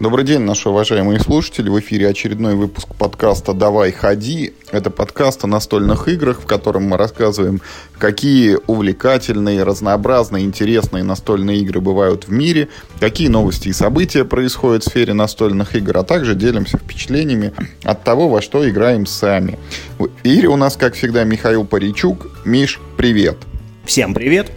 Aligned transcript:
Добрый 0.00 0.24
день, 0.24 0.42
наши 0.42 0.68
уважаемые 0.68 1.18
слушатели. 1.18 1.68
В 1.68 1.80
эфире 1.80 2.06
очередной 2.06 2.54
выпуск 2.54 2.86
подкаста 2.96 3.52
«Давай, 3.52 3.90
ходи». 3.90 4.54
Это 4.70 4.90
подкаст 4.90 5.42
о 5.42 5.48
настольных 5.48 6.06
играх, 6.06 6.40
в 6.40 6.46
котором 6.46 6.84
мы 6.84 6.96
рассказываем, 6.96 7.60
какие 7.98 8.58
увлекательные, 8.68 9.64
разнообразные, 9.64 10.44
интересные 10.44 11.02
настольные 11.02 11.58
игры 11.62 11.80
бывают 11.80 12.28
в 12.28 12.30
мире, 12.30 12.68
какие 13.00 13.26
новости 13.26 13.70
и 13.70 13.72
события 13.72 14.24
происходят 14.24 14.84
в 14.84 14.88
сфере 14.88 15.14
настольных 15.14 15.74
игр, 15.74 15.98
а 15.98 16.04
также 16.04 16.36
делимся 16.36 16.78
впечатлениями 16.78 17.52
от 17.82 18.04
того, 18.04 18.28
во 18.28 18.40
что 18.40 18.70
играем 18.70 19.04
сами. 19.04 19.58
В 19.98 20.10
эфире 20.22 20.46
у 20.46 20.56
нас, 20.56 20.76
как 20.76 20.94
всегда, 20.94 21.24
Михаил 21.24 21.64
Паричук. 21.64 22.28
Миш, 22.44 22.78
привет! 22.96 23.38
Всем 23.84 24.14
привет! 24.14 24.52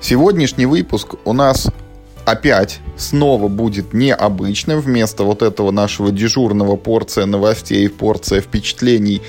Сегодняшний 0.00 0.66
выпуск 0.66 1.16
у 1.24 1.32
нас 1.32 1.72
опять 2.26 2.80
снова 2.96 3.48
будет 3.48 3.94
необычным. 3.94 4.80
Вместо 4.80 5.22
вот 5.24 5.42
этого 5.42 5.70
нашего 5.70 6.10
дежурного 6.10 6.76
порция 6.76 7.24
новостей, 7.24 7.88
порция 7.88 8.40
впечатлений, 8.40 9.22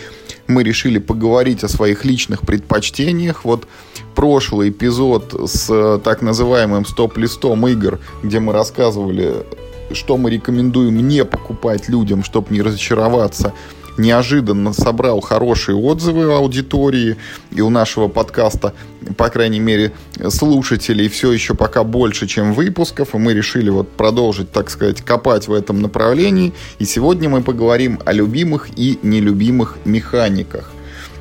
мы 0.47 0.63
решили 0.63 0.97
поговорить 0.97 1.63
о 1.63 1.69
своих 1.69 2.03
личных 2.03 2.41
предпочтениях. 2.41 3.45
Вот 3.45 3.67
прошлый 4.15 4.69
эпизод 4.69 5.49
с 5.49 5.99
так 6.03 6.21
называемым 6.21 6.85
стоп-листом 6.85 7.67
игр, 7.67 7.99
где 8.23 8.39
мы 8.39 8.51
рассказывали, 8.51 9.45
что 9.93 10.17
мы 10.17 10.31
рекомендуем 10.31 11.07
не 11.07 11.23
покупать 11.23 11.87
людям, 11.87 12.23
чтобы 12.23 12.53
не 12.53 12.61
разочароваться– 12.61 13.53
неожиданно 13.97 14.73
собрал 14.73 15.21
хорошие 15.21 15.75
отзывы 15.75 16.33
аудитории, 16.33 17.17
и 17.51 17.61
у 17.61 17.69
нашего 17.69 18.07
подкаста, 18.07 18.73
по 19.17 19.29
крайней 19.29 19.59
мере, 19.59 19.93
слушателей 20.29 21.09
все 21.09 21.31
еще 21.31 21.53
пока 21.53 21.83
больше, 21.83 22.27
чем 22.27 22.53
выпусков, 22.53 23.15
и 23.15 23.17
мы 23.17 23.33
решили 23.33 23.69
вот 23.69 23.89
продолжить, 23.89 24.51
так 24.51 24.69
сказать, 24.69 25.01
копать 25.01 25.47
в 25.47 25.53
этом 25.53 25.81
направлении, 25.81 26.53
и 26.79 26.85
сегодня 26.85 27.29
мы 27.29 27.41
поговорим 27.41 27.99
о 28.05 28.13
любимых 28.13 28.69
и 28.75 28.99
нелюбимых 29.01 29.77
механиках. 29.85 30.71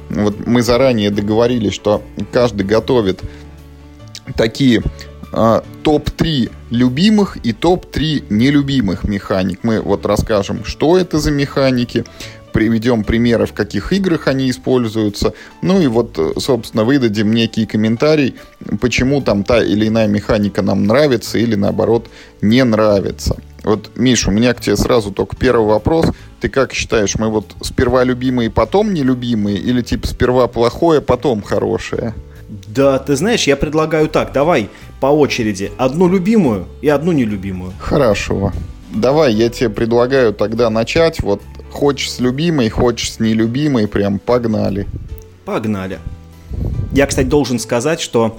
Вот 0.09 0.47
мы 0.47 0.63
заранее 0.63 1.11
договорились, 1.11 1.73
что 1.73 2.03
каждый 2.33 2.65
готовит 2.65 3.21
такие 4.37 4.83
э, 5.33 5.61
топ-3 5.83 6.51
любимых 6.71 7.39
и 7.45 7.53
топ-3 7.53 8.27
нелюбимых 8.31 9.05
механик. 9.05 9.61
Мы 9.63 9.81
вот 9.81 10.07
расскажем, 10.07 10.65
что 10.65 10.97
это 10.97 11.19
за 11.19 11.31
механики, 11.31 12.05
приведем 12.57 13.05
примеры, 13.05 13.45
в 13.45 13.53
каких 13.53 13.93
играх 13.93 14.29
они 14.29 14.49
используются. 14.49 15.35
Ну 15.61 15.79
и 15.79 15.89
вот, 15.89 16.19
собственно, 16.39 16.85
выдадим 16.85 17.31
некий 17.35 17.67
комментарий, 17.67 18.37
почему 18.81 19.21
там 19.21 19.45
та 19.45 19.63
или 19.63 19.89
иная 19.89 20.09
механика 20.09 20.63
нам 20.63 20.85
нравится 20.85 21.37
или, 21.37 21.55
наоборот, 21.55 22.07
не 22.41 22.65
нравится. 22.65 23.37
Вот, 23.63 23.91
Миша, 23.97 24.31
у 24.31 24.33
меня 24.33 24.55
к 24.55 24.63
тебе 24.63 24.75
сразу 24.79 25.11
только 25.11 25.37
первый 25.37 25.67
вопрос. 25.67 26.07
Ты 26.41 26.49
как 26.49 26.73
считаешь, 26.73 27.17
мы 27.17 27.29
вот 27.29 27.45
сперва 27.61 28.05
любимые, 28.05 28.49
потом 28.49 28.95
нелюбимые, 28.95 29.59
или 29.59 29.83
типа 29.83 30.07
сперва 30.07 30.47
плохое, 30.47 31.03
потом 31.03 31.43
хорошее? 31.43 32.15
Да, 32.49 32.99
ты 32.99 33.17
знаешь, 33.17 33.47
я 33.47 33.57
предлагаю 33.57 34.09
так, 34.09 34.33
давай 34.33 34.71
по 34.99 35.09
очереди 35.09 35.73
одну 35.77 36.09
любимую 36.09 36.69
и 36.81 36.89
одну 36.89 37.13
нелюбимую. 37.13 37.75
Хорошо. 37.79 38.51
Давай, 38.95 39.35
я 39.35 39.51
тебе 39.51 39.69
предлагаю 39.69 40.33
тогда 40.33 40.71
начать. 40.71 41.21
Вот 41.21 41.43
Хочешь 41.77 42.11
с 42.11 42.21
любимой, 42.21 42.71
хочешь 42.71 43.13
с 43.13 43.21
нелюбимой, 43.21 43.87
прям 43.87 44.19
погнали. 44.19 44.87
Погнали. 45.45 45.99
Я, 46.91 47.07
кстати, 47.07 47.27
должен 47.27 47.59
сказать, 47.59 48.01
что 48.01 48.39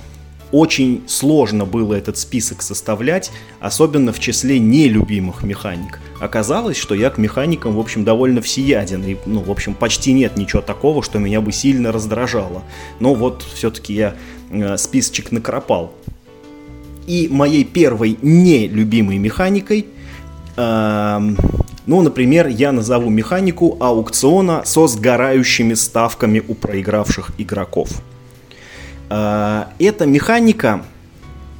очень 0.51 1.03
сложно 1.05 1.65
было 1.65 1.93
этот 1.93 2.17
список 2.17 2.63
составлять, 2.63 3.29
особенно 3.59 4.11
в 4.11 4.19
числе 4.19 4.57
нелюбимых 4.57 5.43
механик. 5.43 5.99
Оказалось, 6.19 6.77
что 6.77 6.95
я 6.95 7.11
к 7.11 7.19
механикам, 7.19 7.75
в 7.75 7.79
общем, 7.79 8.03
довольно 8.03 8.41
всеяден, 8.41 9.03
и, 9.03 9.17
ну, 9.27 9.41
в 9.41 9.51
общем, 9.51 9.75
почти 9.75 10.13
нет 10.13 10.35
ничего 10.35 10.63
такого, 10.63 11.03
что 11.03 11.19
меня 11.19 11.39
бы 11.39 11.51
сильно 11.51 11.91
раздражало. 11.91 12.63
Но 12.99 13.13
вот 13.13 13.45
все-таки 13.53 13.93
я 13.93 14.15
э, 14.49 14.77
списочек 14.77 15.31
накропал. 15.31 15.93
И 17.05 17.27
моей 17.29 17.65
первой 17.65 18.17
нелюбимой 18.23 19.19
механикой 19.19 19.85
э, 20.55 21.35
ну, 21.87 22.01
например, 22.01 22.47
я 22.47 22.73
назову 22.73 23.09
механику 23.09 23.77
аукциона 23.79 24.63
со 24.65 24.87
сгорающими 24.87 25.73
ставками 25.73 26.43
у 26.45 26.53
проигравших 26.53 27.31
игроков. 27.37 27.89
А, 29.09 29.69
эта 29.79 30.05
механика, 30.05 30.83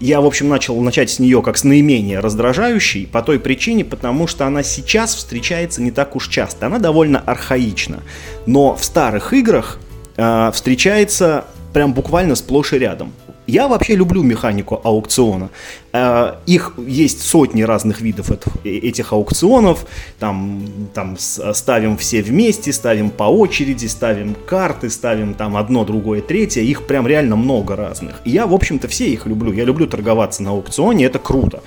я, 0.01 0.19
в 0.19 0.25
общем, 0.25 0.49
начал 0.49 0.79
начать 0.81 1.09
с 1.09 1.19
нее 1.19 1.41
как 1.41 1.57
с 1.57 1.63
наименее 1.63 2.19
раздражающей, 2.19 3.07
по 3.07 3.21
той 3.21 3.39
причине, 3.39 3.85
потому 3.85 4.27
что 4.27 4.45
она 4.45 4.63
сейчас 4.63 5.15
встречается 5.15 5.81
не 5.81 5.91
так 5.91 6.13
уж 6.17 6.27
часто. 6.27 6.65
Она 6.65 6.77
довольно 6.79 7.19
архаична. 7.19 8.03
Но 8.45 8.75
в 8.75 8.83
старых 8.83 9.31
играх 9.31 9.79
э, 10.17 10.51
встречается 10.53 11.45
прям 11.71 11.93
буквально 11.93 12.35
сплошь 12.35 12.73
и 12.73 12.79
рядом. 12.79 13.13
Я 13.47 13.69
вообще 13.69 13.95
люблю 13.95 14.23
механику 14.23 14.81
аукциона. 14.83 15.49
Э, 15.93 16.35
их 16.45 16.73
есть 16.85 17.21
сотни 17.21 17.61
разных 17.61 18.01
видов 18.01 18.29
э, 18.31 18.69
этих 18.69 19.13
аукционов. 19.13 19.85
Там, 20.19 20.67
там 20.93 21.17
ставим 21.17 21.95
все 21.97 22.21
вместе, 22.21 22.73
ставим 22.73 23.09
по 23.09 23.23
очереди, 23.23 23.87
ставим 23.87 24.35
карты, 24.45 24.89
ставим 24.89 25.33
там 25.33 25.55
одно, 25.55 25.85
другое, 25.85 26.21
третье. 26.21 26.61
Их 26.61 26.85
прям 26.87 27.07
реально 27.07 27.37
много 27.37 27.77
разных. 27.77 28.21
Я, 28.25 28.47
в 28.47 28.53
общем-то, 28.53 28.89
все 28.89 29.07
их 29.07 29.25
люблю. 29.25 29.53
Я 29.53 29.63
люблю 29.63 29.87
торговаться 29.87 30.43
на 30.43 30.49
аукционе, 30.49 31.05
это 31.05 31.17
круто. 31.17 31.63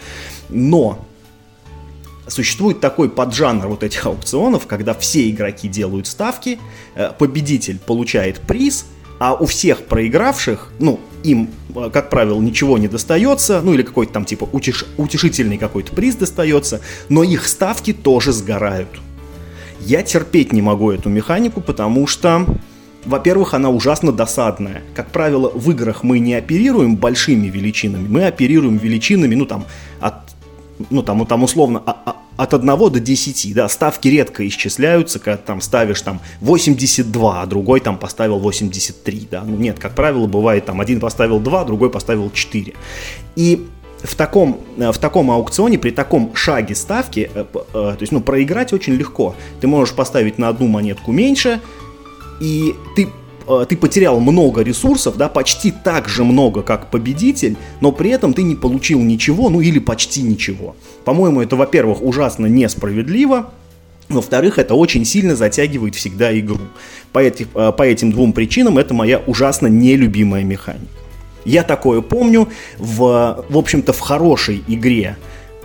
Но 0.50 0.98
существует 2.28 2.80
такой 2.80 3.08
поджанр 3.08 3.68
вот 3.68 3.82
этих 3.82 4.04
аукционов, 4.04 4.66
когда 4.66 4.92
все 4.94 5.28
игроки 5.30 5.66
делают 5.66 6.06
ставки, 6.06 6.58
э, 6.94 7.10
победитель 7.18 7.78
получает 7.78 8.40
приз, 8.40 8.86
а 9.18 9.34
у 9.34 9.46
всех 9.46 9.84
проигравших, 9.84 10.72
ну, 10.78 11.00
им, 11.22 11.50
э, 11.74 11.90
как 11.92 12.10
правило, 12.10 12.40
ничего 12.40 12.78
не 12.78 12.88
достается, 12.88 13.60
ну 13.62 13.74
или 13.74 13.82
какой-то 13.82 14.12
там 14.12 14.24
типа 14.24 14.48
утеш... 14.52 14.84
утешительный 14.96 15.58
какой-то 15.58 15.92
приз 15.92 16.16
достается, 16.16 16.80
но 17.08 17.22
их 17.22 17.46
ставки 17.46 17.92
тоже 17.92 18.32
сгорают. 18.32 18.88
Я 19.80 20.02
терпеть 20.02 20.52
не 20.52 20.62
могу 20.62 20.90
эту 20.90 21.08
механику, 21.08 21.60
потому 21.60 22.06
что, 22.06 22.46
во-первых, 23.04 23.54
она 23.54 23.70
ужасно 23.70 24.12
досадная. 24.12 24.82
Как 24.94 25.10
правило, 25.10 25.50
в 25.54 25.70
играх 25.70 26.02
мы 26.02 26.18
не 26.18 26.34
оперируем 26.34 26.96
большими 26.96 27.46
величинами, 27.48 28.06
мы 28.06 28.26
оперируем 28.26 28.76
величинами, 28.76 29.34
ну 29.34 29.46
там, 29.46 29.64
от, 30.00 30.14
ну 30.90 31.02
там, 31.02 31.26
там 31.26 31.42
условно, 31.42 31.82
а, 31.84 31.96
а, 32.06 32.16
от 32.42 32.54
1 32.54 32.90
до 32.90 33.00
10, 33.00 33.54
да, 33.54 33.68
ставки 33.68 34.08
редко 34.08 34.46
исчисляются, 34.46 35.18
когда 35.18 35.36
там 35.36 35.60
ставишь 35.60 36.00
там 36.00 36.20
82, 36.40 37.42
а 37.42 37.46
другой 37.46 37.80
там 37.80 37.98
поставил 37.98 38.38
83, 38.38 39.28
да, 39.30 39.42
ну 39.44 39.56
нет, 39.56 39.78
как 39.78 39.94
правило, 39.94 40.26
бывает 40.26 40.64
там 40.64 40.80
один 40.80 41.00
поставил 41.00 41.40
2, 41.40 41.64
другой 41.64 41.90
поставил 41.90 42.30
4. 42.30 42.74
И 43.36 43.66
в 44.02 44.14
таком, 44.14 44.60
в 44.76 44.98
таком 44.98 45.30
аукционе, 45.30 45.78
при 45.78 45.90
таком 45.90 46.34
шаге 46.34 46.74
ставки, 46.74 47.30
э, 47.34 47.44
э, 47.52 47.62
то 47.72 47.96
есть, 48.00 48.12
ну, 48.12 48.20
проиграть 48.20 48.72
очень 48.72 48.94
легко. 48.94 49.34
Ты 49.60 49.66
можешь 49.66 49.94
поставить 49.94 50.38
на 50.38 50.48
одну 50.48 50.68
монетку 50.68 51.12
меньше, 51.12 51.60
и 52.40 52.74
ты 52.96 53.08
Э, 53.50 53.66
ты 53.68 53.76
потерял 53.76 54.20
много 54.20 54.62
ресурсов, 54.62 55.16
да, 55.16 55.28
почти 55.28 55.72
так 55.72 56.08
же 56.08 56.24
много, 56.24 56.62
как 56.62 56.90
победитель, 56.90 57.56
но 57.80 57.92
при 57.92 58.10
этом 58.10 58.32
ты 58.32 58.42
не 58.42 58.54
получил 58.54 59.00
ничего, 59.00 59.50
ну 59.50 59.60
или 59.60 59.78
почти 59.78 60.22
ничего. 60.22 60.76
По-моему, 61.04 61.42
это, 61.42 61.56
во-первых, 61.56 62.02
ужасно 62.02 62.46
несправедливо, 62.46 63.50
во-вторых, 64.08 64.58
это 64.58 64.74
очень 64.74 65.04
сильно 65.04 65.36
затягивает 65.36 65.94
всегда 65.94 66.36
игру. 66.38 66.58
По, 67.12 67.20
этих, 67.20 67.46
э, 67.54 67.72
по 67.72 67.82
этим 67.82 68.12
двум 68.12 68.32
причинам 68.32 68.78
это 68.78 68.94
моя 68.94 69.18
ужасно 69.26 69.66
нелюбимая 69.66 70.44
механика. 70.44 70.86
Я 71.44 71.62
такое 71.62 72.02
помню 72.02 72.48
в, 72.78 73.44
в 73.48 73.56
общем-то, 73.56 73.92
в 73.92 74.00
хорошей 74.00 74.62
игре 74.68 75.16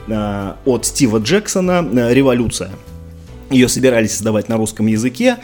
э, 0.08 0.54
от 0.66 0.86
Стива 0.86 1.18
Джексона 1.18 1.88
э, 1.92 2.14
«Революция». 2.14 2.72
Ее 3.50 3.68
собирались 3.68 4.12
создавать 4.12 4.50
на 4.50 4.58
русском 4.58 4.88
языке. 4.88 5.38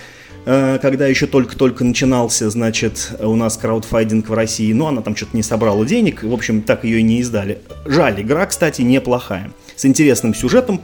Э, 0.46 0.80
когда 0.82 1.08
еще 1.08 1.28
только-только 1.28 1.84
начинался, 1.84 2.50
значит, 2.50 3.14
у 3.20 3.36
нас 3.36 3.58
краудфайдинг 3.58 4.28
в 4.28 4.34
России, 4.34 4.74
но 4.74 4.88
она 4.88 5.02
там 5.02 5.16
что-то 5.16 5.36
не 5.36 5.44
собрала 5.44 5.86
денег, 5.86 6.24
в 6.24 6.34
общем, 6.34 6.62
так 6.62 6.84
ее 6.84 7.00
и 7.00 7.04
не 7.04 7.20
издали. 7.20 7.60
Жаль, 7.86 8.22
игра, 8.22 8.46
кстати, 8.46 8.82
неплохая. 8.82 9.52
С 9.76 9.86
интересным 9.86 10.34
сюжетом, 10.34 10.82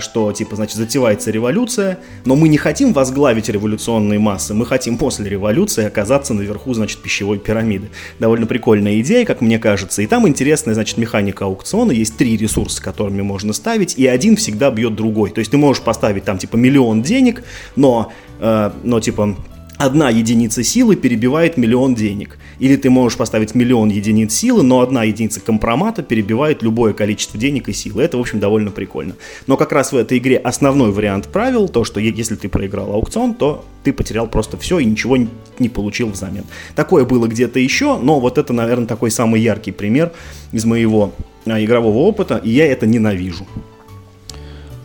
что, 0.00 0.32
типа, 0.32 0.56
значит, 0.56 0.76
затевается 0.76 1.30
революция, 1.30 1.98
но 2.24 2.36
мы 2.36 2.48
не 2.48 2.58
хотим 2.58 2.92
возглавить 2.92 3.48
революционные 3.48 4.18
массы, 4.18 4.54
мы 4.54 4.66
хотим 4.66 4.98
после 4.98 5.28
революции 5.28 5.84
оказаться 5.84 6.34
наверху, 6.34 6.74
значит, 6.74 7.00
пищевой 7.00 7.38
пирамиды. 7.38 7.90
Довольно 8.18 8.46
прикольная 8.46 9.00
идея, 9.00 9.24
как 9.24 9.40
мне 9.40 9.58
кажется, 9.58 10.02
и 10.02 10.06
там 10.06 10.26
интересная, 10.26 10.74
значит, 10.74 10.98
механика 10.98 11.44
аукциона, 11.44 11.92
есть 11.92 12.16
три 12.16 12.36
ресурса, 12.36 12.82
которыми 12.82 13.22
можно 13.22 13.52
ставить, 13.52 13.96
и 13.96 14.06
один 14.06 14.36
всегда 14.36 14.70
бьет 14.70 14.94
другой. 14.94 15.30
То 15.30 15.38
есть 15.38 15.50
ты 15.50 15.56
можешь 15.56 15.82
поставить 15.82 16.24
там, 16.24 16.38
типа, 16.38 16.56
миллион 16.56 17.02
денег, 17.02 17.44
но 17.76 18.12
Э, 18.40 18.70
но 18.82 19.00
типа 19.00 19.36
одна 19.80 20.10
единица 20.10 20.62
силы 20.62 20.94
перебивает 20.94 21.56
миллион 21.56 21.94
денег. 21.94 22.38
Или 22.58 22.76
ты 22.76 22.90
можешь 22.90 23.16
поставить 23.16 23.54
миллион 23.54 23.88
единиц 23.88 24.34
силы, 24.34 24.62
но 24.62 24.80
одна 24.80 25.04
единица 25.04 25.40
компромата 25.40 26.02
перебивает 26.02 26.62
любое 26.62 26.92
количество 26.92 27.40
денег 27.40 27.70
и 27.70 27.72
силы. 27.72 28.02
Это, 28.02 28.18
в 28.18 28.20
общем, 28.20 28.40
довольно 28.40 28.70
прикольно. 28.70 29.14
Но 29.46 29.56
как 29.56 29.72
раз 29.72 29.92
в 29.92 29.96
этой 29.96 30.18
игре 30.18 30.36
основной 30.36 30.92
вариант 30.92 31.28
правил, 31.28 31.66
то, 31.66 31.84
что 31.84 31.98
если 31.98 32.36
ты 32.36 32.50
проиграл 32.50 32.92
аукцион, 32.92 33.32
то 33.32 33.64
ты 33.82 33.94
потерял 33.94 34.26
просто 34.26 34.58
все 34.58 34.78
и 34.78 34.84
ничего 34.84 35.16
не 35.58 35.68
получил 35.70 36.10
взамен. 36.10 36.44
Такое 36.74 37.06
было 37.06 37.26
где-то 37.26 37.58
еще, 37.58 37.96
но 37.96 38.20
вот 38.20 38.36
это, 38.36 38.52
наверное, 38.52 38.86
такой 38.86 39.10
самый 39.10 39.40
яркий 39.40 39.72
пример 39.72 40.12
из 40.52 40.66
моего 40.66 41.14
а, 41.46 41.58
игрового 41.58 41.98
опыта, 41.98 42.36
и 42.36 42.50
я 42.50 42.66
это 42.66 42.86
ненавижу. 42.86 43.46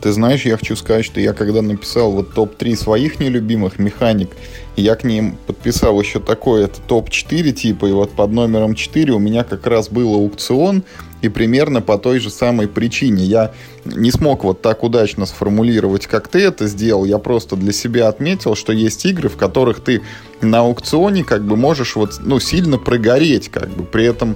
Ты 0.05 0.11
знаешь, 0.11 0.45
я 0.45 0.55
хочу 0.55 0.75
сказать, 0.75 1.03
что 1.03 1.19
я 1.19 1.33
когда 1.33 1.63
написал 1.63 2.11
вот 2.11 2.35
топ-3 2.35 2.75
своих 2.75 3.19
нелюбимых 3.19 3.79
механик, 3.79 4.29
я 4.75 4.93
к 4.93 5.03
ним 5.03 5.35
подписал 5.47 5.99
еще 5.99 6.19
такой, 6.19 6.65
это 6.65 6.79
топ-4 6.79 7.51
типа, 7.53 7.87
и 7.87 7.91
вот 7.91 8.11
под 8.11 8.29
номером 8.29 8.75
4 8.75 9.11
у 9.13 9.17
меня 9.17 9.43
как 9.43 9.65
раз 9.65 9.89
был 9.89 10.13
аукцион, 10.13 10.83
и 11.25 11.29
примерно 11.29 11.81
по 11.81 11.97
той 11.97 12.19
же 12.19 12.29
самой 12.29 12.67
причине. 12.67 13.23
Я 13.25 13.51
не 13.83 14.11
смог 14.11 14.43
вот 14.43 14.61
так 14.61 14.83
удачно 14.83 15.25
сформулировать, 15.25 16.07
как 16.07 16.27
ты 16.27 16.39
это 16.43 16.67
сделал. 16.67 17.05
Я 17.05 17.17
просто 17.17 17.55
для 17.55 17.73
себя 17.73 18.07
отметил, 18.07 18.55
что 18.55 18.71
есть 18.73 19.05
игры, 19.05 19.29
в 19.29 19.35
которых 19.35 19.79
ты 19.79 20.01
на 20.41 20.59
аукционе 20.59 21.23
как 21.23 21.43
бы 21.43 21.55
можешь 21.55 21.95
вот, 21.95 22.19
ну, 22.19 22.39
сильно 22.39 22.77
прогореть, 22.77 23.49
как 23.49 23.69
бы. 23.69 23.83
При 23.83 24.05
этом 24.05 24.35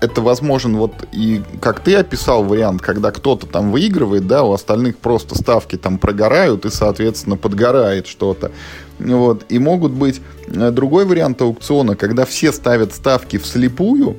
это 0.00 0.20
возможен 0.20 0.76
вот 0.76 0.92
и, 1.12 1.42
как 1.60 1.80
ты 1.80 1.96
описал 1.96 2.44
вариант, 2.44 2.80
когда 2.80 3.10
кто-то 3.10 3.46
там 3.46 3.70
выигрывает, 3.70 4.26
да, 4.26 4.42
у 4.42 4.52
остальных 4.52 4.98
просто 4.98 5.34
ставки 5.36 5.76
там 5.76 5.98
прогорают 5.98 6.64
и, 6.64 6.70
соответственно, 6.70 7.36
подгорает 7.36 8.06
что-то. 8.06 8.50
Вот. 8.98 9.44
И 9.48 9.58
могут 9.58 9.92
быть 9.92 10.20
э, 10.46 10.70
другой 10.70 11.04
вариант 11.06 11.40
аукциона, 11.40 11.96
когда 11.96 12.24
все 12.24 12.52
ставят 12.52 12.94
ставки 12.94 13.38
вслепую, 13.38 14.16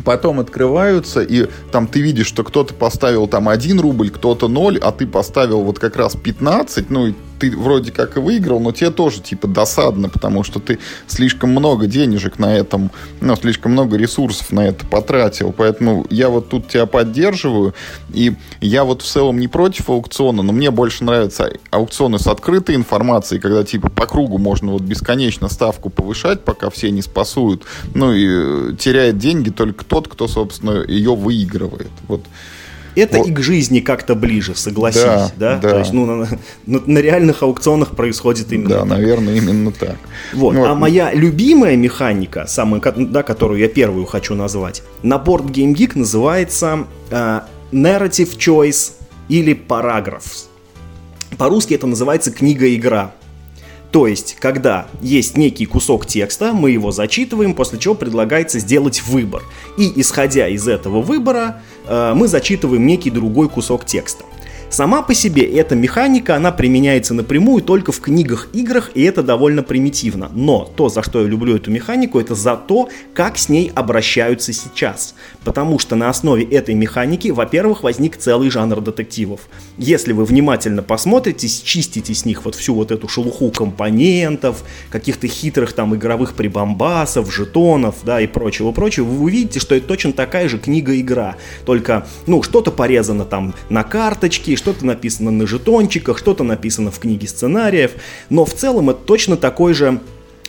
потом 0.00 0.40
открываются, 0.40 1.22
и 1.22 1.48
там 1.72 1.86
ты 1.86 2.00
видишь, 2.00 2.26
что 2.26 2.44
кто-то 2.44 2.74
поставил 2.74 3.26
там 3.26 3.48
1 3.48 3.80
рубль, 3.80 4.10
кто-то 4.10 4.48
0, 4.48 4.78
а 4.78 4.92
ты 4.92 5.06
поставил 5.06 5.62
вот 5.62 5.78
как 5.78 5.96
раз 5.96 6.16
15, 6.16 6.90
ну, 6.90 7.14
ты 7.40 7.56
вроде 7.56 7.90
как 7.90 8.16
и 8.16 8.20
выиграл, 8.20 8.60
но 8.60 8.70
тебе 8.70 8.90
тоже 8.90 9.20
типа 9.20 9.48
досадно, 9.48 10.10
потому 10.10 10.44
что 10.44 10.60
ты 10.60 10.78
слишком 11.06 11.50
много 11.50 11.86
денежек 11.86 12.38
на 12.38 12.54
этом, 12.54 12.90
ну, 13.20 13.34
слишком 13.34 13.72
много 13.72 13.96
ресурсов 13.96 14.52
на 14.52 14.66
это 14.66 14.86
потратил. 14.86 15.52
Поэтому 15.52 16.06
я 16.10 16.28
вот 16.28 16.50
тут 16.50 16.68
тебя 16.68 16.84
поддерживаю, 16.84 17.74
и 18.12 18.34
я 18.60 18.84
вот 18.84 19.02
в 19.02 19.06
целом 19.06 19.40
не 19.40 19.48
против 19.48 19.88
аукциона, 19.88 20.42
но 20.42 20.52
мне 20.52 20.70
больше 20.70 21.02
нравятся 21.02 21.50
аукционы 21.70 22.18
с 22.18 22.26
открытой 22.26 22.74
информацией, 22.74 23.40
когда 23.40 23.64
типа 23.64 23.88
по 23.88 24.06
кругу 24.06 24.36
можно 24.36 24.72
вот 24.72 24.82
бесконечно 24.82 25.48
ставку 25.48 25.88
повышать, 25.88 26.44
пока 26.44 26.68
все 26.68 26.90
не 26.90 27.00
спасуют, 27.00 27.64
ну 27.94 28.12
и 28.12 28.76
теряет 28.76 29.16
деньги 29.16 29.48
только 29.48 29.84
тот, 29.84 30.08
кто, 30.08 30.28
собственно, 30.28 30.84
ее 30.86 31.14
выигрывает. 31.16 31.90
Вот 32.06 32.20
это 33.00 33.18
вот. 33.18 33.28
и 33.28 33.32
к 33.32 33.40
жизни 33.40 33.80
как-то 33.80 34.14
ближе, 34.14 34.54
согласись, 34.54 35.02
да? 35.02 35.32
да? 35.36 35.58
да. 35.58 35.70
То 35.70 35.78
есть, 35.78 35.92
ну, 35.92 36.06
на, 36.06 36.28
на, 36.66 36.80
на 36.86 36.98
реальных 36.98 37.42
аукционах 37.42 37.96
происходит 37.96 38.52
именно 38.52 38.68
Да, 38.68 38.80
так. 38.80 38.88
наверное, 38.88 39.34
именно 39.34 39.72
так. 39.72 39.96
Вот. 40.32 40.54
Ну, 40.54 40.64
а 40.64 40.74
моя 40.74 41.12
любимая 41.12 41.76
механика, 41.76 42.46
самая, 42.46 42.80
да, 42.80 43.22
которую 43.22 43.60
я 43.60 43.68
первую 43.68 44.06
хочу 44.06 44.34
назвать, 44.34 44.82
на 45.02 45.18
борт 45.18 45.46
Game 45.46 45.74
Geek 45.74 45.92
называется 45.94 46.86
э, 47.10 47.40
Narrative 47.72 48.36
Choice 48.36 48.92
или 49.28 49.54
Paragraphs. 49.54 50.46
По-русски 51.38 51.74
это 51.74 51.86
называется 51.86 52.30
книга-игра. 52.30 53.12
То 53.90 54.06
есть, 54.06 54.36
когда 54.38 54.86
есть 55.00 55.36
некий 55.36 55.66
кусок 55.66 56.06
текста, 56.06 56.52
мы 56.52 56.70
его 56.70 56.92
зачитываем, 56.92 57.54
после 57.54 57.78
чего 57.78 57.94
предлагается 57.94 58.60
сделать 58.60 59.02
выбор. 59.02 59.42
И 59.76 60.00
исходя 60.00 60.48
из 60.48 60.68
этого 60.68 61.02
выбора, 61.02 61.60
мы 61.90 62.28
зачитываем 62.28 62.86
некий 62.86 63.10
другой 63.10 63.48
кусок 63.48 63.84
текста. 63.84 64.24
Сама 64.70 65.02
по 65.02 65.14
себе 65.14 65.42
эта 65.42 65.74
механика, 65.74 66.36
она 66.36 66.52
применяется 66.52 67.12
напрямую 67.12 67.60
только 67.60 67.90
в 67.90 67.98
книгах, 67.98 68.46
играх, 68.52 68.92
и 68.94 69.02
это 69.02 69.24
довольно 69.24 69.64
примитивно. 69.64 70.30
Но 70.32 70.64
то, 70.76 70.88
за 70.88 71.02
что 71.02 71.22
я 71.22 71.26
люблю 71.26 71.56
эту 71.56 71.72
механику, 71.72 72.20
это 72.20 72.36
за 72.36 72.54
то, 72.54 72.88
как 73.12 73.36
с 73.36 73.48
ней 73.48 73.72
обращаются 73.74 74.52
сейчас. 74.52 75.16
Потому 75.42 75.80
что 75.80 75.96
на 75.96 76.08
основе 76.08 76.44
этой 76.44 76.76
механики, 76.76 77.30
во-первых, 77.30 77.82
возник 77.82 78.16
целый 78.16 78.48
жанр 78.48 78.80
детективов. 78.80 79.40
Если 79.76 80.12
вы 80.12 80.24
внимательно 80.24 80.84
посмотрите, 80.84 81.48
чистите 81.48 82.14
с 82.14 82.24
них 82.24 82.44
вот 82.44 82.54
всю 82.54 82.76
вот 82.76 82.92
эту 82.92 83.08
шелуху 83.08 83.50
компонентов, 83.50 84.62
каких-то 84.88 85.26
хитрых 85.26 85.72
там 85.72 85.96
игровых 85.96 86.34
прибамбасов, 86.34 87.34
жетонов, 87.34 87.96
да, 88.04 88.20
и 88.20 88.28
прочего-прочего, 88.28 89.04
вы 89.04 89.24
увидите, 89.24 89.58
что 89.58 89.74
это 89.74 89.88
точно 89.88 90.12
такая 90.12 90.48
же 90.48 90.58
книга-игра. 90.58 91.34
Только, 91.64 92.06
ну, 92.28 92.44
что-то 92.44 92.70
порезано 92.70 93.24
там 93.24 93.52
на 93.68 93.82
карточке, 93.82 94.59
что-то 94.60 94.86
написано 94.86 95.30
на 95.30 95.46
жетончиках, 95.46 96.18
что-то 96.18 96.44
написано 96.44 96.90
в 96.90 96.98
книге 96.98 97.26
сценариев, 97.26 97.92
но 98.28 98.44
в 98.44 98.54
целом 98.54 98.90
это 98.90 99.00
точно 99.04 99.36
такой 99.36 99.74
же 99.74 100.00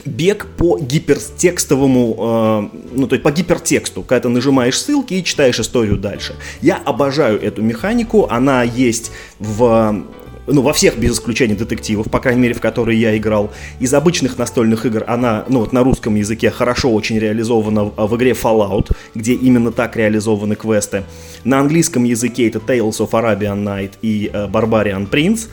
бег 0.06 0.48
по 0.58 0.80
гипертекстовому, 0.80 2.70
э, 2.74 2.78
ну 2.94 3.08
то 3.08 3.16
есть 3.16 3.24
по 3.24 3.32
гипертексту, 3.32 4.04
когда 4.04 4.22
ты 4.22 4.30
нажимаешь 4.30 4.80
ссылки 4.80 5.16
и 5.16 5.24
читаешь 5.24 5.60
историю 5.60 5.98
дальше. 5.98 6.36
Я 6.62 6.78
обожаю 6.78 7.42
эту 7.42 7.62
механику, 7.62 8.28
она 8.30 8.64
есть 8.64 9.12
в 9.40 10.04
ну, 10.48 10.62
во 10.62 10.74
всех 10.74 10.98
без 10.98 11.14
исключения 11.14 11.56
детективов, 11.56 12.10
по 12.10 12.20
крайней 12.20 12.42
мере, 12.42 12.54
в 12.54 12.62
которые 12.62 13.00
я 13.00 13.18
играл. 13.18 13.52
Из 13.80 13.94
обычных 13.94 14.38
настольных 14.38 14.86
игр 14.86 15.04
она, 15.08 15.46
ну, 15.48 15.60
вот 15.60 15.74
на 15.74 15.84
русском 15.84 16.16
языке 16.16 16.50
хорошо 16.50 16.92
очень 16.92 17.20
реализована 17.20 17.86
в, 17.86 18.16
игре 18.18 18.32
Fallout, 18.32 18.92
где 19.16 19.34
именно 19.34 19.72
так 19.72 19.96
реализованы 19.96 20.56
квесты. 20.56 21.04
На 21.44 21.60
английском 21.60 22.04
языке 22.04 22.48
это 22.48 22.60
Tales 22.60 23.00
of 23.00 23.12
Arabian 23.12 23.64
Night 23.64 23.94
и 24.02 24.32
uh, 24.34 24.50
Barbarian 24.50 25.10
Prince. 25.10 25.48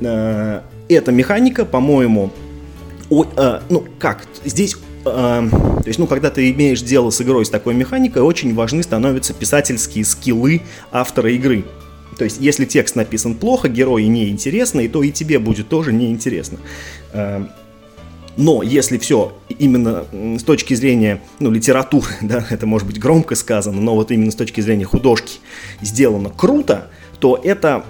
Uh, 0.00 0.62
эта 0.88 1.12
механика, 1.12 1.64
по-моему, 1.64 2.30
uh, 3.10 3.62
ну, 3.68 3.84
как, 3.98 4.24
здесь 4.44 4.76
то 5.04 5.50
есть, 5.84 5.98
ну, 5.98 6.06
когда 6.06 6.30
ты 6.30 6.52
имеешь 6.52 6.80
дело 6.80 7.10
с 7.10 7.20
игрой 7.20 7.44
с 7.44 7.50
такой 7.50 7.74
механикой, 7.74 8.22
очень 8.22 8.54
важны 8.54 8.84
становятся 8.84 9.34
писательские 9.34 10.04
скиллы 10.04 10.62
автора 10.92 11.32
игры. 11.32 11.64
То 12.18 12.24
есть, 12.24 12.38
если 12.40 12.64
текст 12.64 12.96
написан 12.96 13.34
плохо, 13.34 13.68
герои 13.68 14.04
неинтересны, 14.04 14.88
то 14.88 15.02
и 15.02 15.10
тебе 15.10 15.38
будет 15.38 15.68
тоже 15.68 15.92
неинтересно. 15.92 16.58
Эм, 17.12 17.50
но 18.36 18.62
если 18.62 18.98
все 18.98 19.36
именно 19.48 20.04
с 20.38 20.42
точки 20.42 20.74
зрения 20.74 21.20
ну, 21.38 21.50
литературы, 21.50 22.08
да, 22.22 22.44
это 22.48 22.66
может 22.66 22.86
быть 22.86 22.98
громко 22.98 23.34
сказано, 23.34 23.80
но 23.80 23.94
вот 23.94 24.10
именно 24.10 24.30
с 24.30 24.36
точки 24.36 24.60
зрения 24.60 24.84
художки 24.84 25.38
сделано 25.80 26.30
круто, 26.30 26.90
то 27.20 27.40
это 27.42 27.84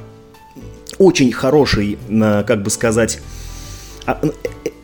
очень 0.99 1.33
хороший, 1.33 1.99
как 2.47 2.63
бы 2.63 2.71
сказать, 2.71 3.21
а, 4.05 4.21
э, 4.23 4.31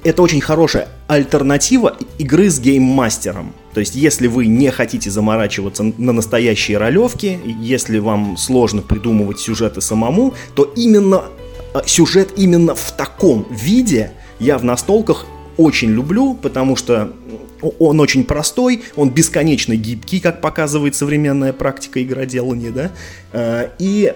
это 0.08 0.22
очень 0.22 0.40
хорошая 0.40 0.88
альтернатива 1.06 1.96
игры 2.16 2.48
с 2.48 2.58
гейммастером. 2.58 3.52
То 3.74 3.80
есть, 3.80 3.94
если 3.94 4.26
вы 4.26 4.46
не 4.46 4.70
хотите 4.70 5.10
заморачиваться 5.10 5.82
на 5.82 6.12
настоящие 6.12 6.78
ролевки, 6.78 7.38
если 7.60 7.98
вам 7.98 8.36
сложно 8.38 8.80
придумывать 8.80 9.38
сюжеты 9.38 9.80
самому, 9.82 10.32
то 10.54 10.64
именно 10.64 11.24
а, 11.74 11.82
сюжет 11.86 12.30
именно 12.36 12.74
в 12.74 12.92
таком 12.92 13.46
виде 13.50 14.12
я 14.40 14.56
в 14.56 14.64
настолках 14.64 15.26
очень 15.58 15.90
люблю, 15.90 16.34
потому 16.34 16.74
что 16.74 17.12
он 17.78 18.00
очень 18.00 18.24
простой, 18.24 18.84
он 18.96 19.10
бесконечно 19.10 19.76
гибкий, 19.76 20.20
как 20.20 20.40
показывает 20.40 20.94
современная 20.94 21.52
практика 21.52 22.02
игроделания, 22.02 22.70
да, 22.70 22.90
а, 23.32 23.70
и 23.78 24.14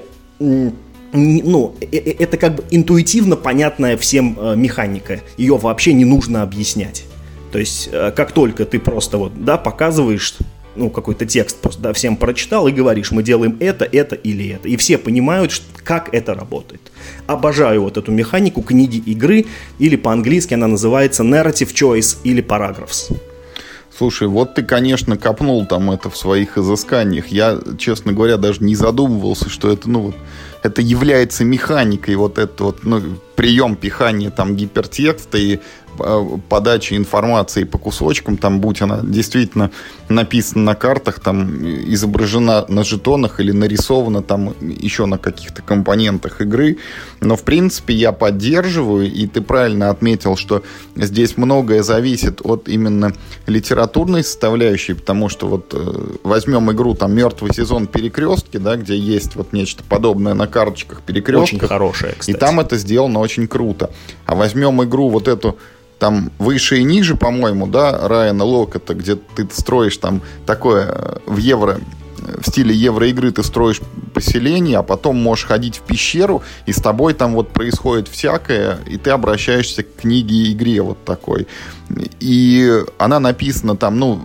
ну, 1.12 1.74
э, 1.80 1.86
э, 1.92 2.14
это 2.18 2.36
как 2.36 2.56
бы 2.56 2.64
интуитивно 2.70 3.36
понятная 3.36 3.96
всем 3.96 4.36
э, 4.40 4.56
механика. 4.56 5.20
Ее 5.36 5.56
вообще 5.56 5.92
не 5.92 6.04
нужно 6.04 6.42
объяснять. 6.42 7.04
То 7.52 7.58
есть, 7.58 7.90
как 7.90 8.32
только 8.32 8.64
ты 8.64 8.78
просто 8.78 9.18
вот, 9.18 9.44
да, 9.44 9.58
показываешь, 9.58 10.36
ну, 10.74 10.88
какой-то 10.88 11.26
текст 11.26 11.60
просто, 11.60 11.82
да, 11.82 11.92
всем 11.92 12.16
прочитал 12.16 12.66
и 12.66 12.72
говоришь, 12.72 13.10
мы 13.10 13.22
делаем 13.22 13.58
это, 13.60 13.84
это 13.84 14.14
или 14.14 14.48
это. 14.48 14.68
И 14.68 14.78
все 14.78 14.96
понимают, 14.96 15.60
как 15.84 16.14
это 16.14 16.32
работает. 16.32 16.80
Обожаю 17.26 17.82
вот 17.82 17.98
эту 17.98 18.10
механику 18.10 18.62
книги 18.62 18.96
игры, 18.96 19.44
или 19.78 19.96
по-английски 19.96 20.54
она 20.54 20.66
называется 20.66 21.24
Narrative 21.24 21.74
Choice 21.74 22.16
или 22.24 22.42
Paragraphs. 22.42 23.14
Слушай, 23.94 24.28
вот 24.28 24.54
ты, 24.54 24.62
конечно, 24.62 25.18
копнул 25.18 25.66
там 25.66 25.90
это 25.90 26.08
в 26.08 26.16
своих 26.16 26.56
изысканиях. 26.56 27.28
Я, 27.28 27.58
честно 27.78 28.14
говоря, 28.14 28.38
даже 28.38 28.64
не 28.64 28.74
задумывался, 28.74 29.50
что 29.50 29.70
это, 29.70 29.90
ну, 29.90 30.00
вот 30.00 30.14
это 30.62 30.80
является 30.80 31.44
механикой, 31.44 32.14
вот 32.16 32.38
это 32.38 32.64
вот, 32.64 32.84
ну, 32.84 33.00
прием 33.34 33.76
пихания 33.76 34.30
там 34.30 34.54
гипертекста 34.54 35.38
и 35.38 35.58
подачи 36.48 36.94
информации 36.94 37.64
по 37.64 37.78
кусочкам, 37.78 38.36
там, 38.36 38.60
будь 38.60 38.82
она 38.82 39.00
действительно 39.02 39.70
написана 40.08 40.64
на 40.64 40.74
картах, 40.74 41.20
там, 41.20 41.64
изображена 41.64 42.64
на 42.68 42.84
жетонах 42.84 43.40
или 43.40 43.52
нарисована 43.52 44.22
там 44.22 44.54
еще 44.60 45.06
на 45.06 45.18
каких-то 45.18 45.62
компонентах 45.62 46.40
игры. 46.40 46.78
Но, 47.20 47.36
в 47.36 47.42
принципе, 47.42 47.94
я 47.94 48.12
поддерживаю, 48.12 49.10
и 49.10 49.26
ты 49.26 49.40
правильно 49.40 49.90
отметил, 49.90 50.36
что 50.36 50.62
здесь 50.96 51.36
многое 51.36 51.82
зависит 51.82 52.40
от 52.44 52.68
именно 52.68 53.12
литературной 53.46 54.24
составляющей, 54.24 54.94
потому 54.94 55.28
что 55.28 55.46
вот 55.46 55.72
э, 55.74 56.16
возьмем 56.24 56.70
игру 56.72 56.94
там 56.94 57.14
«Мертвый 57.14 57.52
сезон 57.54 57.86
перекрестки», 57.86 58.56
да, 58.56 58.76
где 58.76 58.96
есть 58.96 59.36
вот 59.36 59.52
нечто 59.52 59.82
подобное 59.88 60.34
на 60.34 60.46
карточках 60.46 61.02
перекрестков. 61.02 61.58
Очень 61.58 61.68
хорошая, 61.68 62.14
кстати. 62.18 62.36
И 62.36 62.38
там 62.38 62.60
это 62.60 62.76
сделано 62.76 63.20
очень 63.20 63.46
круто. 63.48 63.90
А 64.26 64.34
возьмем 64.34 64.82
игру 64.82 65.08
вот 65.08 65.28
эту 65.28 65.58
там 66.02 66.32
выше 66.40 66.80
и 66.80 66.82
ниже, 66.82 67.14
по-моему, 67.14 67.68
да, 67.68 68.08
Райана 68.08 68.42
Локота, 68.42 68.92
где 68.94 69.14
ты 69.14 69.48
строишь 69.52 69.98
там 69.98 70.20
такое 70.44 70.86
э, 70.88 71.18
в 71.26 71.36
евро 71.36 71.78
в 72.40 72.44
стиле 72.48 72.74
евроигры 72.74 73.30
ты 73.30 73.44
строишь 73.44 73.80
поселение, 74.12 74.78
а 74.78 74.82
потом 74.82 75.16
можешь 75.16 75.44
ходить 75.44 75.76
в 75.76 75.82
пещеру, 75.82 76.42
и 76.66 76.72
с 76.72 76.76
тобой 76.76 77.14
там 77.14 77.34
вот 77.34 77.52
происходит 77.52 78.08
всякое, 78.08 78.78
и 78.88 78.96
ты 78.96 79.10
обращаешься 79.10 79.84
к 79.84 79.94
книге 80.00 80.34
и 80.34 80.52
игре 80.52 80.82
вот 80.82 81.04
такой. 81.04 81.46
И 82.18 82.82
она 82.98 83.20
написана 83.20 83.76
там, 83.76 83.98
ну, 84.00 84.22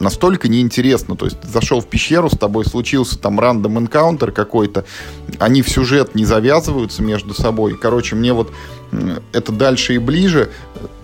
настолько 0.00 0.48
неинтересно. 0.48 1.16
То 1.16 1.26
есть 1.26 1.40
ты 1.40 1.48
зашел 1.48 1.80
в 1.80 1.86
пещеру, 1.86 2.28
с 2.28 2.36
тобой 2.36 2.64
случился 2.64 3.18
там 3.18 3.38
рандом 3.40 3.78
энкаунтер 3.78 4.32
какой-то, 4.32 4.84
они 5.38 5.62
в 5.62 5.68
сюжет 5.68 6.14
не 6.14 6.24
завязываются 6.24 7.02
между 7.02 7.34
собой. 7.34 7.76
Короче, 7.76 8.16
мне 8.16 8.32
вот 8.32 8.52
это 9.32 9.52
дальше 9.52 9.94
и 9.94 9.98
ближе 9.98 10.50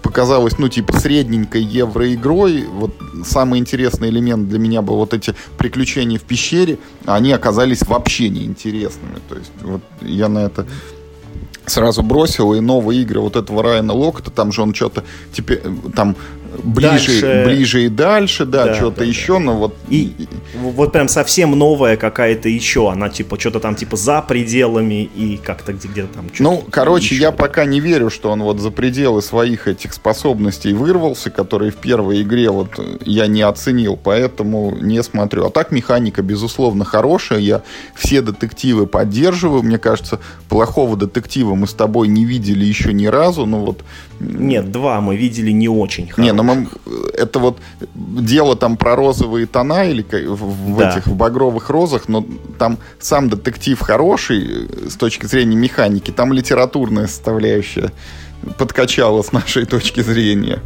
показалось, 0.03 0.59
ну, 0.59 0.69
типа, 0.69 0.99
средненькой 0.99 1.63
евроигрой. 1.63 2.65
Вот 2.65 2.95
самый 3.25 3.59
интересный 3.59 4.11
элемент 4.11 4.49
для 4.49 4.59
меня 4.59 4.83
был 4.83 4.97
вот 4.97 5.13
эти 5.15 5.35
приключения 5.59 6.19
в 6.19 6.23
пещере, 6.23 6.79
они 7.05 7.33
оказались 7.33 7.83
вообще 7.83 8.29
неинтересными. 8.29 9.19
То 9.29 9.37
есть 9.37 9.53
вот 9.63 9.83
я 10.03 10.29
на 10.29 10.41
это 10.41 10.67
сразу 11.67 12.03
бросил, 12.03 12.55
и 12.55 12.61
новые 12.61 13.03
игры 13.03 13.21
вот 13.21 13.37
этого 13.37 13.63
Райана 13.63 13.95
Локта, 13.95 14.31
там 14.31 14.53
же 14.53 14.63
он 14.63 14.75
что-то 14.75 15.03
теперь 15.33 15.63
там 15.97 16.17
ближе, 16.63 17.21
дальше... 17.21 17.43
ближе 17.45 17.85
и 17.85 17.89
дальше, 17.89 18.45
да, 18.45 18.67
да 18.67 18.75
что-то 18.75 19.01
да, 19.01 19.05
еще, 19.05 19.35
да. 19.35 19.41
но 19.41 19.57
вот... 19.57 19.77
И 19.89 20.13
вот 20.55 20.93
прям 20.93 21.09
совсем 21.09 21.59
новая 21.59 21.97
какая-то 21.97 22.49
еще, 22.49 22.91
она 22.91 23.09
типа 23.09 23.39
что-то 23.39 23.61
там 23.61 23.75
типа 23.75 23.97
за 23.97 24.23
пределами 24.23 25.05
и 25.05 25.37
как-то 25.37 25.73
где-то 25.73 26.15
там... 26.15 26.27
Ну, 26.39 26.65
короче, 26.71 27.15
еще. 27.15 27.25
я 27.25 27.33
пока 27.33 27.65
не 27.65 27.81
верю, 27.81 28.11
что 28.11 28.31
он 28.31 28.43
вот 28.43 28.61
за 28.61 28.71
пределы 28.71 29.23
своих 29.23 29.69
этих 29.69 29.93
способностей 29.93 30.73
вырвался, 30.73 31.31
которые 31.31 31.71
в 31.71 31.77
первой 31.77 32.23
игре 32.23 32.51
вот 32.51 32.79
я 33.05 33.27
не 33.27 33.43
оценил, 33.43 33.97
поэтому 33.97 34.77
не 34.81 35.03
смотрю. 35.03 35.47
А 35.47 35.51
так 35.51 35.71
механика, 35.71 36.23
безусловно, 36.23 36.85
хорошая, 36.85 37.41
я 37.41 37.63
все 37.95 38.21
детективы 38.21 38.87
поддерживаю, 38.87 39.63
мне 39.63 39.79
кажется, 39.79 40.21
плохого 40.49 40.97
детектива 40.97 41.55
мы 41.55 41.67
с 41.67 41.75
тобой 41.75 42.09
не 42.09 42.25
видели 42.25 42.65
еще 42.65 42.93
ни 42.93 43.07
разу, 43.07 43.47
ну 43.47 43.59
вот... 43.59 43.83
Нет, 44.21 44.71
два 44.71 45.01
мы 45.01 45.17
видели 45.17 45.51
не 45.51 45.69
очень 45.69 46.09
хорошие. 46.09 46.33
Не, 46.33 46.33
ну 46.33 46.44
мы, 46.45 46.69
это 47.15 47.39
вот 47.39 47.59
дело 47.95 48.57
там 48.57 48.77
про 48.77 48.97
розовые 48.97 49.47
тона 49.47 49.85
или 49.85 50.03
в, 50.03 50.75
в 50.75 50.79
да. 50.79 50.91
этих 50.91 51.07
в 51.07 51.15
багровых 51.15 51.71
розах, 51.71 52.09
но 52.09 52.25
там 52.59 52.79
сам 52.99 53.29
детектив 53.29 53.81
хороший 53.81 54.67
э, 54.69 54.89
с 54.91 54.97
точки 54.97 55.27
зрения 55.27 55.57
механики, 55.57 56.11
там 56.11 56.33
литературная 56.33 57.07
составляющая 57.07 57.93
подкачала 58.59 59.23
с 59.23 59.33
нашей 59.33 59.65
точки 59.65 60.01
зрения. 60.01 60.61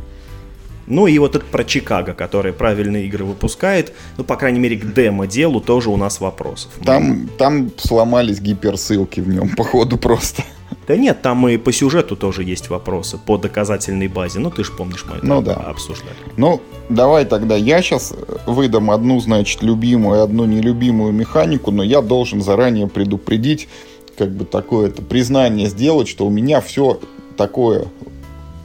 Ну 0.88 1.06
и 1.06 1.18
вот 1.18 1.36
это 1.36 1.44
про 1.44 1.64
Чикаго, 1.64 2.14
который 2.14 2.52
правильные 2.52 3.06
игры 3.06 3.24
выпускает. 3.24 3.92
Ну, 4.16 4.24
по 4.24 4.36
крайней 4.36 4.58
мере, 4.58 4.76
к 4.76 4.94
демо-делу 4.94 5.60
тоже 5.60 5.90
у 5.90 5.96
нас 5.96 6.18
вопросов. 6.18 6.72
Там, 6.82 7.28
там 7.38 7.70
сломались 7.76 8.40
гиперссылки 8.40 9.20
в 9.20 9.28
нем, 9.28 9.50
походу, 9.56 9.98
просто. 9.98 10.42
Да 10.88 10.96
нет, 10.96 11.20
там 11.20 11.46
и 11.46 11.58
по 11.58 11.70
сюжету 11.70 12.16
тоже 12.16 12.44
есть 12.44 12.70
вопросы, 12.70 13.18
по 13.18 13.36
доказательной 13.36 14.08
базе. 14.08 14.38
Ну, 14.38 14.50
ты 14.50 14.64
же 14.64 14.72
помнишь, 14.72 15.04
мы 15.06 15.18
это 15.18 15.26
ну, 15.26 15.42
да. 15.42 15.52
обсуждали. 15.52 16.16
Ну, 16.38 16.62
давай 16.88 17.26
тогда 17.26 17.56
я 17.56 17.82
сейчас 17.82 18.14
выдам 18.46 18.90
одну, 18.90 19.20
значит, 19.20 19.62
любимую 19.62 20.18
и 20.18 20.22
одну 20.22 20.46
нелюбимую 20.46 21.12
механику, 21.12 21.72
но 21.72 21.82
я 21.82 22.00
должен 22.00 22.40
заранее 22.40 22.88
предупредить, 22.88 23.68
как 24.16 24.30
бы 24.30 24.46
такое 24.46 24.88
это 24.88 25.02
признание 25.02 25.68
сделать, 25.68 26.08
что 26.08 26.26
у 26.26 26.30
меня 26.30 26.62
все 26.62 26.98
такое 27.36 27.88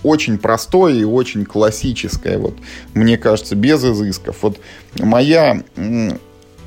очень 0.01 0.37
простое 0.37 0.93
и 0.93 1.03
очень 1.03 1.43
классическое, 1.43 2.37
вот, 2.37 2.55
мне 2.93 3.17
кажется, 3.17 3.57
без 3.57 3.83
изысков. 3.83 4.37
Вот 4.43 4.59
моя 4.97 5.61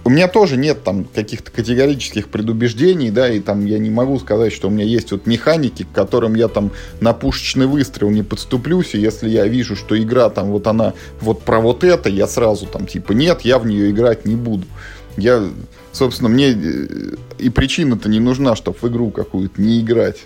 у 0.07 0.09
меня 0.09 0.29
тоже 0.29 0.57
нет 0.57 0.85
там 0.85 1.05
каких-то 1.05 1.51
категорических 1.51 2.29
предубеждений, 2.29 3.11
да, 3.11 3.29
и 3.29 3.41
там 3.41 3.67
я 3.67 3.81
не 3.81 3.91
могу 3.91 4.21
сказать, 4.21 4.53
что 4.53 4.69
у 4.69 4.71
меня 4.71 4.85
есть 4.85 5.11
вот 5.11 5.27
механики, 5.27 5.83
к 5.83 5.91
которым 5.91 6.37
я 6.37 6.47
там 6.47 6.71
на 7.01 7.13
пушечный 7.13 7.67
выстрел 7.67 8.11
не 8.11 8.23
подступлюсь, 8.23 8.95
и 8.95 9.01
если 9.01 9.29
я 9.29 9.49
вижу, 9.49 9.75
что 9.75 10.01
игра 10.01 10.31
там 10.31 10.53
вот 10.53 10.69
она 10.69 10.95
вот 11.21 11.43
про 11.43 11.59
вот 11.59 11.83
это, 11.83 12.09
я 12.09 12.29
сразу 12.29 12.67
там 12.67 12.87
типа 12.87 13.15
нет, 13.15 13.41
я 13.41 13.59
в 13.59 13.67
нее 13.67 13.91
играть 13.91 14.27
не 14.27 14.37
буду. 14.37 14.65
Я, 15.17 15.43
собственно, 15.91 16.29
мне 16.29 16.51
э, 16.53 17.17
и 17.39 17.51
причина-то 17.51 18.09
не 18.09 18.21
нужна, 18.21 18.55
чтобы 18.55 18.79
в 18.81 18.85
игру 18.85 19.11
какую-то 19.11 19.61
не 19.61 19.81
играть. 19.81 20.19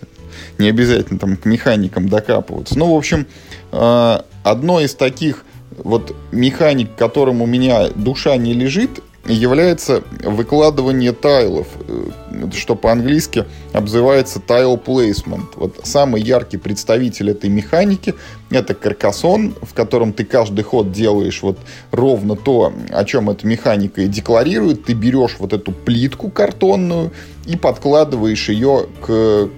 Не 0.58 0.68
обязательно 0.68 1.18
там 1.18 1.38
к 1.38 1.46
механикам 1.46 2.06
докапываться. 2.06 2.78
Ну, 2.78 2.92
в 2.92 2.98
общем, 2.98 3.26
э, 3.72 4.20
одно 4.42 4.80
из 4.80 4.94
таких 4.94 5.46
вот 5.78 6.14
механик, 6.32 6.90
которым 6.98 7.40
у 7.40 7.46
меня 7.46 7.88
душа 7.88 8.36
не 8.36 8.52
лежит, 8.52 9.00
является 9.26 10.02
выкладывание 10.24 11.12
тайлов, 11.12 11.66
э, 11.86 12.50
что 12.54 12.74
по-английски 12.74 13.44
обзывается 13.72 14.40
tile 14.40 14.82
placement. 14.82 15.46
Вот 15.56 15.80
самый 15.82 16.22
яркий 16.22 16.56
представитель 16.56 17.30
этой 17.30 17.50
механики– 17.50 18.14
это 18.50 18.74
каркасон, 18.74 19.54
в 19.60 19.74
котором 19.74 20.12
ты 20.12 20.24
каждый 20.24 20.62
ход 20.62 20.90
делаешь 20.90 21.42
вот 21.42 21.58
ровно 21.90 22.34
то, 22.34 22.72
о 22.90 23.04
чем 23.04 23.30
эта 23.30 23.46
механика 23.46 24.00
и 24.00 24.08
декларирует. 24.08 24.84
Ты 24.84 24.94
берешь 24.94 25.36
вот 25.38 25.52
эту 25.52 25.72
плитку 25.72 26.30
картонную 26.30 27.12
и 27.46 27.56
подкладываешь 27.56 28.48
ее 28.48 28.86
к 29.04 29.48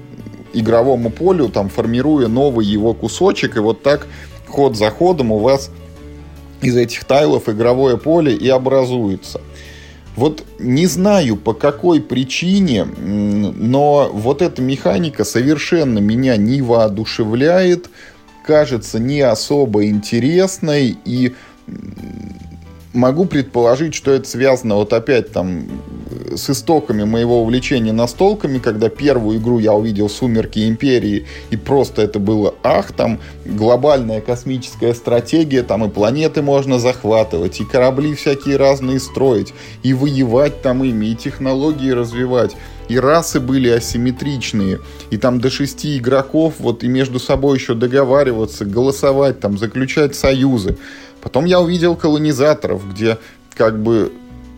игровому 0.53 1.11
полю, 1.11 1.49
там, 1.49 1.69
формируя 1.69 2.29
новый 2.29 2.67
его 2.67 2.95
кусочек, 2.95 3.57
и 3.57 3.61
вот 3.61 3.83
так 3.83 4.07
ход 4.49 4.77
за 4.77 4.91
ходом 4.91 5.33
у 5.33 5.39
вас 5.39 5.71
из 6.61 6.77
этих 6.77 7.05
тайлов 7.05 7.49
игровое 7.49 7.97
поле 7.97 8.35
и 8.35 8.49
образуется– 8.49 9.41
вот 10.17 10.45
не 10.59 10.87
знаю 10.87 11.37
по 11.37 11.55
какой 11.55 12.01
причине, 12.01 12.85
но 12.85 14.11
вот 14.13 14.43
эта 14.43 14.61
механика 14.61 15.25
совершенно 15.25 15.99
меня 15.99 16.37
не 16.37 16.61
воодушевляет, 16.61 17.89
кажется 18.45 18.99
не 18.99 19.21
особо 19.21 19.87
интересной 19.87 20.97
и 21.05 21.35
могу 22.93 23.25
предположить, 23.25 23.95
что 23.95 24.11
это 24.11 24.29
связано 24.29 24.77
вот 24.77 24.93
опять 24.93 25.33
там 25.33 25.67
с 26.35 26.51
истоками 26.51 27.05
моего 27.05 27.43
увлечения 27.43 27.93
настолками, 27.93 28.59
когда 28.59 28.89
первую 28.89 29.39
игру 29.39 29.59
я 29.59 29.73
увидел 29.73 30.09
«Сумерки 30.09 30.69
Империи», 30.69 31.27
и 31.51 31.57
просто 31.57 32.03
это 32.03 32.19
было 32.19 32.55
ах, 32.63 32.93
там 32.93 33.21
глобальная 33.45 34.21
космическая 34.21 34.95
стратегия, 34.95 35.63
там 35.63 35.85
и 35.85 35.89
планеты 35.89 36.43
можно 36.43 36.79
захватывать, 36.79 37.61
и 37.61 37.65
корабли 37.65 38.15
всякие 38.15 38.57
разные 38.57 39.01
строить, 39.01 39.53
и 39.83 39.95
воевать 39.95 40.63
там 40.63 40.85
ими, 40.85 41.07
и 41.07 41.17
технологии 41.17 41.91
развивать 41.91 42.57
и 42.89 42.99
расы 42.99 43.41
были 43.41 43.69
асимметричные, 43.69 44.81
и 45.11 45.17
там 45.17 45.41
до 45.41 45.51
шести 45.51 45.97
игроков, 45.97 46.55
вот 46.59 46.85
и 46.85 46.89
между 46.89 47.19
собой 47.19 47.57
еще 47.57 47.75
договариваться, 47.75 48.65
голосовать, 48.65 49.41
там, 49.41 49.57
заключать 49.57 50.15
союзы. 50.15 50.77
Потом 51.23 51.45
я 51.45 51.61
увидел 51.61 51.97
колонизаторов, 51.97 52.91
где 52.93 53.19
как 53.55 53.81
бы 53.81 54.13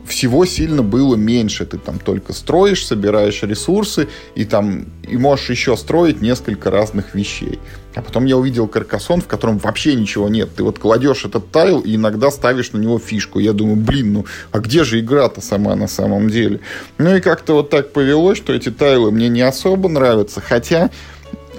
всего 0.06 0.44
сильно 0.44 0.82
было 0.82 1.16
меньше. 1.16 1.64
Ты 1.64 1.78
там 1.78 1.98
только 1.98 2.32
строишь, 2.32 2.86
собираешь 2.86 3.42
ресурсы, 3.42 4.08
и 4.34 4.44
там 4.44 4.86
и 5.08 5.16
можешь 5.16 5.50
еще 5.50 5.76
строить 5.76 6.20
несколько 6.20 6.70
разных 6.70 7.14
вещей. 7.14 7.58
А 7.94 8.02
потом 8.02 8.24
я 8.24 8.36
увидел 8.36 8.66
каркасон, 8.66 9.20
в 9.20 9.26
котором 9.26 9.58
вообще 9.58 9.94
ничего 9.94 10.28
нет. 10.28 10.50
Ты 10.56 10.62
вот 10.62 10.78
кладешь 10.78 11.24
этот 11.24 11.50
тайл 11.50 11.80
и 11.80 11.96
иногда 11.96 12.30
ставишь 12.30 12.72
на 12.72 12.78
него 12.78 12.98
фишку. 12.98 13.38
Я 13.38 13.52
думаю, 13.52 13.76
блин, 13.76 14.12
ну 14.12 14.26
а 14.52 14.58
где 14.58 14.84
же 14.84 15.00
игра-то 15.00 15.40
сама 15.40 15.74
на 15.76 15.88
самом 15.88 16.28
деле? 16.28 16.60
Ну 16.98 17.16
и 17.16 17.20
как-то 17.20 17.54
вот 17.54 17.70
так 17.70 17.92
повелось, 17.92 18.38
что 18.38 18.52
эти 18.52 18.70
тайлы 18.70 19.10
мне 19.10 19.28
не 19.28 19.42
особо 19.42 19.88
нравятся. 19.88 20.40
Хотя 20.40 20.90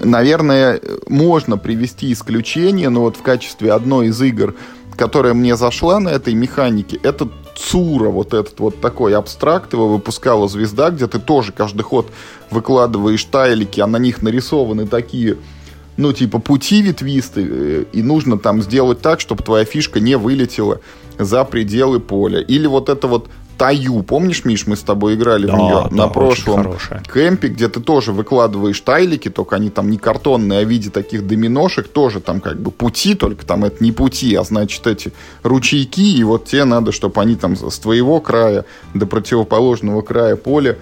Наверное, 0.00 0.78
можно 1.08 1.56
привести 1.56 2.12
исключение, 2.12 2.90
но 2.90 3.00
вот 3.00 3.16
в 3.16 3.22
качестве 3.22 3.72
одной 3.72 4.08
из 4.08 4.20
игр, 4.20 4.54
которая 4.96 5.34
мне 5.34 5.56
зашла 5.56 6.00
на 6.00 6.08
этой 6.08 6.34
механике, 6.34 6.98
это 7.02 7.28
Цура, 7.56 8.10
вот 8.10 8.34
этот 8.34 8.60
вот 8.60 8.80
такой 8.80 9.14
абстракт, 9.14 9.72
его 9.72 9.88
выпускала 9.88 10.46
звезда, 10.48 10.90
где 10.90 11.06
ты 11.06 11.18
тоже 11.18 11.52
каждый 11.52 11.82
ход 11.82 12.06
выкладываешь 12.50 13.24
тайлики, 13.24 13.80
а 13.80 13.86
на 13.86 13.96
них 13.96 14.22
нарисованы 14.22 14.86
такие 14.86 15.38
ну, 15.96 16.12
типа, 16.12 16.38
пути 16.38 16.82
ветвистые, 16.82 17.86
и 17.90 18.02
нужно 18.02 18.38
там 18.38 18.60
сделать 18.62 19.00
так, 19.00 19.20
чтобы 19.20 19.42
твоя 19.42 19.64
фишка 19.64 19.98
не 19.98 20.16
вылетела 20.16 20.80
за 21.18 21.44
пределы 21.44 22.00
поля. 22.00 22.40
Или 22.40 22.66
вот 22.66 22.90
это 22.90 23.06
вот 23.06 23.28
Таю. 23.58 24.02
Помнишь, 24.02 24.44
Миш, 24.44 24.66
мы 24.66 24.76
с 24.76 24.82
тобой 24.82 25.14
играли 25.14 25.46
да, 25.46 25.52
в 25.54 25.56
нее 25.56 25.88
да, 25.90 25.96
на 25.96 26.08
прошлом 26.08 26.76
кемпе, 27.12 27.48
где 27.48 27.68
ты 27.68 27.80
тоже 27.80 28.12
выкладываешь 28.12 28.80
тайлики, 28.80 29.28
только 29.28 29.56
они 29.56 29.70
там 29.70 29.90
не 29.90 29.98
картонные, 29.98 30.60
а 30.60 30.64
в 30.64 30.68
виде 30.68 30.90
таких 30.90 31.26
доминошек, 31.26 31.88
тоже 31.88 32.20
там 32.20 32.40
как 32.40 32.60
бы 32.60 32.70
пути, 32.70 33.14
только 33.14 33.46
там 33.46 33.64
это 33.64 33.82
не 33.82 33.92
пути, 33.92 34.34
а 34.34 34.44
значит 34.44 34.86
эти 34.86 35.12
ручейки, 35.42 36.00
и 36.00 36.24
вот 36.24 36.46
тебе 36.46 36.64
надо, 36.64 36.92
чтобы 36.92 37.20
они 37.20 37.36
там 37.36 37.56
с 37.56 37.78
твоего 37.78 38.20
края 38.20 38.64
до 38.94 39.06
противоположного 39.06 40.02
края 40.02 40.36
поля 40.36 40.76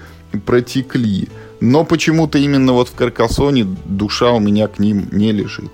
протекли. 0.45 1.29
Но 1.61 1.85
почему-то 1.85 2.39
именно 2.39 2.73
вот 2.73 2.89
в 2.89 2.95
Каркасоне 2.95 3.67
душа 3.85 4.33
у 4.33 4.41
меня 4.41 4.69
к 4.69 4.79
ним 4.79 5.09
не 5.13 5.33
лежит. 5.33 5.71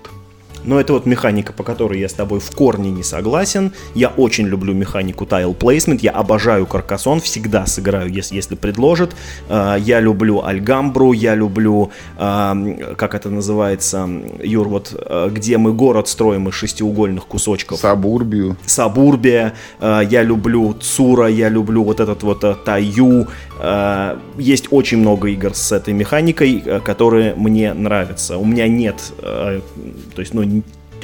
Но 0.63 0.79
это 0.79 0.93
вот 0.93 1.05
механика, 1.05 1.53
по 1.53 1.63
которой 1.63 1.99
я 1.99 2.07
с 2.07 2.13
тобой 2.13 2.39
в 2.39 2.51
корне 2.51 2.91
не 2.91 3.03
согласен. 3.03 3.71
Я 3.95 4.09
очень 4.09 4.47
люблю 4.47 4.73
механику 4.73 5.25
tile 5.25 5.57
placement. 5.57 5.99
Я 6.01 6.11
обожаю 6.11 6.65
Каркасон, 6.65 7.19
всегда 7.19 7.65
сыграю, 7.65 8.09
если, 8.11 8.35
если 8.35 8.55
предложат. 8.55 9.15
А, 9.49 9.75
я 9.75 9.99
люблю 9.99 10.43
Альгамбру, 10.43 11.13
я 11.13 11.35
люблю, 11.35 11.91
а, 12.17 12.55
как 12.97 13.15
это 13.15 13.29
называется, 13.29 14.09
Юр, 14.43 14.67
вот 14.67 14.93
а, 14.93 15.29
где 15.29 15.57
мы 15.57 15.73
город 15.73 16.07
строим 16.07 16.49
из 16.49 16.53
шестиугольных 16.53 17.25
кусочков. 17.25 17.79
Сабурбию. 17.79 18.57
Сабурбия. 18.65 19.53
Я 19.81 20.23
люблю 20.23 20.73
Цура, 20.79 21.27
я 21.27 21.49
люблю 21.49 21.83
вот 21.83 21.99
этот 21.99 22.23
вот 22.23 22.63
Таю. 22.63 23.27
Есть 24.37 24.67
очень 24.71 24.97
много 24.97 25.27
игр 25.29 25.53
с 25.53 25.71
этой 25.71 25.93
механикой, 25.93 26.63
которые 26.83 27.35
мне 27.35 27.73
нравятся. 27.73 28.37
У 28.37 28.45
меня 28.45 28.67
нет, 28.67 28.95
то 29.21 29.61
есть, 30.17 30.33
ну, 30.33 30.43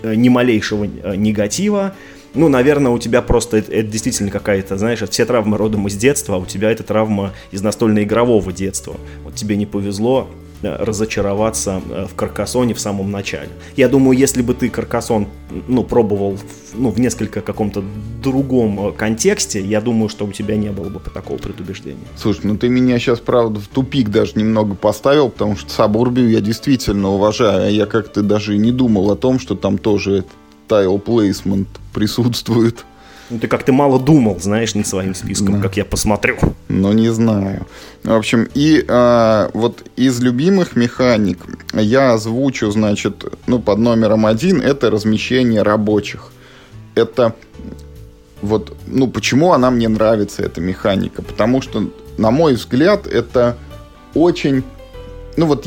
ни 0.04 0.30
малейшего 0.30 0.86
э, 0.86 1.16
негатива. 1.16 1.96
Ну, 2.34 2.50
наверное, 2.50 2.92
у 2.92 3.00
тебя 3.00 3.22
просто 3.22 3.58
это, 3.58 3.72
это 3.72 3.88
действительно 3.88 4.30
какая-то, 4.30 4.78
знаешь, 4.78 5.02
все 5.10 5.26
травмы 5.26 5.58
родом 5.58 5.88
из 5.88 5.96
детства, 5.96 6.36
а 6.36 6.38
у 6.38 6.46
тебя 6.46 6.72
это 6.72 6.84
травма 6.84 7.34
из 7.52 7.62
настольно-игрового 7.62 8.52
детства. 8.52 8.98
Вот 9.24 9.36
тебе 9.36 9.56
не 9.56 9.66
повезло, 9.66 10.28
Э, 10.30 10.47
разочароваться 10.62 11.82
э, 11.90 12.06
в 12.10 12.16
Каркасоне 12.16 12.74
в 12.74 12.80
самом 12.80 13.12
начале. 13.12 13.50
Я 13.76 13.90
думаю, 13.90 14.18
если 14.18 14.42
бы 14.42 14.54
ты 14.54 14.70
Каркасон 14.70 15.28
ну, 15.68 15.84
пробовал 15.84 16.38
ну, 16.74 16.90
в 16.90 17.00
несколько 17.00 17.42
каком-то 17.42 17.84
другом 18.24 18.88
э, 18.88 18.92
контексте, 18.92 19.62
я 19.62 19.82
думаю, 19.82 20.10
что 20.10 20.26
у 20.26 20.32
тебя 20.32 20.56
не 20.56 20.70
было 20.70 20.90
бы 20.90 21.00
такого 21.00 21.38
предубеждения. 21.38 22.08
Слушай, 22.16 22.42
ну 22.44 22.58
ты 22.58 22.70
меня 22.70 23.00
сейчас, 23.00 23.20
правда, 23.20 23.60
в 23.60 23.68
тупик 23.68 24.10
даже 24.10 24.34
немного 24.36 24.76
поставил, 24.76 25.30
потому 25.30 25.56
что 25.56 25.70
Сабурбию 25.72 26.30
я 26.30 26.42
действительно 26.42 27.10
уважаю. 27.10 27.68
А 27.68 27.70
я 27.70 27.86
как-то 27.86 28.22
даже 28.22 28.56
и 28.56 28.58
не 28.58 28.72
думал 28.72 29.12
о 29.12 29.16
том, 29.16 29.40
что 29.40 29.56
там 29.56 29.78
тоже 29.78 30.26
тайл 30.68 31.00
плейсмент 31.00 31.68
присутствует. 31.94 32.86
Ну, 33.30 33.40
ты 33.40 33.48
как-то 33.48 33.74
мало 33.74 34.00
думал, 34.00 34.40
знаешь, 34.40 34.74
над 34.74 34.88
своим 34.88 35.14
списком, 35.14 35.56
да. 35.56 35.62
как 35.62 35.78
я 35.78 35.84
посмотрю. 35.84 36.38
Ну, 36.70 36.94
не 36.94 37.10
знаю. 37.10 37.66
В 38.04 38.14
общем, 38.14 38.48
и 38.54 38.86
а, 38.88 39.50
вот 39.54 39.84
из 39.98 40.22
любимых 40.22 40.78
механик 40.78 41.40
я 41.74 42.14
озвучу, 42.14 42.72
значит, 42.72 43.26
ну, 43.48 43.60
под 43.60 43.80
номером 43.80 44.26
один, 44.26 44.62
это 44.62 44.90
размещение 44.90 45.62
рабочих. 45.62 46.32
Это 46.96 47.36
вот, 48.42 48.78
ну, 48.88 49.08
почему 49.08 49.52
она 49.54 49.72
мне 49.72 49.90
нравится, 49.90 50.44
эта 50.44 50.62
механика? 50.62 51.22
Потому 51.22 51.62
что, 51.62 51.90
на 52.18 52.32
мой 52.32 52.54
взгляд, 52.54 53.08
это 53.08 53.58
очень, 54.14 54.64
ну, 55.36 55.48
вот 55.48 55.66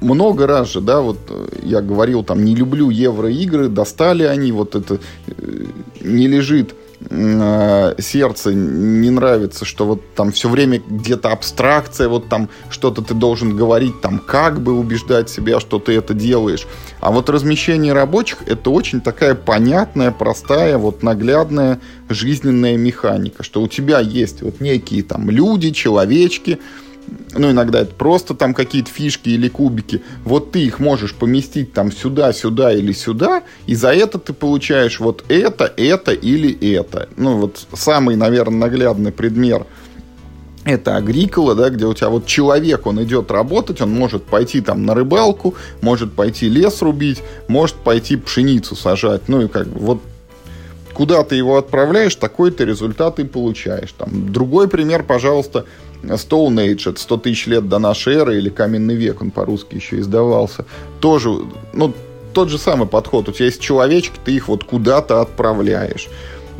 много 0.00 0.46
раз 0.46 0.72
же, 0.72 0.80
да, 0.80 1.00
вот 1.00 1.18
э, 1.28 1.48
я 1.62 1.80
говорил, 1.80 2.22
там, 2.22 2.44
не 2.44 2.54
люблю 2.54 2.90
евроигры, 2.90 3.68
достали 3.68 4.24
они, 4.24 4.52
вот 4.52 4.74
это 4.74 4.98
э, 5.26 5.64
не 6.00 6.28
лежит 6.28 6.74
э, 7.10 7.94
сердце, 7.98 8.54
не 8.54 9.10
нравится, 9.10 9.64
что 9.64 9.86
вот 9.86 10.00
там 10.14 10.32
все 10.32 10.48
время 10.48 10.80
где-то 10.86 11.30
абстракция, 11.30 12.08
вот 12.08 12.28
там 12.28 12.48
что-то 12.70 13.02
ты 13.02 13.14
должен 13.14 13.56
говорить, 13.56 14.00
там 14.00 14.18
как 14.18 14.60
бы 14.60 14.72
убеждать 14.78 15.30
себя, 15.30 15.60
что 15.60 15.78
ты 15.78 15.92
это 15.92 16.14
делаешь. 16.14 16.66
А 17.00 17.10
вот 17.10 17.28
размещение 17.28 17.92
рабочих 17.92 18.38
это 18.46 18.70
очень 18.70 19.00
такая 19.00 19.34
понятная, 19.34 20.10
простая, 20.10 20.78
вот 20.78 21.02
наглядная 21.02 21.80
жизненная 22.08 22.76
механика, 22.76 23.42
что 23.42 23.62
у 23.62 23.68
тебя 23.68 24.00
есть 24.00 24.42
вот 24.42 24.60
некие 24.60 25.02
там 25.02 25.30
люди, 25.30 25.70
человечки, 25.70 26.58
ну, 27.34 27.50
иногда 27.50 27.80
это 27.80 27.94
просто 27.94 28.34
там 28.34 28.54
какие-то 28.54 28.90
фишки 28.90 29.28
или 29.28 29.48
кубики, 29.48 30.02
вот 30.24 30.52
ты 30.52 30.60
их 30.60 30.78
можешь 30.78 31.14
поместить 31.14 31.72
там 31.72 31.92
сюда, 31.92 32.32
сюда 32.32 32.72
или 32.72 32.92
сюда, 32.92 33.42
и 33.66 33.74
за 33.74 33.92
это 33.92 34.18
ты 34.18 34.32
получаешь 34.32 35.00
вот 35.00 35.24
это, 35.28 35.72
это 35.76 36.12
или 36.12 36.52
это. 36.74 37.08
Ну, 37.16 37.38
вот 37.38 37.66
самый, 37.72 38.16
наверное, 38.16 38.58
наглядный 38.58 39.12
предмет 39.12 39.62
это 40.64 40.96
агрикола, 40.96 41.54
да, 41.54 41.70
где 41.70 41.86
у 41.86 41.94
тебя 41.94 42.10
вот 42.10 42.26
человек, 42.26 42.86
он 42.86 43.02
идет 43.02 43.30
работать, 43.30 43.80
он 43.80 43.90
может 43.90 44.24
пойти 44.24 44.60
там 44.60 44.84
на 44.84 44.94
рыбалку, 44.94 45.54
может 45.80 46.12
пойти 46.12 46.48
лес 46.48 46.82
рубить, 46.82 47.22
может 47.46 47.76
пойти 47.76 48.16
пшеницу 48.16 48.76
сажать, 48.76 49.28
ну 49.28 49.42
и 49.42 49.48
как 49.48 49.66
бы 49.68 49.78
вот 49.80 50.00
куда 50.92 51.22
ты 51.22 51.36
его 51.36 51.56
отправляешь, 51.56 52.16
такой 52.16 52.50
ты 52.50 52.64
результат 52.64 53.20
и 53.20 53.24
получаешь. 53.24 53.92
Там, 53.96 54.32
другой 54.32 54.66
пример, 54.68 55.04
пожалуйста, 55.04 55.64
Stone 56.02 56.56
Age, 56.56 56.90
это 56.90 57.00
100 57.00 57.16
тысяч 57.18 57.46
лет 57.46 57.68
до 57.68 57.78
нашей 57.78 58.14
эры, 58.14 58.38
или 58.38 58.48
Каменный 58.48 58.94
век, 58.94 59.20
он 59.22 59.30
по-русски 59.30 59.76
еще 59.76 59.98
издавался. 59.98 60.64
Тоже, 61.00 61.30
ну, 61.72 61.92
тот 62.32 62.48
же 62.50 62.58
самый 62.58 62.86
подход. 62.86 63.28
У 63.28 63.32
тебя 63.32 63.46
есть 63.46 63.60
человечки, 63.60 64.18
ты 64.24 64.32
их 64.32 64.48
вот 64.48 64.64
куда-то 64.64 65.20
отправляешь. 65.20 66.08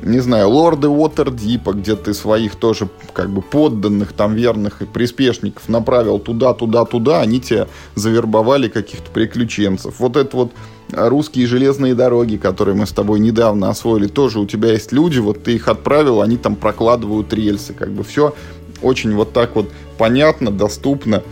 Не 0.03 0.21
знаю, 0.21 0.49
лорды 0.51 0.89
Уотердипа, 0.89 1.73
где 1.73 1.97
ты 1.97 2.15
своих 2.15 2.55
тоже 2.55 2.89
как 3.13 3.31
бы 3.31 3.43
подданных, 3.43 4.13
там 4.13 4.35
верных 4.35 4.81
и 4.81 4.87
приспешников 4.87 5.69
направил 5.69 6.21
туда, 6.21 6.55
туда, 6.55 6.85
туда, 6.85 7.21
они 7.21 7.41
тебя 7.41 7.67
завербовали 7.97 8.69
каких-то 8.69 9.11
приключенцев. 9.11 9.99
Вот 9.99 10.17
это 10.17 10.37
вот 10.37 10.53
русские 10.93 11.47
железные 11.47 11.95
дороги, 11.95 12.37
которые 12.37 12.77
мы 12.77 12.87
с 12.87 12.93
тобой 12.93 13.19
недавно 13.19 13.71
освоили, 13.71 14.07
тоже 14.07 14.39
у 14.39 14.47
тебя 14.47 14.73
есть 14.73 14.93
люди, 14.93 15.19
вот 15.19 15.43
ты 15.43 15.55
их 15.55 15.69
отправил, 15.69 16.23
они 16.23 16.37
там 16.37 16.55
прокладывают 16.55 17.33
рельсы, 17.33 17.75
как 17.75 17.91
бы 17.91 18.05
все 18.05 18.35
очень 18.83 19.15
вот 19.15 19.33
так 19.33 19.57
вот 19.57 19.71
понятно, 19.97 20.51
доступно 20.51 21.23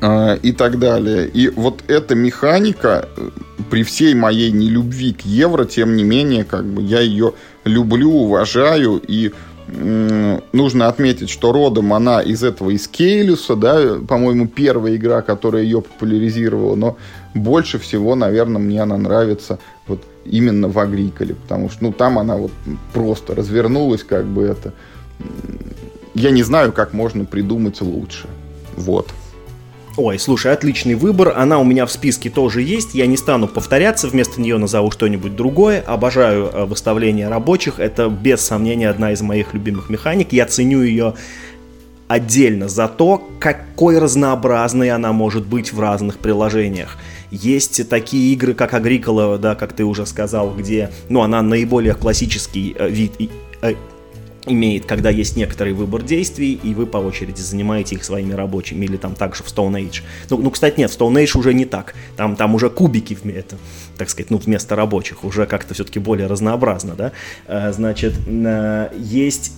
э, 0.00 0.38
и 0.42 0.52
так 0.52 0.78
далее. 0.78 1.28
И 1.28 1.48
вот 1.48 1.82
эта 1.88 2.14
механика, 2.14 3.08
э, 3.16 3.30
при 3.70 3.82
всей 3.82 4.14
моей 4.14 4.50
нелюбви 4.50 5.12
к 5.12 5.22
евро, 5.22 5.64
тем 5.64 5.96
не 5.96 6.04
менее, 6.04 6.44
как 6.44 6.64
бы 6.64 6.82
я 6.82 7.00
ее 7.00 7.34
люблю, 7.64 8.10
уважаю. 8.12 9.00
И 9.06 9.32
нужно 10.52 10.88
отметить, 10.88 11.28
что 11.28 11.52
родом 11.52 11.92
она 11.92 12.22
из 12.22 12.42
этого, 12.42 12.70
из 12.70 12.88
Кейлюса, 12.88 13.54
да, 13.54 13.98
по-моему, 14.06 14.48
первая 14.48 14.96
игра, 14.96 15.20
которая 15.20 15.62
ее 15.62 15.82
популяризировала, 15.82 16.74
но 16.74 16.96
больше 17.34 17.78
всего, 17.78 18.14
наверное, 18.14 18.60
мне 18.60 18.80
она 18.80 18.96
нравится 18.96 19.58
вот 19.86 20.02
именно 20.24 20.68
в 20.68 20.78
Агриколе, 20.78 21.34
потому 21.34 21.68
что, 21.68 21.84
ну, 21.84 21.92
там 21.92 22.18
она 22.18 22.36
вот 22.36 22.52
просто 22.94 23.34
развернулась, 23.34 24.04
как 24.04 24.24
бы 24.26 24.44
это 24.44 24.72
я 26.14 26.30
не 26.30 26.42
знаю, 26.42 26.72
как 26.72 26.92
можно 26.92 27.24
придумать 27.24 27.80
лучше. 27.80 28.26
Вот. 28.76 29.12
Ой, 29.96 30.16
слушай, 30.20 30.52
отличный 30.52 30.94
выбор. 30.94 31.34
Она 31.36 31.58
у 31.58 31.64
меня 31.64 31.84
в 31.84 31.90
списке 31.90 32.30
тоже 32.30 32.62
есть. 32.62 32.94
Я 32.94 33.06
не 33.06 33.16
стану 33.16 33.48
повторяться, 33.48 34.06
вместо 34.06 34.40
нее 34.40 34.56
назову 34.56 34.92
что-нибудь 34.92 35.34
другое. 35.34 35.80
Обожаю 35.80 36.50
э, 36.52 36.64
выставление 36.66 37.28
рабочих. 37.28 37.80
Это 37.80 38.08
без 38.08 38.40
сомнения 38.40 38.88
одна 38.90 39.10
из 39.10 39.22
моих 39.22 39.54
любимых 39.54 39.90
механик. 39.90 40.32
Я 40.32 40.46
ценю 40.46 40.82
ее 40.82 41.14
отдельно 42.06 42.68
за 42.68 42.86
то, 42.86 43.28
какой 43.40 43.98
разнообразной 43.98 44.90
она 44.90 45.12
может 45.12 45.44
быть 45.46 45.72
в 45.72 45.80
разных 45.80 46.18
приложениях. 46.18 46.96
Есть 47.32 47.88
такие 47.88 48.32
игры, 48.32 48.54
как 48.54 48.74
Agricola, 48.74 49.36
да, 49.36 49.56
как 49.56 49.72
ты 49.72 49.84
уже 49.84 50.06
сказал, 50.06 50.54
где, 50.54 50.90
ну, 51.08 51.22
она 51.22 51.42
наиболее 51.42 51.94
классический 51.94 52.74
э, 52.78 52.88
вид 52.88 53.14
э, 53.62 53.74
имеет, 54.48 54.86
когда 54.86 55.10
есть 55.10 55.36
некоторый 55.36 55.72
выбор 55.72 56.02
действий, 56.02 56.58
и 56.62 56.74
вы 56.74 56.86
по 56.86 56.98
очереди 56.98 57.40
занимаете 57.40 57.96
их 57.96 58.04
своими 58.04 58.32
рабочими, 58.32 58.84
или 58.84 58.96
там 58.96 59.14
также 59.14 59.42
в 59.42 59.46
Stone 59.46 59.72
Age. 59.72 60.02
Ну, 60.30 60.38
ну 60.38 60.50
кстати, 60.50 60.80
нет, 60.80 60.90
в 60.90 60.98
Stone 60.98 61.22
Age 61.22 61.38
уже 61.38 61.54
не 61.54 61.64
так. 61.64 61.94
Там, 62.16 62.36
там 62.36 62.54
уже 62.54 62.70
кубики, 62.70 63.16
это, 63.24 63.56
так 63.98 64.10
сказать, 64.10 64.30
ну, 64.30 64.38
вместо 64.38 64.76
рабочих, 64.76 65.24
уже 65.24 65.46
как-то 65.46 65.74
все-таки 65.74 65.98
более 65.98 66.26
разнообразно, 66.26 66.94
да. 66.94 67.12
Э, 67.46 67.72
значит, 67.72 68.14
э, 68.26 68.90
есть 68.96 69.52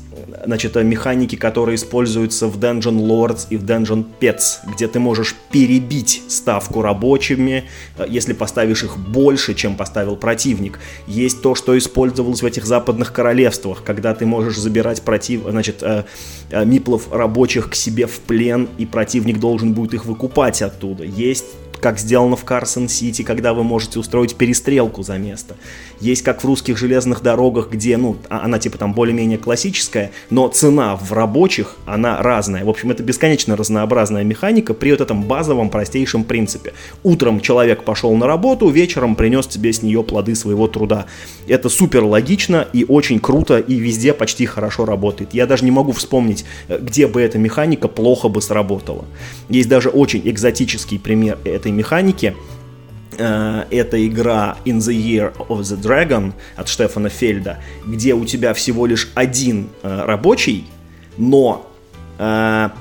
значит, 0.44 0.74
механики, 0.76 1.36
которые 1.36 1.76
используются 1.76 2.46
в 2.46 2.58
Dungeon 2.58 2.98
Lords 2.98 3.46
и 3.50 3.56
в 3.56 3.64
Dungeon 3.64 4.04
Pets, 4.20 4.58
где 4.74 4.88
ты 4.88 4.98
можешь 4.98 5.34
перебить 5.50 6.22
ставку 6.28 6.82
рабочими, 6.82 7.64
э, 7.98 8.06
если 8.08 8.32
поставишь 8.32 8.82
их 8.82 8.96
больше, 8.96 9.54
чем 9.54 9.76
поставил 9.76 10.16
противник. 10.16 10.78
Есть 11.06 11.42
то, 11.42 11.54
что 11.54 11.76
использовалось 11.76 12.42
в 12.42 12.46
этих 12.46 12.66
западных 12.66 13.12
королевствах, 13.12 13.82
когда 13.84 14.14
ты 14.14 14.26
можешь 14.26 14.58
забирать 14.58 15.02
против, 15.02 15.42
значит, 15.48 15.82
э, 15.82 16.04
э, 16.50 16.64
миплов 16.64 17.12
рабочих 17.12 17.70
к 17.70 17.74
себе 17.74 18.06
в 18.06 18.18
плен, 18.20 18.68
и 18.78 18.86
противник 18.86 19.38
должен 19.38 19.72
будет 19.72 19.94
их 19.94 20.04
выкупать 20.04 20.62
оттуда. 20.62 21.04
Есть 21.04 21.46
как 21.80 21.98
сделано 21.98 22.36
в 22.36 22.44
Карсон 22.44 22.88
Сити, 22.88 23.22
когда 23.22 23.54
вы 23.54 23.64
можете 23.64 23.98
устроить 23.98 24.36
перестрелку 24.36 25.02
за 25.02 25.18
место. 25.18 25.56
Есть 26.00 26.22
как 26.22 26.42
в 26.42 26.46
русских 26.46 26.78
железных 26.78 27.22
дорогах, 27.22 27.70
где, 27.70 27.96
ну, 27.96 28.16
а, 28.28 28.44
она 28.44 28.58
типа 28.58 28.78
там 28.78 28.94
более-менее 28.94 29.38
классическая, 29.38 30.12
но 30.30 30.48
цена 30.48 30.96
в 30.96 31.12
рабочих, 31.12 31.76
она 31.86 32.22
разная. 32.22 32.64
В 32.64 32.70
общем, 32.70 32.90
это 32.90 33.02
бесконечно 33.02 33.56
разнообразная 33.56 34.24
механика 34.24 34.72
при 34.72 34.92
вот 34.92 35.00
этом 35.00 35.24
базовом 35.24 35.68
простейшем 35.68 36.24
принципе. 36.24 36.72
Утром 37.02 37.40
человек 37.40 37.84
пошел 37.84 38.14
на 38.14 38.26
работу, 38.26 38.68
вечером 38.68 39.14
принес 39.14 39.46
тебе 39.46 39.72
с 39.72 39.82
нее 39.82 40.02
плоды 40.02 40.34
своего 40.34 40.68
труда. 40.68 41.06
Это 41.48 41.68
супер 41.68 42.04
логично 42.04 42.66
и 42.72 42.84
очень 42.86 43.20
круто, 43.20 43.58
и 43.58 43.74
везде 43.74 44.14
почти 44.14 44.46
хорошо 44.46 44.84
работает. 44.84 45.34
Я 45.34 45.46
даже 45.46 45.64
не 45.64 45.70
могу 45.70 45.92
вспомнить, 45.92 46.44
э, 46.68 46.78
где 46.80 47.06
бы 47.06 47.20
эта 47.20 47.38
механика 47.38 47.88
плохо 47.88 48.28
бы 48.28 48.40
сработала. 48.40 49.04
Есть 49.48 49.68
даже 49.68 49.88
очень 49.88 50.22
экзотический 50.24 50.98
пример 50.98 51.38
этой 51.44 51.69
механики. 51.72 52.34
Э, 53.18 53.64
это 53.70 54.06
игра 54.06 54.56
In 54.64 54.78
the 54.78 54.94
Year 54.94 55.32
of 55.48 55.60
the 55.60 55.80
Dragon 55.80 56.32
от 56.56 56.68
Штефана 56.68 57.08
Фельда, 57.08 57.58
где 57.86 58.14
у 58.14 58.24
тебя 58.24 58.54
всего 58.54 58.86
лишь 58.86 59.10
один 59.14 59.68
э, 59.82 60.04
рабочий, 60.04 60.66
но 61.16 61.66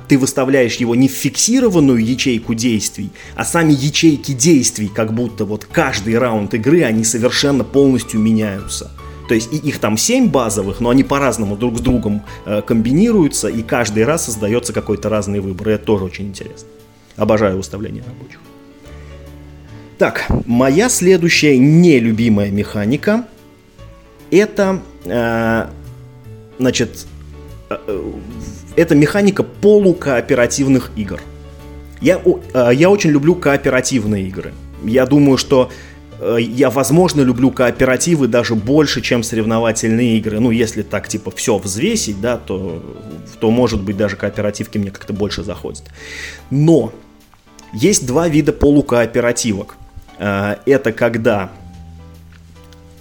ты 0.09 0.17
выставляешь 0.17 0.75
его 0.75 0.95
не 0.95 1.07
в 1.07 1.13
фиксированную 1.13 2.05
ячейку 2.05 2.55
действий, 2.55 3.09
а 3.37 3.45
сами 3.45 3.71
ячейки 3.71 4.33
действий, 4.33 4.91
как 4.93 5.13
будто 5.13 5.45
вот 5.45 5.63
каждый 5.63 6.17
раунд 6.17 6.53
игры, 6.55 6.83
они 6.83 7.05
совершенно 7.05 7.63
полностью 7.63 8.19
меняются. 8.19 8.91
То 9.29 9.35
есть 9.35 9.53
и 9.53 9.57
их 9.57 9.77
там 9.77 9.95
7 9.95 10.29
базовых, 10.29 10.79
но 10.79 10.89
они 10.89 11.03
по-разному 11.03 11.55
друг 11.55 11.77
с 11.77 11.81
другом 11.81 12.23
э, 12.45 12.63
комбинируются, 12.63 13.47
и 13.47 13.61
каждый 13.61 14.03
раз 14.03 14.25
создается 14.25 14.73
какой-то 14.73 15.07
разный 15.07 15.39
выбор. 15.39 15.69
И 15.69 15.73
это 15.73 15.85
тоже 15.85 16.05
очень 16.05 16.29
интересно. 16.29 16.67
Обожаю 17.15 17.57
выставление 17.57 18.03
рабочих. 18.03 18.39
Так, 19.99 20.25
моя 20.45 20.89
следующая 20.89 21.57
нелюбимая 21.59 22.49
механика 22.49 23.25
это, 24.31 24.81
э, 25.05 25.65
значит, 26.57 27.05
э, 27.69 27.77
э 27.87 28.11
это 28.75 28.95
механика 28.95 29.43
полукооперативных 29.43 30.91
игр. 30.95 31.19
Я, 32.01 32.21
э, 32.23 32.71
я 32.73 32.89
очень 32.89 33.11
люблю 33.11 33.35
кооперативные 33.35 34.25
игры. 34.27 34.53
Я 34.83 35.05
думаю, 35.05 35.37
что 35.37 35.69
Э, 36.19 36.37
я, 36.39 36.69
возможно, 36.69 37.21
люблю 37.21 37.51
кооперативы 37.51 38.27
даже 38.27 38.55
больше, 38.55 39.01
чем 39.01 39.23
соревновательные 39.23 40.17
игры. 40.17 40.39
Ну, 40.39 40.51
если 40.51 40.81
так, 40.81 41.07
типа, 41.07 41.31
все 41.31 41.57
взвесить, 41.57 42.19
да, 42.19 42.37
то, 42.37 42.83
то 43.39 43.49
может 43.51 43.81
быть, 43.81 43.97
даже 43.97 44.15
кооперативки 44.15 44.77
мне 44.77 44.91
как-то 44.91 45.13
больше 45.13 45.43
заходят. 45.43 45.83
Но 46.49 46.91
есть 47.73 48.05
два 48.05 48.27
вида 48.27 48.51
полукооперативок. 48.51 49.77
Э, 50.19 50.57
это 50.65 50.91
когда... 50.91 51.49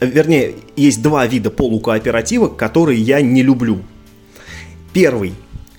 Вернее, 0.01 0.55
есть 0.77 1.03
два 1.03 1.27
вида 1.27 1.51
полукооперативок, 1.51 2.57
которые 2.57 3.01
я 3.01 3.21
не 3.21 3.43
люблю. 3.43 3.83
Первый. 4.93 5.35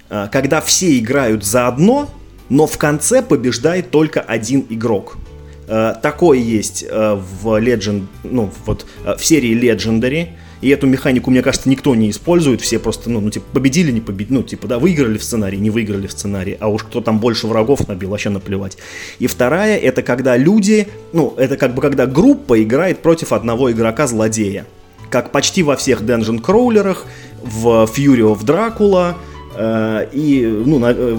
Э, 0.09 0.27
когда 0.31 0.61
все 0.61 0.99
играют 0.99 1.43
заодно, 1.43 2.09
но 2.49 2.67
в 2.67 2.77
конце 2.77 3.21
побеждает 3.21 3.89
только 3.89 4.21
один 4.21 4.65
игрок– 4.69 5.17
Э, 5.69 5.93
такое 6.01 6.39
есть 6.39 6.83
в 6.83 7.61
Legend, 7.61 8.07
ну, 8.23 8.49
вот 8.65 8.87
в 9.05 9.23
серии 9.23 9.55
Legendary. 9.55 10.29
И 10.61 10.69
эту 10.69 10.87
механику, 10.87 11.31
мне 11.31 11.41
кажется, 11.41 11.69
никто 11.69 11.95
не 11.95 12.09
использует. 12.09 12.61
Все 12.61 12.79
просто, 12.79 13.09
ну, 13.09 13.21
ну 13.21 13.29
типа, 13.29 13.45
победили, 13.53 13.91
не 13.91 14.01
победили. 14.01 14.37
Ну, 14.37 14.43
типа, 14.43 14.67
да, 14.67 14.79
выиграли 14.79 15.17
в 15.17 15.23
сценарии, 15.23 15.57
не 15.57 15.69
выиграли 15.69 16.07
в 16.07 16.11
сценарии. 16.11 16.57
А 16.59 16.67
уж 16.67 16.83
кто 16.83 17.01
там 17.01 17.19
больше 17.19 17.47
врагов 17.47 17.87
набил, 17.87 18.09
вообще 18.09 18.29
наплевать. 18.29 18.77
И 19.19 19.27
вторая, 19.27 19.77
это 19.77 20.01
когда 20.01 20.35
люди, 20.35 20.87
ну, 21.13 21.33
это 21.37 21.55
как 21.55 21.73
бы 21.75 21.81
когда 21.81 22.05
группа 22.05 22.61
играет 22.61 22.99
против 22.99 23.31
одного 23.31 23.71
игрока-злодея. 23.71 24.65
Как 25.09 25.31
почти 25.31 25.63
во 25.63 25.75
всех 25.75 26.01
Dungeon 26.01 26.39
Кроулерах, 26.41 27.05
в 27.41 27.89
Fury 27.95 28.19
of 28.19 28.43
Dracula, 28.43 29.15
э, 29.55 30.07
и, 30.11 30.45
ну, 30.45 30.79
на, 30.79 30.91
э, 30.91 31.17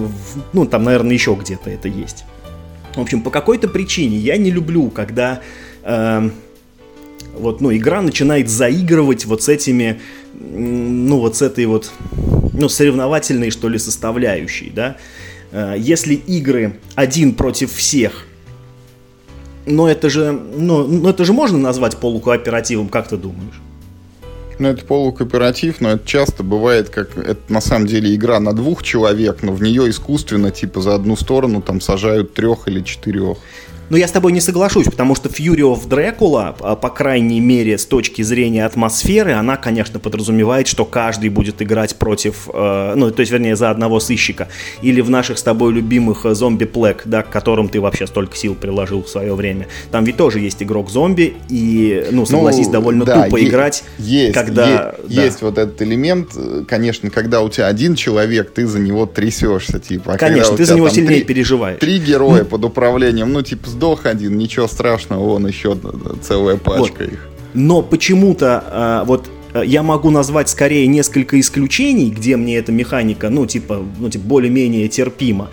ну, 0.53 0.65
там, 0.65 0.83
наверное, 0.83 1.13
еще 1.13 1.37
где-то 1.39 1.69
это 1.69 1.87
есть. 1.87 2.25
В 2.95 3.01
общем, 3.01 3.21
по 3.21 3.31
какой-то 3.31 3.67
причине 3.67 4.17
я 4.17 4.37
не 4.37 4.51
люблю, 4.51 4.89
когда 4.89 5.41
э, 5.83 6.29
вот, 7.41 7.61
ну, 7.61 7.75
игра 7.75 8.01
начинает 8.01 8.49
заигрывать 8.49 9.25
вот 9.25 9.43
с 9.43 9.49
этими, 9.49 9.99
ну, 10.39 11.19
вот 11.19 11.35
с 11.35 11.41
этой 11.41 11.65
вот, 11.65 11.91
ну, 12.53 12.69
соревновательной, 12.69 13.51
что 13.51 13.67
ли, 13.67 13.77
составляющей, 13.79 14.71
да. 14.73 14.97
Э, 15.51 15.75
если 15.77 16.13
игры 16.13 16.79
один 16.95 17.33
против 17.33 17.73
всех, 17.73 18.25
но 19.65 19.89
это 19.89 20.09
же, 20.09 20.31
ну, 20.31 20.87
ну, 20.87 21.09
это 21.09 21.25
же 21.25 21.33
можно 21.33 21.57
назвать 21.57 21.97
полукооперативом, 21.97 22.89
как 22.89 23.07
ты 23.07 23.17
думаешь? 23.17 23.61
Ну, 24.59 24.67
это 24.67 24.85
полукооператив, 24.85 25.81
но 25.81 25.91
это 25.91 26.07
часто 26.07 26.43
бывает, 26.43 26.89
как 26.89 27.17
это 27.17 27.41
на 27.51 27.61
самом 27.61 27.87
деле 27.87 28.13
игра 28.13 28.39
на 28.39 28.53
двух 28.53 28.83
человек, 28.83 29.41
но 29.41 29.53
в 29.53 29.61
нее 29.63 29.89
искусственно, 29.89 30.51
типа, 30.51 30.81
за 30.81 30.93
одну 30.93 31.15
сторону 31.15 31.61
там 31.61 31.81
сажают 31.81 32.35
трех 32.35 32.67
или 32.67 32.81
четырех. 32.81 33.37
Но 33.91 33.97
я 33.97 34.07
с 34.07 34.11
тобой 34.11 34.31
не 34.31 34.39
соглашусь, 34.39 34.85
потому 34.85 35.15
что 35.15 35.27
Fury 35.27 35.57
of 35.57 35.89
Dracula, 35.89 36.55
а, 36.61 36.77
по 36.77 36.89
крайней 36.89 37.41
мере, 37.41 37.77
с 37.77 37.85
точки 37.85 38.21
зрения 38.21 38.65
атмосферы, 38.65 39.33
она, 39.33 39.57
конечно, 39.57 39.99
подразумевает, 39.99 40.67
что 40.67 40.85
каждый 40.85 41.27
будет 41.27 41.61
играть 41.61 41.97
против, 41.97 42.47
э, 42.53 42.93
ну, 42.95 43.11
то 43.11 43.19
есть, 43.19 43.33
вернее, 43.33 43.57
за 43.57 43.69
одного 43.69 43.99
сыщика. 43.99 44.47
Или 44.81 45.01
в 45.01 45.09
наших 45.09 45.39
с 45.39 45.43
тобой 45.43 45.73
любимых 45.73 46.25
э, 46.25 46.33
зомби 46.35 46.63
Плек, 46.63 47.01
да, 47.03 47.21
к 47.21 47.29
которым 47.29 47.67
ты 47.67 47.81
вообще 47.81 48.07
столько 48.07 48.37
сил 48.37 48.55
приложил 48.55 49.03
в 49.03 49.09
свое 49.09 49.35
время. 49.35 49.67
Там 49.91 50.05
ведь 50.05 50.15
тоже 50.15 50.39
есть 50.39 50.63
игрок 50.63 50.89
зомби, 50.89 51.33
и, 51.49 52.07
ну, 52.11 52.25
согласись, 52.25 52.67
ну, 52.67 52.71
довольно 52.71 53.03
да, 53.03 53.23
тупо 53.23 53.35
е- 53.35 53.49
играть, 53.49 53.83
есть, 53.97 54.33
когда... 54.33 54.69
Е- 54.69 54.93
да. 55.05 55.23
Есть 55.25 55.41
вот 55.41 55.57
этот 55.57 55.81
элемент, 55.81 56.29
э, 56.37 56.63
конечно, 56.65 57.09
когда 57.09 57.41
у 57.41 57.49
тебя 57.49 57.67
один 57.67 57.95
человек, 57.95 58.51
ты 58.51 58.65
за 58.67 58.79
него 58.79 59.05
трясешься, 59.05 59.79
типа. 59.79 60.13
А 60.13 60.17
конечно, 60.17 60.55
ты 60.55 60.63
за 60.63 60.75
него 60.75 60.87
сильнее 60.87 61.17
три, 61.17 61.23
переживаешь. 61.25 61.79
Три 61.81 61.99
героя 61.99 62.45
под 62.45 62.63
управлением, 62.63 63.33
ну, 63.33 63.41
типа, 63.41 63.69
сдох 63.81 64.05
один, 64.05 64.37
ничего 64.37 64.67
страшного, 64.67 65.23
вон 65.23 65.47
еще 65.47 65.75
целая 66.21 66.57
пачка 66.57 67.03
вот. 67.03 67.13
их. 67.13 67.27
Но 67.55 67.81
почему-то 67.81 68.63
а, 68.67 69.03
вот 69.05 69.27
э, 69.55 69.63
я 69.65 69.81
могу 69.81 70.11
назвать 70.11 70.49
скорее 70.49 70.85
несколько 70.85 71.39
исключений, 71.39 72.11
где 72.11 72.37
мне 72.37 72.57
эта 72.57 72.71
механика, 72.71 73.29
ну, 73.29 73.47
типа, 73.47 73.83
ну, 73.97 74.07
типа 74.07 74.23
более-менее 74.23 74.87
терпима. 74.87 75.49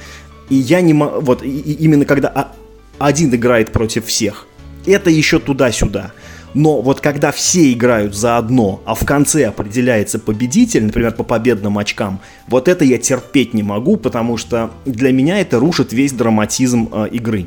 И 0.51 0.57
я 0.57 0.83
не 0.83 0.93
могу, 0.93 1.21
вот, 1.21 1.43
и, 1.43 1.49
именно 1.49 2.05
когда 2.05 2.53
один 2.99 3.35
играет 3.35 3.73
против 3.73 4.05
всех, 4.05 4.47
это 4.85 5.09
еще 5.09 5.39
туда-сюда. 5.39 6.13
Но 6.53 6.83
вот 6.83 7.01
когда 7.01 7.33
все 7.33 7.73
играют 7.73 8.15
заодно, 8.15 8.83
а 8.85 8.95
в 8.95 9.07
конце 9.07 9.47
определяется 9.47 10.19
победитель, 10.19 10.85
например, 10.85 11.13
по 11.13 11.25
победным 11.25 11.79
очкам, 11.79 12.21
вот 12.47 12.69
это 12.69 12.85
я 12.85 12.99
терпеть 12.99 13.55
не 13.55 13.63
могу, 13.63 13.97
потому 13.97 14.37
что 14.37 14.71
для 14.85 15.13
меня 15.13 15.41
это 15.41 15.59
рушит 15.59 15.95
весь 15.95 16.13
драматизм 16.13 16.91
э, 16.93 17.09
игры. 17.13 17.47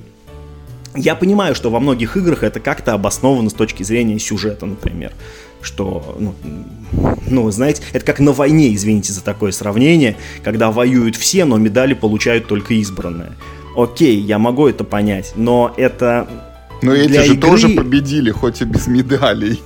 Я 0.96 1.16
понимаю, 1.16 1.56
что 1.56 1.70
во 1.70 1.80
многих 1.80 2.18
играх 2.18 2.44
это 2.44 2.60
как-то 2.60 2.94
обосновано 2.94 3.50
с 3.50 3.54
точки 3.54 3.84
зрения 3.84 4.20
сюжета, 4.20 4.66
например. 4.66 5.14
Что, 5.62 6.18
ну, 6.20 6.34
ну, 7.28 7.50
знаете, 7.52 7.84
это 7.94 8.06
как 8.06 8.20
на 8.20 8.32
войне, 8.32 8.74
извините 8.74 9.14
за 9.14 9.24
такое 9.24 9.52
сравнение, 9.52 10.18
когда 10.44 10.72
воюют 10.72 11.16
все, 11.16 11.46
но 11.46 11.58
медали 11.58 11.94
получают 11.94 12.48
только 12.48 12.74
избранные. 12.74 13.34
Окей, 13.76 14.20
я 14.20 14.40
могу 14.40 14.68
это 14.68 14.84
понять, 14.84 15.34
но 15.36 15.74
это... 15.78 16.28
Но 16.82 16.94
эти 16.94 17.14
же 17.14 17.36
игры... 17.36 17.50
тоже 17.50 17.70
победили, 17.70 18.32
хоть 18.32 18.62
и 18.62 18.66
без 18.66 18.88
медалей. 18.88 19.62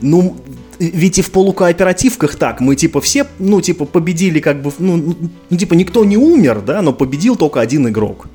Ну, 0.00 0.36
ведь 0.78 1.18
и 1.18 1.22
в 1.22 1.30
полукооперативках 1.30 2.36
так, 2.36 2.60
мы 2.60 2.74
типа 2.74 3.00
все, 3.00 3.26
ну, 3.38 3.60
типа 3.60 3.84
победили 3.84 4.40
как 4.40 4.62
бы, 4.62 4.72
ну, 4.78 5.16
ну, 5.50 5.56
типа 5.56 5.74
никто 5.74 6.04
не 6.04 6.16
умер, 6.16 6.62
да, 6.66 6.82
но 6.82 6.92
победил 6.92 7.36
только 7.36 7.60
один 7.60 7.88
игрок. 7.88 8.28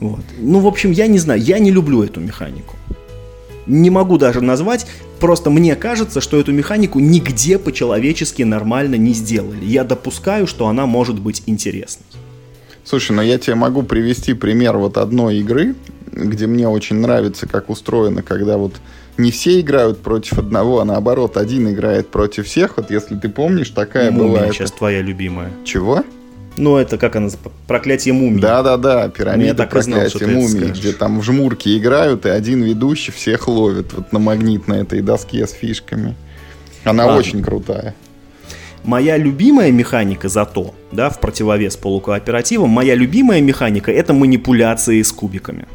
Вот. 0.00 0.20
Ну, 0.38 0.60
в 0.60 0.66
общем, 0.66 0.90
я 0.90 1.06
не 1.06 1.18
знаю, 1.18 1.40
я 1.40 1.58
не 1.58 1.70
люблю 1.70 2.02
эту 2.02 2.20
механику. 2.20 2.76
Не 3.66 3.90
могу 3.90 4.16
даже 4.16 4.40
назвать, 4.40 4.86
просто 5.20 5.50
мне 5.50 5.76
кажется, 5.76 6.20
что 6.20 6.40
эту 6.40 6.52
механику 6.52 7.00
нигде 7.00 7.58
по-человечески 7.58 8.42
нормально 8.42 8.94
не 8.94 9.12
сделали. 9.12 9.64
Я 9.64 9.84
допускаю, 9.84 10.46
что 10.46 10.68
она 10.68 10.86
может 10.86 11.20
быть 11.20 11.42
интересной. 11.46 12.06
Слушай, 12.84 13.12
ну 13.12 13.22
я 13.22 13.38
тебе 13.38 13.54
могу 13.56 13.82
привести 13.82 14.32
пример 14.32 14.78
вот 14.78 14.96
одной 14.96 15.38
игры, 15.38 15.74
где 16.10 16.46
мне 16.46 16.66
очень 16.66 16.96
нравится, 16.96 17.46
как 17.46 17.68
устроено, 17.68 18.22
когда 18.22 18.56
вот 18.56 18.74
не 19.18 19.30
все 19.30 19.60
играют 19.60 19.98
против 20.00 20.38
одного, 20.38 20.80
а 20.80 20.84
наоборот, 20.84 21.36
один 21.36 21.68
играет 21.68 22.08
против 22.08 22.46
всех. 22.46 22.78
Вот 22.78 22.90
если 22.90 23.16
ты 23.16 23.28
помнишь, 23.28 23.70
такая 23.70 24.10
Мумия 24.10 24.40
была... 24.44 24.52
сейчас 24.52 24.70
это... 24.70 24.78
твоя 24.78 25.02
любимая. 25.02 25.50
Чего? 25.64 26.04
Ну, 26.58 26.76
это 26.76 26.98
как 26.98 27.16
она, 27.16 27.28
проклятие 27.66 28.12
мумии. 28.12 28.40
Да-да-да, 28.40 29.08
пирамида 29.08 29.66
проклятие 29.66 30.28
мумии, 30.28 30.70
где 30.70 30.92
там 30.92 31.20
в 31.20 31.22
жмурки 31.22 31.78
играют, 31.78 32.26
и 32.26 32.28
один 32.28 32.62
ведущий 32.62 33.12
всех 33.12 33.48
ловит 33.48 33.92
вот 33.92 34.12
на 34.12 34.18
магнитной 34.18 34.82
этой 34.82 35.00
доске 35.00 35.46
с 35.46 35.52
фишками. 35.52 36.14
Она 36.84 37.06
Ладно. 37.06 37.20
очень 37.20 37.42
крутая. 37.42 37.94
Моя 38.84 39.16
любимая 39.16 39.70
механика 39.70 40.28
зато, 40.28 40.74
да, 40.92 41.10
в 41.10 41.20
противовес 41.20 41.76
полукооперативам, 41.76 42.70
моя 42.70 42.94
любимая 42.94 43.40
механика 43.40 43.92
это 43.92 44.12
манипуляции 44.12 45.02
с 45.02 45.12
кубиками. 45.12 45.66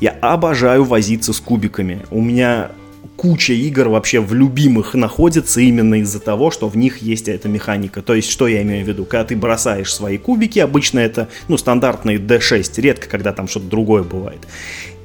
Я 0.00 0.10
обожаю 0.20 0.84
возиться 0.84 1.32
с 1.32 1.40
кубиками. 1.40 2.00
У 2.10 2.20
меня 2.20 2.70
куча 3.16 3.52
игр 3.54 3.88
вообще 3.88 4.20
в 4.20 4.34
любимых 4.34 4.94
находится 4.94 5.60
именно 5.60 5.96
из-за 6.00 6.20
того, 6.20 6.50
что 6.50 6.68
в 6.68 6.76
них 6.76 6.98
есть 6.98 7.28
эта 7.28 7.48
механика. 7.48 8.02
То 8.02 8.14
есть, 8.14 8.30
что 8.30 8.46
я 8.46 8.62
имею 8.62 8.84
в 8.84 8.88
виду? 8.88 9.04
Когда 9.04 9.24
ты 9.24 9.36
бросаешь 9.36 9.92
свои 9.92 10.18
кубики, 10.18 10.58
обычно 10.58 11.00
это, 11.00 11.28
ну, 11.48 11.56
стандартные 11.56 12.18
D6, 12.18 12.80
редко 12.80 13.08
когда 13.08 13.32
там 13.32 13.48
что-то 13.48 13.66
другое 13.66 14.02
бывает 14.02 14.46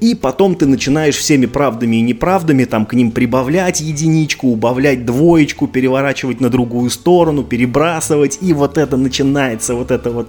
и 0.02 0.16
потом 0.16 0.56
ты 0.56 0.66
начинаешь 0.66 1.16
всеми 1.16 1.46
правдами 1.46 1.94
и 1.94 2.00
неправдами 2.00 2.64
там 2.64 2.86
к 2.86 2.94
ним 2.94 3.12
прибавлять 3.12 3.80
единичку, 3.80 4.48
убавлять 4.48 5.06
двоечку, 5.06 5.68
переворачивать 5.68 6.40
на 6.40 6.50
другую 6.50 6.90
сторону, 6.90 7.44
перебрасывать, 7.44 8.38
и 8.40 8.52
вот 8.52 8.78
это 8.78 8.96
начинается, 8.96 9.76
вот 9.76 9.92
это 9.92 10.10
вот, 10.10 10.28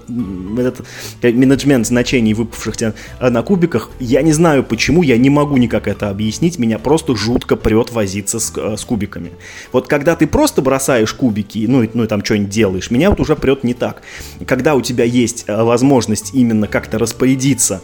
этот 0.60 0.86
менеджмент 1.24 1.88
значений, 1.88 2.36
выпавших 2.36 2.78
тебе 2.78 2.94
на 3.20 3.42
кубиках. 3.42 3.90
Я 4.00 4.22
не 4.22 4.32
знаю 4.32 4.64
почему, 4.64 5.02
я 5.02 5.18
не 5.18 5.32
могу 5.32 5.58
никак 5.58 5.88
это 5.88 6.10
объяснить, 6.10 6.60
меня 6.60 6.78
просто 6.78 7.16
жутко 7.16 7.56
прет 7.56 7.92
возиться 7.92 8.40
с, 8.40 8.54
э, 8.56 8.78
с 8.78 8.86
кубиками. 8.86 9.32
Вот 9.72 9.88
когда 9.88 10.16
ты 10.16 10.28
просто 10.28 10.62
бросаешь 10.62 11.16
кубики, 11.16 11.66
ну, 11.68 11.90
ну 11.96 12.04
и 12.04 12.08
там 12.08 12.24
что-нибудь 12.24 12.52
делаешь, 12.52 12.92
меня 12.92 13.10
вот 13.10 13.20
уже 13.20 13.36
прет 13.36 13.64
не 13.64 13.74
так. 13.74 14.04
Когда 14.46 14.76
у 14.76 14.82
тебя 14.82 15.04
есть 15.04 15.46
э, 15.48 15.64
возможность 15.64 16.30
именно 16.36 16.68
как-то 16.68 17.00
распорядиться 17.00 17.82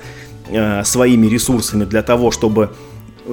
э, 0.49 0.83
своими 0.83 1.27
ресурсами 1.27 1.85
для 1.85 2.03
того, 2.03 2.31
чтобы 2.31 2.71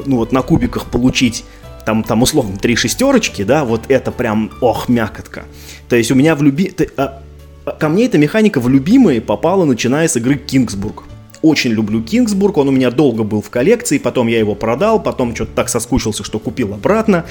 ну 0.05 0.17
вот 0.17 0.33
на 0.33 0.43
кубиках 0.43 0.87
получить 0.87 1.45
там, 1.87 2.03
там 2.03 2.23
условно 2.23 2.57
три 2.59 2.75
шестерочки, 2.77 3.43
да, 3.45 3.65
вот 3.65 3.83
это 3.89 4.11
прям, 4.11 4.51
ох, 4.61 4.89
мякотка. 4.89 5.45
То 5.89 5.97
есть 5.97 6.11
у 6.11 6.15
меня 6.15 6.35
в 6.35 6.43
люби... 6.43 6.75
А, 6.97 7.23
а, 7.65 7.71
ко 7.71 7.89
мне 7.89 8.07
эта 8.07 8.19
механика 8.19 8.61
в 8.61 8.69
любимые 8.69 9.21
попала, 9.21 9.65
начиная 9.65 10.09
с 10.09 10.17
игры 10.17 10.35
Кингсбург. 10.35 11.05
Очень 11.43 11.71
люблю 11.71 12.03
Кингсбург, 12.03 12.57
он 12.57 12.69
у 12.69 12.73
меня 12.73 12.91
долго 12.91 13.23
был 13.23 13.41
в 13.41 13.51
коллекции, 13.51 13.99
потом 13.99 14.27
я 14.27 14.41
его 14.41 14.57
продал, 14.57 15.01
потом 15.01 15.35
что-то 15.35 15.53
так 15.55 15.69
соскучился, 15.69 16.25
что 16.25 16.41
купил 16.41 16.75
обратно, 16.75 17.25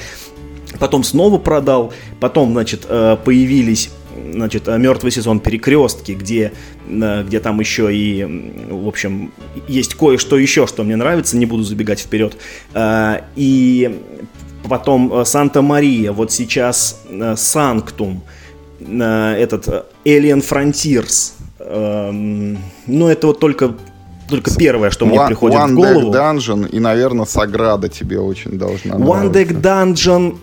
потом 0.78 1.04
снова 1.04 1.36
продал, 1.36 1.92
потом, 2.18 2.52
значит, 2.52 2.86
э, 2.88 3.18
появились 3.22 3.90
значит, 4.32 4.66
«Мертвый 4.66 5.12
сезон 5.12 5.40
перекрестки», 5.40 6.12
где, 6.12 6.52
э, 6.88 7.24
где 7.24 7.40
там 7.40 7.60
еще 7.60 7.94
и, 7.94 8.24
в 8.70 8.88
общем, 8.88 9.32
есть 9.68 9.94
кое-что 9.94 10.38
еще, 10.38 10.66
что 10.66 10.84
мне 10.84 10.96
нравится, 10.96 11.36
не 11.36 11.46
буду 11.46 11.62
забегать 11.62 12.00
вперед. 12.00 12.36
Э, 12.74 13.20
и 13.36 14.00
потом 14.68 15.12
э, 15.12 15.24
«Санта-Мария», 15.24 16.12
вот 16.12 16.32
сейчас 16.32 17.00
«Санктум», 17.36 18.22
этот 18.78 19.86
«Alien 20.04 20.44
Frontiers», 20.46 21.32
ну, 22.86 23.08
это 23.08 23.26
вот 23.26 23.40
только 23.40 23.74
только 24.28 24.54
первое, 24.54 24.90
что 24.90 25.06
мне 25.06 25.18
One, 25.18 25.26
приходит 25.28 25.58
One 25.58 25.72
в 25.72 25.74
голову. 25.74 26.12
Deck 26.12 26.36
Dungeon 26.36 26.68
и, 26.68 26.80
наверное, 26.80 27.26
Саграда 27.26 27.88
тебе 27.88 28.18
очень 28.18 28.58
должна 28.58 28.94
One 28.94 29.30
нравиться. 29.30 29.54
Deck 29.54 29.60
Dungeon, 29.60 30.36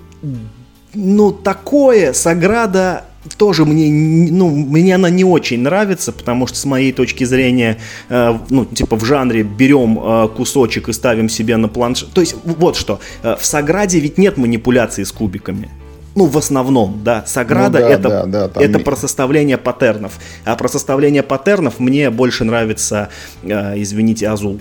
ну, 0.94 1.32
такое, 1.32 2.14
Саграда 2.14 3.06
тоже 3.38 3.66
мне, 3.66 3.90
ну, 4.32 4.50
мне 4.50 4.96
она 4.96 5.10
не 5.10 5.24
очень 5.24 5.62
нравится, 5.62 6.12
потому 6.12 6.48
что 6.48 6.58
с 6.58 6.66
моей 6.66 6.92
точки 6.92 7.24
зрения, 7.24 7.80
э, 8.10 8.38
ну, 8.50 8.66
типа 8.66 8.96
в 8.96 9.06
жанре 9.06 9.44
берем 9.44 10.00
э, 10.00 10.28
кусочек 10.36 10.90
и 10.90 10.94
ставим 10.94 11.30
себе 11.30 11.58
на 11.58 11.68
планшет. 11.68 12.10
То 12.14 12.22
есть 12.22 12.36
вот 12.44 12.76
что, 12.76 13.00
э, 13.22 13.36
в 13.40 13.46
Саграде 13.46 14.00
ведь 14.00 14.18
нет 14.18 14.38
манипуляции 14.38 15.04
с 15.04 15.12
кубиками. 15.12 15.70
Ну, 16.16 16.26
в 16.26 16.38
основном, 16.38 17.02
да. 17.04 17.24
Саграда 17.26 17.80
ну, 17.80 17.86
да, 17.86 17.92
это, 17.92 18.10
да, 18.10 18.26
да, 18.26 18.48
там... 18.48 18.64
это 18.64 18.80
про 18.80 18.96
составление 18.96 19.58
паттернов. 19.58 20.20
А 20.46 20.56
про 20.56 20.68
составление 20.68 21.24
паттернов 21.24 21.80
мне 21.80 22.10
больше 22.12 22.44
нравится, 22.44 23.10
э, 23.42 23.82
извините, 23.82 24.28
Азул. 24.28 24.60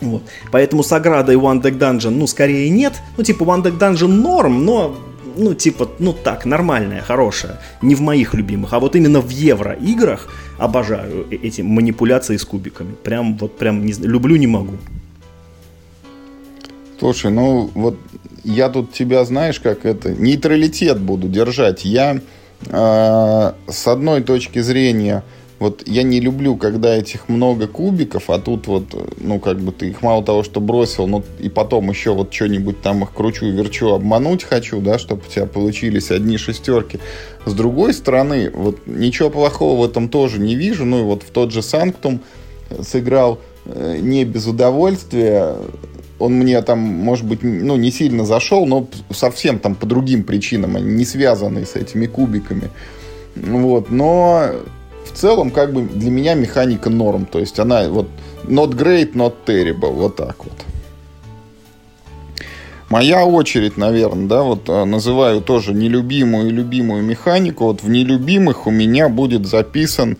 Вот. 0.00 0.22
Поэтому 0.50 0.82
Саграда 0.82 1.32
и 1.32 1.36
One 1.36 1.62
Deck 1.62 1.78
Dungeon, 1.78 2.10
ну, 2.10 2.26
скорее 2.26 2.70
нет. 2.70 2.94
Ну, 3.16 3.22
типа, 3.22 3.44
One 3.44 3.62
Deck 3.62 3.78
Dungeon 3.78 4.08
норм, 4.08 4.64
но 4.64 4.96
ну, 5.36 5.54
типа, 5.54 5.88
ну 5.98 6.12
так, 6.12 6.46
нормальная, 6.46 7.02
хорошая. 7.02 7.60
Не 7.82 7.94
в 7.94 8.00
моих 8.00 8.34
любимых, 8.34 8.72
а 8.72 8.78
вот 8.78 8.96
именно 8.96 9.20
в 9.20 9.30
евро-играх 9.30 10.28
обожаю 10.58 11.26
э, 11.30 11.36
эти 11.36 11.62
манипуляции 11.62 12.36
с 12.36 12.44
кубиками. 12.44 12.94
Прям, 13.02 13.36
вот 13.38 13.58
прям, 13.58 13.84
не, 13.84 13.92
люблю, 13.92 14.36
не 14.36 14.46
могу. 14.46 14.76
Слушай, 16.98 17.32
ну 17.32 17.70
вот 17.74 17.98
я 18.44 18.68
тут 18.68 18.92
тебя, 18.92 19.24
знаешь, 19.24 19.60
как 19.60 19.84
это, 19.84 20.12
нейтралитет 20.12 21.00
буду 21.00 21.28
держать. 21.28 21.84
Я 21.84 22.20
э, 22.66 23.52
с 23.68 23.86
одной 23.86 24.22
точки 24.22 24.60
зрения 24.60 25.24
вот 25.62 25.82
я 25.86 26.02
не 26.02 26.20
люблю, 26.20 26.56
когда 26.56 26.94
этих 26.94 27.28
много 27.28 27.66
кубиков, 27.66 28.28
а 28.28 28.38
тут 28.38 28.66
вот, 28.66 28.84
ну, 29.18 29.38
как 29.38 29.60
бы 29.60 29.72
ты 29.72 29.88
их 29.90 30.02
мало 30.02 30.22
того, 30.24 30.42
что 30.42 30.60
бросил, 30.60 31.06
ну, 31.06 31.24
и 31.38 31.48
потом 31.48 31.88
еще 31.88 32.12
вот 32.12 32.34
что-нибудь 32.34 32.82
там 32.82 33.04
их 33.04 33.12
кручу 33.12 33.46
и 33.46 33.50
верчу, 33.52 33.94
обмануть 33.94 34.42
хочу, 34.42 34.80
да, 34.80 34.98
чтобы 34.98 35.22
у 35.26 35.30
тебя 35.30 35.46
получились 35.46 36.10
одни 36.10 36.36
шестерки. 36.36 36.98
С 37.46 37.54
другой 37.54 37.94
стороны, 37.94 38.50
вот 38.52 38.86
ничего 38.86 39.30
плохого 39.30 39.80
в 39.80 39.88
этом 39.88 40.08
тоже 40.08 40.38
не 40.38 40.56
вижу, 40.56 40.84
ну, 40.84 41.00
и 41.00 41.02
вот 41.04 41.22
в 41.22 41.30
тот 41.30 41.52
же 41.52 41.62
Санктум 41.62 42.20
сыграл 42.82 43.38
э, 43.64 43.98
не 44.00 44.24
без 44.24 44.46
удовольствия, 44.46 45.56
он 46.18 46.34
мне 46.34 46.60
там, 46.62 46.78
может 46.78 47.26
быть, 47.26 47.42
ну, 47.42 47.76
не 47.76 47.90
сильно 47.90 48.24
зашел, 48.24 48.66
но 48.66 48.86
совсем 49.10 49.58
там 49.58 49.74
по 49.74 49.86
другим 49.86 50.24
причинам, 50.24 50.76
они 50.76 50.92
не 50.92 51.04
связанные 51.04 51.66
с 51.66 51.74
этими 51.74 52.06
кубиками. 52.06 52.70
Вот, 53.34 53.90
но 53.90 54.50
в 55.12 55.18
целом, 55.18 55.50
как 55.50 55.72
бы 55.72 55.82
для 55.82 56.10
меня 56.10 56.34
механика 56.34 56.90
норм. 56.90 57.26
То 57.26 57.38
есть 57.38 57.58
она 57.58 57.88
вот 57.88 58.08
not 58.44 58.70
great, 58.70 59.14
not 59.14 59.34
terrible. 59.46 59.92
Вот 59.92 60.16
так 60.16 60.36
вот. 60.44 60.52
Моя 62.92 63.24
очередь, 63.24 63.78
наверное, 63.78 64.28
да, 64.28 64.42
вот 64.42 64.68
а, 64.68 64.84
называю 64.84 65.40
тоже 65.40 65.72
нелюбимую 65.72 66.48
и 66.48 66.52
любимую 66.52 67.02
механику. 67.02 67.64
Вот 67.64 67.82
в 67.82 67.88
нелюбимых 67.88 68.66
у 68.66 68.70
меня 68.70 69.08
будет 69.08 69.46
записан 69.46 70.18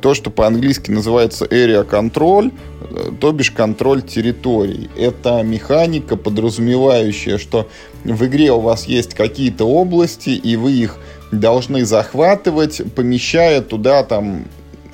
то, 0.00 0.14
что 0.14 0.30
по-английски 0.30 0.90
называется 0.90 1.44
area 1.44 1.88
control, 1.88 2.52
э, 2.80 3.12
то 3.20 3.30
бишь 3.30 3.52
контроль 3.52 4.02
территорий. 4.02 4.90
Это 4.98 5.44
механика, 5.44 6.16
подразумевающая, 6.16 7.38
что 7.38 7.68
в 8.02 8.24
игре 8.26 8.50
у 8.50 8.58
вас 8.58 8.86
есть 8.86 9.14
какие-то 9.14 9.64
области, 9.64 10.30
и 10.30 10.56
вы 10.56 10.72
их 10.72 10.98
должны 11.38 11.84
захватывать, 11.84 12.82
помещая 12.94 13.60
туда 13.60 14.02
там 14.04 14.44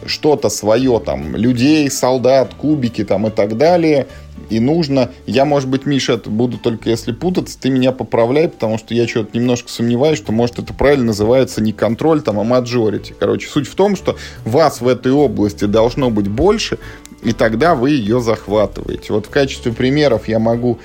что-то 0.07 0.48
свое, 0.48 1.00
там, 1.05 1.37
людей, 1.37 1.90
солдат, 1.90 2.55
кубики 2.55 3.05
там 3.05 3.26
и 3.26 3.31
так 3.31 3.57
далее. 3.57 4.07
И 4.48 4.59
нужно, 4.59 5.11
я, 5.26 5.44
может 5.44 5.68
быть, 5.68 5.87
Миша, 5.87 6.14
это 6.14 6.29
буду 6.29 6.59
только 6.59 6.90
если 6.90 7.12
путаться, 7.12 7.59
ты 7.61 7.70
меня 7.70 7.92
поправляй, 7.92 8.48
потому 8.48 8.79
что 8.79 8.94
я 8.94 9.07
что-то 9.07 9.38
немножко 9.38 9.70
сомневаюсь, 9.70 10.18
что, 10.18 10.33
может, 10.33 10.59
это 10.59 10.74
правильно 10.74 11.07
называется 11.07 11.62
не 11.62 11.72
контроль, 11.72 12.20
там, 12.20 12.40
а 12.40 12.42
majority. 12.42 13.14
Короче, 13.16 13.48
суть 13.48 13.68
в 13.68 13.74
том, 13.76 13.94
что 13.94 14.16
вас 14.44 14.81
в 14.81 14.88
этой 14.88 15.12
области 15.12 15.66
должно 15.66 16.11
быть 16.11 16.26
больше, 16.26 16.79
и 17.22 17.33
тогда 17.33 17.74
вы 17.76 17.90
ее 17.90 18.20
захватываете. 18.20 19.12
Вот 19.12 19.26
в 19.26 19.31
качестве 19.31 19.72
примеров 19.72 20.26
я 20.26 20.38
могу 20.38 20.79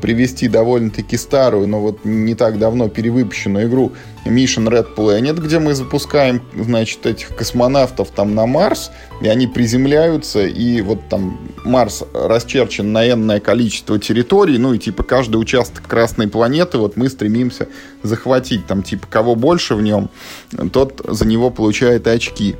привести 0.00 0.48
довольно-таки 0.48 1.16
старую, 1.16 1.68
но 1.68 1.80
вот 1.80 2.04
не 2.04 2.34
так 2.34 2.58
давно 2.58 2.88
перевыпущенную 2.88 3.68
игру 3.68 3.92
Mission 4.24 4.68
Red 4.68 4.94
Planet, 4.94 5.40
где 5.40 5.58
мы 5.58 5.74
запускаем, 5.74 6.42
значит, 6.56 7.04
этих 7.06 7.34
космонавтов 7.34 8.10
там 8.10 8.34
на 8.34 8.46
Марс, 8.46 8.90
и 9.20 9.28
они 9.28 9.46
приземляются, 9.46 10.46
и 10.46 10.80
вот 10.80 11.08
там 11.08 11.38
Марс 11.64 12.04
расчерчен 12.14 12.92
на 12.92 13.08
энное 13.10 13.40
количество 13.40 13.98
территорий, 13.98 14.58
ну 14.58 14.74
и 14.74 14.78
типа 14.78 15.02
каждый 15.02 15.36
участок 15.36 15.86
Красной 15.86 16.28
планеты 16.28 16.78
вот 16.78 16.96
мы 16.96 17.08
стремимся 17.08 17.68
захватить, 18.02 18.66
там 18.66 18.82
типа 18.82 19.06
кого 19.08 19.34
больше 19.34 19.74
в 19.74 19.82
нем, 19.82 20.08
тот 20.72 21.00
за 21.06 21.26
него 21.26 21.50
получает 21.50 22.06
очки. 22.06 22.56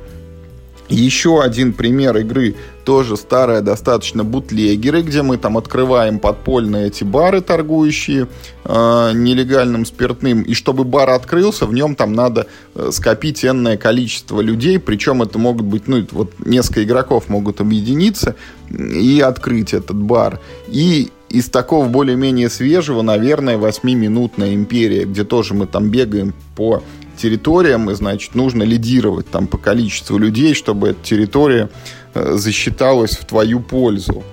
Еще 0.89 1.41
один 1.41 1.73
пример 1.73 2.17
игры, 2.17 2.55
тоже 2.83 3.17
старая 3.17 3.61
достаточно, 3.61 4.23
бутлегеры, 4.23 5.01
где 5.01 5.21
мы 5.21 5.37
там 5.37 5.57
открываем 5.57 6.19
подпольные 6.19 6.87
эти 6.87 7.03
бары, 7.03 7.41
торгующие 7.41 8.27
э, 8.65 9.11
нелегальным 9.13 9.85
спиртным. 9.85 10.43
И 10.43 10.53
чтобы 10.53 10.83
бар 10.83 11.09
открылся, 11.11 11.65
в 11.65 11.73
нем 11.73 11.95
там 11.95 12.13
надо 12.13 12.47
э, 12.75 12.89
скопить 12.91 13.45
энное 13.45 13.77
количество 13.77 14.41
людей, 14.41 14.79
причем 14.79 15.21
это 15.21 15.39
могут 15.39 15.65
быть, 15.65 15.87
ну, 15.87 16.05
вот 16.11 16.33
несколько 16.45 16.83
игроков 16.83 17.29
могут 17.29 17.61
объединиться 17.61 18.35
и 18.69 19.21
открыть 19.21 19.73
этот 19.73 19.97
бар. 19.97 20.39
И 20.67 21.11
из 21.29 21.49
такого 21.49 21.87
более-менее 21.87 22.49
свежего, 22.49 23.01
наверное, 23.01 23.57
8-минутная 23.57 24.53
империя, 24.53 25.05
где 25.05 25.23
тоже 25.23 25.55
мы 25.55 25.65
там 25.65 25.89
бегаем 25.89 26.33
по 26.55 26.83
территориям, 27.17 27.89
и, 27.89 27.95
значит, 27.95 28.35
нужно 28.35 28.63
лидировать 28.63 29.29
там 29.29 29.47
по 29.47 29.57
количеству 29.57 30.17
людей, 30.17 30.53
чтобы 30.53 30.89
эта 30.89 31.03
территория 31.03 31.69
э, 32.13 32.35
засчиталась 32.35 33.17
в 33.17 33.25
твою 33.25 33.59
пользу. 33.59 34.23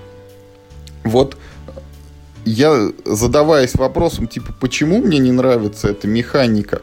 Вот 1.03 1.37
я, 2.45 2.89
задаваясь 3.05 3.75
вопросом, 3.75 4.27
типа, 4.27 4.53
почему 4.59 4.99
мне 4.99 5.19
не 5.19 5.31
нравится 5.31 5.89
эта 5.89 6.07
механика, 6.07 6.81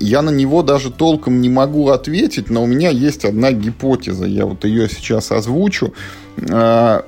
я 0.00 0.22
на 0.22 0.30
него 0.30 0.62
даже 0.62 0.90
толком 0.90 1.40
не 1.40 1.48
могу 1.48 1.90
ответить, 1.90 2.50
но 2.50 2.64
у 2.64 2.66
меня 2.66 2.90
есть 2.90 3.24
одна 3.24 3.52
гипотеза, 3.52 4.26
я 4.26 4.44
вот 4.44 4.64
ее 4.64 4.88
сейчас 4.88 5.30
озвучу. 5.30 5.94
э, 6.36 7.00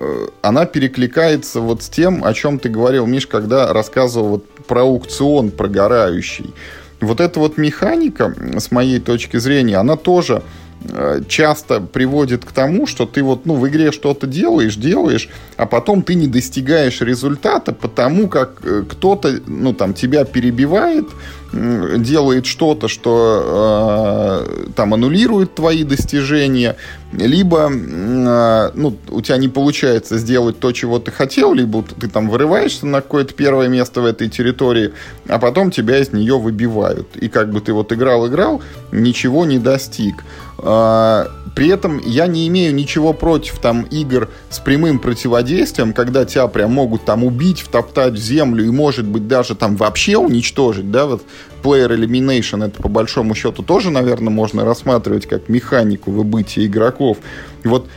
она 0.43 0.67
перекликается 0.67 1.61
вот 1.61 1.83
с 1.83 1.89
тем, 1.89 2.25
о 2.25 2.33
чем 2.33 2.59
ты 2.59 2.69
говорил, 2.69 3.07
Миш, 3.07 3.27
когда 3.27 3.73
рассказывал 3.73 4.29
вот 4.29 4.49
про 4.67 4.83
аукцион 4.83 5.51
прогорающий. 5.51 6.55
Вот 7.01 7.21
эта 7.21 7.41
вот 7.41 7.59
механика, 7.59 8.35
с 8.59 8.71
моей 8.71 9.01
точки 9.01 9.37
зрения, 9.39 9.77
она 9.77 9.97
тоже 9.97 10.43
Э, 10.87 11.23
часто 11.29 11.81
приводит 11.81 12.45
к 12.45 12.53
тому, 12.53 12.87
что 12.87 13.07
ты 13.07 13.23
вот, 13.23 13.47
ну, 13.47 13.55
в 13.55 13.67
игре 13.67 13.91
что-то 13.91 14.27
делаешь, 14.27 14.77
делаешь, 14.77 15.31
а 15.57 15.65
потом 15.65 16.03
ты 16.03 16.15
не 16.15 16.27
достигаешь 16.27 17.01
результата, 17.01 17.73
потому 17.73 18.29
как 18.29 18.61
э, 18.63 18.83
кто-то, 18.87 19.41
ну, 19.47 19.73
там, 19.73 19.95
тебя 19.95 20.25
перебивает, 20.25 21.09
делает 21.53 22.45
что-то, 22.45 22.89
что 22.89 24.45
э, 24.45 24.73
там 24.77 24.93
аннулирует 24.93 25.55
твои 25.55 25.85
достижения, 25.85 26.77
либо 27.19 27.71
э, 27.71 28.71
ну, 28.75 28.97
у 29.11 29.21
тебя 29.21 29.37
не 29.37 29.49
получается 29.49 30.19
сделать 30.19 30.59
то, 30.59 30.73
чего 30.73 30.99
ты 30.99 31.11
хотел, 31.11 31.55
либо 31.55 31.83
ты 31.83 32.09
там 32.09 32.29
вырываешься 32.29 32.87
на 32.87 33.01
какое-то 33.01 33.35
первое 33.35 33.69
место 33.69 34.01
в 34.01 34.07
этой 34.07 34.29
территории, 34.29 34.93
а 35.29 35.39
потом 35.39 35.71
тебя 35.71 35.99
из 35.99 36.13
нее 36.13 36.39
выбивают. 36.39 37.17
И 37.17 37.29
как 37.29 37.51
бы 37.51 37.61
ты 37.61 37.73
вот 37.73 37.93
играл-играл, 37.93 38.63
ничего 38.93 39.45
не 39.45 39.59
достиг. 39.59 40.25
Э, 40.59 41.27
при 41.55 41.69
этом 41.69 42.01
я 42.05 42.27
не 42.27 42.49
имею 42.49 42.75
ничего 42.75 43.13
против 43.13 43.59
там 43.59 43.83
игр 43.83 44.29
с 44.51 44.59
прямым 44.59 44.99
противодействием, 44.99 45.93
когда 45.93 46.25
тебя 46.25 46.49
прям 46.49 46.73
могут 46.73 47.05
там 47.05 47.25
убить, 47.25 47.61
втоптать 47.61 48.15
в 48.15 48.19
землю 48.19 48.65
и, 48.65 48.71
может 48.71 49.07
быть, 49.07 49.29
даже 49.29 49.55
там 49.55 49.77
вообще 49.77 50.17
уничтожить, 50.17 50.91
да, 50.91 51.07
вот 51.07 51.23
Player 51.63 51.97
Elimination, 51.97 52.67
это 52.67 52.83
по 52.83 52.89
большому 52.89 53.35
счету 53.35 53.63
тоже, 53.63 53.91
наверное, 53.91 54.31
можно 54.31 54.65
рассматривать 54.65 55.27
как 55.27 55.49
механику 55.49 56.11
выбытия 56.11 56.67
игроков. 56.67 57.19
И 57.63 57.69
вот 57.69 57.89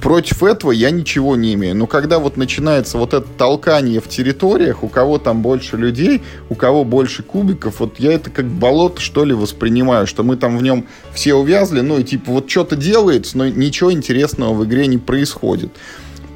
против 0.00 0.42
этого 0.42 0.72
я 0.72 0.90
ничего 0.90 1.36
не 1.36 1.54
имею. 1.54 1.76
Но 1.76 1.86
когда 1.86 2.18
вот 2.18 2.36
начинается 2.36 2.98
вот 2.98 3.14
это 3.14 3.26
толкание 3.36 4.00
в 4.00 4.08
территориях, 4.08 4.82
у 4.82 4.88
кого 4.88 5.18
там 5.18 5.42
больше 5.42 5.76
людей, 5.76 6.22
у 6.48 6.54
кого 6.54 6.84
больше 6.84 7.22
кубиков, 7.22 7.80
вот 7.80 7.98
я 7.98 8.12
это 8.12 8.30
как 8.30 8.46
болото, 8.46 9.00
что 9.00 9.24
ли, 9.24 9.34
воспринимаю, 9.34 10.06
что 10.06 10.22
мы 10.22 10.36
там 10.36 10.58
в 10.58 10.62
нем 10.62 10.86
все 11.12 11.34
увязли, 11.34 11.80
ну 11.80 11.98
и 11.98 12.04
типа 12.04 12.32
вот 12.32 12.50
что-то 12.50 12.76
делается, 12.76 13.38
но 13.38 13.46
ничего 13.46 13.92
интересного 13.92 14.54
в 14.54 14.64
игре 14.64 14.86
не 14.86 14.98
происходит. 14.98 15.70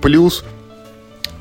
Плюс 0.03 0.45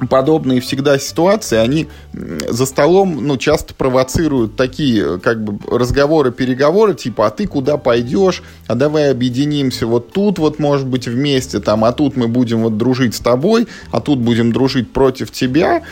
подобные 0.08 0.62
всегда 0.62 0.98
ситуации, 1.00 1.58
они 1.58 1.88
за 2.14 2.66
столом, 2.66 3.26
ну, 3.26 3.38
часто 3.38 3.74
провоцируют 3.74 4.56
такие, 4.56 5.20
как 5.20 5.44
бы, 5.44 5.60
разговоры, 5.76 6.32
переговоры, 6.32 6.94
типа, 6.94 7.28
а 7.28 7.30
ты 7.30 7.48
куда 7.48 7.78
пойдешь, 7.78 8.44
а 8.68 8.76
давай 8.76 9.12
объединимся 9.12 9.88
вот 9.88 10.12
тут 10.12 10.40
вот, 10.40 10.60
может 10.60 10.88
быть, 10.88 11.08
вместе, 11.08 11.60
там, 11.60 11.84
а 11.86 11.92
тут 11.92 12.16
мы 12.16 12.28
будем 12.28 12.64
вот 12.64 12.78
дружить 12.78 13.16
с 13.16 13.20
тобой, 13.20 13.68
а 13.92 14.00
тут 14.00 14.20
будем 14.20 14.52
дружить 14.52 14.92
против 14.92 15.32
тебя, 15.32 15.84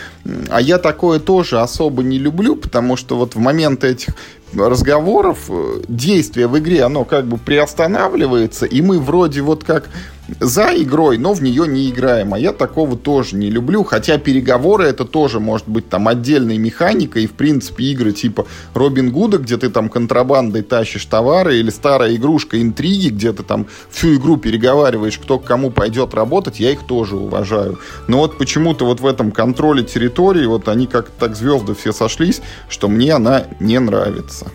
а 0.49 0.61
я 0.61 0.77
такое 0.77 1.19
тоже 1.19 1.59
особо 1.59 2.03
не 2.03 2.17
люблю, 2.17 2.55
потому 2.55 2.97
что 2.97 3.17
вот 3.17 3.35
в 3.35 3.39
момент 3.39 3.83
этих 3.83 4.15
разговоров 4.53 5.49
э, 5.49 5.81
действие 5.87 6.47
в 6.47 6.57
игре, 6.59 6.83
оно 6.83 7.05
как 7.05 7.25
бы 7.25 7.37
приостанавливается, 7.37 8.65
и 8.65 8.81
мы 8.81 8.99
вроде 8.99 9.41
вот 9.41 9.63
как 9.63 9.89
за 10.39 10.73
игрой, 10.75 11.17
но 11.17 11.33
в 11.33 11.41
нее 11.41 11.67
не 11.67 11.89
играем. 11.89 12.33
А 12.33 12.39
я 12.39 12.53
такого 12.53 12.97
тоже 12.97 13.35
не 13.35 13.49
люблю. 13.49 13.83
Хотя 13.83 14.17
переговоры 14.17 14.85
это 14.85 15.05
тоже 15.05 15.39
может 15.39 15.67
быть 15.67 15.89
там 15.89 16.07
отдельной 16.07 16.57
механикой. 16.57 17.23
И 17.23 17.27
в 17.27 17.33
принципе 17.33 17.85
игры 17.85 18.11
типа 18.11 18.45
Робин 18.73 19.11
Гуда, 19.11 19.37
где 19.37 19.57
ты 19.57 19.69
там 19.69 19.89
контрабандой 19.89 20.61
тащишь 20.61 21.05
товары, 21.05 21.57
или 21.57 21.69
старая 21.69 22.15
игрушка 22.15 22.61
интриги, 22.61 23.09
где 23.09 23.33
ты 23.33 23.43
там 23.43 23.67
всю 23.89 24.15
игру 24.15 24.37
переговариваешь, 24.37 25.17
кто 25.17 25.39
к 25.39 25.45
кому 25.45 25.71
пойдет 25.71 26.13
работать, 26.13 26.59
я 26.59 26.71
их 26.71 26.83
тоже 26.83 27.15
уважаю. 27.15 27.79
Но 28.07 28.19
вот 28.19 28.37
почему-то 28.37 28.85
вот 28.85 28.99
в 28.99 29.05
этом 29.05 29.31
контроле 29.31 29.83
территории, 29.83 30.45
вот 30.45 30.67
они 30.67 30.87
как 30.87 31.09
так 31.09 31.35
звезды 31.35 31.75
все 31.75 31.91
сошлись, 31.91 32.41
что 32.69 32.87
мне 32.87 33.13
она 33.13 33.45
не 33.59 33.79
нравится. 33.79 34.47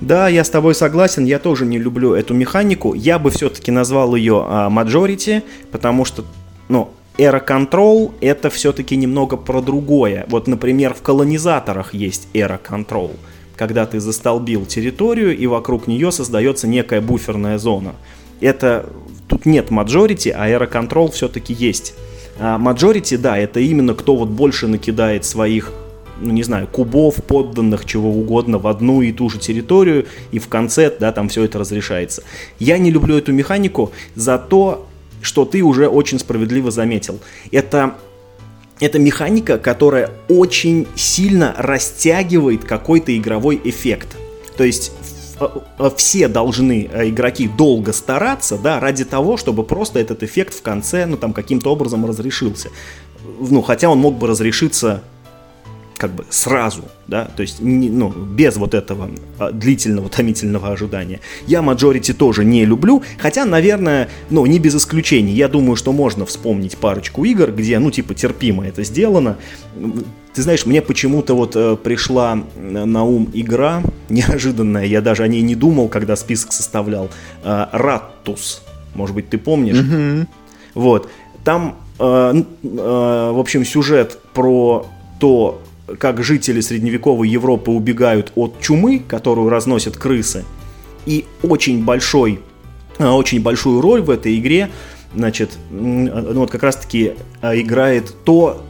Да, 0.00 0.28
я 0.28 0.44
с 0.44 0.50
тобой 0.50 0.74
согласен, 0.74 1.24
я 1.24 1.38
тоже 1.38 1.66
не 1.66 1.78
люблю 1.78 2.14
эту 2.14 2.32
механику. 2.32 2.94
Я 2.94 3.18
бы 3.18 3.30
все-таки 3.30 3.72
назвал 3.72 4.14
ее 4.14 4.44
а, 4.46 4.70
Majority, 4.70 5.42
потому 5.72 6.04
что, 6.04 6.24
ну, 6.68 6.90
Era 7.16 7.44
Control 7.44 8.12
это 8.20 8.48
все-таки 8.48 8.94
немного 8.94 9.36
про 9.36 9.60
другое. 9.60 10.24
Вот, 10.28 10.46
например, 10.46 10.94
в 10.94 11.02
колонизаторах 11.02 11.94
есть 11.94 12.28
Era 12.32 12.60
Control, 12.62 13.10
когда 13.56 13.86
ты 13.86 13.98
застолбил 13.98 14.66
территорию 14.66 15.36
и 15.36 15.46
вокруг 15.48 15.88
нее 15.88 16.12
создается 16.12 16.68
некая 16.68 17.00
буферная 17.00 17.58
зона. 17.58 17.96
Это 18.40 18.86
тут 19.26 19.46
нет 19.46 19.70
Majority, 19.70 20.30
а 20.30 20.48
Era 20.48 20.70
Control 20.70 21.10
все-таки 21.10 21.52
есть. 21.52 21.94
А 22.38 22.56
Majority, 22.56 23.18
да, 23.18 23.36
это 23.36 23.58
именно 23.58 23.94
кто 23.94 24.14
вот 24.14 24.28
больше 24.28 24.68
накидает 24.68 25.24
своих 25.24 25.72
ну, 26.20 26.32
не 26.32 26.42
знаю, 26.42 26.66
кубов, 26.66 27.16
подданных, 27.16 27.84
чего 27.84 28.10
угодно 28.10 28.58
в 28.58 28.66
одну 28.66 29.02
и 29.02 29.12
ту 29.12 29.28
же 29.28 29.38
территорию, 29.38 30.06
и 30.32 30.38
в 30.38 30.48
конце, 30.48 30.94
да, 30.98 31.12
там 31.12 31.28
все 31.28 31.44
это 31.44 31.58
разрешается. 31.58 32.22
Я 32.58 32.78
не 32.78 32.90
люблю 32.90 33.16
эту 33.16 33.32
механику 33.32 33.92
за 34.14 34.38
то, 34.38 34.86
что 35.22 35.44
ты 35.44 35.62
уже 35.62 35.88
очень 35.88 36.18
справедливо 36.18 36.70
заметил. 36.70 37.18
Это 37.50 37.94
это 38.80 39.00
механика, 39.00 39.58
которая 39.58 40.10
очень 40.28 40.86
сильно 40.94 41.52
растягивает 41.58 42.64
какой-то 42.64 43.16
игровой 43.16 43.60
эффект. 43.64 44.16
То 44.56 44.62
есть 44.62 44.92
все 45.96 46.28
должны, 46.28 46.88
э, 46.92 47.08
игроки, 47.08 47.48
долго 47.48 47.92
стараться, 47.92 48.58
да, 48.58 48.80
ради 48.80 49.04
того, 49.04 49.36
чтобы 49.36 49.62
просто 49.64 49.98
этот 49.98 50.22
эффект 50.22 50.54
в 50.54 50.62
конце, 50.62 51.06
ну, 51.06 51.16
там, 51.16 51.32
каким-то 51.32 51.70
образом 51.72 52.06
разрешился. 52.06 52.70
Ну, 53.40 53.62
хотя 53.62 53.88
он 53.88 53.98
мог 53.98 54.16
бы 54.16 54.26
разрешиться 54.26 55.02
как 55.98 56.12
бы 56.12 56.24
сразу, 56.30 56.84
да, 57.08 57.26
то 57.36 57.42
есть 57.42 57.60
не, 57.60 57.90
ну, 57.90 58.08
без 58.10 58.56
вот 58.56 58.72
этого 58.72 59.10
а, 59.38 59.50
длительного, 59.50 60.08
томительного 60.08 60.68
ожидания. 60.68 61.20
Я 61.46 61.60
Majority 61.60 62.14
тоже 62.14 62.44
не 62.44 62.64
люблю, 62.64 63.02
хотя, 63.18 63.44
наверное, 63.44 64.08
ну, 64.30 64.46
не 64.46 64.58
без 64.58 64.76
исключений. 64.76 65.34
Я 65.34 65.48
думаю, 65.48 65.76
что 65.76 65.92
можно 65.92 66.24
вспомнить 66.24 66.78
парочку 66.78 67.24
игр, 67.24 67.50
где, 67.50 67.78
ну, 67.78 67.90
типа, 67.90 68.14
терпимо 68.14 68.66
это 68.66 68.84
сделано. 68.84 69.36
Ты 70.34 70.42
знаешь, 70.42 70.64
мне 70.66 70.80
почему-то 70.80 71.34
вот 71.34 71.56
э, 71.56 71.76
пришла 71.76 72.38
на 72.56 73.02
ум 73.02 73.28
игра 73.34 73.82
неожиданная, 74.08 74.86
я 74.86 75.00
даже 75.00 75.24
о 75.24 75.28
ней 75.28 75.42
не 75.42 75.56
думал, 75.56 75.88
когда 75.88 76.14
список 76.14 76.52
составлял. 76.52 77.10
Э, 77.42 77.66
Раттус, 77.72 78.62
может 78.94 79.16
быть, 79.16 79.28
ты 79.28 79.38
помнишь? 79.38 79.78
Mm-hmm. 79.78 80.26
Вот, 80.74 81.10
там, 81.42 81.76
э, 81.98 82.34
э, 82.34 82.42
в 82.62 83.38
общем, 83.40 83.64
сюжет 83.64 84.20
про 84.32 84.86
то, 85.18 85.60
как 85.98 86.22
жители 86.22 86.60
средневековой 86.60 87.28
Европы 87.28 87.70
убегают 87.70 88.32
от 88.34 88.60
чумы, 88.60 89.02
которую 89.06 89.48
разносят 89.48 89.96
крысы. 89.96 90.44
И 91.06 91.24
очень 91.42 91.84
большой, 91.84 92.40
а, 92.98 93.14
очень 93.14 93.40
большую 93.40 93.80
роль 93.80 94.02
в 94.02 94.10
этой 94.10 94.38
игре, 94.38 94.70
значит, 95.14 95.56
ну 95.70 96.34
вот 96.34 96.50
как 96.50 96.62
раз-таки 96.62 97.14
а, 97.40 97.58
играет 97.58 98.14
то, 98.24 98.62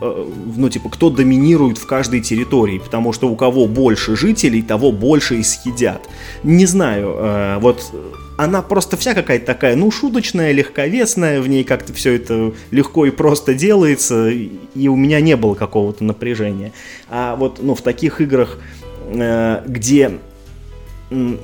а, 0.00 0.32
ну, 0.56 0.68
типа, 0.68 0.88
кто 0.88 1.10
доминирует 1.10 1.78
в 1.78 1.86
каждой 1.86 2.20
территории, 2.20 2.78
потому 2.78 3.12
что 3.12 3.28
у 3.28 3.36
кого 3.36 3.66
больше 3.66 4.16
жителей, 4.16 4.62
того 4.62 4.90
больше 4.90 5.36
и 5.36 5.42
съедят. 5.42 6.08
Не 6.42 6.66
знаю, 6.66 7.60
вот 7.60 7.84
она 8.38 8.62
просто 8.62 8.96
вся 8.96 9.14
какая-то 9.14 9.44
такая, 9.44 9.74
ну, 9.74 9.90
шуточная, 9.90 10.52
легковесная, 10.52 11.42
в 11.42 11.48
ней 11.48 11.64
как-то 11.64 11.92
все 11.92 12.14
это 12.14 12.52
легко 12.70 13.04
и 13.04 13.10
просто 13.10 13.52
делается, 13.52 14.28
и 14.28 14.88
у 14.88 14.94
меня 14.94 15.20
не 15.20 15.36
было 15.36 15.56
какого-то 15.56 16.04
напряжения. 16.04 16.72
А 17.08 17.34
вот, 17.34 17.58
ну, 17.60 17.74
в 17.74 17.82
таких 17.82 18.20
играх, 18.20 18.58
э, 19.06 19.64
где, 19.66 20.18
ну, 21.10 21.36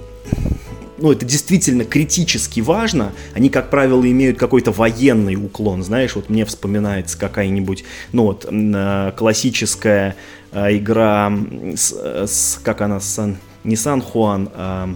это 1.01 1.27
действительно 1.27 1.85
критически 1.85 2.61
важно, 2.61 3.13
они, 3.35 3.51
как 3.51 3.71
правило, 3.71 4.09
имеют 4.09 4.39
какой-то 4.39 4.71
военный 4.71 5.35
уклон, 5.35 5.83
знаешь, 5.83 6.15
вот 6.15 6.31
мне 6.31 6.45
вспоминается 6.45 7.19
какая-нибудь, 7.19 7.83
ну, 8.13 8.23
вот, 8.23 8.47
э, 8.49 9.13
классическая 9.17 10.15
э, 10.53 10.77
игра 10.77 11.33
с, 11.75 11.93
с 11.93 12.61
как 12.63 12.83
она, 12.83 13.01
Сан, 13.01 13.39
не 13.65 13.75
Сан 13.75 14.01
Хуан, 14.01 14.49
а 14.55 14.95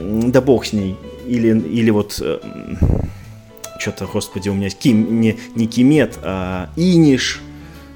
да 0.00 0.40
бог 0.40 0.66
с 0.66 0.72
ней. 0.72 0.96
Или, 1.26 1.58
или 1.58 1.90
вот 1.90 2.18
э, 2.20 2.38
что-то, 3.78 4.06
господи, 4.06 4.48
у 4.48 4.54
меня 4.54 4.70
ким, 4.70 5.20
не, 5.20 5.38
не 5.54 5.66
Кимет, 5.66 6.18
а 6.22 6.70
Иниш. 6.76 7.40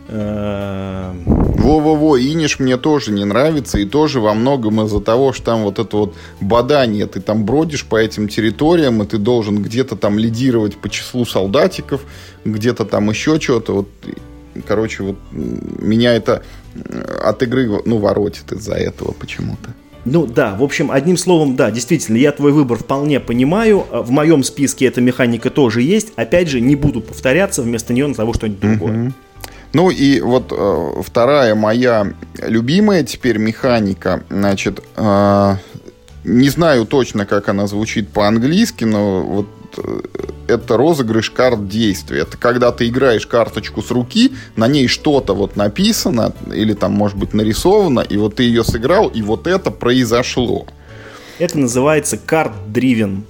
Э... 0.08 1.12
Во-во-во, 1.24 2.18
Иниш 2.18 2.58
мне 2.58 2.76
тоже 2.76 3.12
не 3.12 3.24
нравится, 3.24 3.78
и 3.78 3.84
тоже 3.84 4.20
во 4.20 4.34
многом 4.34 4.82
из-за 4.82 5.00
того, 5.00 5.32
что 5.32 5.44
там 5.44 5.62
вот 5.62 5.78
это 5.78 5.96
вот 5.96 6.14
бадание, 6.40 7.06
ты 7.06 7.20
там 7.20 7.44
бродишь 7.44 7.84
по 7.84 7.96
этим 7.96 8.28
территориям, 8.28 9.02
и 9.02 9.06
ты 9.06 9.18
должен 9.18 9.62
где-то 9.62 9.96
там 9.96 10.18
лидировать 10.18 10.76
по 10.76 10.88
числу 10.88 11.24
солдатиков, 11.24 12.02
где-то 12.44 12.84
там 12.84 13.10
еще 13.10 13.40
что-то, 13.40 13.74
вот, 13.74 13.88
короче, 14.66 15.02
вот 15.02 15.16
меня 15.30 16.14
это 16.14 16.42
от 17.22 17.42
игры, 17.42 17.80
ну, 17.84 17.98
воротит 17.98 18.52
из-за 18.52 18.74
этого 18.74 19.12
почему-то. 19.12 19.70
Ну 20.04 20.26
да, 20.26 20.54
в 20.54 20.62
общем, 20.62 20.90
одним 20.90 21.16
словом, 21.16 21.54
да, 21.54 21.70
действительно, 21.70 22.16
я 22.16 22.32
твой 22.32 22.52
выбор 22.52 22.78
вполне 22.78 23.20
понимаю. 23.20 23.84
В 23.90 24.10
моем 24.10 24.42
списке 24.42 24.86
эта 24.86 25.00
механика 25.00 25.48
тоже 25.50 25.82
есть. 25.82 26.12
Опять 26.16 26.48
же, 26.48 26.60
не 26.60 26.74
буду 26.74 27.00
повторяться, 27.00 27.62
вместо 27.62 27.92
нее 27.92 28.08
назову 28.08 28.34
что-нибудь 28.34 28.60
другое. 28.60 29.12
Ну 29.72 29.90
и 29.90 30.20
вот 30.20 30.52
э, 30.52 31.02
вторая 31.02 31.54
моя 31.54 32.12
любимая 32.42 33.04
теперь 33.04 33.38
механика, 33.38 34.22
значит, 34.28 34.80
э, 34.96 35.56
не 36.24 36.48
знаю 36.50 36.84
точно, 36.84 37.24
как 37.24 37.48
она 37.48 37.66
звучит 37.66 38.08
по-английски, 38.10 38.84
но 38.84 39.22
вот 39.22 39.46
э, 39.78 40.00
это 40.48 40.76
розыгрыш 40.76 41.30
карт 41.30 41.68
действия. 41.68 42.20
Это 42.20 42.36
когда 42.36 42.72
ты 42.72 42.88
играешь 42.88 43.26
карточку 43.26 43.82
с 43.82 43.90
руки, 43.90 44.32
на 44.56 44.68
ней 44.68 44.88
что-то 44.88 45.34
вот 45.34 45.56
написано, 45.56 46.32
или 46.52 46.74
там, 46.74 46.92
может 46.92 47.16
быть, 47.16 47.34
нарисовано, 47.34 48.00
и 48.00 48.16
вот 48.16 48.36
ты 48.36 48.44
ее 48.44 48.64
сыграл, 48.64 49.08
и 49.08 49.22
вот 49.22 49.46
это 49.46 49.70
произошло. 49.70 50.66
Это 51.38 51.58
называется 51.58 52.16
карт-дривен 52.18 53.24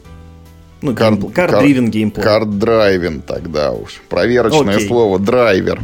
ну, 0.83 0.95
карт-дривен 0.95 1.91
геймплей. 1.91 2.25
Карт-драйвен 2.25 3.23
тогда 3.23 3.71
уж. 3.71 4.03
Проверочное 4.09 4.75
Окей. 4.75 4.89
слово 4.89 5.19
драйвер. 5.21 5.81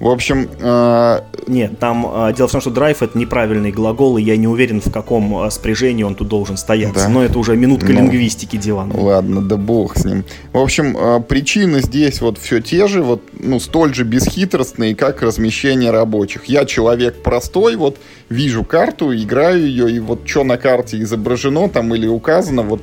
В 0.00 0.08
общем... 0.08 0.48
Э... 0.60 1.20
Нет, 1.48 1.78
там 1.78 2.06
э, 2.06 2.34
дело 2.34 2.46
в 2.46 2.52
том, 2.52 2.60
что 2.60 2.70
драйв 2.70 3.02
это 3.02 3.16
неправильный 3.16 3.72
глагол, 3.72 4.18
и 4.18 4.22
я 4.22 4.36
не 4.36 4.46
уверен, 4.46 4.82
в 4.82 4.92
каком 4.92 5.46
э, 5.46 5.50
спряжении 5.50 6.02
он 6.02 6.14
тут 6.14 6.28
должен 6.28 6.58
стоять. 6.58 6.92
Да? 6.92 7.08
Но 7.08 7.24
это 7.24 7.38
уже 7.38 7.56
минутка 7.56 7.86
ну, 7.86 8.00
лингвистики, 8.00 8.56
Диван. 8.56 8.92
Ладно, 8.94 9.40
да 9.40 9.56
бог 9.56 9.96
с 9.96 10.04
ним. 10.04 10.24
В 10.52 10.58
общем, 10.58 10.96
э, 10.96 11.20
причины 11.20 11.80
здесь 11.80 12.20
вот 12.20 12.36
все 12.36 12.60
те 12.60 12.86
же, 12.86 13.02
вот, 13.02 13.22
ну, 13.32 13.60
столь 13.60 13.94
же 13.94 14.04
бесхитростные, 14.04 14.94
как 14.94 15.22
размещение 15.22 15.90
рабочих. 15.90 16.44
Я 16.44 16.66
человек 16.66 17.22
простой, 17.22 17.76
вот 17.76 17.96
вижу 18.28 18.64
карту, 18.64 19.14
играю 19.14 19.66
ее, 19.66 19.90
и 19.90 19.98
вот 20.00 20.28
что 20.28 20.44
на 20.44 20.58
карте 20.58 21.00
изображено 21.00 21.68
там 21.70 21.94
или 21.94 22.06
указано, 22.06 22.62
вот 22.62 22.82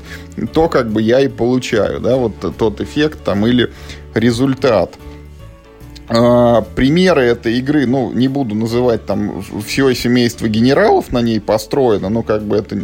то 0.54 0.70
как 0.70 0.92
бы 0.92 1.04
я 1.04 1.20
и 1.22 1.28
получаю, 1.28 2.00
да, 2.00 2.16
вот 2.16 2.34
тот 2.58 2.82
эффект 2.82 3.20
там 3.24 3.46
или 3.46 3.72
результат. 4.16 4.96
А, 6.08 6.62
примеры 6.62 7.24
этой 7.24 7.58
игры, 7.58 7.88
ну, 7.88 8.12
не 8.12 8.28
буду 8.28 8.54
называть 8.54 9.06
там 9.06 9.44
все 9.66 9.92
семейство 9.96 10.48
генералов 10.48 11.12
на 11.12 11.22
ней 11.22 11.40
построено, 11.40 12.10
но 12.10 12.22
как 12.22 12.44
бы 12.44 12.58
это 12.58 12.78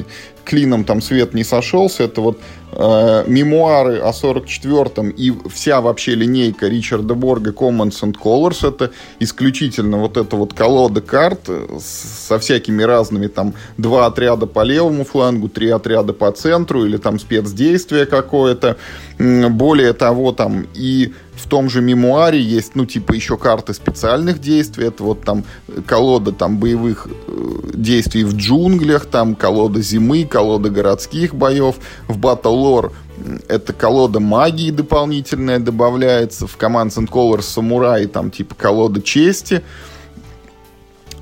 клином 0.44 0.84
там 0.86 1.02
свет 1.02 1.36
не 1.36 1.44
сошелся. 1.44 2.04
Это 2.04 2.22
вот 2.22 2.40
э, 2.72 3.24
мемуары 3.28 4.00
о 4.00 4.10
44-м 4.12 5.12
и 5.12 5.32
вся 5.50 5.82
вообще 5.82 6.16
линейка 6.16 6.68
Ричарда 6.68 7.14
Борга 7.14 7.52
Commons 7.52 8.02
and 8.02 8.16
Colors. 8.18 8.68
Это 8.68 8.92
исключительно 9.20 9.98
вот 9.98 10.18
эта 10.18 10.36
вот 10.36 10.56
колода 10.56 11.02
карт 11.02 11.48
со 11.80 12.40
всякими 12.40 12.82
разными 12.82 13.28
там 13.28 13.54
два 13.78 14.08
отряда 14.08 14.48
по 14.48 14.64
левому 14.64 15.06
флангу, 15.06 15.48
три 15.48 15.70
отряда 15.70 16.14
по 16.14 16.32
центру 16.32 16.86
или 16.86 16.98
там 16.98 17.20
спецдействие 17.20 18.08
какое-то. 18.08 18.78
Более 19.20 19.94
того, 19.94 20.32
там 20.32 20.66
и 20.74 21.14
в 21.42 21.48
том 21.48 21.70
же 21.70 21.82
мемуаре 21.82 22.39
есть, 22.39 22.76
ну, 22.76 22.86
типа, 22.86 23.14
еще 23.14 23.38
карты 23.38 23.74
специальных 23.74 24.39
действий. 24.39 24.86
Это 24.86 25.04
вот 25.04 25.22
там 25.22 25.44
колода 25.88 26.32
там 26.32 26.58
боевых 26.58 27.08
э, 27.28 27.72
действий 27.74 28.24
в 28.24 28.36
джунглях, 28.36 29.06
там 29.06 29.36
колода 29.36 29.82
зимы, 29.82 30.26
колода 30.26 30.70
городских 30.70 31.34
боев. 31.34 31.76
В 32.08 32.18
Battle 32.18 32.44
Lore 32.44 32.92
это 33.48 33.74
колода 33.74 34.20
магии 34.20 34.72
дополнительная 34.72 35.60
добавляется. 35.60 36.48
В 36.48 36.58
Commands 36.58 36.98
and 36.98 37.10
Colors 37.10 37.42
Samurai 37.42 38.06
там 38.08 38.32
типа 38.32 38.56
колода 38.56 39.02
чести. 39.02 39.64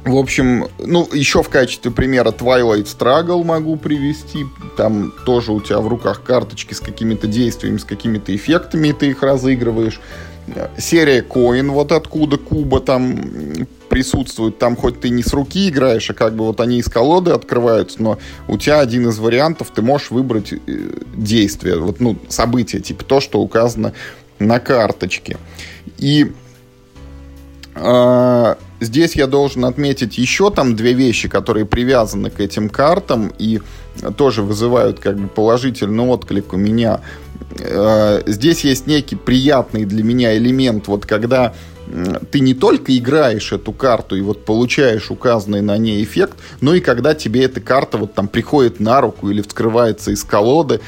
В 0.06 0.16
общем, 0.16 0.68
ну, 0.80 1.08
еще 1.14 1.43
в 1.43 1.50
качестве 1.50 1.91
примера 1.91 2.32
Twilight 2.32 2.86
Struggle 2.86 3.43
могу 3.43 3.76
привести. 3.76 4.45
Там 4.78 5.14
тоже 5.26 5.52
у 5.52 5.60
тебя 5.60 5.80
в 5.80 5.88
руках 5.88 6.24
карточки 6.24 6.74
с 6.74 6.80
какими-то 6.80 7.28
действиями, 7.28 7.78
с 7.78 7.84
какими-то 7.84 8.34
эффектами, 8.36 8.89
и 8.89 8.93
ты 8.93 9.10
их 9.10 9.22
разыгрываешь. 9.22 10.00
Серия 10.78 11.22
Coin, 11.22 11.70
вот 11.70 11.91
откуда 11.91 12.38
Куба 12.38 12.80
там 12.80 13.68
присутствует. 13.89 14.58
Там 14.58 14.76
хоть 14.76 15.02
ты 15.02 15.10
не 15.10 15.22
с 15.22 15.34
руки 15.34 15.70
играешь, 15.70 16.10
а 16.10 16.14
как 16.14 16.36
бы 16.36 16.45
вот 16.45 16.62
они 16.62 16.80
из 16.80 16.88
колоды 16.88 17.32
открываются, 17.32 18.02
но 18.02 18.18
у 18.47 18.58
тебя 18.58 18.80
один 18.80 19.10
из 19.10 19.20
вариантов, 19.20 19.72
ты 19.76 19.82
можешь 19.82 20.12
выбрать 20.12 20.54
э, 20.54 20.58
действие, 21.16 21.78
вот, 21.78 22.00
ну, 22.00 22.18
событие, 22.30 22.82
типа 22.82 23.04
то, 23.04 23.20
что 23.20 23.39
указано 23.39 23.93
на 24.39 24.60
карточке. 24.60 25.38
И 25.97 26.32
здесь 28.80 29.15
я 29.15 29.28
должен 29.28 29.65
отметить 29.65 30.17
еще 30.17 30.51
там 30.51 30.76
две 30.76 30.93
вещи, 30.93 31.28
которые 31.28 31.65
привязаны 31.65 32.30
к 32.30 32.39
этим 32.39 32.70
картам 32.70 33.32
и 33.38 33.61
тоже 34.17 34.41
вызывают 34.41 34.99
как 34.99 35.17
бы 35.17 35.28
положительный 35.28 36.03
отклик 36.05 36.53
у 36.53 36.57
меня. 36.57 37.01
Э, 37.57 38.22
здесь 38.26 38.63
есть 38.63 38.88
некий 38.88 39.15
приятный 39.15 39.86
для 39.86 40.03
меня 40.03 40.38
элемент, 40.38 40.88
вот 40.88 41.05
когда 41.05 41.53
ты 42.32 42.39
не 42.39 42.53
только 42.53 42.95
играешь 42.95 43.51
эту 43.51 43.72
карту 43.72 44.15
и 44.15 44.22
вот 44.22 44.45
получаешь 44.45 45.09
указанный 45.09 45.61
на 45.61 45.78
ней 45.78 46.03
эффект, 46.03 46.38
но 46.61 46.76
и 46.76 46.82
когда 46.82 47.15
тебе 47.15 47.43
эта 47.45 47.61
карта 47.61 47.97
вот 47.97 48.13
там 48.13 48.28
приходит 48.28 48.80
на 48.80 49.01
руку 49.01 49.30
или 49.30 49.41
вскрывается 49.41 50.11
из 50.11 50.24
колоды, 50.24 50.82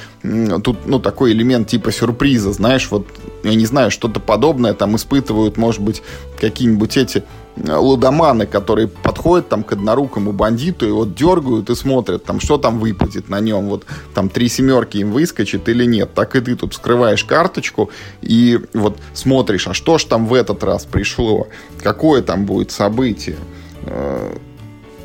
тут, 0.63 0.86
ну, 0.86 0.99
такой 0.99 1.32
элемент 1.32 1.67
типа 1.67 1.91
сюрприза, 1.91 2.53
знаешь, 2.53 2.88
вот, 2.91 3.07
я 3.43 3.55
не 3.55 3.65
знаю, 3.65 3.91
что-то 3.91 4.19
подобное 4.19 4.73
там 4.73 4.95
испытывают, 4.95 5.57
может 5.57 5.81
быть, 5.81 6.01
какие-нибудь 6.39 6.97
эти 6.97 7.23
лудоманы, 7.57 8.45
которые 8.45 8.87
подходят 8.87 9.49
там 9.49 9.63
к 9.63 9.73
однорукому 9.73 10.31
бандиту 10.31 10.87
и 10.87 10.91
вот 10.91 11.15
дергают 11.15 11.69
и 11.69 11.75
смотрят, 11.75 12.23
там, 12.23 12.39
что 12.39 12.57
там 12.57 12.79
выпадет 12.79 13.29
на 13.29 13.39
нем, 13.39 13.67
вот 13.67 13.85
там 14.13 14.29
три 14.29 14.47
семерки 14.47 14.97
им 14.97 15.11
выскочит 15.11 15.67
или 15.67 15.85
нет. 15.85 16.13
Так 16.13 16.35
и 16.35 16.39
ты 16.39 16.55
тут 16.55 16.73
вскрываешь 16.73 17.25
карточку 17.25 17.89
и 18.21 18.59
вот 18.73 18.97
смотришь, 19.13 19.67
а 19.67 19.73
что 19.73 19.97
ж 19.97 20.05
там 20.05 20.27
в 20.27 20.33
этот 20.33 20.63
раз 20.63 20.85
пришло, 20.85 21.47
какое 21.81 22.21
там 22.21 22.45
будет 22.45 22.71
событие. 22.71 23.37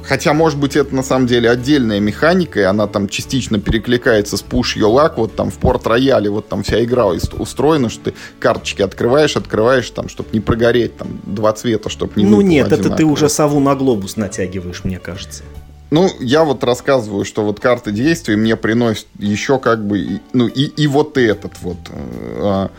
Хотя, 0.07 0.33
может 0.33 0.59
быть, 0.59 0.77
это 0.77 0.95
на 0.95 1.03
самом 1.03 1.27
деле 1.27 1.51
отдельная 1.51 1.99
механика, 1.99 2.61
и 2.61 2.63
она 2.63 2.87
там 2.87 3.09
частично 3.09 3.59
перекликается 3.59 4.37
с 4.37 4.45
Push 4.45 4.77
Your 4.77 4.95
Luck, 4.95 5.15
вот 5.17 5.35
там 5.35 5.51
в 5.51 5.59
порт-рояле, 5.59 6.31
вот 6.31 6.49
там 6.49 6.63
вся 6.63 6.83
игра 6.85 7.07
устроена, 7.07 7.89
что 7.89 8.11
ты 8.11 8.15
карточки 8.39 8.83
открываешь, 8.83 9.37
открываешь, 9.37 9.91
там, 9.91 10.09
чтобы 10.09 10.29
не 10.33 10.41
прогореть, 10.41 10.97
там, 10.97 11.21
два 11.25 11.53
цвета, 11.53 11.89
чтобы 11.89 12.13
не 12.17 12.25
Ну 12.25 12.41
нет, 12.41 12.67
одинаково. 12.67 12.87
это 12.87 12.97
ты 12.97 13.05
уже 13.05 13.29
сову 13.29 13.59
на 13.59 13.75
глобус 13.75 14.17
натягиваешь, 14.17 14.85
мне 14.85 14.99
кажется. 14.99 15.43
Ну, 15.91 16.11
я 16.19 16.45
вот 16.45 16.65
рассказываю, 16.65 17.25
что 17.25 17.45
вот 17.45 17.61
карты 17.61 17.93
действий 17.93 18.35
мне 18.35 18.57
приносят 18.57 19.07
еще 19.19 19.59
как 19.59 19.87
бы, 19.87 20.21
ну, 20.33 20.49
и, 20.49 20.65
и 20.65 20.87
вот 20.89 21.17
этот 21.17 21.53
вот 21.63 21.79
э, 21.91 22.41
а, 22.43 22.71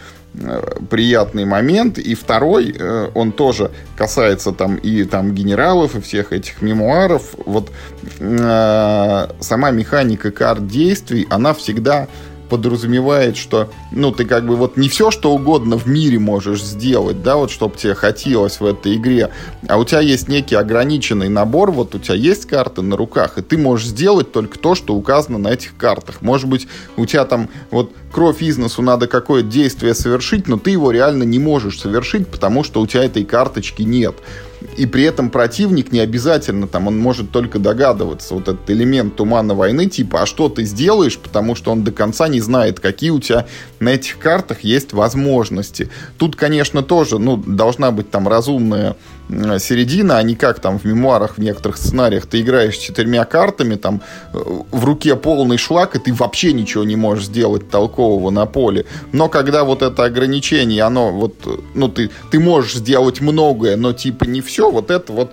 приятный 0.90 1.46
момент. 1.46 1.98
И 1.98 2.16
второй, 2.16 2.76
э, 2.78 3.10
он 3.14 3.32
тоже 3.32 3.72
касается 3.96 4.52
там 4.52 4.76
и 4.76 5.04
там 5.04 5.34
генералов, 5.34 5.96
и 5.96 6.02
всех 6.02 6.34
этих 6.34 6.62
мемуаров. 6.62 7.36
Вот 7.46 7.72
э, 8.20 9.28
сама 9.40 9.72
механика 9.72 10.32
карт 10.32 10.68
действий, 10.68 11.28
она 11.30 11.54
всегда 11.54 12.08
подразумевает, 12.50 13.38
что, 13.38 13.70
ну, 13.92 14.12
ты 14.12 14.26
как 14.26 14.46
бы 14.46 14.56
вот 14.56 14.78
не 14.78 14.90
все, 14.90 15.12
что 15.12 15.32
угодно 15.32 15.78
в 15.78 15.88
мире 15.88 16.20
можешь 16.20 16.64
сделать, 16.64 17.22
да, 17.24 17.38
вот, 17.38 17.52
чтобы 17.52 17.78
тебе 17.78 17.94
хотелось 17.94 18.60
в 18.60 18.66
этой 18.66 18.96
игре, 18.96 19.32
а 19.68 19.78
у 19.78 19.86
тебя 19.86 20.00
есть 20.00 20.28
некий 20.28 20.56
ограниченный 20.56 21.30
набор, 21.30 21.72
вот 21.72 21.96
у 21.96 22.00
тебя 22.00 22.16
есть 22.16 22.46
карты 22.46 22.82
на 22.82 22.96
руках, 22.96 23.38
и 23.38 23.42
ты 23.42 23.58
можешь 23.58 23.88
сделать 23.88 24.32
только 24.32 24.60
то, 24.60 24.76
что 24.76 24.96
указано 24.96 25.38
на 25.38 25.50
этих 25.50 25.76
картах. 25.78 26.22
Может 26.22 26.48
быть, 26.48 26.68
у 26.96 27.06
тебя 27.06 27.26
там 27.26 27.50
вот 27.72 27.92
кровь 28.12 28.42
износу 28.42 28.82
надо 28.82 29.08
какое-то 29.08 29.48
действие 29.48 29.94
совершить, 29.94 30.48
но 30.48 30.58
ты 30.58 30.72
его 30.72 30.92
реально 30.92 31.24
не 31.24 31.40
можешь 31.40 31.80
совершить, 31.80 32.28
потому 32.28 32.64
что 32.64 32.82
у 32.82 32.88
тебя 32.88 33.04
этой 33.04 33.24
карточки 33.24 33.84
нет 33.84 34.16
и 34.78 34.86
при 34.86 35.04
этом 35.04 35.30
противник 35.30 35.92
не 35.92 36.00
обязательно, 36.00 36.68
там, 36.68 36.88
он 36.88 36.98
может 36.98 37.32
только 37.32 37.60
догадываться, 37.60 38.36
вот 38.36 38.48
этот 38.48 38.70
элемент 38.70 39.16
тумана 39.16 39.56
войны, 39.56 39.88
типа, 39.88 40.22
а 40.22 40.26
что 40.26 40.50
ты 40.50 40.64
сделаешь, 40.64 41.18
потому 41.18 41.56
что 41.56 41.72
он 41.72 41.84
до 41.84 41.92
конца 41.92 42.28
не 42.28 42.40
знает, 42.40 42.80
какие 42.80 43.10
у 43.10 43.20
тебя 43.20 43.48
на 43.80 43.90
этих 43.90 44.20
картах 44.20 44.62
есть 44.62 44.94
возможности. 44.94 45.90
Тут, 46.18 46.36
конечно, 46.36 46.84
тоже, 46.84 47.18
ну, 47.18 47.38
должна 47.38 47.92
быть 47.92 48.12
там 48.12 48.28
разумная 48.28 48.96
середина, 49.30 50.18
а 50.18 50.24
не 50.24 50.36
как 50.36 50.60
там 50.60 50.80
в 50.80 50.86
мемуарах 50.86 51.38
в 51.38 51.42
некоторых 51.42 51.78
сценариях 51.78 52.26
ты 52.26 52.42
играешь 52.42 52.78
четырьмя 52.78 53.26
картами, 53.26 53.76
там 53.76 54.02
э, 54.34 54.38
в 54.72 54.86
руке 54.86 55.16
полный 55.16 55.58
шлак, 55.58 55.96
и 55.96 56.00
ты 56.00 56.14
вообще 56.14 56.54
ничего 56.54 56.84
не 56.84 56.96
можешь 56.96 57.26
сделать 57.26 57.70
толкового 57.70 58.30
на 58.30 58.46
поле. 58.46 58.86
Но 59.12 59.28
когда 59.28 59.64
вот 59.64 59.82
это 59.82 60.06
ограничение, 60.06 60.84
оно 60.84 61.12
вот, 61.12 61.36
ну 61.74 61.90
ты, 61.90 62.10
ты 62.32 62.40
можешь 62.40 62.76
сделать 62.76 63.20
многое, 63.22 63.76
но 63.76 63.94
типа 63.94 64.24
не 64.24 64.42
все, 64.42 64.72
вот 64.72 64.92
это 64.92 65.12
вот 65.12 65.32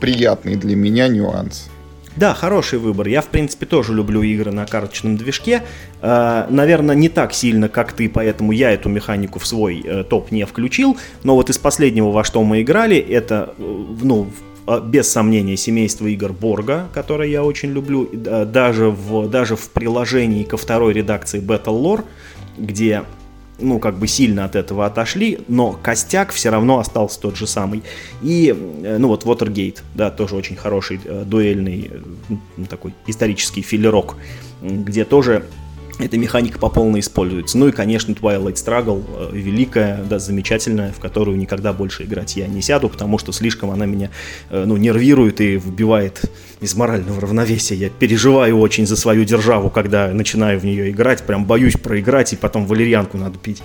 приятный 0.00 0.56
для 0.56 0.76
меня 0.76 1.08
нюанс. 1.08 1.69
Да, 2.20 2.34
хороший 2.34 2.78
выбор. 2.78 3.08
Я, 3.08 3.22
в 3.22 3.28
принципе, 3.28 3.64
тоже 3.64 3.94
люблю 3.94 4.20
игры 4.20 4.52
на 4.52 4.66
карточном 4.66 5.16
движке. 5.16 5.62
Э, 6.02 6.44
наверное, 6.50 6.94
не 6.94 7.08
так 7.08 7.32
сильно, 7.32 7.70
как 7.70 7.94
ты, 7.94 8.10
поэтому 8.10 8.52
я 8.52 8.72
эту 8.72 8.90
механику 8.90 9.38
в 9.38 9.46
свой 9.46 9.80
э, 9.82 10.04
топ 10.04 10.30
не 10.30 10.44
включил. 10.44 10.98
Но 11.24 11.34
вот 11.34 11.48
из 11.48 11.56
последнего, 11.56 12.10
во 12.10 12.22
что 12.22 12.44
мы 12.44 12.60
играли, 12.60 12.98
это, 12.98 13.54
э, 13.56 13.84
ну, 14.02 14.26
э, 14.66 14.82
без 14.84 15.10
сомнения, 15.10 15.56
семейство 15.56 16.08
игр 16.08 16.34
Борга, 16.34 16.88
которое 16.92 17.30
я 17.30 17.42
очень 17.42 17.72
люблю, 17.72 18.06
даже 18.12 18.90
в, 18.90 19.26
даже 19.30 19.56
в 19.56 19.70
приложении 19.70 20.44
ко 20.44 20.58
второй 20.58 20.92
редакции 20.92 21.40
Battle 21.40 21.82
Lore, 21.82 22.04
где 22.58 23.04
ну, 23.60 23.78
как 23.78 23.98
бы 23.98 24.06
сильно 24.06 24.44
от 24.44 24.56
этого 24.56 24.86
отошли, 24.86 25.40
но 25.48 25.78
костяк 25.82 26.32
все 26.32 26.50
равно 26.50 26.78
остался 26.78 27.20
тот 27.20 27.36
же 27.36 27.46
самый. 27.46 27.82
И, 28.22 28.54
ну, 28.98 29.08
вот 29.08 29.24
Watergate, 29.24 29.78
да, 29.94 30.10
тоже 30.10 30.36
очень 30.36 30.56
хороший 30.56 31.00
дуэльный 31.24 31.90
такой 32.68 32.94
исторический 33.06 33.62
филерок, 33.62 34.16
где 34.62 35.04
тоже 35.04 35.44
эта 36.00 36.18
механика 36.18 36.58
по 36.58 36.68
полной 36.68 37.00
используется. 37.00 37.58
Ну 37.58 37.68
и, 37.68 37.72
конечно, 37.72 38.12
Twilight 38.12 38.54
Struggle 38.54 39.04
э, 39.32 39.36
великая, 39.36 40.02
да, 40.04 40.18
замечательная, 40.18 40.92
в 40.92 41.00
которую 41.00 41.36
никогда 41.36 41.72
больше 41.72 42.04
играть 42.04 42.36
я 42.36 42.46
не 42.46 42.62
сяду, 42.62 42.88
потому 42.88 43.18
что 43.18 43.32
слишком 43.32 43.70
она 43.70 43.86
меня, 43.86 44.10
э, 44.50 44.64
ну, 44.66 44.76
нервирует 44.76 45.40
и 45.40 45.56
выбивает 45.56 46.22
из 46.60 46.74
морального 46.74 47.20
равновесия. 47.20 47.74
Я 47.74 47.90
переживаю 47.90 48.58
очень 48.58 48.86
за 48.86 48.96
свою 48.96 49.24
державу, 49.24 49.70
когда 49.70 50.08
начинаю 50.08 50.58
в 50.58 50.64
нее 50.64 50.90
играть, 50.90 51.22
прям 51.22 51.44
боюсь 51.44 51.76
проиграть, 51.76 52.32
и 52.32 52.36
потом 52.36 52.66
валерьянку 52.66 53.16
надо 53.16 53.38
пить. 53.38 53.62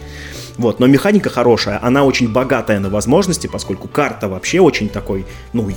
Вот, 0.58 0.80
но 0.80 0.88
механика 0.88 1.30
хорошая, 1.30 1.80
она 1.82 2.06
очень 2.06 2.32
богатая 2.32 2.80
на 2.80 2.90
возможности, 2.90 3.48
поскольку 3.48 3.88
карта 3.88 4.30
вообще 4.30 4.62
очень 4.62 4.90
такой, 4.90 5.26
ну, 5.54 5.70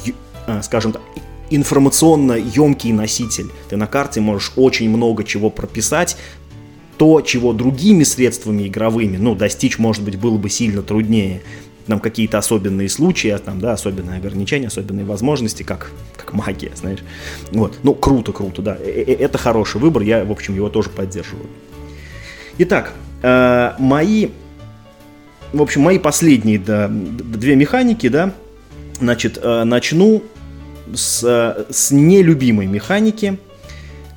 э, 0.46 0.62
скажем 0.62 0.92
так, 0.92 1.02
информационно 1.50 2.32
емкий 2.32 2.92
носитель. 2.92 3.50
Ты 3.68 3.76
на 3.76 3.86
карте 3.86 4.20
можешь 4.20 4.52
очень 4.56 4.88
много 4.90 5.24
чего 5.24 5.50
прописать, 5.50 6.16
то, 6.98 7.20
чего 7.20 7.52
другими 7.52 8.02
средствами 8.02 8.66
игровыми, 8.66 9.16
ну, 9.16 9.34
достичь, 9.34 9.78
может 9.78 10.02
быть, 10.02 10.16
было 10.16 10.36
бы 10.36 10.50
сильно 10.50 10.82
труднее. 10.82 11.40
Там 11.86 12.00
какие-то 12.00 12.36
особенные 12.36 12.88
случаи, 12.90 13.34
там, 13.42 13.60
да, 13.60 13.72
особенные 13.72 14.18
ограничения, 14.18 14.66
особенные 14.66 15.06
возможности, 15.06 15.62
как, 15.62 15.90
как 16.16 16.34
магия, 16.34 16.72
знаешь. 16.74 16.98
Вот. 17.52 17.78
Ну, 17.82 17.94
круто, 17.94 18.32
круто, 18.32 18.60
да. 18.60 18.76
Э, 18.78 19.04
э, 19.06 19.14
это 19.14 19.38
хороший 19.38 19.80
выбор, 19.80 20.02
я, 20.02 20.24
в 20.24 20.30
общем, 20.30 20.54
его 20.54 20.68
тоже 20.68 20.90
поддерживаю. 20.90 21.46
Итак, 22.58 22.92
э, 23.22 23.72
мои, 23.78 24.28
в 25.52 25.62
общем, 25.62 25.82
мои 25.82 25.98
последние 25.98 26.58
да, 26.58 26.88
две 26.90 27.56
механики, 27.56 28.08
да, 28.08 28.34
значит, 29.00 29.42
начну 29.42 30.24
с, 30.92 31.66
с 31.70 31.90
нелюбимой 31.92 32.66
механики– 32.66 33.38
а, 33.47 33.47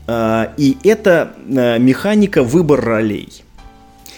и 0.08 0.78
это 0.84 1.34
а, 1.48 1.78
механика 1.78 2.44
выбор 2.44 2.82
ролей. 2.82 3.44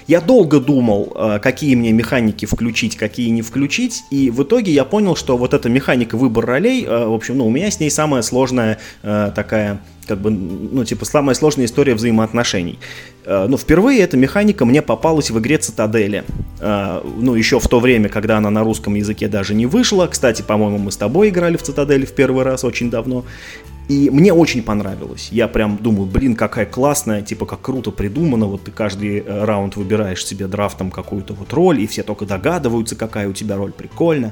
Я 0.07 0.19
долго 0.19 0.59
думал, 0.59 1.13
а, 1.15 1.39
какие 1.39 1.75
мне 1.75 1.91
механики 1.91 2.45
включить, 2.45 2.97
какие 2.97 3.29
не 3.29 3.41
включить, 3.41 4.03
и 4.11 4.29
в 4.29 4.43
итоге 4.43 4.71
я 4.71 4.85
понял, 4.85 5.15
что 5.15 5.37
вот 5.37 5.53
эта 5.53 5.69
механика 5.69 6.17
выбор 6.17 6.45
ролей, 6.45 6.85
в 6.85 7.13
общем, 7.13 7.37
ну, 7.37 7.47
у 7.47 7.49
меня 7.49 7.69
с 7.69 7.79
ней 7.79 7.89
самая 7.89 8.21
сложная 8.21 8.79
такая, 9.01 9.79
как 10.07 10.19
бы, 10.19 10.29
ну, 10.31 10.83
типа, 10.83 11.05
самая 11.05 11.35
сложная 11.35 11.65
история 11.65 11.95
взаимоотношений. 11.95 12.79
Ну, 13.25 13.57
впервые 13.57 14.01
эта 14.01 14.17
механика 14.17 14.65
мне 14.65 14.81
попалась 14.81 15.31
в 15.31 15.39
игре 15.39 15.57
Цитадели. 15.57 16.25
Ну, 16.59 17.35
еще 17.35 17.59
в 17.61 17.67
то 17.69 17.79
время, 17.79 18.09
когда 18.09 18.37
она 18.37 18.49
на 18.49 18.63
русском 18.63 18.95
языке 18.95 19.29
даже 19.29 19.53
не 19.53 19.65
вышла. 19.65 20.07
Кстати, 20.07 20.41
по-моему, 20.41 20.79
мы 20.79 20.91
с 20.91 20.97
тобой 20.97 21.29
играли 21.29 21.55
в 21.55 21.63
Цитадели 21.63 22.05
в 22.05 22.11
первый 22.11 22.43
раз 22.43 22.65
очень 22.65 22.89
давно. 22.89 23.23
И 23.89 24.09
мне 24.09 24.31
очень 24.31 24.63
понравилось. 24.63 25.27
Я 25.31 25.49
прям 25.49 25.77
думаю, 25.77 26.05
блин, 26.05 26.35
какая 26.35 26.65
классная, 26.65 27.21
типа, 27.21 27.45
как 27.45 27.61
круто 27.61 27.91
придумано. 27.91 28.45
Вот 28.45 28.63
ты 28.63 28.71
каждый 28.71 29.19
э, 29.19 29.43
раунд 29.43 29.75
выбираешь 29.75 30.25
себе 30.25 30.47
драфтом 30.47 30.89
какую-то 30.89 31.33
вот 31.33 31.51
роль, 31.51 31.81
и 31.81 31.87
все 31.87 32.01
только 32.01 32.25
догадываются, 32.25 32.95
какая 32.95 33.27
у 33.27 33.33
тебя 33.33 33.57
роль, 33.57 33.73
прикольно. 33.73 34.31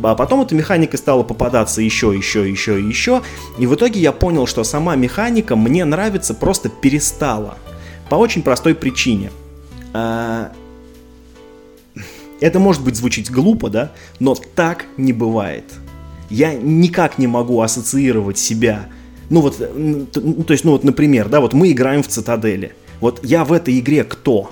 А 0.00 0.14
потом 0.14 0.42
эта 0.42 0.54
механика 0.54 0.96
стала 0.96 1.24
попадаться 1.24 1.82
еще, 1.82 2.14
еще, 2.16 2.48
еще 2.48 2.80
еще. 2.80 3.22
И 3.58 3.66
в 3.66 3.74
итоге 3.74 3.98
я 3.98 4.12
понял, 4.12 4.46
что 4.46 4.62
сама 4.62 4.94
механика 4.94 5.56
мне 5.56 5.84
нравится 5.84 6.32
просто 6.32 6.68
перестала. 6.68 7.58
По 8.08 8.14
очень 8.14 8.42
простой 8.42 8.76
причине. 8.76 9.32
А, 9.92 10.52
это 12.40 12.60
может 12.60 12.84
быть 12.84 12.94
звучить 12.94 13.28
глупо, 13.28 13.70
да, 13.70 13.90
но 14.20 14.36
так 14.36 14.84
не 14.96 15.12
бывает 15.12 15.64
я 16.30 16.54
никак 16.54 17.18
не 17.18 17.26
могу 17.26 17.60
ассоциировать 17.60 18.38
себя. 18.38 18.86
Ну 19.30 19.40
вот, 19.40 19.58
то 19.58 20.52
есть, 20.52 20.64
ну 20.64 20.72
вот, 20.72 20.84
например, 20.84 21.28
да, 21.28 21.40
вот 21.40 21.54
мы 21.54 21.72
играем 21.72 22.02
в 22.02 22.08
Цитадели. 22.08 22.72
Вот 23.00 23.20
я 23.22 23.44
в 23.44 23.52
этой 23.52 23.78
игре 23.78 24.04
кто? 24.04 24.50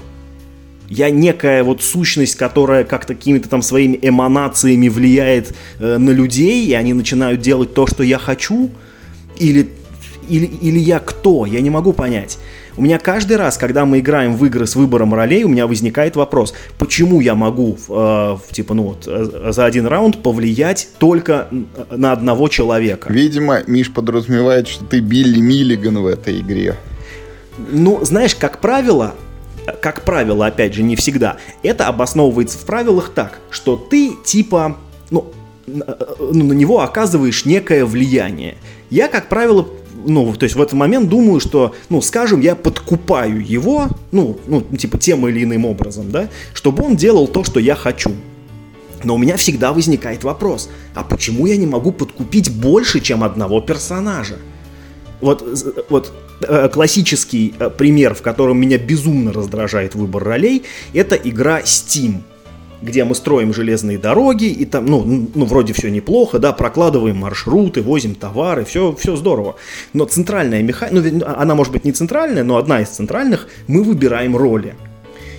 Я 0.88 1.10
некая 1.10 1.62
вот 1.62 1.82
сущность, 1.82 2.34
которая 2.34 2.84
как-то 2.84 3.14
какими-то 3.14 3.48
там 3.48 3.62
своими 3.62 3.98
эманациями 4.02 4.88
влияет 4.88 5.54
э, 5.78 5.96
на 5.96 6.10
людей, 6.10 6.66
и 6.66 6.74
они 6.74 6.92
начинают 6.92 7.40
делать 7.40 7.72
то, 7.72 7.86
что 7.86 8.02
я 8.02 8.18
хочу? 8.18 8.70
Или, 9.38 9.70
или, 10.28 10.44
или 10.44 10.78
я 10.78 10.98
кто? 10.98 11.46
Я 11.46 11.60
не 11.60 11.70
могу 11.70 11.92
понять. 11.92 12.38
У 12.76 12.82
меня 12.82 12.98
каждый 12.98 13.36
раз, 13.36 13.58
когда 13.58 13.84
мы 13.84 13.98
играем 13.98 14.34
в 14.36 14.44
игры 14.46 14.66
с 14.66 14.76
выбором 14.76 15.12
ролей, 15.12 15.44
у 15.44 15.48
меня 15.48 15.66
возникает 15.66 16.16
вопрос, 16.16 16.54
почему 16.78 17.20
я 17.20 17.34
могу, 17.34 17.76
э, 17.88 18.36
типа, 18.50 18.72
ну 18.72 18.82
вот, 18.84 19.04
э, 19.06 19.52
за 19.52 19.66
один 19.66 19.86
раунд 19.86 20.22
повлиять 20.22 20.88
только 20.98 21.48
на 21.90 22.12
одного 22.12 22.48
человека? 22.48 23.12
Видимо, 23.12 23.62
Миш 23.66 23.92
подразумевает, 23.92 24.68
что 24.68 24.86
ты 24.86 25.00
Билли 25.00 25.40
Миллиган 25.40 25.98
в 25.98 26.06
этой 26.06 26.40
игре. 26.40 26.76
Ну, 27.70 28.02
знаешь, 28.04 28.34
как 28.34 28.58
правило, 28.60 29.14
как 29.82 30.02
правило, 30.02 30.46
опять 30.46 30.72
же, 30.72 30.82
не 30.82 30.96
всегда, 30.96 31.36
это 31.62 31.88
обосновывается 31.88 32.56
в 32.58 32.64
правилах 32.64 33.10
так, 33.14 33.40
что 33.50 33.76
ты 33.76 34.12
типа, 34.24 34.78
ну, 35.10 35.30
э, 35.66 35.72
ну 36.18 36.44
на 36.44 36.52
него 36.54 36.80
оказываешь 36.80 37.44
некое 37.44 37.84
влияние. 37.84 38.56
Я, 38.88 39.08
как 39.08 39.28
правило, 39.28 39.66
ну, 40.04 40.34
то 40.34 40.44
есть 40.44 40.56
в 40.56 40.62
этот 40.62 40.74
момент 40.74 41.08
думаю, 41.08 41.40
что, 41.40 41.74
ну, 41.88 42.00
скажем, 42.00 42.40
я 42.40 42.54
подкупаю 42.54 43.44
его, 43.44 43.88
ну, 44.10 44.38
ну, 44.46 44.60
типа 44.62 44.98
тем 44.98 45.26
или 45.28 45.44
иным 45.44 45.64
образом, 45.64 46.10
да, 46.10 46.28
чтобы 46.54 46.84
он 46.84 46.96
делал 46.96 47.26
то, 47.28 47.44
что 47.44 47.60
я 47.60 47.74
хочу. 47.74 48.12
Но 49.04 49.16
у 49.16 49.18
меня 49.18 49.36
всегда 49.36 49.72
возникает 49.72 50.24
вопрос, 50.24 50.68
а 50.94 51.02
почему 51.02 51.46
я 51.46 51.56
не 51.56 51.66
могу 51.66 51.92
подкупить 51.92 52.50
больше, 52.54 53.00
чем 53.00 53.24
одного 53.24 53.60
персонажа? 53.60 54.36
Вот, 55.20 55.44
вот 55.88 56.12
э, 56.46 56.68
классический 56.68 57.54
э, 57.58 57.70
пример, 57.70 58.14
в 58.14 58.22
котором 58.22 58.60
меня 58.60 58.78
безумно 58.78 59.32
раздражает 59.32 59.94
выбор 59.94 60.24
ролей, 60.24 60.64
это 60.92 61.16
игра 61.16 61.60
Steam 61.60 62.22
где 62.82 63.04
мы 63.04 63.14
строим 63.14 63.54
железные 63.54 63.98
дороги, 63.98 64.46
и 64.46 64.64
там, 64.64 64.86
ну, 64.86 65.28
ну 65.34 65.44
вроде 65.44 65.72
все 65.72 65.90
неплохо, 65.90 66.38
да, 66.38 66.52
прокладываем 66.52 67.16
маршруты, 67.16 67.82
возим 67.82 68.14
товары, 68.14 68.64
все, 68.64 68.94
все 68.98 69.16
здорово. 69.16 69.56
Но 69.92 70.04
центральная 70.04 70.62
механика, 70.62 71.10
ну, 71.10 71.24
она 71.26 71.54
может 71.54 71.72
быть 71.72 71.84
не 71.84 71.92
центральная, 71.92 72.44
но 72.44 72.56
одна 72.56 72.80
из 72.80 72.88
центральных, 72.88 73.48
мы 73.68 73.82
выбираем 73.82 74.36
роли. 74.36 74.74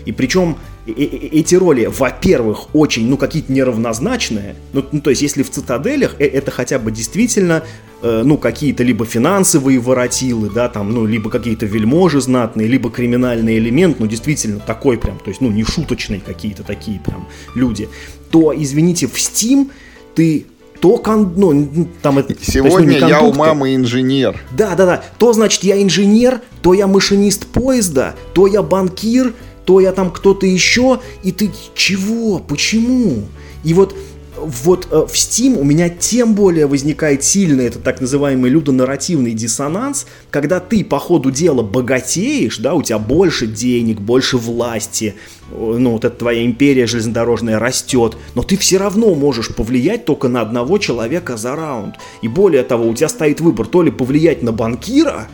И 0.05 0.11
причем 0.11 0.57
эти 0.85 1.55
роли, 1.55 1.85
во-первых, 1.85 2.73
очень, 2.75 3.07
ну, 3.07 3.17
какие-то 3.17 3.51
неравнозначные. 3.51 4.55
Ну, 4.73 4.85
ну, 4.91 5.01
то 5.01 5.09
есть, 5.09 5.21
если 5.21 5.43
в 5.43 5.49
цитаделях 5.49 6.15
э, 6.19 6.25
это 6.25 6.51
хотя 6.51 6.77
бы 6.77 6.91
действительно, 6.91 7.63
э, 8.01 8.21
ну, 8.25 8.37
какие-то 8.37 8.83
либо 8.83 9.05
финансовые 9.05 9.79
воротилы, 9.79 10.49
да, 10.49 10.67
там, 10.67 10.91
ну, 10.91 11.05
либо 11.05 11.29
какие-то 11.29 11.65
вельможи 11.65 12.19
знатные, 12.19 12.67
либо 12.67 12.89
криминальный 12.89 13.57
элемент, 13.57 13.99
ну, 13.99 14.07
действительно 14.07 14.59
такой 14.59 14.97
прям, 14.97 15.19
то 15.19 15.29
есть, 15.29 15.39
ну, 15.39 15.49
не 15.49 15.63
шуточные 15.63 16.19
какие-то 16.19 16.63
такие 16.63 16.99
прям 16.99 17.27
люди, 17.55 17.87
то, 18.29 18.53
извините, 18.55 19.07
в 19.07 19.15
Steam 19.15 19.69
ты 20.15 20.47
то 20.81 20.97
кон, 20.97 21.33
ну, 21.37 21.87
там 22.01 22.19
это, 22.19 22.35
Сегодня 22.43 22.89
есть, 22.89 23.01
ну, 23.03 23.07
я 23.07 23.21
у 23.21 23.31
мамы 23.31 23.73
инженер. 23.73 24.37
Да, 24.51 24.75
да, 24.75 24.85
да. 24.85 25.03
То 25.17 25.31
значит 25.31 25.63
я 25.63 25.81
инженер, 25.81 26.41
то 26.61 26.73
я 26.73 26.87
машинист 26.87 27.47
поезда, 27.47 28.15
то 28.33 28.47
я 28.47 28.61
банкир, 28.61 29.33
то 29.65 29.79
я 29.79 29.91
там 29.91 30.11
кто-то 30.11 30.45
еще, 30.45 30.99
и 31.23 31.31
ты 31.31 31.51
чего, 31.75 32.39
почему? 32.39 33.23
И 33.63 33.73
вот 33.73 33.95
вот 34.37 34.87
э, 34.91 35.05
в 35.07 35.13
Steam 35.13 35.57
у 35.59 35.63
меня 35.63 35.89
тем 35.89 36.33
более 36.33 36.67
возникает 36.67 37.23
сильный 37.23 37.65
этот 37.65 37.83
так 37.83 38.01
называемый 38.01 38.49
людонарративный 38.49 39.33
диссонанс, 39.33 40.05
когда 40.31 40.59
ты 40.59 40.83
по 40.83 40.99
ходу 40.99 41.31
дела 41.31 41.61
богатеешь, 41.61 42.57
да, 42.57 42.73
у 42.73 42.81
тебя 42.81 42.99
больше 42.99 43.47
денег, 43.47 43.99
больше 43.99 44.37
власти, 44.37 45.15
э, 45.51 45.75
ну 45.77 45.91
вот 45.91 46.05
эта 46.05 46.15
твоя 46.15 46.45
империя 46.45 46.87
железнодорожная 46.87 47.59
растет, 47.59 48.17
но 48.35 48.43
ты 48.43 48.57
все 48.57 48.77
равно 48.77 49.13
можешь 49.15 49.49
повлиять 49.49 50.05
только 50.05 50.27
на 50.27 50.41
одного 50.41 50.77
человека 50.77 51.37
за 51.37 51.55
раунд. 51.55 51.95
И 52.21 52.27
более 52.27 52.63
того, 52.63 52.87
у 52.87 52.93
тебя 52.93 53.09
стоит 53.09 53.41
выбор 53.41 53.67
то 53.67 53.81
ли 53.81 53.91
повлиять 53.91 54.41
на 54.43 54.51
банкира, 54.51 55.27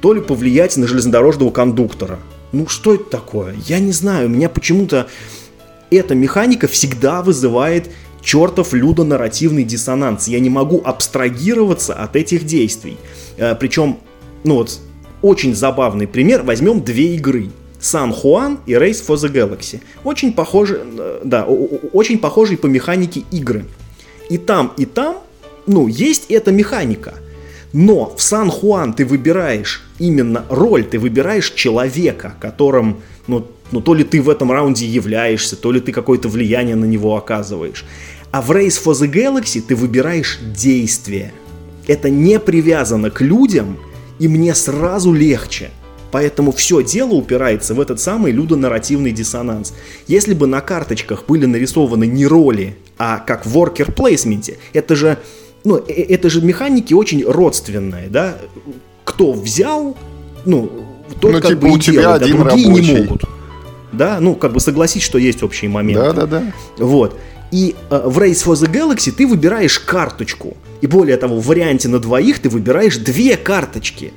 то 0.00 0.12
ли 0.12 0.20
повлиять 0.20 0.76
на 0.76 0.86
железнодорожного 0.86 1.50
кондуктора. 1.50 2.18
Ну 2.56 2.66
что 2.68 2.94
это 2.94 3.04
такое? 3.04 3.54
Я 3.66 3.80
не 3.80 3.92
знаю, 3.92 4.28
у 4.28 4.30
меня 4.30 4.48
почему-то 4.48 5.08
эта 5.90 6.14
механика 6.14 6.66
всегда 6.68 7.20
вызывает 7.20 7.90
чертов 8.22 8.72
людонарративный 8.72 9.62
диссонанс. 9.62 10.26
Я 10.26 10.40
не 10.40 10.48
могу 10.48 10.80
абстрагироваться 10.82 11.92
от 11.92 12.16
этих 12.16 12.46
действий. 12.46 12.96
Э, 13.36 13.54
причем, 13.54 13.98
ну 14.42 14.54
вот, 14.54 14.78
очень 15.20 15.54
забавный 15.54 16.06
пример. 16.06 16.44
Возьмем 16.44 16.80
две 16.80 17.16
игры. 17.16 17.50
Сан 17.78 18.10
Хуан 18.10 18.58
и 18.64 18.72
Race 18.72 19.04
for 19.06 19.16
the 19.16 19.30
Galaxy. 19.30 19.82
Очень 20.02 20.32
похожи, 20.32 20.80
э, 20.82 21.20
да, 21.24 21.44
очень 21.44 22.18
похожие 22.18 22.56
по 22.56 22.68
механике 22.68 23.24
игры. 23.30 23.66
И 24.30 24.38
там, 24.38 24.72
и 24.78 24.86
там 24.86 25.18
ну, 25.66 25.88
есть 25.88 26.30
эта 26.30 26.52
механика. 26.52 27.16
Но 27.78 28.14
в 28.16 28.22
Сан-Хуан 28.22 28.94
ты 28.94 29.04
выбираешь 29.04 29.82
именно 29.98 30.46
роль, 30.48 30.82
ты 30.82 30.98
выбираешь 30.98 31.50
человека, 31.50 32.34
которым, 32.40 33.02
ну, 33.26 33.46
ну, 33.70 33.82
то 33.82 33.92
ли 33.92 34.02
ты 34.02 34.22
в 34.22 34.30
этом 34.30 34.50
раунде 34.50 34.86
являешься, 34.86 35.56
то 35.56 35.72
ли 35.72 35.80
ты 35.80 35.92
какое-то 35.92 36.30
влияние 36.30 36.74
на 36.74 36.86
него 36.86 37.18
оказываешь. 37.18 37.84
А 38.30 38.40
в 38.40 38.50
Race 38.50 38.82
for 38.82 38.94
the 38.94 39.12
Galaxy 39.12 39.60
ты 39.60 39.76
выбираешь 39.76 40.38
действие. 40.40 41.34
Это 41.86 42.08
не 42.08 42.40
привязано 42.40 43.10
к 43.10 43.20
людям, 43.20 43.76
и 44.18 44.26
мне 44.26 44.54
сразу 44.54 45.12
легче. 45.12 45.68
Поэтому 46.12 46.52
все 46.52 46.82
дело 46.82 47.12
упирается 47.12 47.74
в 47.74 47.80
этот 47.82 48.00
самый 48.00 48.32
людонарративный 48.32 49.12
диссонанс. 49.12 49.74
Если 50.06 50.32
бы 50.32 50.46
на 50.46 50.62
карточках 50.62 51.26
были 51.26 51.44
нарисованы 51.44 52.06
не 52.06 52.26
роли, 52.26 52.74
а 52.96 53.18
как 53.18 53.44
в 53.44 53.54
worker 53.54 53.94
placement, 53.94 54.56
это 54.72 54.96
же, 54.96 55.18
ну, 55.66 55.78
э, 55.78 55.92
это 55.92 56.30
же 56.30 56.40
механики 56.40 56.94
очень 56.94 57.24
родственные, 57.24 58.08
да? 58.08 58.38
Кто 59.04 59.32
взял, 59.32 59.96
ну, 60.44 60.70
тот 61.20 61.32
ну, 61.32 61.40
как 61.40 61.50
типа, 61.50 61.60
бы 61.60 61.70
и 61.70 61.78
делает, 61.78 62.22
а 62.22 62.26
другие 62.26 62.68
рабочий. 62.68 62.92
не 62.92 63.00
могут. 63.00 63.24
Да, 63.92 64.18
ну, 64.20 64.34
как 64.34 64.52
бы 64.52 64.60
согласись, 64.60 65.02
что 65.02 65.18
есть 65.18 65.42
общие 65.42 65.68
моменты. 65.68 66.02
Да, 66.02 66.12
да, 66.12 66.26
да. 66.26 66.42
Вот. 66.78 67.18
И 67.50 67.74
э, 67.90 68.02
в 68.04 68.18
Race 68.18 68.44
for 68.44 68.54
the 68.54 68.70
Galaxy 68.70 69.10
ты 69.10 69.26
выбираешь 69.26 69.78
карточку. 69.80 70.56
И 70.82 70.86
более 70.86 71.16
того, 71.16 71.40
в 71.40 71.46
варианте 71.46 71.88
на 71.88 71.98
двоих 71.98 72.38
ты 72.38 72.48
выбираешь 72.48 72.98
две 72.98 73.36
карточки. 73.36 74.12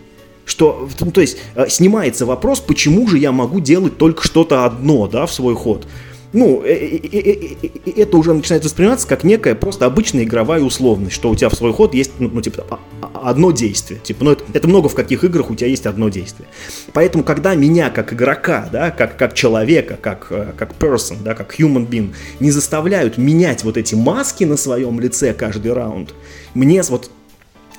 Что, 0.46 0.88
ну, 1.00 1.12
то 1.12 1.22
есть, 1.22 1.38
э, 1.56 1.68
снимается 1.68 2.26
вопрос, 2.28 2.60
почему 2.60 3.08
же 3.08 3.18
я 3.18 3.32
могу 3.32 3.60
делать 3.60 3.98
только 3.98 4.24
что-то 4.24 4.66
одно, 4.66 5.08
да, 5.08 5.26
в 5.26 5.34
свой 5.34 5.56
ход 5.56 5.88
ну, 6.32 6.62
э, 6.64 6.72
э, 6.72 7.58
э, 7.64 8.02
это 8.02 8.18
уже 8.18 8.34
начинает 8.34 8.64
восприниматься 8.64 9.08
как 9.08 9.24
некая 9.24 9.56
просто 9.56 9.86
обычная 9.86 10.24
игровая 10.24 10.62
условность, 10.62 11.16
что 11.16 11.30
у 11.30 11.36
тебя 11.36 11.50
в 11.50 11.56
свой 11.56 11.74
ход 11.74 11.94
есть, 11.94 12.12
ну, 12.20 12.30
ну 12.32 12.42
типа, 12.42 12.66
а, 12.70 12.80
а, 13.02 13.30
одно 13.32 13.52
действие. 13.52 14.00
Типа, 14.00 14.24
ну, 14.24 14.32
это, 14.32 14.44
это 14.54 14.68
много 14.68 14.90
в 14.90 14.96
каких 14.96 15.24
играх 15.24 15.50
у 15.50 15.56
тебя 15.56 15.68
есть 15.68 15.88
одно 15.88 16.10
действие. 16.10 16.48
Поэтому, 16.94 17.24
когда 17.24 17.56
меня 17.56 17.90
как 17.90 18.14
игрока, 18.14 18.70
да, 18.72 18.92
как, 18.92 19.18
как 19.18 19.34
человека, 19.34 19.98
как, 20.00 20.28
как 20.56 20.74
person, 20.80 21.18
да, 21.24 21.34
как 21.34 21.60
human 21.60 21.88
being, 21.88 22.14
не 22.40 22.52
заставляют 22.52 23.18
менять 23.18 23.64
вот 23.64 23.78
эти 23.78 23.96
маски 23.96 24.44
на 24.44 24.58
своем 24.58 25.00
лице 25.00 25.34
каждый 25.34 25.74
раунд, 25.74 26.14
мне 26.54 26.84
вот 26.84 27.10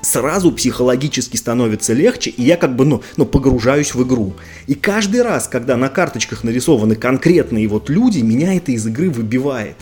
сразу 0.01 0.51
психологически 0.51 1.37
становится 1.37 1.93
легче, 1.93 2.29
и 2.29 2.43
я 2.43 2.57
как 2.57 2.75
бы, 2.75 2.85
ну, 2.85 3.01
ну, 3.17 3.25
погружаюсь 3.25 3.93
в 3.93 4.03
игру. 4.03 4.33
И 4.67 4.75
каждый 4.75 5.21
раз, 5.21 5.47
когда 5.47 5.77
на 5.77 5.89
карточках 5.89 6.43
нарисованы 6.43 6.95
конкретные 6.95 7.67
вот 7.67 7.89
люди, 7.89 8.19
меня 8.19 8.55
это 8.55 8.71
из 8.71 8.85
игры 8.87 9.09
выбивает. 9.09 9.77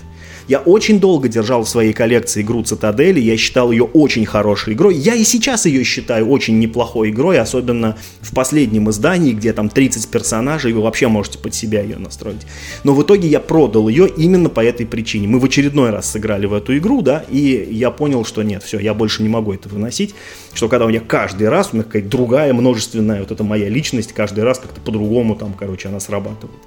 Я 0.49 0.57
очень 0.57 0.99
долго 0.99 1.27
держал 1.27 1.63
в 1.63 1.69
своей 1.69 1.93
коллекции 1.93 2.41
игру 2.41 2.63
Цитадели, 2.63 3.19
я 3.19 3.37
считал 3.37 3.69
ее 3.69 3.83
очень 3.83 4.25
хорошей 4.25 4.73
игрой. 4.73 4.95
Я 4.95 5.13
и 5.13 5.23
сейчас 5.23 5.67
ее 5.67 5.83
считаю 5.83 6.27
очень 6.27 6.57
неплохой 6.57 7.11
игрой, 7.11 7.37
особенно 7.39 7.95
в 8.21 8.33
последнем 8.33 8.89
издании, 8.89 9.33
где 9.33 9.53
там 9.53 9.69
30 9.69 10.09
персонажей, 10.09 10.73
вы 10.73 10.81
вообще 10.81 11.07
можете 11.07 11.37
под 11.37 11.53
себя 11.53 11.83
ее 11.83 11.97
настроить. 11.99 12.47
Но 12.83 12.95
в 12.95 13.03
итоге 13.03 13.27
я 13.27 13.39
продал 13.39 13.89
ее 13.89 14.09
именно 14.09 14.49
по 14.49 14.61
этой 14.61 14.87
причине. 14.87 15.27
Мы 15.27 15.37
в 15.37 15.45
очередной 15.45 15.91
раз 15.91 16.09
сыграли 16.09 16.47
в 16.47 16.53
эту 16.55 16.75
игру, 16.79 17.03
да, 17.03 17.23
и 17.29 17.67
я 17.69 17.91
понял, 17.91 18.25
что 18.25 18.41
нет, 18.41 18.63
все, 18.63 18.79
я 18.79 18.95
больше 18.95 19.21
не 19.21 19.29
могу 19.29 19.53
это 19.53 19.69
выносить, 19.69 20.15
что 20.55 20.67
когда 20.67 20.87
у 20.87 20.89
меня 20.89 20.99
каждый 20.99 21.47
раз, 21.47 21.69
у 21.71 21.75
меня 21.75 21.83
какая-то 21.83 22.09
другая 22.09 22.55
множественная 22.55 23.19
вот 23.19 23.29
эта 23.29 23.43
моя 23.43 23.69
личность, 23.69 24.13
каждый 24.13 24.43
раз 24.43 24.57
как-то 24.57 24.81
по-другому 24.81 25.35
там, 25.35 25.53
короче, 25.53 25.89
она 25.89 25.99
срабатывает. 25.99 26.57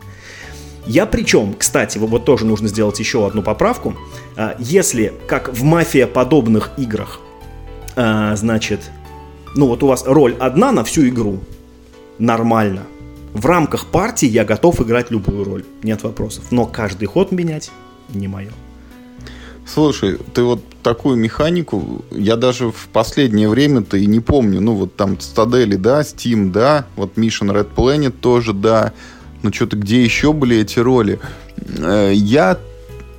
Я 0.86 1.06
причем, 1.06 1.54
кстати, 1.56 1.98
вот 1.98 2.24
тоже 2.24 2.44
нужно 2.44 2.68
сделать 2.68 2.98
еще 2.98 3.26
одну 3.26 3.42
поправку. 3.42 3.94
А, 4.36 4.56
если, 4.58 5.12
как 5.28 5.52
в 5.52 5.62
мафия 5.62 6.06
подобных 6.06 6.72
играх, 6.76 7.20
а, 7.94 8.34
значит, 8.34 8.90
ну 9.54 9.68
вот 9.68 9.82
у 9.82 9.86
вас 9.86 10.04
роль 10.06 10.34
одна 10.40 10.72
на 10.72 10.82
всю 10.82 11.08
игру, 11.08 11.40
нормально. 12.18 12.82
В 13.32 13.46
рамках 13.46 13.86
партии 13.86 14.26
я 14.28 14.44
готов 14.44 14.80
играть 14.80 15.10
любую 15.10 15.44
роль, 15.44 15.64
нет 15.82 16.02
вопросов. 16.02 16.46
Но 16.50 16.66
каждый 16.66 17.06
ход 17.06 17.32
менять 17.32 17.70
не 18.08 18.28
мое. 18.28 18.52
Слушай, 19.64 20.18
ты 20.34 20.42
вот 20.42 20.60
такую 20.82 21.16
механику, 21.16 22.04
я 22.10 22.36
даже 22.36 22.72
в 22.72 22.88
последнее 22.92 23.48
время-то 23.48 23.96
и 23.96 24.06
не 24.06 24.18
помню. 24.18 24.60
Ну, 24.60 24.74
вот 24.74 24.96
там 24.96 25.18
Стадели, 25.20 25.76
да, 25.76 26.00
Steam, 26.00 26.50
да, 26.50 26.86
вот 26.96 27.16
Mission 27.16 27.54
Red 27.54 27.68
Planet 27.74 28.10
тоже, 28.10 28.52
да 28.52 28.92
ну 29.42 29.52
что-то 29.52 29.76
где 29.76 30.02
еще 30.02 30.32
были 30.32 30.58
эти 30.58 30.78
роли. 30.78 31.20
Э, 31.78 32.12
я, 32.14 32.58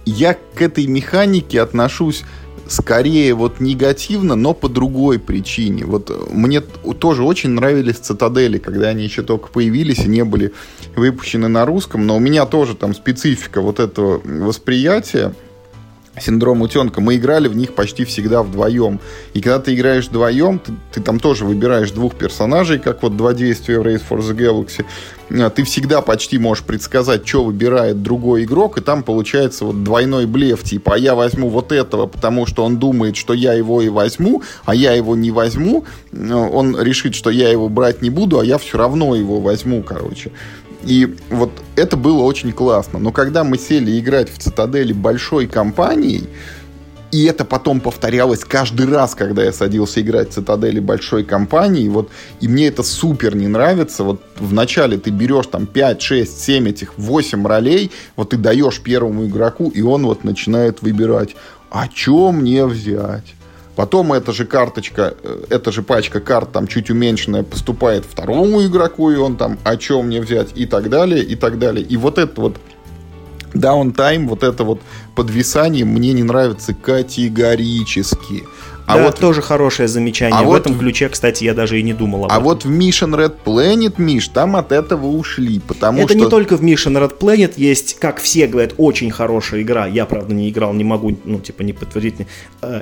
я 0.05 0.33
к 0.33 0.61
этой 0.61 0.87
механике 0.87 1.61
отношусь 1.61 2.23
скорее 2.67 3.33
вот 3.33 3.59
негативно, 3.59 4.35
но 4.35 4.53
по 4.53 4.69
другой 4.69 5.19
причине. 5.19 5.85
Вот 5.85 6.31
мне 6.31 6.61
тоже 6.61 7.23
очень 7.23 7.51
нравились 7.51 7.97
цитадели, 7.97 8.57
когда 8.57 8.89
они 8.89 9.03
еще 9.03 9.21
только 9.21 9.49
появились 9.49 9.99
и 9.99 10.07
не 10.07 10.23
были 10.23 10.53
выпущены 10.95 11.47
на 11.47 11.65
русском, 11.65 12.05
но 12.05 12.15
у 12.15 12.19
меня 12.19 12.45
тоже 12.45 12.75
там 12.75 12.93
специфика 12.93 13.61
вот 13.61 13.79
этого 13.79 14.21
восприятия 14.23 15.33
синдром 16.19 16.61
утенка, 16.61 17.01
мы 17.01 17.15
играли 17.15 17.47
в 17.47 17.55
них 17.55 17.73
почти 17.73 18.05
всегда 18.05 18.43
вдвоем. 18.43 18.99
И 19.33 19.41
когда 19.41 19.59
ты 19.59 19.73
играешь 19.73 20.07
вдвоем, 20.07 20.59
ты, 20.59 20.73
ты 20.91 21.01
там 21.01 21.19
тоже 21.19 21.45
выбираешь 21.45 21.91
двух 21.91 22.15
персонажей, 22.15 22.79
как 22.79 23.03
вот 23.03 23.17
два 23.17 23.33
действия 23.33 23.79
в 23.79 23.83
Race 23.83 24.01
for 24.07 24.19
the 24.19 24.35
Galaxy. 24.35 24.85
А, 25.31 25.49
ты 25.49 25.63
всегда 25.63 26.01
почти 26.01 26.37
можешь 26.37 26.63
предсказать, 26.63 27.27
что 27.27 27.43
выбирает 27.43 28.03
другой 28.03 28.43
игрок, 28.43 28.77
и 28.77 28.81
там 28.81 29.03
получается 29.03 29.65
вот 29.65 29.83
двойной 29.83 30.25
блеф, 30.25 30.63
типа, 30.63 30.95
а 30.95 30.97
я 30.97 31.15
возьму 31.15 31.49
вот 31.49 31.71
этого, 31.71 32.05
потому 32.07 32.45
что 32.45 32.63
он 32.63 32.77
думает, 32.77 33.15
что 33.15 33.33
я 33.33 33.53
его 33.53 33.81
и 33.81 33.89
возьму, 33.89 34.43
а 34.65 34.75
я 34.75 34.93
его 34.93 35.15
не 35.15 35.31
возьму, 35.31 35.85
он 36.11 36.79
решит, 36.79 37.15
что 37.15 37.29
я 37.29 37.49
его 37.49 37.69
брать 37.69 38.01
не 38.01 38.09
буду, 38.09 38.39
а 38.39 38.45
я 38.45 38.57
все 38.57 38.77
равно 38.77 39.15
его 39.15 39.39
возьму, 39.39 39.81
короче. 39.81 40.31
И 40.83 41.15
вот 41.29 41.51
это 41.75 41.97
было 41.97 42.23
очень 42.23 42.51
классно. 42.51 42.99
Но 42.99 43.11
когда 43.11 43.43
мы 43.43 43.57
сели 43.57 43.99
играть 43.99 44.29
в 44.31 44.37
цитадели 44.37 44.93
большой 44.93 45.47
компанией, 45.47 46.27
и 47.13 47.25
это 47.25 47.45
потом 47.45 47.79
повторялось 47.79 48.43
каждый 48.43 48.87
раз, 48.87 49.13
когда 49.13 49.43
я 49.43 49.53
садился 49.53 50.01
играть 50.01 50.31
в 50.31 50.33
цитадели 50.33 50.79
большой 50.79 51.23
компании. 51.23 51.87
Вот, 51.87 52.09
и 52.41 52.47
мне 52.47 52.67
это 52.67 52.81
супер 52.81 53.35
не 53.35 53.47
нравится. 53.47 54.03
Вот 54.03 54.23
вначале 54.39 54.97
ты 54.97 55.11
берешь 55.11 55.45
там 55.45 55.67
5, 55.67 56.01
6, 56.01 56.41
7 56.41 56.69
этих 56.69 56.97
8 56.97 57.45
ролей, 57.45 57.91
вот 58.15 58.31
ты 58.31 58.37
даешь 58.37 58.81
первому 58.81 59.27
игроку, 59.27 59.69
и 59.69 59.83
он 59.83 60.07
вот 60.07 60.23
начинает 60.23 60.81
выбирать, 60.81 61.35
а 61.69 61.87
что 61.93 62.31
мне 62.31 62.65
взять? 62.65 63.35
Потом 63.75 64.13
эта 64.13 64.31
же 64.31 64.45
карточка, 64.45 65.15
э, 65.23 65.45
эта 65.49 65.71
же 65.71 65.81
пачка 65.81 66.19
карт 66.19 66.51
там 66.51 66.67
чуть 66.67 66.91
уменьшенная 66.91 67.43
поступает 67.43 68.05
второму 68.05 68.63
игроку, 68.65 69.09
и 69.09 69.15
он 69.15 69.35
там, 69.35 69.57
о 69.63 69.77
чем 69.77 70.07
мне 70.07 70.21
взять, 70.21 70.49
и 70.55 70.65
так 70.65 70.89
далее, 70.89 71.23
и 71.23 71.35
так 71.35 71.57
далее. 71.57 71.83
И 71.83 71.97
вот 71.97 72.19
это 72.19 72.39
вот 72.39 72.57
даунтайм, 73.53 74.27
вот 74.27 74.43
это 74.43 74.63
вот 74.63 74.81
подвисание 75.15 75.85
мне 75.85 76.13
не 76.13 76.23
нравится 76.23 76.73
категорически. 76.73 78.43
А 78.85 78.97
да, 78.97 79.03
вот 79.03 79.19
тоже 79.19 79.41
хорошее 79.41 79.87
замечание. 79.87 80.37
А 80.37 80.43
в 80.43 80.47
вот, 80.47 80.61
этом 80.61 80.77
ключе, 80.77 81.09
кстати, 81.09 81.43
я 81.43 81.53
даже 81.53 81.79
и 81.79 81.83
не 81.83 81.93
думал 81.93 82.25
об 82.25 82.31
а 82.31 82.35
этом. 82.35 82.37
А 82.37 82.43
вот 82.43 82.65
в 82.65 82.71
Mission 82.71 83.15
Red 83.15 83.35
Planet, 83.45 83.93
Миш, 83.97 84.27
там 84.27 84.55
от 84.55 84.71
этого 84.71 85.07
ушли, 85.07 85.59
потому 85.59 85.99
Это 85.99 86.09
что... 86.09 86.17
не 86.17 86.29
только 86.29 86.57
в 86.57 86.63
Mission 86.63 86.93
Red 87.01 87.17
Planet 87.17 87.53
есть, 87.55 87.97
как 87.99 88.19
все 88.19 88.47
говорят, 88.47 88.73
очень 88.77 89.11
хорошая 89.11 89.61
игра. 89.61 89.87
Я, 89.87 90.05
правда, 90.05 90.33
не 90.33 90.49
играл, 90.49 90.73
не 90.73 90.83
могу, 90.83 91.17
ну, 91.23 91.39
типа, 91.39 91.61
не 91.61 91.73
подтвердить. 91.73 92.27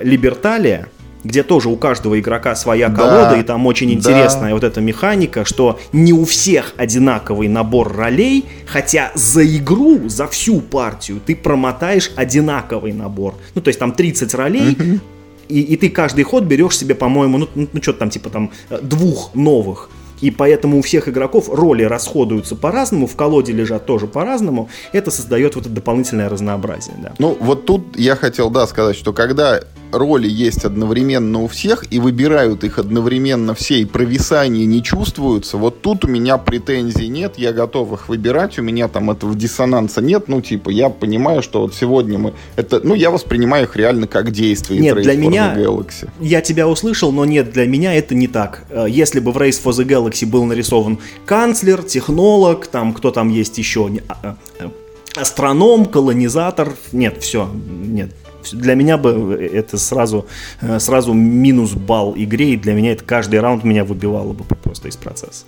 Либерталия, 0.02 0.88
где 1.24 1.44
тоже 1.44 1.70
у 1.70 1.76
каждого 1.76 2.20
игрока 2.20 2.56
своя 2.56 2.90
колода, 2.90 3.32
да, 3.32 3.40
и 3.40 3.44
там 3.44 3.68
очень 3.68 3.92
интересная 3.92 4.50
да. 4.50 4.54
вот 4.56 4.64
эта 4.64 4.82
механика, 4.82 5.46
что 5.46 5.80
не 5.94 6.14
у 6.14 6.26
всех 6.26 6.74
одинаковый 6.78 7.48
набор 7.48 7.96
ролей, 7.96 8.46
хотя 8.66 9.12
за 9.14 9.46
игру, 9.46 10.10
за 10.10 10.28
всю 10.28 10.62
партию 10.62 11.22
ты 11.24 11.36
промотаешь 11.36 12.12
одинаковый 12.16 12.92
набор. 12.92 13.36
Ну, 13.54 13.62
то 13.62 13.68
есть 13.68 13.80
там 13.80 13.92
30 13.92 14.34
ролей, 14.34 15.00
и, 15.52 15.74
и 15.74 15.78
ты 15.78 15.90
каждый 15.90 16.24
ход 16.24 16.44
берешь 16.46 16.78
себе, 16.78 16.96
по-моему, 16.96 17.38
ну, 17.38 17.50
ну, 17.56 17.68
ну 17.72 17.82
что 17.82 17.94
там, 17.94 18.10
типа 18.10 18.30
там 18.30 18.52
двух 18.82 19.36
новых. 19.36 19.90
И 20.22 20.30
поэтому 20.30 20.80
у 20.80 20.82
всех 20.82 21.10
игроков 21.10 21.50
роли 21.50 21.84
расходуются 21.84 22.56
по-разному, 22.56 23.08
в 23.08 23.16
колоде 23.16 23.54
лежат 23.54 23.86
тоже 23.86 24.08
по-разному. 24.08 24.70
Это 24.94 25.10
создает 25.12 25.56
вот 25.56 25.66
это 25.66 25.74
дополнительное 25.74 26.30
разнообразие. 26.30 26.96
Да. 27.02 27.14
Ну, 27.18 27.36
вот 27.40 27.66
тут 27.66 27.98
я 27.98 28.16
хотел, 28.16 28.52
да, 28.52 28.68
сказать, 28.68 28.96
что 28.96 29.14
когда 29.14 29.62
роли 29.92 30.28
есть 30.28 30.66
одновременно 30.66 31.42
у 31.42 31.48
всех, 31.48 31.86
и 31.92 32.00
выбирают 32.00 32.64
их 32.64 32.80
одновременно 32.80 33.54
все, 33.54 33.80
и 33.80 33.86
провисания 33.86 34.66
не 34.66 34.84
чувствуются, 34.84 35.58
вот 35.58 35.82
тут 35.82 36.06
у 36.06 36.08
меня 36.08 36.38
претензий 36.38 37.08
нет, 37.08 37.34
я 37.38 37.54
готов 37.54 37.94
их 37.94 38.10
выбирать, 38.10 38.58
у 38.60 38.62
меня 38.62 38.88
там 38.88 39.12
этого 39.12 39.36
диссонанса 39.36 40.02
нет, 40.02 40.28
ну, 40.28 40.42
типа, 40.42 40.70
я 40.70 40.90
понимаю, 40.90 41.42
что 41.42 41.62
вот 41.62 41.74
сегодня 41.74 42.18
мы... 42.18 42.34
Это, 42.56 42.82
ну, 42.84 42.96
я 42.96 43.12
воспринимаю 43.12 43.66
их 43.66 43.76
реально 43.76 44.08
как 44.08 44.32
действие 44.32 44.80
Нет, 44.80 45.02
для 45.02 45.16
меня... 45.16 45.56
Galaxy. 45.56 46.10
Я 46.20 46.42
тебя 46.42 46.68
услышал, 46.68 47.12
но 47.12 47.26
нет, 47.26 47.52
для 47.52 47.68
меня 47.68 47.94
это 47.94 48.16
не 48.16 48.28
так. 48.28 48.66
Э, 48.70 48.86
если 48.88 49.20
бы 49.20 49.32
в 49.32 49.38
Race 49.38 49.62
for 49.64 49.72
the 49.72 49.86
Galaxy 49.86 50.26
был 50.26 50.46
нарисован 50.46 51.00
канцлер, 51.26 51.84
технолог, 51.84 52.68
там, 52.68 52.94
кто 52.94 53.12
там 53.12 53.30
есть 53.30 53.58
еще, 53.58 53.90
а, 54.08 54.36
а, 54.60 54.72
астроном, 55.16 55.86
колонизатор, 55.86 56.74
нет, 56.92 57.22
все, 57.22 57.50
нет, 57.54 58.12
Для 58.52 58.76
меня 58.76 58.98
бы 58.98 59.34
это 59.36 59.78
сразу, 59.78 60.26
э, 60.62 60.80
сразу 60.80 61.14
минус 61.14 61.74
балл 61.74 62.14
игре, 62.18 62.54
и 62.54 62.58
для 62.58 62.74
меня 62.74 62.94
это 62.94 63.04
каждый 63.04 63.40
раунд 63.40 63.64
меня 63.64 63.84
выбивало 63.84 64.34
бы 64.34 64.44
просто 64.44 64.88
из 64.88 64.96
процесса. 64.96 65.46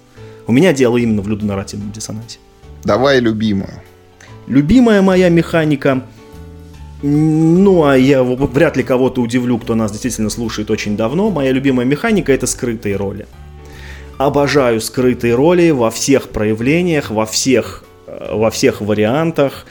У 0.48 0.52
меня 0.52 0.74
дело 0.74 0.98
именно 0.98 1.22
в 1.22 1.28
людонарративном 1.28 1.92
диссонансе. 1.92 2.40
Давай 2.84 3.20
любимую. 3.20 3.82
Любимая 4.48 5.02
моя 5.02 5.30
механика, 5.30 6.04
ну, 7.02 7.86
а 7.86 7.98
я 7.98 8.24
вряд 8.24 8.78
ли 8.78 8.84
кого-то 8.84 9.22
удивлю, 9.22 9.58
кто 9.58 9.76
нас 9.76 9.92
действительно 9.92 10.30
слушает 10.30 10.70
очень 10.70 10.98
давно. 10.98 11.30
Моя 11.30 11.52
любимая 11.52 11.86
механика— 11.86 12.32
это 12.34 12.46
скрытые 12.46 12.98
роли. 12.98 13.26
Обожаю 14.18 14.80
скрытые 14.80 15.36
роли 15.36 15.72
во 15.72 15.92
всех 15.92 16.30
проявлениях, 16.30 17.10
во 17.10 17.26
всех, 17.26 17.84
э, 18.08 18.36
во 18.36 18.50
всех 18.52 18.82
вариантах. 18.82 19.66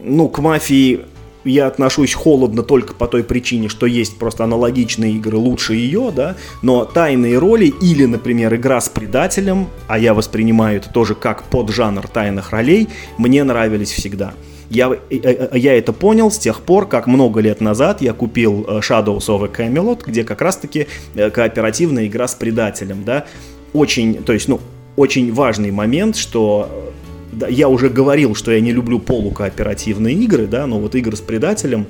Ну, 0.00 0.28
к 0.28 0.38
мафии 0.38 1.00
я 1.44 1.66
отношусь 1.66 2.14
холодно 2.14 2.62
только 2.62 2.94
по 2.94 3.06
той 3.06 3.22
причине, 3.22 3.68
что 3.68 3.86
есть 3.86 4.18
просто 4.18 4.44
аналогичные 4.44 5.12
игры 5.12 5.36
лучше 5.36 5.74
ее, 5.74 6.12
да, 6.14 6.36
но 6.62 6.84
тайные 6.84 7.38
роли 7.38 7.72
или, 7.80 8.04
например, 8.04 8.54
игра 8.54 8.80
с 8.80 8.88
предателем, 8.88 9.68
а 9.86 9.98
я 9.98 10.14
воспринимаю 10.14 10.78
это 10.78 10.90
тоже 10.90 11.14
как 11.14 11.44
поджанр 11.44 12.08
тайных 12.08 12.50
ролей, 12.50 12.88
мне 13.18 13.44
нравились 13.44 13.92
всегда. 13.92 14.34
Я, 14.70 14.90
э, 15.10 15.16
э, 15.16 15.58
я 15.58 15.76
это 15.78 15.92
понял 15.92 16.30
с 16.30 16.38
тех 16.38 16.60
пор, 16.60 16.88
как 16.88 17.06
много 17.06 17.40
лет 17.40 17.60
назад 17.60 18.00
я 18.00 18.12
купил 18.12 18.64
э, 18.66 18.80
Shadows 18.80 19.26
of 19.28 19.44
a 19.44 19.48
Camelot, 19.48 20.02
где 20.06 20.24
как 20.24 20.40
раз-таки 20.40 20.86
кооперативная 21.14 22.06
игра 22.06 22.26
с 22.26 22.34
предателем, 22.34 23.04
да, 23.04 23.26
очень, 23.72 24.22
то 24.22 24.32
есть, 24.32 24.48
ну, 24.48 24.60
очень 24.96 25.32
важный 25.32 25.70
момент, 25.70 26.16
что 26.16 26.92
да, 27.34 27.48
я 27.48 27.68
уже 27.68 27.88
говорил, 27.88 28.34
что 28.34 28.52
я 28.52 28.60
не 28.60 28.72
люблю 28.72 28.98
полукооперативные 28.98 30.14
игры, 30.14 30.46
да, 30.46 30.66
но 30.66 30.78
вот 30.78 30.94
игры 30.94 31.16
с 31.16 31.20
предателем, 31.20 31.86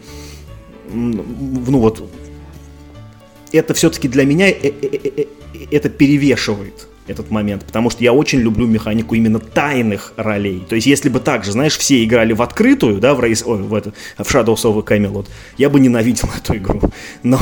ну 0.92 1.78
вот, 1.78 2.02
это 3.52 3.74
все-таки 3.74 4.08
для 4.08 4.24
меня 4.24 4.48
это 5.70 5.88
перевешивает 5.88 6.88
этот 7.06 7.30
момент, 7.30 7.64
потому 7.64 7.90
что 7.90 8.02
я 8.02 8.12
очень 8.12 8.40
люблю 8.40 8.66
механику 8.66 9.14
именно 9.14 9.38
тайных 9.38 10.12
ролей. 10.16 10.64
То 10.68 10.74
есть, 10.74 10.86
если 10.86 11.08
бы 11.08 11.20
так 11.20 11.44
же, 11.44 11.52
знаешь, 11.52 11.76
все 11.76 12.02
играли 12.02 12.32
в 12.32 12.42
открытую, 12.42 13.00
да, 13.00 13.14
в, 13.14 13.20
Race, 13.20 13.42
ой, 13.44 13.62
в, 13.62 13.74
это, 13.74 13.92
в 14.16 14.22
Shadows 14.22 14.62
of 14.62 14.82
Camelot, 14.84 15.26
я 15.58 15.68
бы 15.68 15.80
ненавидел 15.80 16.28
эту 16.36 16.56
игру. 16.56 16.80
Но 17.22 17.38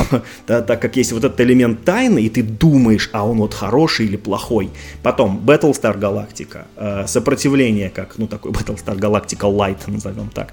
да, 0.46 0.62
так 0.62 0.82
как 0.82 0.96
есть 0.96 1.12
вот 1.12 1.24
этот 1.24 1.40
элемент 1.40 1.84
тайны, 1.84 2.22
и 2.22 2.28
ты 2.28 2.42
думаешь, 2.42 3.10
а 3.12 3.26
он 3.26 3.38
вот 3.38 3.54
хороший 3.54 4.06
или 4.06 4.16
плохой. 4.16 4.70
Потом 5.02 5.40
Battlestar 5.44 5.98
Galactica, 5.98 6.64
э, 6.76 7.06
сопротивление, 7.06 7.90
как, 7.90 8.18
ну, 8.18 8.26
такой 8.26 8.52
Battlestar 8.52 8.98
Galactica 8.98 9.50
Light, 9.50 9.78
назовем 9.86 10.28
так. 10.30 10.52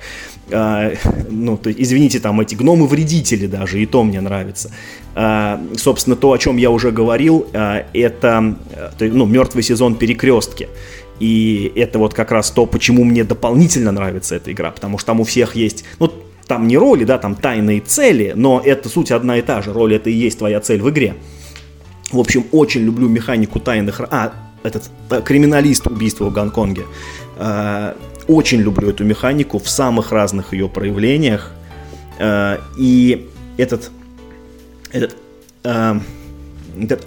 Э, 0.50 0.96
ну, 1.30 1.58
то, 1.58 1.72
извините, 1.72 2.20
там 2.20 2.40
эти 2.42 2.56
гномы-вредители 2.56 3.48
даже, 3.48 3.82
и 3.82 3.86
то 3.86 4.04
мне 4.04 4.22
нравится. 4.22 4.72
Э, 5.16 5.58
собственно, 5.76 6.16
то, 6.16 6.32
о 6.32 6.38
чем 6.38 6.58
я 6.58 6.70
уже 6.70 6.92
говорил, 6.92 7.48
э, 7.54 7.84
это 7.94 8.56
ну, 9.02 9.26
мертвый 9.26 9.64
сезон 9.64 9.96
перекрестки. 9.96 10.68
И 11.20 11.72
это 11.76 12.00
вот 12.00 12.14
как 12.14 12.32
раз 12.32 12.52
то, 12.52 12.66
почему 12.66 13.04
мне 13.04 13.24
дополнительно 13.24 13.92
нравится 13.92 14.36
эта 14.36 14.52
игра, 14.52 14.72
потому 14.72 14.98
что 14.98 15.08
там 15.08 15.20
у 15.20 15.24
всех 15.24 15.56
есть, 15.56 15.84
ну, 16.00 16.12
там 16.48 16.68
не 16.68 16.78
роли, 16.78 17.04
да, 17.04 17.18
там 17.18 17.36
тайные 17.36 17.82
цели, 17.82 18.34
но 18.36 18.62
это 18.64 18.90
суть 18.90 19.12
одна 19.12 19.38
и 19.38 19.42
та 19.42 19.62
же, 19.62 19.74
роль 19.74 19.96
это 19.96 20.10
и 20.10 20.14
есть 20.14 20.40
твоя 20.40 20.60
цель 20.60 20.82
в 20.82 20.90
игре. 20.90 21.16
В 22.12 22.20
общем, 22.20 22.46
очень 22.52 22.82
люблю 22.82 23.08
механику 23.08 23.60
тайных... 23.60 24.02
А, 24.10 24.34
этот 24.64 24.90
криминалист 25.24 25.88
убийства 25.88 26.26
в 26.26 26.34
Гонконге. 26.34 26.86
Э, 27.38 27.94
очень 28.28 28.60
люблю 28.60 28.90
эту 28.90 29.04
механику 29.04 29.60
в 29.60 29.70
самых 29.70 30.12
разных 30.12 30.54
ее 30.54 30.68
проявлениях. 30.68 31.52
Э, 32.18 32.58
и 32.78 33.30
этот... 33.58 33.92
этот 34.92 35.16
э, 35.64 36.00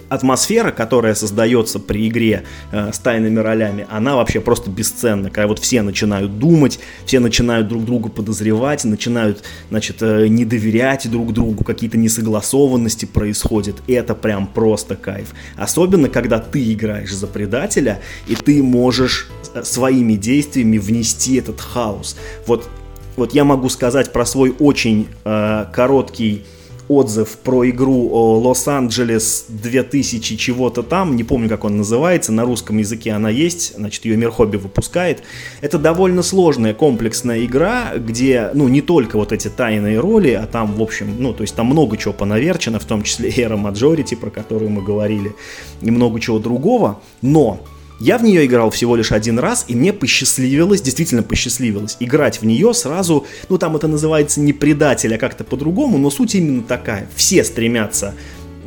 атмосфера, 0.09 0.71
которая 0.71 1.15
создается 1.15 1.79
при 1.79 2.09
игре 2.09 2.45
э, 2.71 2.93
с 2.93 2.99
тайными 2.99 3.39
ролями, 3.39 3.87
она 3.91 4.17
вообще 4.17 4.41
просто 4.41 4.71
бесценна. 4.71 5.31
Когда 5.31 5.47
вот 5.49 5.59
все 5.59 5.83
начинают 5.83 6.39
думать, 6.39 6.79
все 7.07 7.21
начинают 7.21 7.69
друг 7.69 7.85
друга 7.85 8.09
подозревать, 8.09 8.85
начинают, 8.85 9.45
значит, 9.71 10.03
э, 10.03 10.27
не 10.29 10.45
доверять 10.45 11.11
друг 11.11 11.33
другу, 11.33 11.65
какие-то 11.65 11.99
несогласованности 11.99 13.05
происходят. 13.07 13.77
Это 13.87 14.15
прям 14.15 14.47
просто 14.47 14.97
кайф. 14.97 15.35
Особенно, 15.57 16.09
когда 16.09 16.39
ты 16.39 16.73
играешь 16.73 17.15
за 17.15 17.27
предателя, 17.27 18.01
и 18.27 18.35
ты 18.35 18.63
можешь 18.63 19.29
э, 19.55 19.63
своими 19.63 20.15
действиями 20.15 20.79
внести 20.79 21.37
этот 21.37 21.61
хаос. 21.61 22.17
Вот, 22.47 22.69
вот 23.17 23.35
я 23.35 23.45
могу 23.45 23.69
сказать 23.69 24.13
про 24.13 24.25
свой 24.25 24.55
очень 24.59 25.09
э, 25.25 25.67
короткий 25.73 26.45
отзыв 26.89 27.39
про 27.39 27.69
игру 27.71 28.09
Лос-Анджелес 28.41 29.47
2000 29.49 30.37
чего-то 30.37 30.83
там, 30.83 31.17
не 31.17 31.25
помню, 31.25 31.49
как 31.49 31.65
он 31.65 31.77
называется, 31.77 32.33
на 32.33 32.45
русском 32.45 32.79
языке 32.79 33.13
она 33.13 33.31
есть, 33.31 33.75
значит, 33.77 34.05
ее 34.05 34.17
Мир 34.17 34.31
Хобби 34.31 34.57
выпускает. 34.57 35.23
Это 35.61 35.79
довольно 35.79 36.23
сложная, 36.23 36.75
комплексная 36.75 37.45
игра, 37.45 37.93
где, 37.97 38.51
ну, 38.55 38.69
не 38.69 38.81
только 38.81 39.17
вот 39.17 39.33
эти 39.33 39.49
тайные 39.49 40.01
роли, 40.01 40.31
а 40.31 40.47
там, 40.47 40.75
в 40.75 40.83
общем, 40.83 41.15
ну, 41.19 41.33
то 41.33 41.43
есть 41.43 41.55
там 41.55 41.67
много 41.67 41.97
чего 41.97 42.13
понаверчено, 42.13 42.79
в 42.79 42.85
том 42.85 43.03
числе 43.03 43.31
Era 43.31 43.61
Majority, 43.61 44.17
про 44.17 44.31
которую 44.31 44.71
мы 44.71 44.83
говорили, 44.83 45.35
и 45.81 45.91
много 45.91 46.21
чего 46.21 46.39
другого, 46.39 47.01
но 47.21 47.61
я 48.03 48.19
в 48.19 48.25
нее 48.25 48.45
играл 48.47 48.71
всего 48.71 48.97
лишь 48.97 49.13
один 49.13 49.39
раз, 49.39 49.65
и 49.69 49.77
мне 49.77 49.93
посчастливилось, 49.93 50.83
действительно 50.83 51.23
посчастливилось, 51.23 51.97
играть 52.01 52.43
в 52.43 52.45
нее 52.45 52.75
сразу, 52.75 53.27
ну 53.49 53.59
там 53.59 53.77
это 53.77 53.87
называется 53.87 54.41
не 54.41 54.53
предатель, 54.53 55.15
а 55.15 55.19
как-то 55.19 55.45
по-другому, 55.45 55.99
но 55.99 56.11
суть 56.11 56.35
именно 56.35 56.63
такая. 56.63 57.09
Все 57.15 57.45
стремятся 57.45 58.15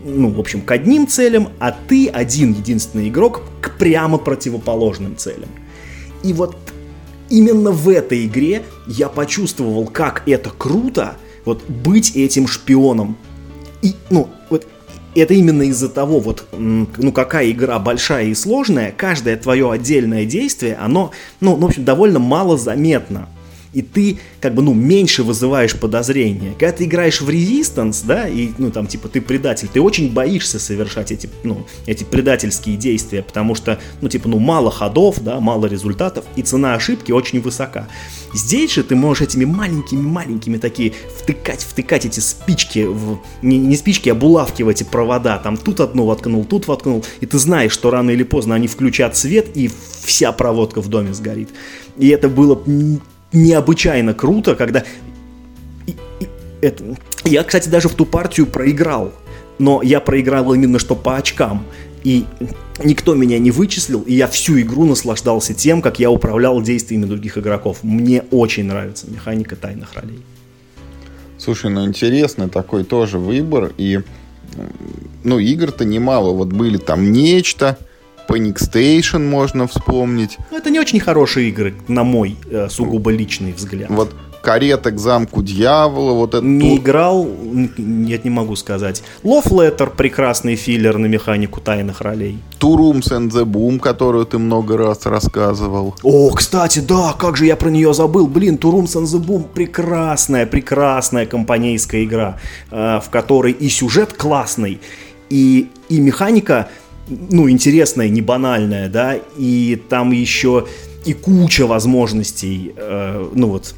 ну, 0.05 0.29
в 0.29 0.39
общем, 0.39 0.61
к 0.61 0.71
одним 0.71 1.07
целям, 1.07 1.49
а 1.59 1.71
ты 1.71 2.07
один 2.07 2.53
единственный 2.53 3.09
игрок 3.09 3.41
к 3.59 3.75
прямо 3.77 4.19
противоположным 4.19 5.17
целям. 5.17 5.49
И 6.23 6.31
вот 6.31 6.55
именно 7.29 7.71
в 7.71 7.89
этой 7.89 8.27
игре 8.27 8.63
я 8.87 9.09
почувствовал, 9.09 9.87
как 9.87 10.21
это 10.27 10.51
круто, 10.55 11.17
вот 11.43 11.67
быть 11.67 12.15
этим 12.15 12.47
шпионом. 12.47 13.17
И, 13.81 13.95
ну, 14.11 14.29
это 15.19 15.33
именно 15.33 15.63
из-за 15.63 15.89
того, 15.89 16.19
вот, 16.19 16.45
ну, 16.51 17.11
какая 17.11 17.51
игра 17.51 17.79
большая 17.79 18.25
и 18.25 18.33
сложная, 18.35 18.93
каждое 18.95 19.37
твое 19.37 19.71
отдельное 19.71 20.25
действие, 20.25 20.75
оно, 20.75 21.11
ну, 21.39 21.55
в 21.55 21.65
общем, 21.65 21.85
довольно 21.85 22.19
мало 22.19 22.57
заметно 22.57 23.27
и 23.75 23.81
ты 23.81 24.19
как 24.39 24.55
бы, 24.55 24.61
ну, 24.63 24.73
меньше 24.73 25.21
вызываешь 25.23 25.75
подозрения. 25.75 26.55
Когда 26.57 26.71
ты 26.71 26.85
играешь 26.85 27.19
в 27.19 27.29
резистанс, 27.29 28.01
да, 28.01 28.25
и, 28.27 28.51
ну, 28.57 28.71
там, 28.71 28.87
типа, 28.87 29.09
ты 29.09 29.19
предатель, 29.19 29.67
ты 29.67 29.81
очень 29.81 30.13
боишься 30.13 30.59
совершать 30.59 31.11
эти, 31.11 31.29
ну, 31.43 31.67
эти 31.85 32.05
предательские 32.05 32.77
действия, 32.77 33.21
потому 33.21 33.53
что, 33.53 33.77
ну, 33.99 34.07
типа, 34.07 34.29
ну, 34.29 34.39
мало 34.39 34.71
ходов, 34.71 35.21
да, 35.21 35.41
мало 35.41 35.65
результатов, 35.65 36.23
и 36.37 36.41
цена 36.41 36.73
ошибки 36.73 37.11
очень 37.11 37.41
высока. 37.41 37.89
Здесь 38.33 38.73
же 38.73 38.83
ты 38.83 38.95
можешь 38.95 39.23
этими 39.23 39.43
маленькими-маленькими 39.43 40.57
такие 40.57 40.93
втыкать, 41.19 41.61
втыкать 41.61 42.05
эти 42.05 42.21
спички, 42.21 42.85
в, 42.85 43.19
не, 43.41 43.57
не 43.57 43.75
спички, 43.75 44.07
а 44.07 44.15
булавки 44.15 44.63
в 44.63 44.69
эти 44.69 44.85
провода, 44.85 45.37
там 45.37 45.57
тут 45.57 45.81
одну 45.81 46.05
воткнул, 46.05 46.45
тут 46.45 46.67
воткнул, 46.67 47.03
и 47.19 47.25
ты 47.25 47.37
знаешь, 47.37 47.73
что 47.73 47.91
рано 47.91 48.11
или 48.11 48.23
поздно 48.23 48.55
они 48.55 48.67
включат 48.67 49.17
свет, 49.17 49.47
и 49.53 49.69
вся 50.05 50.31
проводка 50.31 50.81
в 50.81 50.87
доме 50.87 51.13
сгорит. 51.13 51.49
И 51.97 52.07
это 52.07 52.29
было 52.29 52.61
необычайно 53.35 54.13
круто, 54.13 54.55
когда... 54.55 54.83
И, 55.85 55.91
и, 56.19 56.27
это... 56.61 56.83
Я, 57.23 57.43
кстати, 57.43 57.69
даже 57.69 57.89
в 57.89 57.93
ту 57.93 58.05
партию 58.05 58.47
проиграл, 58.47 59.13
но 59.59 59.81
я 59.81 59.99
проиграл 59.99 60.53
именно 60.53 60.79
что 60.79 60.95
по 60.95 61.17
очкам. 61.17 61.65
И 62.03 62.25
никто 62.83 63.15
меня 63.15 63.39
не 63.39 63.51
вычислил, 63.51 64.01
и 64.01 64.13
я 64.13 64.27
всю 64.27 64.61
игру 64.61 64.85
наслаждался 64.85 65.53
тем, 65.53 65.81
как 65.81 65.99
я 65.99 66.11
управлял 66.11 66.61
действиями 66.61 67.05
других 67.05 67.37
игроков. 67.37 67.79
Мне 67.83 68.23
очень 68.31 68.65
нравится 68.65 69.09
механика 69.09 69.55
тайных 69.55 69.93
ролей. 69.95 70.21
Слушай, 71.37 71.71
ну 71.71 71.85
интересный 71.85 72.47
такой 72.47 72.83
тоже 72.83 73.17
выбор, 73.17 73.71
и 73.77 74.01
ну, 75.23 75.39
игр-то 75.39 75.83
немало. 75.85 76.31
Вот 76.31 76.49
были 76.49 76.77
там 76.77 77.11
нечто, 77.11 77.77
Panic 78.27 78.55
Station 78.55 79.27
можно 79.27 79.67
вспомнить. 79.67 80.37
Ну, 80.51 80.57
это 80.57 80.69
не 80.69 80.79
очень 80.79 80.99
хорошие 80.99 81.49
игры, 81.49 81.75
на 81.87 82.03
мой 82.03 82.35
э, 82.49 82.67
сугубо 82.69 83.11
личный 83.11 83.53
взгляд. 83.53 83.89
Вот 83.89 84.13
карета 84.45 84.91
к 84.91 84.99
замку 84.99 85.41
дьявола, 85.41 86.13
вот 86.13 86.35
это... 86.35 86.45
Не 86.45 86.77
играл, 86.77 87.27
нет, 87.77 88.23
не 88.23 88.29
могу 88.29 88.55
сказать. 88.55 89.03
Love 89.23 89.49
Letter, 89.49 89.89
прекрасный 89.95 90.55
филлер 90.55 90.97
на 90.99 91.07
механику 91.07 91.59
тайных 91.59 92.01
ролей. 92.01 92.37
Two 92.59 92.77
Rooms 92.77 93.11
and 93.11 93.31
the 93.31 93.43
Boom, 93.43 93.79
которую 93.79 94.25
ты 94.25 94.37
много 94.37 94.77
раз 94.77 95.05
рассказывал. 95.05 95.95
О, 96.03 96.29
кстати, 96.29 96.79
да, 96.79 97.15
как 97.17 97.37
же 97.37 97.47
я 97.47 97.55
про 97.55 97.69
нее 97.69 97.93
забыл. 97.93 98.27
Блин, 98.27 98.55
Two 98.55 98.71
Rooms 98.71 98.95
and 98.95 99.05
the 99.05 99.19
Boom 99.19 99.45
прекрасная, 99.51 100.45
прекрасная 100.45 101.25
компанейская 101.25 102.03
игра, 102.03 102.37
э, 102.69 102.99
в 103.03 103.09
которой 103.09 103.51
и 103.51 103.67
сюжет 103.67 104.13
классный, 104.13 104.79
и, 105.29 105.69
и 105.89 105.99
механика 105.99 106.69
ну, 107.07 107.49
интересная, 107.49 108.09
не 108.09 108.21
банальная, 108.21 108.89
да, 108.89 109.17
и 109.37 109.81
там 109.89 110.11
еще 110.11 110.67
и 111.05 111.13
куча 111.13 111.67
возможностей, 111.67 112.73
э, 112.75 113.29
ну 113.33 113.49
вот, 113.49 113.75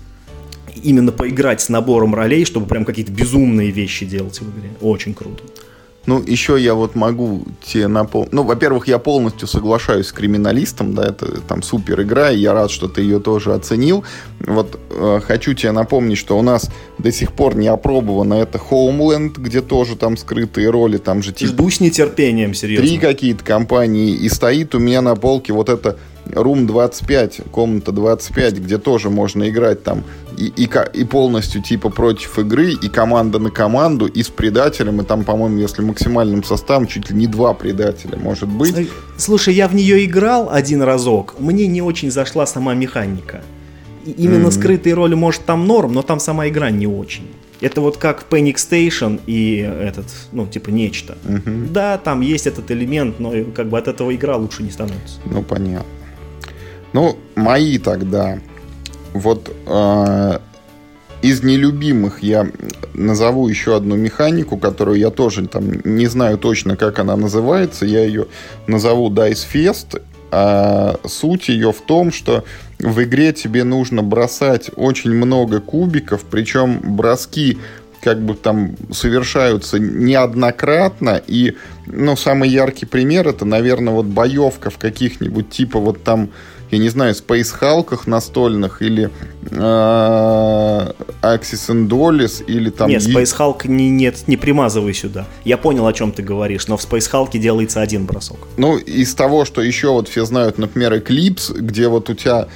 именно 0.84 1.12
поиграть 1.12 1.62
с 1.62 1.70
набором 1.70 2.16
ролей, 2.16 2.46
чтобы 2.46 2.68
прям 2.68 2.86
какие-то 2.86 3.12
безумные 3.12 3.72
вещи 3.72 4.06
делать 4.06 4.40
в 4.40 4.44
игре. 4.44 4.70
Очень 4.82 5.14
круто. 5.14 5.44
Ну, 6.08 6.24
еще 6.26 6.58
я 6.58 6.74
вот 6.74 6.95
могу 6.95 7.43
тебе 7.62 7.88
напомнить. 7.88 8.32
Ну, 8.32 8.43
во-первых, 8.43 8.88
я 8.88 8.97
полностью 8.97 9.45
соглашаюсь 9.45 10.08
с 10.08 10.14
криминалистом, 10.14 10.93
да, 10.95 11.10
это 11.10 11.41
там 11.41 11.62
супер 11.62 12.01
игра, 12.01 12.32
и 12.32 12.39
я 12.39 12.53
рад, 12.53 12.72
что 12.72 12.88
ты 12.88 13.01
ее 13.01 13.20
тоже 13.20 13.53
оценил. 13.53 14.05
Вот 14.39 14.80
э, 14.89 15.20
хочу 15.22 15.53
тебе 15.53 15.74
напомнить, 15.74 16.18
что 16.18 16.39
у 16.39 16.41
нас 16.41 16.72
до 16.97 17.12
сих 17.12 17.34
пор 17.34 17.58
не 17.58 17.68
опробовано 17.68 18.36
это 18.36 18.58
Homeland, 18.58 19.34
где 19.38 19.60
тоже 19.60 19.97
там 19.97 20.16
скрытые 20.16 20.70
роли, 20.70 20.95
там 20.95 21.22
же 21.22 21.34
типа... 21.34 21.51
Жду 21.51 21.70
с 21.70 21.82
нетерпением, 21.82 22.53
серьезно. 22.53 22.88
Три 22.88 22.99
какие-то 22.99 23.43
компании, 23.43 24.16
и 24.16 24.30
стоит 24.30 24.76
у 24.76 24.80
меня 24.80 25.01
на 25.01 25.18
полке 25.18 25.51
вот 25.51 25.68
это 25.68 25.97
Room 26.32 26.66
25, 26.66 27.42
комната 27.52 27.92
25, 27.92 28.60
где 28.60 28.78
тоже 28.78 29.10
можно 29.10 29.50
играть 29.50 29.84
там 29.84 30.04
и, 30.38 30.54
и, 30.56 30.70
и 30.94 31.04
полностью 31.04 31.62
типа 31.62 31.90
против 31.90 32.38
игры, 32.40 32.72
и 32.72 32.90
команда 32.90 33.40
на 33.40 33.50
команду, 33.50 34.06
и 34.06 34.24
с 34.24 34.30
предателем, 34.30 35.02
и 35.02 35.04
там, 35.04 35.24
по-моему, 35.24 35.58
если 35.58 35.82
максимальным 35.82 36.44
составом, 36.44 36.88
чуть 36.88 37.10
ли 37.10 37.16
не 37.16 37.28
два 37.28 37.54
предателя 37.54 38.18
может 38.18 38.48
быть. 38.48 38.90
Слушай, 39.18 39.56
я 39.56 39.68
в 39.68 39.76
нее 39.76 40.06
играл 40.06 40.50
один 40.52 40.84
разок, 40.84 41.36
мне 41.40 41.68
не 41.68 41.82
очень 41.82 42.12
зашла 42.12 42.46
сама 42.46 42.76
механика. 42.76 43.42
И 44.06 44.12
именно 44.12 44.48
mm-hmm. 44.48 44.52
скрытые 44.52 44.94
роли, 44.94 45.16
может, 45.16 45.44
там 45.46 45.68
норм, 45.68 45.94
но 45.94 46.02
там 46.02 46.20
сама 46.20 46.48
игра 46.48 46.70
не 46.70 46.88
очень. 46.88 47.28
Это 47.60 47.82
вот 47.82 47.98
как 47.98 48.26
Panic 48.30 48.56
Station 48.56 49.20
и 49.26 49.58
этот, 49.58 50.06
ну, 50.32 50.46
типа 50.46 50.70
нечто. 50.70 51.18
Mm-hmm. 51.26 51.72
Да, 51.72 51.98
там 51.98 52.22
есть 52.22 52.48
этот 52.48 52.70
элемент, 52.72 53.20
но 53.20 53.34
как 53.56 53.68
бы 53.68 53.78
от 53.78 53.88
этого 53.88 54.16
игра 54.16 54.38
лучше 54.38 54.64
не 54.64 54.70
становится. 54.70 55.20
Ну, 55.26 55.42
понятно. 55.42 55.97
Ну, 56.94 57.18
мои 57.36 57.78
тогда. 57.78 58.40
Вот 59.14 59.52
э, 59.66 60.40
из 61.22 61.44
нелюбимых 61.44 62.22
я 62.22 62.50
назову 62.94 63.48
еще 63.48 63.76
одну 63.76 63.96
механику, 63.96 64.58
которую 64.58 65.00
я 65.00 65.10
тоже 65.10 65.48
там 65.48 65.82
не 65.84 66.08
знаю 66.08 66.38
точно, 66.38 66.76
как 66.78 67.00
она 67.00 67.16
называется. 67.16 67.86
Я 67.86 68.06
ее 68.06 68.28
назову 68.68 69.10
Dice 69.10 69.46
Fest. 69.54 70.02
А 70.30 71.00
суть 71.06 71.48
ее 71.48 71.72
в 71.72 71.80
том, 71.80 72.12
что 72.12 72.44
в 72.80 73.02
игре 73.02 73.32
тебе 73.32 73.64
нужно 73.64 74.04
бросать 74.04 74.70
очень 74.76 75.14
много 75.14 75.62
кубиков, 75.62 76.26
причем 76.30 76.80
броски 76.98 77.58
как 78.02 78.22
бы 78.22 78.36
там 78.36 78.76
совершаются 78.92 79.80
неоднократно, 79.80 81.22
и, 81.28 81.56
ну, 81.86 82.16
самый 82.16 82.50
яркий 82.50 82.86
пример 82.86 83.28
это, 83.28 83.46
наверное, 83.46 83.94
вот 83.94 84.06
боевка 84.06 84.70
в 84.70 84.78
каких-нибудь 84.78 85.50
типа 85.50 85.80
вот 85.80 86.04
там 86.04 86.30
я 86.72 86.78
не 86.80 86.89
знаю, 86.89 87.13
Hulk 87.13 87.99
настольных 88.05 88.82
или 88.82 89.09
э, 89.49 89.55
Axis 91.22 91.70
and 91.70 91.88
Dolls 91.88 92.43
или 92.45 92.70
там... 92.70 92.89
Нет, 92.89 93.01
Space 93.01 93.38
Hulk 93.38 93.68
не, 93.68 93.89
нет, 93.89 94.28
не 94.28 94.38
примазывай 94.38 94.93
сюда. 94.93 95.26
Я 95.45 95.57
понял, 95.57 95.88
о 95.88 95.93
чем 95.93 96.11
ты 96.11 96.22
говоришь, 96.24 96.68
но 96.68 96.78
в 96.78 96.82
Space 96.82 97.09
Hulk 97.11 97.38
делается 97.38 97.82
один 97.82 98.05
бросок. 98.05 98.38
Ну, 98.57 98.78
из 98.78 99.13
того, 99.15 99.45
что 99.45 99.61
еще 99.61 99.91
вот 99.91 100.07
все 100.09 100.26
знают, 100.26 100.57
например, 100.57 100.93
Eclipse, 100.93 101.57
где 101.57 101.88
вот 101.88 102.09
у 102.09 102.13
тебя 102.13 102.47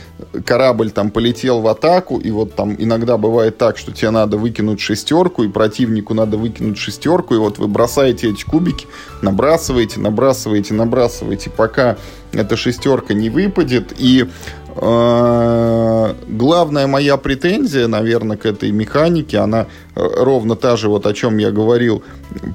корабль 0.46 0.92
там 0.92 1.12
полетел 1.12 1.62
в 1.62 1.68
атаку, 1.68 2.18
и 2.18 2.32
вот 2.32 2.56
там 2.56 2.76
иногда 2.78 3.18
бывает 3.18 3.58
так, 3.58 3.78
что 3.78 3.92
тебе 3.92 4.12
надо 4.12 4.38
выкинуть 4.38 4.80
шестерку, 4.80 5.44
и 5.44 5.48
противнику 5.48 6.14
надо 6.14 6.38
выкинуть 6.38 6.78
шестерку, 6.78 7.36
и 7.36 7.38
вот 7.38 7.58
вы 7.60 7.68
бросаете 7.68 8.30
эти 8.30 8.44
кубики, 8.44 8.88
набрасываете, 9.22 10.00
набрасываете, 10.00 10.74
набрасываете, 10.74 11.50
пока 11.50 11.98
эта 12.34 12.56
шестерка 12.56 13.14
не 13.14 13.30
выпадет. 13.30 13.94
И 13.98 14.28
э, 14.76 16.14
главная 16.28 16.88
моя 16.88 17.18
претензия, 17.18 17.88
наверное, 17.88 18.38
к 18.38 18.46
этой 18.46 18.72
механике, 18.72 19.38
она 19.38 19.68
ровно 19.96 20.56
та 20.56 20.78
же, 20.78 20.90
вот 20.90 21.06
о 21.06 21.14
чем 21.14 21.38
я 21.38 21.52
говорил, 21.52 22.04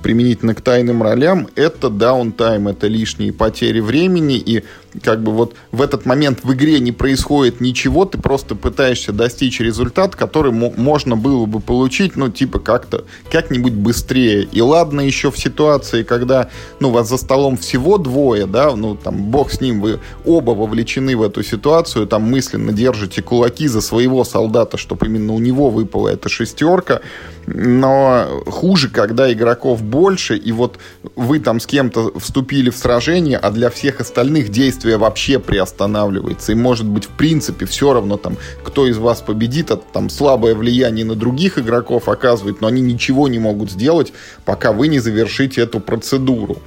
применительно 0.03 0.55
к 0.55 0.61
тайным 0.61 1.03
ролям, 1.03 1.49
это 1.55 1.91
даунтайм, 1.91 2.69
это 2.69 2.87
лишние 2.87 3.33
потери 3.33 3.81
времени, 3.81 4.37
и 4.37 4.65
как 5.03 5.23
бы 5.23 5.33
вот 5.33 5.55
в 5.73 5.83
этот 5.83 6.07
момент 6.07 6.41
в 6.43 6.53
игре 6.55 6.81
не 6.81 6.93
происходит 6.93 7.61
ничего, 7.61 8.05
ты 8.05 8.19
просто 8.19 8.55
пытаешься 8.55 9.13
достичь 9.13 9.61
результат, 9.61 10.17
который 10.17 10.53
можно 10.53 11.17
было 11.17 11.47
бы 11.47 11.61
получить, 11.61 12.17
ну, 12.17 12.31
типа 12.31 12.59
как-то, 12.59 13.05
как-нибудь 13.31 13.75
быстрее. 13.75 14.49
И 14.51 14.61
ладно 14.61 15.01
еще 15.01 15.31
в 15.31 15.39
ситуации, 15.39 16.03
когда, 16.03 16.49
ну, 16.81 16.91
вас 16.91 17.09
за 17.09 17.19
столом 17.19 17.57
всего 17.57 17.99
двое, 17.99 18.47
да, 18.47 18.75
ну, 18.75 18.97
там, 18.97 19.17
бог 19.25 19.53
с 19.53 19.61
ним, 19.61 19.81
вы 19.81 20.01
оба 20.25 20.53
вовлечены 20.53 21.17
в 21.17 21.23
эту 21.23 21.43
ситуацию, 21.43 22.07
там 22.07 22.23
мысленно 22.23 22.73
держите 22.73 23.23
кулаки 23.23 23.69
за 23.69 23.81
своего 23.81 24.25
солдата, 24.25 24.77
чтобы 24.77 25.07
именно 25.07 25.35
у 25.35 25.39
него 25.39 25.71
выпала 25.71 26.09
эта 26.09 26.29
шестерка, 26.29 27.01
но 27.47 28.43
хуже, 28.47 28.89
когда 28.89 29.33
игроков 29.33 29.83
больше, 29.83 30.37
и 30.37 30.53
вот 30.53 30.79
вы 31.15 31.39
там 31.39 31.61
с 31.61 31.67
кем-то 31.67 32.19
вступили 32.19 32.71
в 32.71 32.77
сражение, 32.77 33.39
а 33.39 33.51
для 33.51 33.71
всех 33.71 34.01
остальных 34.01 34.51
действие 34.51 34.97
вообще 34.97 35.39
приостанавливается. 35.39 36.53
И 36.53 36.55
может 36.57 36.87
быть, 36.87 37.05
в 37.05 37.11
принципе, 37.11 37.67
все 37.67 37.93
равно 37.93 38.17
там, 38.17 38.37
кто 38.65 38.87
из 38.87 38.99
вас 38.99 39.21
победит, 39.21 39.71
это 39.71 39.83
там 39.93 40.11
слабое 40.11 40.55
влияние 40.55 41.05
на 41.05 41.15
других 41.15 41.59
игроков 41.59 42.09
оказывает, 42.09 42.61
но 42.61 42.67
они 42.67 42.83
ничего 42.83 43.29
не 43.29 43.39
могут 43.39 43.71
сделать, 43.71 44.13
пока 44.45 44.73
вы 44.73 44.89
не 44.89 44.99
завершите 44.99 45.61
эту 45.61 45.81
процедуру. 45.81 46.59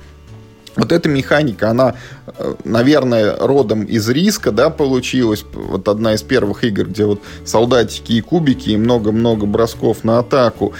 Вот 0.75 0.93
эта 0.93 1.09
механика, 1.09 1.69
она, 1.69 1.95
наверное, 2.63 3.35
родом 3.37 3.83
из 3.83 4.07
риска, 4.09 4.51
да, 4.51 4.69
получилась. 4.69 5.45
Вот 5.53 5.87
одна 5.87 6.13
из 6.13 6.21
первых 6.21 6.63
игр, 6.63 6.85
где 6.85 7.05
вот 7.05 7.21
солдатики 7.45 8.13
и 8.13 8.21
кубики, 8.21 8.71
и 8.71 8.77
много-много 8.77 9.45
бросков 9.45 10.03
на 10.03 10.19
атаку. 10.19 10.73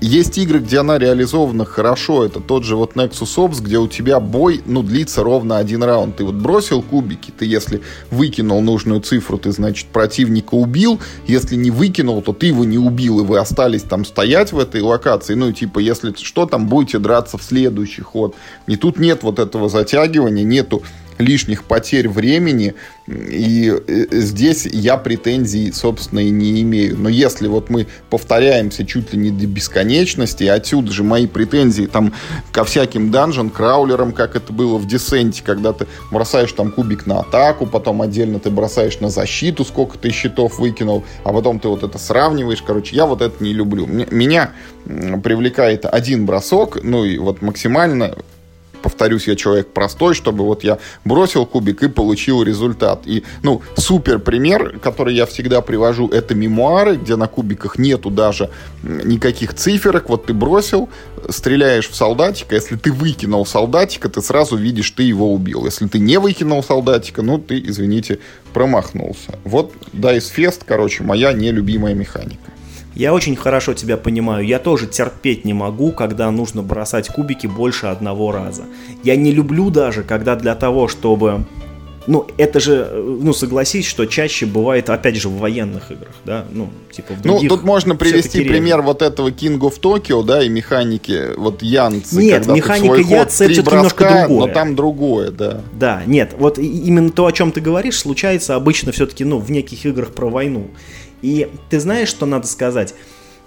Есть 0.00 0.38
игры, 0.38 0.58
где 0.58 0.78
она 0.78 0.98
реализована 0.98 1.64
хорошо. 1.64 2.24
Это 2.24 2.40
тот 2.40 2.64
же 2.64 2.76
вот 2.76 2.94
Nexus 2.94 3.36
Ops, 3.36 3.62
где 3.62 3.78
у 3.78 3.88
тебя 3.88 4.20
бой, 4.20 4.62
ну, 4.66 4.82
длится 4.82 5.22
ровно 5.22 5.58
один 5.58 5.82
раунд. 5.82 6.16
Ты 6.16 6.24
вот 6.24 6.34
бросил 6.34 6.82
кубики, 6.82 7.32
ты 7.36 7.44
если 7.44 7.82
выкинул 8.10 8.60
нужную 8.60 9.00
цифру, 9.00 9.38
ты, 9.38 9.52
значит, 9.52 9.86
противника 9.88 10.54
убил. 10.54 11.00
Если 11.26 11.56
не 11.56 11.70
выкинул, 11.70 12.22
то 12.22 12.32
ты 12.32 12.46
его 12.46 12.64
не 12.64 12.78
убил, 12.78 13.20
и 13.20 13.24
вы 13.24 13.38
остались 13.38 13.82
там 13.82 14.04
стоять 14.04 14.52
в 14.52 14.58
этой 14.58 14.80
локации. 14.80 15.34
Ну, 15.34 15.52
типа, 15.52 15.78
если 15.78 16.14
что, 16.16 16.46
там 16.46 16.68
будете 16.68 16.98
драться 16.98 17.38
в 17.38 17.42
следующий 17.42 18.02
ход. 18.02 18.34
И 18.66 18.76
тут 18.76 18.98
нет 18.98 19.22
вот 19.22 19.38
этого 19.38 19.68
затягивания, 19.68 20.44
нету 20.64 20.82
лишних 21.16 21.62
потерь 21.62 22.08
времени, 22.08 22.74
и 23.06 23.72
э, 23.86 24.06
здесь 24.10 24.66
я 24.66 24.96
претензий, 24.96 25.70
собственно, 25.70 26.18
и 26.18 26.30
не 26.30 26.60
имею. 26.62 26.98
Но 26.98 27.08
если 27.08 27.46
вот 27.46 27.70
мы 27.70 27.86
повторяемся 28.10 28.84
чуть 28.84 29.12
ли 29.12 29.18
не 29.20 29.30
до 29.30 29.46
бесконечности, 29.46 30.42
отсюда 30.42 30.90
же 30.90 31.04
мои 31.04 31.28
претензии 31.28 31.84
там 31.84 32.12
ко 32.50 32.64
всяким 32.64 33.12
данжен, 33.12 33.50
краулерам, 33.50 34.10
как 34.10 34.34
это 34.34 34.52
было 34.52 34.76
в 34.76 34.88
Десенте, 34.88 35.44
когда 35.44 35.72
ты 35.72 35.86
бросаешь 36.10 36.50
там 36.50 36.72
кубик 36.72 37.06
на 37.06 37.20
атаку, 37.20 37.66
потом 37.66 38.02
отдельно 38.02 38.40
ты 38.40 38.50
бросаешь 38.50 38.98
на 38.98 39.08
защиту, 39.08 39.64
сколько 39.64 39.96
ты 39.96 40.10
щитов 40.10 40.58
выкинул, 40.58 41.04
а 41.22 41.32
потом 41.32 41.60
ты 41.60 41.68
вот 41.68 41.84
это 41.84 41.96
сравниваешь. 41.96 42.62
Короче, 42.62 42.96
я 42.96 43.06
вот 43.06 43.22
это 43.22 43.42
не 43.42 43.52
люблю. 43.52 43.86
Меня 43.86 44.50
привлекает 44.84 45.84
один 45.84 46.26
бросок, 46.26 46.82
ну 46.82 47.04
и 47.04 47.18
вот 47.18 47.40
максимально 47.40 48.16
повторюсь, 48.84 49.26
я 49.28 49.34
человек 49.34 49.72
простой, 49.72 50.14
чтобы 50.14 50.44
вот 50.44 50.62
я 50.62 50.78
бросил 51.06 51.46
кубик 51.46 51.82
и 51.82 51.88
получил 51.88 52.42
результат. 52.42 53.06
И, 53.06 53.24
ну, 53.42 53.62
супер 53.76 54.18
пример, 54.18 54.78
который 54.78 55.14
я 55.14 55.24
всегда 55.24 55.62
привожу, 55.62 56.08
это 56.08 56.34
мемуары, 56.34 56.96
где 56.96 57.16
на 57.16 57.26
кубиках 57.26 57.78
нету 57.78 58.10
даже 58.10 58.50
никаких 58.82 59.54
циферок. 59.54 60.10
Вот 60.10 60.26
ты 60.26 60.34
бросил, 60.34 60.90
стреляешь 61.30 61.88
в 61.88 61.94
солдатика, 61.94 62.54
если 62.54 62.76
ты 62.76 62.92
выкинул 62.92 63.46
солдатика, 63.46 64.10
ты 64.10 64.20
сразу 64.20 64.56
видишь, 64.56 64.90
ты 64.90 65.02
его 65.02 65.32
убил. 65.32 65.64
Если 65.64 65.88
ты 65.88 65.98
не 65.98 66.18
выкинул 66.18 66.62
солдатика, 66.62 67.22
ну, 67.22 67.38
ты, 67.38 67.58
извините, 67.58 68.18
промахнулся. 68.52 69.38
Вот 69.44 69.72
Dice 69.94 70.30
Fest, 70.36 70.60
короче, 70.66 71.04
моя 71.04 71.32
нелюбимая 71.32 71.94
механика. 71.94 72.53
Я 72.94 73.12
очень 73.12 73.36
хорошо 73.36 73.74
тебя 73.74 73.96
понимаю. 73.96 74.46
Я 74.46 74.58
тоже 74.58 74.86
терпеть 74.86 75.44
не 75.44 75.52
могу, 75.52 75.92
когда 75.92 76.30
нужно 76.30 76.62
бросать 76.62 77.08
кубики 77.08 77.46
больше 77.46 77.86
одного 77.86 78.32
раза. 78.32 78.64
Я 79.02 79.16
не 79.16 79.32
люблю 79.32 79.70
даже, 79.70 80.02
когда 80.02 80.36
для 80.36 80.54
того, 80.54 80.88
чтобы 80.88 81.44
ну, 82.06 82.26
это 82.36 82.60
же, 82.60 82.90
ну, 82.92 83.32
согласись, 83.32 83.86
что 83.86 84.04
чаще 84.04 84.44
бывает, 84.44 84.90
опять 84.90 85.16
же, 85.16 85.28
в 85.28 85.38
военных 85.38 85.90
играх, 85.90 86.14
да, 86.24 86.44
ну, 86.52 86.68
типа 86.90 87.14
в 87.14 87.24
Ну, 87.24 87.40
тут 87.48 87.62
можно 87.62 87.96
привести 87.96 88.44
пример 88.44 88.82
вот 88.82 89.00
этого 89.00 89.28
King 89.28 89.58
of 89.60 89.80
Tokyo, 89.80 90.22
да, 90.22 90.42
и 90.42 90.48
механики, 90.48 91.34
вот 91.36 91.62
Янцы. 91.62 92.16
Нет, 92.16 92.46
механика 92.46 92.96
Янцы 92.96 93.46
это 93.46 93.70
немножко 93.74 94.26
другое. 94.26 94.48
Но 94.48 94.52
там 94.52 94.76
другое, 94.76 95.30
да. 95.30 95.62
Да, 95.72 96.02
нет, 96.06 96.34
вот 96.38 96.58
именно 96.58 97.10
то, 97.10 97.26
о 97.26 97.32
чем 97.32 97.52
ты 97.52 97.60
говоришь, 97.60 97.98
случается 97.98 98.54
обычно 98.54 98.92
все-таки, 98.92 99.24
ну, 99.24 99.38
в 99.38 99.50
неких 99.50 99.86
играх 99.86 100.10
про 100.10 100.28
войну. 100.28 100.68
И 101.24 101.50
ты 101.70 101.80
знаешь, 101.80 102.10
что 102.10 102.26
надо 102.26 102.46
сказать? 102.46 102.94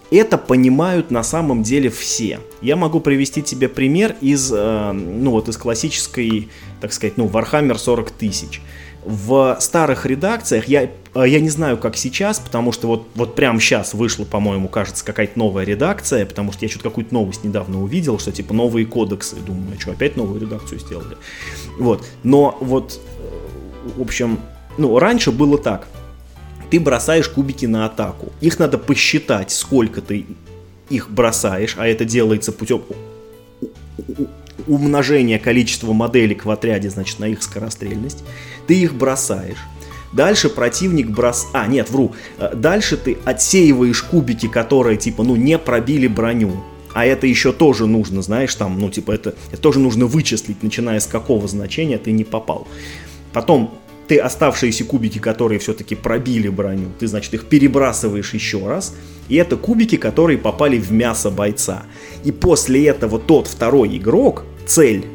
Это 0.09 0.39
понимают 0.39 1.11
на 1.11 1.21
самом 1.21 1.61
деле 1.61 1.91
все. 1.91 2.39
Я 2.59 2.75
могу 2.75 2.99
привести 2.99 3.43
тебе 3.43 3.69
пример 3.69 4.15
из, 4.19 4.51
э, 4.51 4.91
ну 4.93 5.29
вот 5.29 5.47
из 5.47 5.57
классической, 5.57 6.49
так 6.81 6.91
сказать, 6.91 7.17
ну 7.17 7.27
Warhammer 7.27 7.77
40 7.77 8.09
тысяч. 8.09 8.61
В 9.05 9.57
старых 9.59 10.07
редакциях, 10.07 10.67
я, 10.67 10.89
я 11.13 11.39
не 11.39 11.49
знаю, 11.49 11.77
как 11.77 11.97
сейчас, 11.97 12.39
потому 12.39 12.71
что 12.71 12.87
вот, 12.87 13.07
вот 13.13 13.35
прямо 13.35 13.59
сейчас 13.59 13.93
вышла, 13.93 14.25
по-моему, 14.25 14.69
кажется, 14.69 15.05
какая-то 15.05 15.37
новая 15.37 15.63
редакция, 15.63 16.25
потому 16.25 16.51
что 16.53 16.65
я 16.65 16.69
что-то 16.69 16.89
какую-то 16.89 17.13
новость 17.13 17.43
недавно 17.43 17.79
увидел, 17.83 18.17
что 18.17 18.31
типа 18.31 18.55
новые 18.55 18.87
кодексы. 18.87 19.35
Думаю, 19.35 19.77
«А 19.77 19.79
что, 19.79 19.91
опять 19.91 20.17
новую 20.17 20.41
редакцию 20.41 20.79
сделали? 20.79 21.15
Вот. 21.77 22.03
Но 22.23 22.57
вот, 22.59 22.99
в 23.95 24.01
общем, 24.01 24.39
ну, 24.79 24.97
раньше 24.97 25.31
было 25.31 25.59
так. 25.59 25.87
Ты 26.69 26.79
бросаешь 26.79 27.29
кубики 27.29 27.65
на 27.65 27.85
атаку. 27.85 28.31
Их 28.41 28.59
надо 28.59 28.77
посчитать, 28.77 29.51
сколько 29.51 30.01
ты 30.01 30.25
их 30.89 31.09
бросаешь, 31.09 31.75
а 31.77 31.87
это 31.87 32.05
делается 32.05 32.51
путем 32.51 32.83
умножения 34.67 35.39
количества 35.39 35.93
моделек 35.93 36.45
в 36.45 36.51
отряде, 36.51 36.89
значит, 36.89 37.19
на 37.19 37.25
их 37.25 37.41
скорострельность. 37.41 38.23
Ты 38.67 38.75
их 38.75 38.93
бросаешь. 38.93 39.57
Дальше 40.13 40.49
противник 40.49 41.09
брос... 41.09 41.47
А, 41.53 41.67
нет, 41.67 41.89
вру. 41.89 42.13
Дальше 42.53 42.97
ты 42.97 43.17
отсеиваешь 43.25 44.01
кубики, 44.03 44.47
которые, 44.47 44.97
типа, 44.97 45.23
ну, 45.23 45.35
не 45.35 45.57
пробили 45.57 46.07
броню. 46.07 46.63
А 46.93 47.05
это 47.05 47.27
еще 47.27 47.51
тоже 47.51 47.85
нужно, 47.85 48.21
знаешь, 48.21 48.55
там, 48.55 48.79
ну, 48.79 48.89
типа, 48.89 49.11
это, 49.11 49.35
это 49.51 49.61
тоже 49.61 49.79
нужно 49.79 50.05
вычислить, 50.05 50.63
начиная 50.63 50.99
с 50.99 51.05
какого 51.05 51.47
значения 51.47 51.97
ты 51.97 52.11
не 52.11 52.23
попал. 52.23 52.67
Потом 53.33 53.77
ты 54.07 54.17
оставшиеся 54.17 54.85
кубики, 54.85 55.19
которые 55.19 55.59
все-таки 55.59 55.95
пробили 55.95 56.49
броню, 56.49 56.89
ты, 56.99 57.07
значит, 57.07 57.33
их 57.33 57.45
перебрасываешь 57.45 58.33
еще 58.33 58.65
раз, 58.65 58.95
и 59.27 59.35
это 59.35 59.57
кубики, 59.57 59.97
которые 59.97 60.37
попали 60.37 60.77
в 60.77 60.91
мясо 60.91 61.29
бойца. 61.29 61.83
И 62.23 62.31
после 62.31 62.87
этого 62.87 63.19
тот 63.19 63.47
второй 63.47 63.97
игрок, 63.97 64.45
цель, 64.65 65.05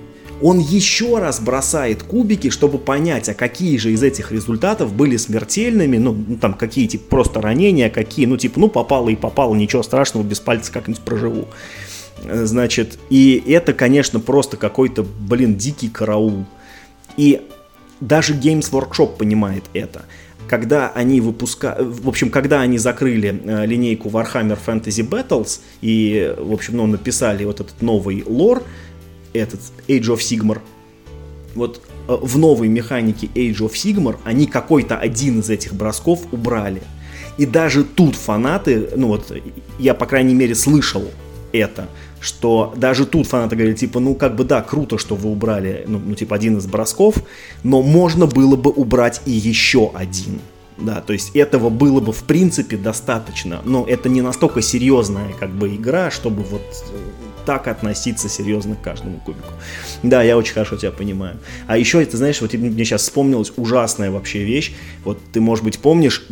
он 0.43 0.59
еще 0.59 1.19
раз 1.19 1.41
бросает 1.41 2.03
кубики, 2.03 2.51
чтобы 2.51 2.79
понять, 2.79 3.29
а 3.29 3.35
какие 3.35 3.79
же 3.79 3.93
из 3.93 4.03
этих 4.03 4.33
результатов 4.33 4.93
были 4.93 5.17
смертельными, 5.17 5.99
ну, 5.99 6.13
ну 6.13 6.37
там, 6.37 6.55
какие, 6.55 6.89
типа, 6.89 7.05
просто 7.09 7.41
ранения, 7.41 7.89
какие, 7.89 8.27
ну, 8.27 8.37
типа, 8.37 8.59
ну, 8.59 8.69
попало 8.69 9.09
и 9.09 9.17
попало, 9.17 9.55
ничего 9.55 9.85
страшного, 9.85 10.25
без 10.25 10.41
пальца 10.41 10.73
как-нибудь 10.73 11.03
проживу. 11.03 11.47
Значит, 12.25 12.99
и 13.09 13.43
это, 13.47 13.73
конечно, 13.73 14.19
просто 14.21 14.57
какой-то, 14.57 15.05
блин, 15.05 15.57
дикий 15.57 15.89
караул. 15.89 16.45
И 17.17 17.43
даже 18.03 18.35
Games 18.35 18.71
Workshop 18.71 19.17
понимает 19.17 19.65
это. 19.75 20.03
Когда 20.49 20.91
они 20.91 21.21
выпускали, 21.21 21.83
в 21.85 22.09
общем, 22.09 22.29
когда 22.29 22.61
они 22.61 22.77
закрыли 22.77 23.41
э, 23.45 23.65
линейку 23.65 24.09
Warhammer 24.09 24.59
Fantasy 24.65 25.09
Battles 25.09 25.61
и, 25.81 26.35
в 26.37 26.53
общем, 26.53 26.77
ну, 26.77 26.87
написали 26.87 27.45
вот 27.45 27.61
этот 27.61 27.81
новый 27.81 28.23
лор, 28.27 28.63
этот 29.33 29.61
Age 29.89 30.15
of 30.15 30.19
Sigmar, 30.19 30.61
вот 31.55 31.81
э, 32.09 32.17
в 32.21 32.39
новой 32.39 32.69
механике 32.69 33.29
Age 33.29 33.59
of 33.59 33.73
Sigmar 33.73 34.17
они 34.25 34.47
какой-то 34.47 34.97
один 34.97 35.41
из 35.41 35.49
этих 35.49 35.73
бросков 35.75 36.21
убрали. 36.33 36.83
И 37.39 37.47
даже 37.47 37.85
тут 37.85 38.17
фанаты, 38.17 38.91
ну 38.97 39.09
вот, 39.09 39.33
я, 39.79 39.95
по 39.95 40.07
крайней 40.07 40.35
мере, 40.35 40.55
слышал 40.55 41.05
это, 41.53 41.89
что 42.23 42.73
даже 42.77 43.05
тут 43.05 43.27
фанаты 43.27 43.57
говорили, 43.57 43.77
типа, 43.77 43.99
ну, 43.99 44.15
как 44.15 44.37
бы, 44.37 44.45
да, 44.45 44.63
круто, 44.63 44.97
что 44.97 45.17
вы 45.17 45.29
убрали, 45.31 45.85
ну, 45.89 46.01
ну, 46.03 46.15
типа, 46.15 46.37
один 46.37 46.57
из 46.57 46.67
бросков, 46.67 47.17
но 47.65 47.83
можно 47.83 48.27
было 48.27 48.55
бы 48.55 48.71
убрать 48.71 49.21
и 49.27 49.33
еще 49.33 49.91
один. 49.93 50.41
Да, 50.79 51.01
то 51.01 51.13
есть 51.13 51.37
этого 51.37 51.69
было 51.69 52.01
бы 52.01 52.13
в 52.13 52.23
принципе 52.23 52.77
достаточно, 52.77 53.61
но 53.65 53.85
это 53.87 54.09
не 54.09 54.23
настолько 54.23 54.63
серьезная 54.63 55.33
как 55.39 55.51
бы 55.51 55.77
игра, 55.77 56.11
чтобы 56.11 56.43
вот 56.43 56.63
э, 56.63 56.97
так 57.45 57.69
относиться 57.69 58.29
серьезно 58.29 58.75
к 58.75 58.81
каждому 58.81 59.21
кубику. 59.21 59.53
Да, 60.03 60.23
я 60.23 60.37
очень 60.37 60.55
хорошо 60.55 60.77
тебя 60.77 60.91
понимаю. 60.91 61.39
А 61.67 61.77
еще, 61.77 62.05
ты 62.05 62.17
знаешь, 62.17 62.41
вот 62.41 62.55
мне 62.55 62.85
сейчас 62.85 63.03
вспомнилась 63.03 63.53
ужасная 63.57 64.11
вообще 64.11 64.45
вещь. 64.45 64.73
Вот 65.05 65.19
ты, 65.33 65.41
может 65.41 65.63
быть, 65.63 65.79
помнишь, 65.79 66.27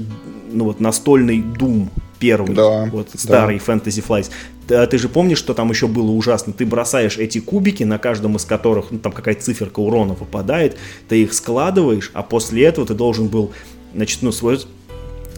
ну 0.50 0.64
вот 0.64 0.80
настольный 0.80 1.40
Doom 1.40 1.88
первый, 2.20 2.54
да, 2.54 2.84
вот 2.92 3.08
старый 3.16 3.60
да. 3.64 3.72
Fantasy 3.72 4.04
Flights. 4.06 4.30
Ты, 4.68 4.76
а 4.76 4.86
ты 4.86 4.98
же 4.98 5.08
помнишь, 5.08 5.38
что 5.38 5.54
там 5.54 5.70
еще 5.70 5.88
было 5.88 6.12
ужасно? 6.12 6.52
Ты 6.52 6.64
бросаешь 6.64 7.18
эти 7.18 7.40
кубики, 7.40 7.82
на 7.82 7.98
каждом 7.98 8.36
из 8.36 8.44
которых 8.44 8.92
ну, 8.92 8.98
там 8.98 9.10
какая-то 9.10 9.42
циферка 9.42 9.80
урона 9.80 10.14
выпадает, 10.14 10.76
ты 11.08 11.22
их 11.22 11.34
складываешь, 11.34 12.10
а 12.14 12.22
после 12.22 12.64
этого 12.64 12.86
ты 12.86 12.94
должен 12.94 13.26
был, 13.26 13.50
значит, 13.94 14.18
ну, 14.22 14.30
свою, 14.30 14.60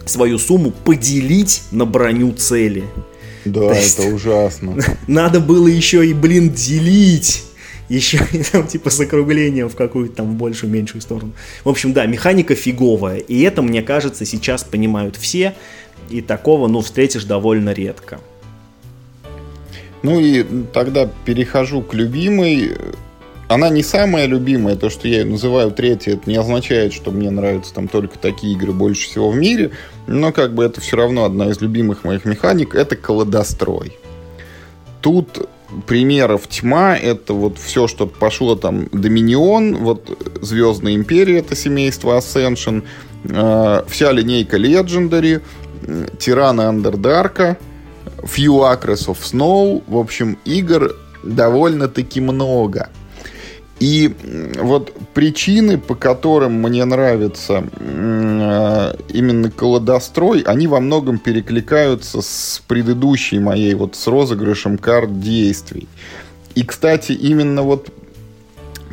свою 0.05 0.37
сумму 0.37 0.71
поделить 0.71 1.63
на 1.71 1.85
броню 1.85 2.33
цели. 2.33 2.83
Да, 3.45 3.73
есть, 3.73 3.97
это 3.97 4.09
ужасно. 4.13 4.77
Надо 5.07 5.39
было 5.39 5.67
еще 5.67 6.05
и, 6.05 6.13
блин, 6.13 6.51
делить 6.51 7.45
еще 7.89 8.19
там, 8.51 8.67
типа 8.67 8.89
с 8.89 8.99
округлением 8.99 9.69
в 9.69 9.75
какую-то 9.75 10.15
там 10.15 10.37
большую, 10.37 10.71
меньшую 10.71 11.01
сторону. 11.01 11.33
В 11.63 11.69
общем, 11.69 11.93
да, 11.93 12.05
механика 12.05 12.55
фиговая. 12.55 13.17
И 13.17 13.41
это, 13.41 13.61
мне 13.61 13.81
кажется, 13.81 14.25
сейчас 14.25 14.63
понимают 14.63 15.15
все. 15.15 15.55
И 16.09 16.21
такого, 16.21 16.67
ну, 16.67 16.81
встретишь 16.81 17.25
довольно 17.25 17.71
редко. 17.71 18.19
Ну 20.03 20.19
и 20.19 20.43
тогда 20.73 21.09
перехожу 21.25 21.81
к 21.81 21.93
любимой. 21.93 22.73
Она 23.47 23.69
не 23.69 23.83
самая 23.83 24.25
любимая, 24.25 24.75
то, 24.75 24.89
что 24.89 25.07
я 25.07 25.19
ее 25.19 25.25
называю 25.25 25.71
третьей, 25.71 26.13
это 26.13 26.29
не 26.29 26.35
означает, 26.35 26.93
что 26.93 27.11
мне 27.11 27.29
нравятся 27.29 27.73
там 27.73 27.87
только 27.87 28.17
такие 28.17 28.53
игры 28.53 28.71
больше 28.71 29.07
всего 29.07 29.29
в 29.29 29.35
мире, 29.35 29.71
но 30.07 30.31
как 30.31 30.55
бы 30.55 30.63
это 30.63 30.81
все 30.81 30.97
равно 30.97 31.25
одна 31.25 31.49
из 31.49 31.61
любимых 31.61 32.03
моих 32.03 32.25
механик, 32.25 32.73
это 32.73 32.95
колодострой. 32.95 33.97
Тут 35.01 35.47
примеров 35.87 36.47
тьма, 36.47 36.97
это 36.97 37.33
вот 37.33 37.57
все, 37.59 37.87
что 37.87 38.07
пошло 38.07 38.55
там 38.55 38.87
Доминион, 38.91 39.77
вот 39.77 40.17
Звездная 40.41 40.95
Империя, 40.95 41.39
это 41.39 41.55
семейство 41.55 42.17
Ascension, 42.17 42.83
э, 43.25 43.83
вся 43.87 44.11
линейка 44.11 44.57
Legendary, 44.57 45.41
Тираны 46.19 46.61
Андердарка, 46.61 47.57
Few 48.21 48.59
Acres 48.61 49.07
of 49.07 49.17
Snow, 49.23 49.83
в 49.87 49.97
общем, 49.97 50.37
игр 50.45 50.95
довольно-таки 51.23 52.21
много. 52.21 52.89
И 53.79 54.13
вот 54.59 54.93
причины, 55.13 55.77
по 55.77 55.95
которым 55.95 56.53
мне 56.53 56.85
нравится 56.85 57.65
э, 57.79 58.95
именно 59.09 59.51
колодострой, 59.51 60.41
они 60.41 60.67
во 60.67 60.79
многом 60.79 61.17
перекликаются 61.17 62.21
с 62.21 62.61
предыдущей 62.67 63.39
моей, 63.39 63.73
вот 63.73 63.95
с 63.95 64.07
розыгрышем 64.07 64.77
карт 64.77 65.19
действий. 65.19 65.89
И, 66.55 66.63
кстати, 66.63 67.11
именно 67.11 67.63
вот 67.63 67.89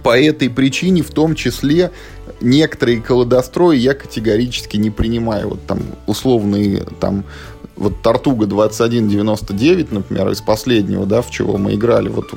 по 0.03 0.19
этой 0.19 0.51
причине 0.51 1.03
в 1.03 1.11
том 1.11 1.35
числе 1.35 1.93
некоторые 2.41 3.01
колодострои 3.01 3.77
я 3.77 3.95
категорически 3.95 4.77
не 4.77 4.91
принимаю. 4.91 5.51
Вот 5.51 5.67
там 5.67 5.81
условные 6.07 6.85
там 7.01 7.25
вот 7.77 8.03
Тартуга 8.03 8.47
2199, 8.47 9.93
например, 9.93 10.29
из 10.31 10.41
последнего, 10.41 11.07
да, 11.07 11.23
в 11.23 11.31
чего 11.31 11.57
мы 11.57 11.75
играли, 11.75 12.09
вот 12.09 12.35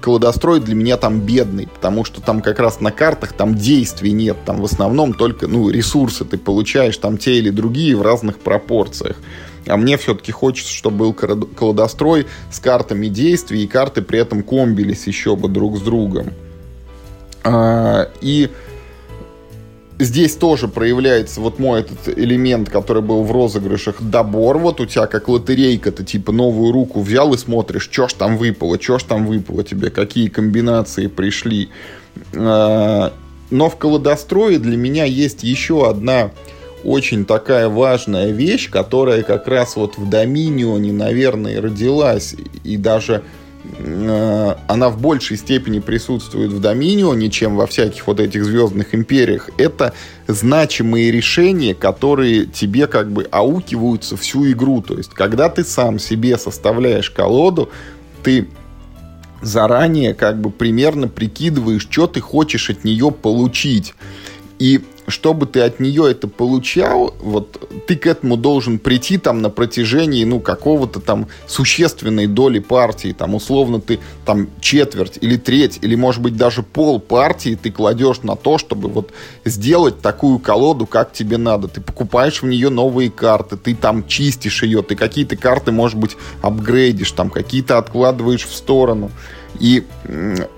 колодострой 0.00 0.60
для 0.60 0.74
меня 0.74 0.96
там 0.96 1.20
бедный, 1.20 1.66
потому 1.66 2.04
что 2.04 2.20
там 2.20 2.40
как 2.40 2.58
раз 2.58 2.80
на 2.80 2.90
картах 2.90 3.32
там 3.32 3.54
действий 3.54 4.12
нет, 4.12 4.36
там 4.44 4.60
в 4.60 4.64
основном 4.64 5.12
только, 5.14 5.46
ну, 5.48 5.68
ресурсы 5.70 6.24
ты 6.24 6.38
получаешь, 6.38 6.96
там 6.96 7.18
те 7.18 7.38
или 7.38 7.50
другие 7.50 7.96
в 7.96 8.02
разных 8.02 8.38
пропорциях. 8.38 9.16
А 9.66 9.76
мне 9.76 9.98
все-таки 9.98 10.32
хочется, 10.32 10.72
чтобы 10.72 10.98
был 10.98 11.12
колодострой 11.12 12.26
с 12.50 12.58
картами 12.58 13.08
действий, 13.08 13.64
и 13.64 13.66
карты 13.66 14.02
при 14.02 14.18
этом 14.18 14.42
комбились 14.42 15.06
еще 15.06 15.36
бы 15.36 15.48
друг 15.48 15.78
с 15.78 15.80
другом. 15.80 16.32
А, 17.44 18.08
и 18.20 18.50
здесь 19.98 20.36
тоже 20.36 20.68
проявляется 20.68 21.40
вот 21.40 21.58
мой 21.58 21.80
этот 21.80 22.08
элемент, 22.08 22.70
который 22.70 23.02
был 23.02 23.22
в 23.22 23.32
розыгрышах, 23.32 24.00
добор. 24.00 24.58
Вот 24.58 24.80
у 24.80 24.86
тебя 24.86 25.06
как 25.06 25.28
лотерейка, 25.28 25.92
ты 25.92 26.04
типа 26.04 26.32
новую 26.32 26.72
руку 26.72 27.00
взял 27.00 27.32
и 27.34 27.38
смотришь, 27.38 27.88
что 27.90 28.08
ж 28.08 28.12
там 28.14 28.36
выпало, 28.36 28.80
что 28.80 28.98
ж 28.98 29.02
там 29.04 29.26
выпало 29.26 29.64
тебе, 29.64 29.90
какие 29.90 30.28
комбинации 30.28 31.06
пришли. 31.06 31.70
А, 32.34 33.12
но 33.50 33.70
в 33.70 33.76
колодострое 33.76 34.58
для 34.58 34.76
меня 34.76 35.04
есть 35.04 35.42
еще 35.42 35.88
одна 35.88 36.30
очень 36.84 37.24
такая 37.24 37.68
важная 37.68 38.30
вещь, 38.30 38.70
которая 38.70 39.22
как 39.22 39.48
раз 39.48 39.74
вот 39.76 39.98
в 39.98 40.08
Доминионе, 40.08 40.92
наверное, 40.92 41.60
родилась 41.60 42.36
и 42.62 42.76
даже 42.76 43.24
она 43.76 44.88
в 44.88 45.00
большей 45.00 45.36
степени 45.36 45.78
присутствует 45.78 46.52
в 46.52 46.60
Доминионе, 46.60 47.30
чем 47.30 47.56
во 47.56 47.66
всяких 47.66 48.06
вот 48.06 48.20
этих 48.20 48.44
звездных 48.44 48.94
империях, 48.94 49.50
это 49.58 49.94
значимые 50.26 51.10
решения, 51.10 51.74
которые 51.74 52.46
тебе 52.46 52.86
как 52.86 53.10
бы 53.10 53.28
аукиваются 53.30 54.16
всю 54.16 54.50
игру. 54.50 54.82
То 54.82 54.96
есть, 54.96 55.10
когда 55.10 55.48
ты 55.48 55.64
сам 55.64 55.98
себе 55.98 56.38
составляешь 56.38 57.10
колоду, 57.10 57.70
ты 58.22 58.48
заранее 59.42 60.14
как 60.14 60.40
бы 60.40 60.50
примерно 60.50 61.08
прикидываешь, 61.08 61.86
что 61.88 62.06
ты 62.06 62.20
хочешь 62.20 62.70
от 62.70 62.84
нее 62.84 63.10
получить. 63.10 63.94
И 64.58 64.80
чтобы 65.06 65.46
ты 65.46 65.60
от 65.60 65.80
нее 65.80 66.10
это 66.10 66.28
получал, 66.28 67.14
вот 67.20 67.68
ты 67.86 67.96
к 67.96 68.06
этому 68.06 68.36
должен 68.36 68.78
прийти 68.78 69.16
там 69.16 69.40
на 69.40 69.50
протяжении, 69.50 70.24
ну, 70.24 70.40
какого-то 70.40 71.00
там 71.00 71.28
существенной 71.46 72.26
доли 72.26 72.58
партии, 72.58 73.14
там, 73.16 73.34
условно, 73.34 73.80
ты 73.80 74.00
там 74.26 74.48
четверть 74.60 75.18
или 75.20 75.36
треть, 75.36 75.78
или, 75.80 75.94
может 75.94 76.20
быть, 76.20 76.36
даже 76.36 76.62
пол 76.62 77.00
партии 77.00 77.58
ты 77.60 77.70
кладешь 77.70 78.22
на 78.22 78.36
то, 78.36 78.58
чтобы 78.58 78.88
вот 78.88 79.12
сделать 79.44 80.00
такую 80.00 80.38
колоду, 80.40 80.86
как 80.86 81.12
тебе 81.12 81.38
надо. 81.38 81.68
Ты 81.68 81.80
покупаешь 81.80 82.42
в 82.42 82.46
нее 82.46 82.68
новые 82.68 83.10
карты, 83.10 83.56
ты 83.56 83.74
там 83.74 84.06
чистишь 84.06 84.62
ее, 84.62 84.82
ты 84.82 84.94
какие-то 84.94 85.36
карты, 85.36 85.72
может 85.72 85.96
быть, 85.96 86.16
апгрейдишь, 86.42 87.12
там, 87.12 87.30
какие-то 87.30 87.78
откладываешь 87.78 88.44
в 88.44 88.54
сторону. 88.54 89.10
И 89.60 89.84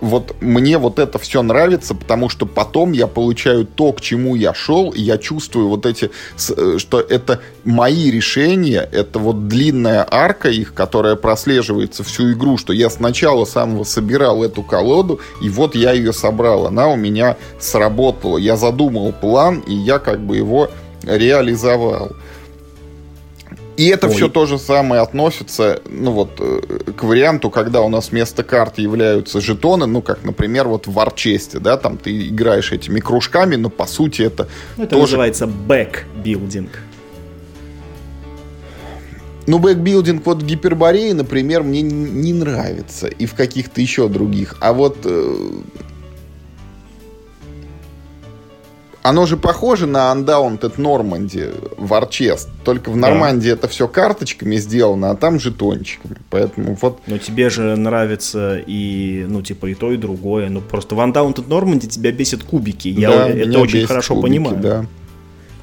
вот 0.01 0.36
мне 0.41 0.78
вот 0.78 0.99
это 0.99 1.18
все 1.18 1.43
нравится, 1.43 1.95
потому 1.95 2.28
что 2.28 2.47
потом 2.47 2.93
я 2.93 3.07
получаю 3.07 3.64
то, 3.64 3.93
к 3.93 4.01
чему 4.01 4.34
я 4.34 4.53
шел, 4.55 4.91
и 4.91 5.01
я 5.01 5.18
чувствую 5.18 5.68
вот 5.68 5.86
эти, 5.86 6.11
э, 6.57 6.78
что 6.78 7.01
это 7.01 7.41
мои 7.64 8.11
решения, 8.11 8.88
это 8.93 9.18
вот 9.18 9.49
длинная 9.49 10.07
арка 10.11 10.51
их, 10.51 10.74
которая 10.74 11.16
прослеживается 11.16 12.05
всю 12.05 12.32
игру, 12.32 12.59
что 12.59 12.72
я 12.72 12.91
сначала 12.91 13.45
самого 13.45 13.84
собирал 13.84 14.45
эту 14.45 14.62
колоду, 14.62 15.20
и 15.41 15.49
вот 15.49 15.74
я 15.74 15.93
ее 15.93 16.12
собрал, 16.12 16.66
она 16.66 16.88
у 16.88 16.97
меня 16.97 17.36
сработала. 17.59 18.38
Я 18.38 18.57
задумал 18.57 19.12
план, 19.12 19.61
и 19.61 19.74
я 19.74 19.99
как 19.99 20.20
бы 20.20 20.36
его 20.36 20.70
реализовал. 21.03 22.12
И 23.81 23.87
это 23.87 24.09
Ой. 24.09 24.12
все 24.12 24.28
то 24.28 24.45
же 24.45 24.59
самое 24.59 25.01
относится, 25.01 25.81
ну 25.89 26.11
вот, 26.11 26.33
э, 26.39 26.61
к 26.95 27.03
варианту, 27.03 27.49
когда 27.49 27.81
у 27.81 27.89
нас 27.89 28.11
вместо 28.11 28.43
карт 28.43 28.76
являются 28.76 29.41
жетоны, 29.41 29.87
ну, 29.87 30.03
как, 30.03 30.22
например, 30.22 30.68
вот 30.68 30.87
в 30.87 31.01
War 31.01 31.17
Chest 31.17 31.44
'е, 31.44 31.61
да, 31.61 31.78
там 31.78 31.97
ты 31.97 32.28
играешь 32.28 32.72
этими 32.72 33.01
кружками, 33.01 33.57
но 33.57 33.70
по 33.70 33.87
сути 33.87 34.20
это 34.20 34.49
ну, 34.76 34.85
Это 34.85 34.97
тоже... 34.97 35.12
называется 35.12 35.47
bag 35.47 35.80
building. 35.80 36.82
Ну, 39.47 39.59
bag 39.59 39.77
building 39.77 40.26
вот 40.26 40.43
в 40.43 40.47
Гиперборее, 40.47 41.14
например, 41.14 41.62
мне 41.62 41.81
не 41.81 42.35
нравится. 42.35 43.07
И 43.07 43.24
в 43.24 43.35
каких-то 43.35 43.81
еще 43.81 44.09
других. 44.09 44.57
А 44.61 44.74
вот 44.74 44.99
э, 45.05 45.51
оно 49.03 49.26
же 49.26 49.36
похоже 49.36 49.86
на 49.86 50.12
Undaunted 50.12 50.76
Normandy 50.76 51.76
War 51.76 52.01
Chest, 52.01 52.49
только 52.64 52.90
в 52.90 52.96
Нормандии 52.96 53.48
да. 53.48 53.55
это 53.55 53.68
все 53.68 53.88
карточками 53.88 54.57
сделано, 54.57 55.11
а 55.11 55.16
там 55.16 55.40
жетончиками. 55.40 56.16
Поэтому 56.28 56.76
вот... 56.80 57.01
Но 57.07 57.18
тебе 57.18 57.51
же 57.51 57.76
нравится 57.76 58.62
и, 58.66 59.24
ну, 59.28 59.42
типа, 59.42 59.66
и 59.66 59.74
то, 59.74 59.92
и 59.92 59.96
другое. 59.96 60.48
Ну, 60.51 60.61
просто 60.61 60.94
в 60.94 61.01
Undaunted 61.01 61.48
Normandy 61.48 61.86
тебя 61.86 62.12
бесит 62.12 62.44
кубики. 62.44 62.88
Я 62.88 63.11
да, 63.11 63.28
это 63.28 63.59
очень 63.59 63.86
хорошо 63.86 64.14
кубики, 64.14 64.28
понимаю. 64.28 64.57
Да. 64.59 64.86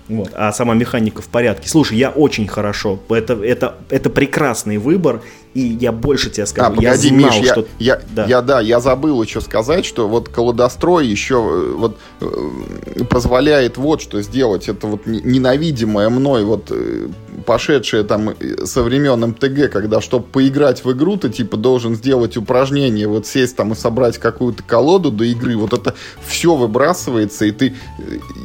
Вот. 0.10 0.32
А 0.36 0.52
сама 0.54 0.74
механика 0.74 1.22
в 1.22 1.28
порядке. 1.28 1.68
Слушай, 1.68 1.98
я 1.98 2.10
очень 2.10 2.48
хорошо. 2.48 3.00
Это, 3.10 3.34
это, 3.44 3.76
это 3.90 4.10
прекрасный 4.10 4.78
выбор. 4.78 5.22
И 5.58 5.76
я 5.80 5.92
больше 5.92 6.30
тебе 6.30 6.46
скажу. 6.46 6.68
А, 6.68 6.70
погоди, 6.70 6.86
я 6.86 6.96
знал, 6.96 7.32
Миш, 7.32 7.50
что... 7.50 7.66
я, 7.80 7.96
я, 7.96 8.02
да. 8.12 8.26
я, 8.26 8.42
да, 8.44 8.62
я 8.62 8.80
забыл 8.80 9.24
еще 9.24 9.42
сказать, 9.42 9.86
что 9.86 10.08
вот 10.08 10.30
колодострой 10.30 11.08
еще 11.08 11.38
э, 11.38 11.74
вот 11.76 11.98
э, 12.22 13.04
позволяет 13.10 13.78
вот 13.78 14.00
что 14.00 14.22
сделать. 14.22 14.70
Это 14.70 14.86
вот 14.86 15.08
ненавидимое 15.08 16.10
мной 16.10 16.44
вот 16.44 16.68
э, 16.70 17.08
пошедшее 17.48 18.04
там 18.04 18.36
со 18.66 18.84
времен 18.84 19.20
МТГ, 19.20 19.72
когда, 19.72 20.00
чтобы 20.00 20.26
поиграть 20.26 20.84
в 20.84 20.92
игру, 20.92 21.18
ты 21.18 21.30
типа 21.30 21.58
должен 21.58 21.96
сделать 21.96 22.38
упражнение, 22.38 23.08
вот 23.08 23.26
сесть 23.26 23.56
там 23.56 23.72
и 23.72 23.76
собрать 23.76 24.20
какую-то 24.20 24.62
колоду 24.62 25.10
до 25.12 25.24
игры, 25.24 25.56
вот 25.56 25.74
это 25.74 25.96
все 26.28 26.56
выбрасывается, 26.56 27.46
и 27.46 27.52
ты, 27.52 27.76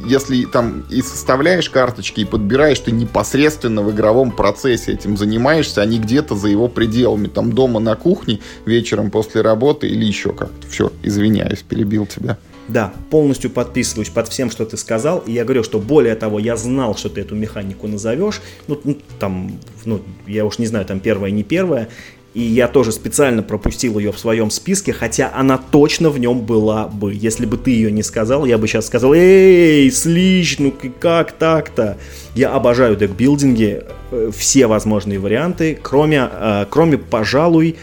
если 0.07 0.45
там 0.45 0.85
и 0.89 1.01
составляешь 1.01 1.69
карточки, 1.69 2.21
и 2.21 2.25
подбираешь, 2.25 2.79
ты 2.79 2.91
непосредственно 2.91 3.81
в 3.81 3.91
игровом 3.91 4.31
процессе 4.31 4.93
этим 4.93 5.17
занимаешься, 5.17 5.81
а 5.81 5.85
не 5.85 5.99
где-то 5.99 6.35
за 6.35 6.47
его 6.47 6.67
пределами, 6.67 7.02
там 7.33 7.53
дома 7.53 7.79
на 7.79 7.95
кухне, 7.95 8.39
вечером 8.65 9.11
после 9.11 9.41
работы 9.41 9.87
или 9.87 10.05
еще 10.05 10.33
как-то. 10.33 10.67
Все, 10.67 10.91
извиняюсь, 11.03 11.61
перебил 11.61 12.05
тебя. 12.05 12.37
Да, 12.67 12.93
полностью 13.09 13.49
подписываюсь 13.49 14.09
под 14.09 14.29
всем, 14.29 14.49
что 14.49 14.65
ты 14.65 14.77
сказал. 14.77 15.19
И 15.19 15.33
я 15.33 15.43
говорю, 15.43 15.63
что 15.63 15.79
более 15.79 16.15
того, 16.15 16.39
я 16.39 16.55
знал, 16.55 16.95
что 16.95 17.09
ты 17.09 17.21
эту 17.21 17.35
механику 17.35 17.87
назовешь. 17.87 18.41
Ну, 18.67 18.79
ну 18.85 18.97
там, 19.19 19.59
ну, 19.83 20.01
я 20.27 20.45
уж 20.45 20.59
не 20.59 20.65
знаю, 20.65 20.85
там 20.85 21.01
первая, 21.01 21.31
не 21.31 21.43
первая. 21.43 21.89
И 22.33 22.41
я 22.41 22.67
тоже 22.67 22.91
специально 22.91 23.43
пропустил 23.43 23.99
ее 23.99 24.11
в 24.11 24.17
своем 24.17 24.49
списке, 24.49 24.91
хотя 24.91 25.31
она 25.35 25.59
точно 25.59 26.09
в 26.09 26.17
нем 26.17 26.41
была 26.41 26.87
бы. 26.87 27.13
Если 27.13 27.45
бы 27.45 27.57
ты 27.57 27.71
ее 27.71 27.91
не 27.91 28.01
сказал, 28.01 28.45
я 28.45 28.57
бы 28.57 28.67
сейчас 28.67 28.87
сказал, 28.87 29.13
эй, 29.13 29.91
слич, 29.91 30.57
ну 30.57 30.73
как 30.99 31.33
так-то? 31.33 31.97
Я 32.33 32.51
обожаю 32.53 32.95
декбилдинги, 32.95 33.83
э, 34.11 34.31
все 34.35 34.65
возможные 34.65 35.19
варианты, 35.19 35.77
кроме, 35.79 36.27
э, 36.31 36.65
кроме 36.71 36.97
пожалуй, 36.97 37.75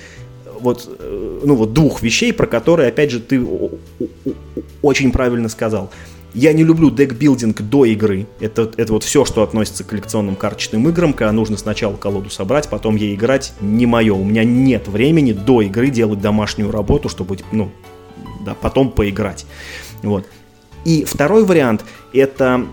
вот, 0.58 0.88
э, 0.98 1.40
ну, 1.44 1.54
вот 1.54 1.72
двух 1.72 2.02
вещей, 2.02 2.32
про 2.32 2.46
которые, 2.46 2.88
опять 2.88 3.12
же, 3.12 3.20
ты 3.20 3.40
очень 4.82 5.12
правильно 5.12 5.48
сказал. 5.48 5.90
Я 6.34 6.52
не 6.52 6.62
люблю 6.62 6.90
декбилдинг 6.90 7.60
до 7.62 7.84
игры. 7.84 8.26
Это, 8.38 8.70
это 8.76 8.92
вот 8.92 9.04
все, 9.04 9.24
что 9.24 9.42
относится 9.42 9.84
к 9.84 9.88
коллекционным 9.88 10.36
карточным 10.36 10.88
играм, 10.88 11.12
когда 11.12 11.32
нужно 11.32 11.56
сначала 11.56 11.96
колоду 11.96 12.30
собрать, 12.30 12.68
потом 12.68 12.96
ей 12.96 13.14
играть, 13.14 13.52
не 13.60 13.86
мое. 13.86 14.14
У 14.14 14.24
меня 14.24 14.44
нет 14.44 14.88
времени 14.88 15.32
до 15.32 15.62
игры 15.62 15.90
делать 15.90 16.20
домашнюю 16.20 16.70
работу, 16.70 17.08
чтобы, 17.08 17.38
ну, 17.52 17.70
да, 18.44 18.54
потом 18.54 18.90
поиграть. 18.90 19.46
Вот. 20.02 20.26
И 20.84 21.04
второй 21.04 21.44
вариант– 21.44 21.84
это 22.12 22.66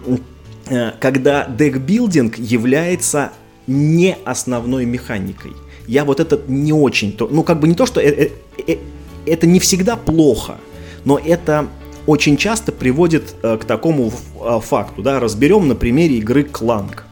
э, 0.70 0.92
когда 1.00 1.46
декбилдинг 1.48 2.38
является 2.38 3.32
не 3.66 4.18
основной 4.24 4.86
механикой 4.86 5.52
я 5.88 6.04
вот 6.04 6.20
этот 6.20 6.50
не 6.50 6.74
очень, 6.74 7.14
то, 7.14 7.28
ну 7.32 7.44
как 7.44 7.60
бы 7.60 7.68
не 7.68 7.74
то, 7.74 7.86
что 7.86 8.00
это, 8.00 8.34
это, 8.58 8.82
это 9.26 9.48
не 9.48 9.60
всегда 9.60 9.96
плохо, 9.96 10.58
но 11.06 11.18
это 11.18 11.68
очень 12.08 12.38
часто 12.38 12.72
приводит 12.72 13.36
э, 13.44 13.58
к 13.58 13.66
такому 13.66 14.12
э, 14.42 14.60
факту, 14.64 15.04
да, 15.04 15.20
разберем 15.20 15.68
на 15.68 15.76
примере 15.76 16.18
игры 16.18 16.44
Кланг. 16.44 17.06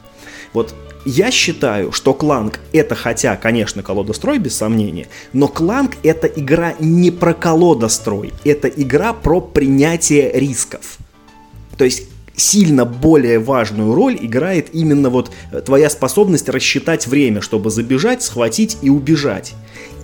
Вот 0.53 0.73
я 1.05 1.29
считаю, 1.29 1.91
что 1.91 2.15
Кланг 2.15 2.59
это 2.73 2.95
хотя, 2.95 3.35
конечно, 3.35 3.83
колодострой, 3.83 4.39
без 4.39 4.55
сомнения, 4.55 5.07
но 5.33 5.47
Кланг 5.47 5.97
это 6.01 6.25
игра 6.27 6.73
не 6.79 7.11
про 7.11 7.33
колодострой, 7.33 8.33
это 8.43 8.67
игра 8.67 9.13
про 9.13 9.39
принятие 9.39 10.31
рисков. 10.33 10.97
То 11.77 11.85
есть 11.85 12.03
сильно 12.35 12.85
более 12.85 13.39
важную 13.39 13.93
роль 13.93 14.17
играет 14.19 14.73
именно 14.73 15.09
вот 15.09 15.31
э, 15.51 15.61
твоя 15.61 15.89
способность 15.89 16.49
рассчитать 16.49 17.05
время, 17.05 17.41
чтобы 17.41 17.69
забежать, 17.69 18.23
схватить 18.23 18.77
и 18.81 18.89
убежать. 18.89 19.53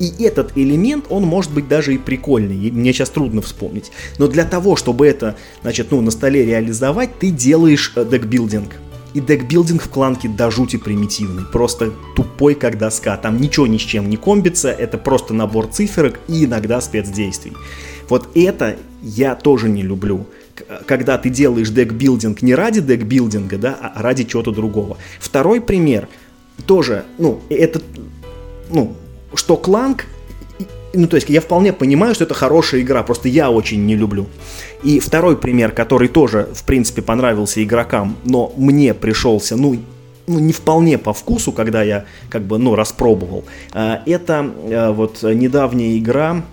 И 0.02 0.24
этот 0.24 0.58
элемент, 0.58 1.06
он 1.10 1.26
может 1.26 1.52
быть 1.52 1.68
даже 1.68 1.94
и 1.94 2.00
прикольный, 2.00 2.72
мне 2.72 2.92
сейчас 2.92 3.12
трудно 3.12 3.44
вспомнить. 3.44 3.92
Но 4.18 4.28
для 4.28 4.46
того, 4.46 4.76
чтобы 4.76 5.06
это, 5.06 5.36
значит, 5.62 5.92
ну, 5.92 6.02
на 6.02 6.10
столе 6.10 6.44
реализовать, 6.44 7.20
ты 7.20 7.30
делаешь 7.30 7.94
э, 7.96 8.04
декбилдинг. 8.04 8.78
И 9.14 9.20
декбилдинг 9.20 9.84
в 9.84 9.90
кланке 9.90 10.28
до 10.28 10.50
жути 10.50 10.78
примитивный, 10.78 11.44
просто 11.44 11.94
тупой 12.16 12.56
как 12.56 12.80
доска. 12.80 13.16
Там 13.16 13.40
ничего 13.40 13.68
ни 13.68 13.78
с 13.78 13.82
чем 13.82 14.10
не 14.10 14.18
комбится, 14.18 14.72
это 14.72 14.98
просто 14.98 15.36
набор 15.36 15.68
циферок 15.68 16.20
и 16.28 16.46
иногда 16.46 16.82
спецдействий. 16.82 17.54
Вот 18.10 18.30
это 18.34 18.78
я 19.04 19.36
тоже 19.36 19.70
не 19.70 19.84
люблю 19.84 20.26
когда 20.86 21.18
ты 21.18 21.30
делаешь 21.30 21.70
декбилдинг 21.70 22.44
не 22.44 22.54
ради 22.54 22.82
декбилдинга, 22.82 23.58
да, 23.58 23.94
а 23.96 24.02
ради 24.02 24.26
чего-то 24.26 24.52
другого. 24.52 24.98
Второй 25.20 25.60
пример 25.60 26.08
тоже, 26.68 27.06
ну, 27.18 27.42
это, 27.50 27.82
ну, 28.70 28.96
что 29.34 29.58
Кланк, 29.58 30.06
ну, 30.94 31.08
то 31.08 31.16
есть 31.16 31.30
я 31.30 31.42
вполне 31.42 31.74
понимаю, 31.74 32.16
что 32.16 32.26
это 32.26 32.34
хорошая 32.34 32.82
игра, 32.82 33.04
просто 33.04 33.30
я 33.30 33.50
очень 33.50 33.86
не 33.86 33.96
люблю. 33.96 34.28
И 34.84 35.00
второй 35.00 35.38
пример, 35.38 35.72
который 35.72 36.08
тоже, 36.08 36.50
в 36.54 36.64
принципе, 36.64 37.02
понравился 37.02 37.64
игрокам, 37.64 38.18
но 38.24 38.54
мне 38.58 38.94
пришелся, 38.94 39.56
ну, 39.56 39.78
ну, 40.28 40.40
не 40.40 40.54
вполне 40.54 40.98
по 40.98 41.14
вкусу, 41.14 41.52
когда 41.52 41.84
я 41.84 42.06
как 42.30 42.44
бы, 42.44 42.58
ну, 42.58 42.76
распробовал. 42.76 43.44
А, 43.74 44.02
это 44.06 44.52
э, 44.64 44.92
вот 44.92 45.24
недавняя 45.24 45.98
игра 45.98 46.44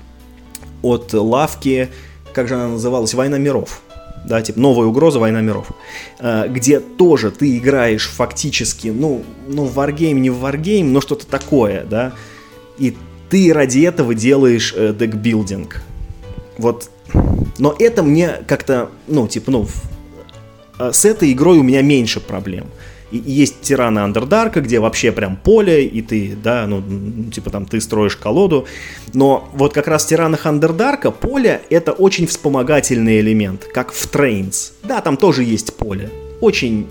от 0.83 1.13
лавки, 1.13 1.89
как 2.33 2.49
же 2.49 2.55
она 2.55 2.69
называлась, 2.69 3.15
«Война 3.15 3.39
миров» 3.39 3.83
да, 4.25 4.43
типа 4.43 4.61
новая 4.61 4.87
угроза, 4.87 5.19
война 5.19 5.41
миров, 5.41 5.69
э, 6.19 6.47
где 6.49 6.81
тоже 6.81 7.31
ты 7.31 7.57
играешь 7.57 8.09
фактически, 8.09 8.89
ну, 8.89 9.25
ну, 9.47 9.65
wargame, 9.65 10.21
не 10.21 10.31
в 10.31 10.39
wargame, 10.39 10.93
но 10.93 11.01
что-то 11.01 11.27
такое, 11.27 11.85
да, 11.85 12.13
и 12.79 12.97
ты 13.31 13.53
ради 13.53 13.81
этого 13.81 14.15
делаешь 14.15 14.73
э, 14.77 14.95
deck 14.99 15.25
building. 15.25 15.83
Вот, 16.57 16.91
но 17.59 17.75
это 17.79 18.03
мне 18.03 18.39
как-то, 18.47 18.91
ну, 19.07 19.29
типа, 19.29 19.51
ну, 19.51 19.69
э, 20.79 20.91
с 20.93 21.05
этой 21.05 21.33
игрой 21.33 21.59
у 21.59 21.63
меня 21.63 21.83
меньше 21.83 22.21
проблем. 22.21 22.67
И 23.11 23.17
есть 23.17 23.63
тираны 23.63 24.01
Андердарка, 24.01 24.61
где 24.61 24.81
вообще 24.81 25.13
прям 25.13 25.37
поле, 25.37 25.87
и 25.87 26.03
ты, 26.03 26.37
да, 26.43 26.67
ну, 26.67 26.83
типа 27.31 27.51
там 27.51 27.65
ты 27.65 27.81
строишь 27.81 28.17
колоду. 28.17 28.67
Но 29.15 29.49
вот 29.55 29.73
как 29.73 29.89
раз 29.89 30.05
в 30.05 30.09
тиранах 30.09 30.45
Андердарка 30.45 31.11
поле— 31.11 31.63
это 31.71 31.93
очень 31.93 32.27
вспомогательный 32.27 33.21
элемент, 33.21 33.65
как 33.73 33.93
в 33.93 34.07
Trains. 34.09 34.75
Да, 34.83 35.01
там 35.01 35.17
тоже 35.17 35.43
есть 35.43 35.75
поле. 35.75 36.11
Очень 36.41 36.87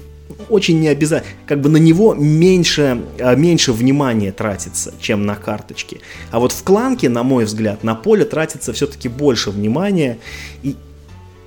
очень 0.49 0.79
не 0.79 0.87
обязательно, 0.87 1.31
как 1.45 1.61
бы 1.61 1.69
на 1.69 1.77
него 1.77 2.13
меньше, 2.13 3.01
а, 3.19 3.35
меньше 3.35 3.73
внимания 3.73 4.31
тратится, 4.31 4.93
чем 4.99 5.25
на 5.25 5.35
карточки. 5.35 6.01
А 6.31 6.39
вот 6.39 6.51
в 6.51 6.63
кланке, 6.63 7.09
на 7.09 7.23
мой 7.23 7.45
взгляд, 7.45 7.83
на 7.83 7.95
поле 7.95 8.25
тратится 8.25 8.73
все-таки 8.73 9.09
больше 9.09 9.51
внимания, 9.51 10.19
и, 10.63 10.75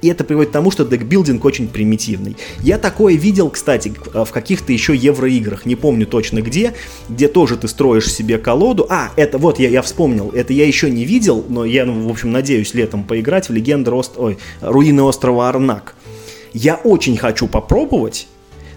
и 0.02 0.08
это 0.08 0.24
приводит 0.24 0.50
к 0.50 0.52
тому, 0.52 0.70
что 0.70 0.84
декбилдинг 0.84 1.44
очень 1.44 1.68
примитивный. 1.68 2.36
Я 2.62 2.78
такое 2.78 3.14
видел, 3.14 3.50
кстати, 3.50 3.92
в 4.12 4.30
каких-то 4.30 4.72
еще 4.72 4.94
евроиграх, 4.94 5.66
не 5.66 5.76
помню 5.76 6.06
точно 6.06 6.42
где, 6.42 6.74
где 7.08 7.28
тоже 7.28 7.56
ты 7.56 7.68
строишь 7.68 8.12
себе 8.12 8.38
колоду. 8.38 8.86
А, 8.88 9.10
это 9.16 9.38
вот, 9.38 9.58
я, 9.58 9.68
я 9.68 9.82
вспомнил, 9.82 10.30
это 10.30 10.52
я 10.52 10.66
еще 10.66 10.90
не 10.90 11.04
видел, 11.04 11.44
но 11.48 11.64
я, 11.64 11.84
ну, 11.86 12.08
в 12.08 12.10
общем, 12.10 12.32
надеюсь 12.32 12.74
летом 12.74 13.04
поиграть 13.04 13.48
в 13.48 13.52
легенды 13.52 13.90
Ост... 13.90 14.12
Ой, 14.16 14.38
руины 14.60 15.02
острова 15.02 15.48
Арнак. 15.48 15.94
Я 16.52 16.74
очень 16.74 17.16
хочу 17.16 17.46
попробовать, 17.46 18.26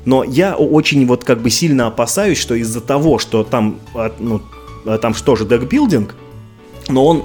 но 0.06 0.24
я 0.24 0.56
очень 0.56 1.06
вот 1.06 1.24
как 1.24 1.42
бы 1.42 1.50
сильно 1.50 1.88
опасаюсь, 1.88 2.38
что 2.38 2.56
из-за 2.56 2.82
того, 2.82 3.20
что 3.20 3.44
там, 3.44 3.80
а, 3.96 4.14
ну, 4.20 4.42
а, 4.86 4.98
там 4.98 5.14
что 5.14 5.36
же 5.36 5.46
декбилдинг, 5.46 6.16
но 6.90 7.06
он 7.06 7.24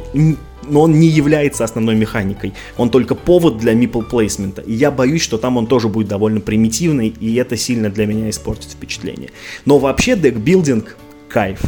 но 0.71 0.83
он 0.83 0.99
не 0.99 1.07
является 1.07 1.65
основной 1.65 1.95
механикой. 1.95 2.53
Он 2.77 2.91
только 2.91 3.15
повод 3.15 3.57
для 3.57 3.73
мипл 3.75 4.03
плейсмента. 4.03 4.61
И 4.61 4.73
я 4.73 4.91
боюсь, 4.91 5.23
что 5.23 5.39
там 5.39 5.57
он 5.57 5.67
тоже 5.67 5.89
будет 5.89 6.09
довольно 6.09 6.41
примитивный, 6.41 7.09
и 7.09 7.35
это 7.37 7.57
сильно 7.57 7.89
для 7.89 8.07
меня 8.07 8.29
испортит 8.29 8.73
впечатление. 8.73 9.31
Но 9.65 9.79
вообще 9.79 10.15
декбилдинг 10.17 10.97
кайф. 11.29 11.61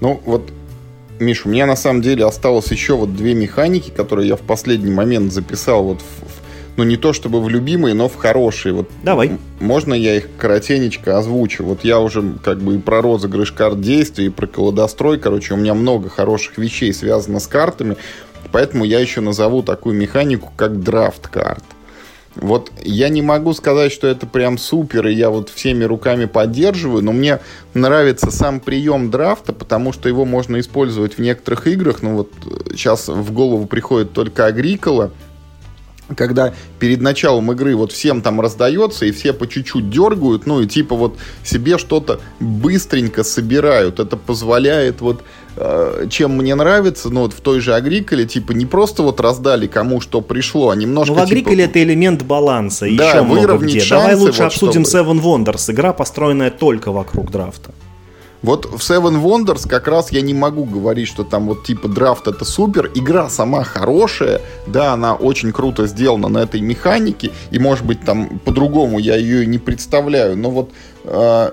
Ну 0.00 0.20
вот, 0.24 0.52
Миш, 1.18 1.46
у 1.46 1.48
меня 1.48 1.66
на 1.66 1.76
самом 1.76 2.02
деле 2.02 2.24
осталось 2.26 2.70
еще 2.70 2.96
вот 2.96 3.16
две 3.16 3.34
механики, 3.34 3.90
которые 3.90 4.28
я 4.28 4.36
в 4.36 4.42
последний 4.42 4.92
момент 4.92 5.32
записал 5.32 5.84
вот 5.84 6.02
в, 6.02 6.35
ну 6.76 6.84
не 6.84 6.96
то 6.96 7.12
чтобы 7.12 7.42
в 7.42 7.48
любимые, 7.48 7.94
но 7.94 8.08
в 8.08 8.16
хорошие. 8.16 8.72
Вот 8.72 8.90
Давай. 9.02 9.38
Можно 9.60 9.94
я 9.94 10.16
их 10.16 10.28
коротенечко 10.38 11.18
озвучу? 11.18 11.64
Вот 11.64 11.84
я 11.84 12.00
уже 12.00 12.22
как 12.44 12.58
бы 12.58 12.76
и 12.76 12.78
про 12.78 13.00
розыгрыш 13.02 13.52
карт 13.52 13.80
действий, 13.80 14.26
и 14.26 14.30
про 14.30 14.46
колодострой, 14.46 15.18
короче, 15.18 15.54
у 15.54 15.56
меня 15.56 15.74
много 15.74 16.08
хороших 16.08 16.58
вещей 16.58 16.92
связано 16.92 17.40
с 17.40 17.46
картами, 17.46 17.96
поэтому 18.52 18.84
я 18.84 19.00
еще 19.00 19.20
назову 19.20 19.62
такую 19.62 19.96
механику, 19.96 20.52
как 20.56 20.82
драфт 20.82 21.28
карт. 21.28 21.64
Вот 22.36 22.70
я 22.82 23.08
не 23.08 23.22
могу 23.22 23.54
сказать, 23.54 23.90
что 23.90 24.06
это 24.06 24.26
прям 24.26 24.58
супер, 24.58 25.06
и 25.06 25.14
я 25.14 25.30
вот 25.30 25.48
всеми 25.48 25.84
руками 25.84 26.26
поддерживаю, 26.26 27.02
но 27.02 27.12
мне 27.12 27.40
нравится 27.72 28.30
сам 28.30 28.60
прием 28.60 29.10
драфта, 29.10 29.54
потому 29.54 29.92
что 29.92 30.10
его 30.10 30.26
можно 30.26 30.60
использовать 30.60 31.16
в 31.16 31.20
некоторых 31.20 31.66
играх. 31.66 32.02
Ну 32.02 32.14
вот 32.14 32.30
сейчас 32.72 33.08
в 33.08 33.32
голову 33.32 33.64
приходит 33.64 34.12
только 34.12 34.44
Агрикола, 34.44 35.12
когда 36.14 36.54
перед 36.78 37.00
началом 37.00 37.50
игры 37.52 37.74
вот 37.74 37.92
всем 37.92 38.22
там 38.22 38.40
раздается, 38.40 39.06
и 39.06 39.10
все 39.10 39.32
по 39.32 39.46
чуть-чуть 39.46 39.90
дергают, 39.90 40.46
ну 40.46 40.60
и 40.60 40.66
типа 40.66 40.94
вот 40.94 41.16
себе 41.42 41.78
что-то 41.78 42.20
быстренько 42.38 43.24
собирают. 43.24 43.98
Это 43.98 44.16
позволяет 44.16 45.00
вот 45.00 45.22
э, 45.56 46.06
чем 46.10 46.36
мне 46.36 46.54
нравится, 46.54 47.10
ну 47.10 47.22
вот 47.22 47.32
в 47.32 47.40
той 47.40 47.60
же 47.60 47.74
Агриколе, 47.74 48.26
типа 48.26 48.52
не 48.52 48.66
просто 48.66 49.02
вот 49.02 49.20
раздали 49.20 49.66
кому 49.66 50.00
что 50.00 50.20
пришло, 50.20 50.70
а 50.70 50.76
немножко... 50.76 51.14
Ну 51.14 51.20
в 51.20 51.22
Агриколе 51.22 51.64
типа, 51.64 51.70
это 51.70 51.82
элемент 51.82 52.22
баланса, 52.22 52.86
да, 52.96 53.10
еще 53.10 53.22
много 53.22 53.58
где. 53.58 53.80
Шансы, 53.80 53.90
Давай 53.90 54.14
лучше 54.14 54.42
вот, 54.42 54.46
обсудим 54.52 54.84
чтобы... 54.84 55.20
Seven 55.20 55.22
Wonders, 55.22 55.72
игра, 55.72 55.92
построенная 55.92 56.50
только 56.50 56.92
вокруг 56.92 57.30
драфта. 57.30 57.72
Вот 58.42 58.66
в 58.66 58.76
Seven 58.76 59.22
Wonders 59.22 59.68
как 59.68 59.88
раз 59.88 60.12
я 60.12 60.20
не 60.20 60.34
могу 60.34 60.64
говорить, 60.64 61.08
что 61.08 61.24
там 61.24 61.46
вот 61.46 61.64
типа 61.64 61.88
драфт 61.88 62.28
это 62.28 62.44
супер. 62.44 62.90
Игра 62.94 63.28
сама 63.28 63.64
хорошая, 63.64 64.40
да, 64.66 64.92
она 64.92 65.14
очень 65.14 65.52
круто 65.52 65.86
сделана 65.86 66.28
на 66.28 66.38
этой 66.38 66.60
механике, 66.60 67.32
и 67.50 67.58
может 67.58 67.84
быть 67.84 68.04
там 68.04 68.38
по-другому 68.44 68.98
я 68.98 69.16
ее 69.16 69.46
не 69.46 69.58
представляю, 69.58 70.36
но 70.36 70.50
вот 70.50 70.70
э, 71.04 71.50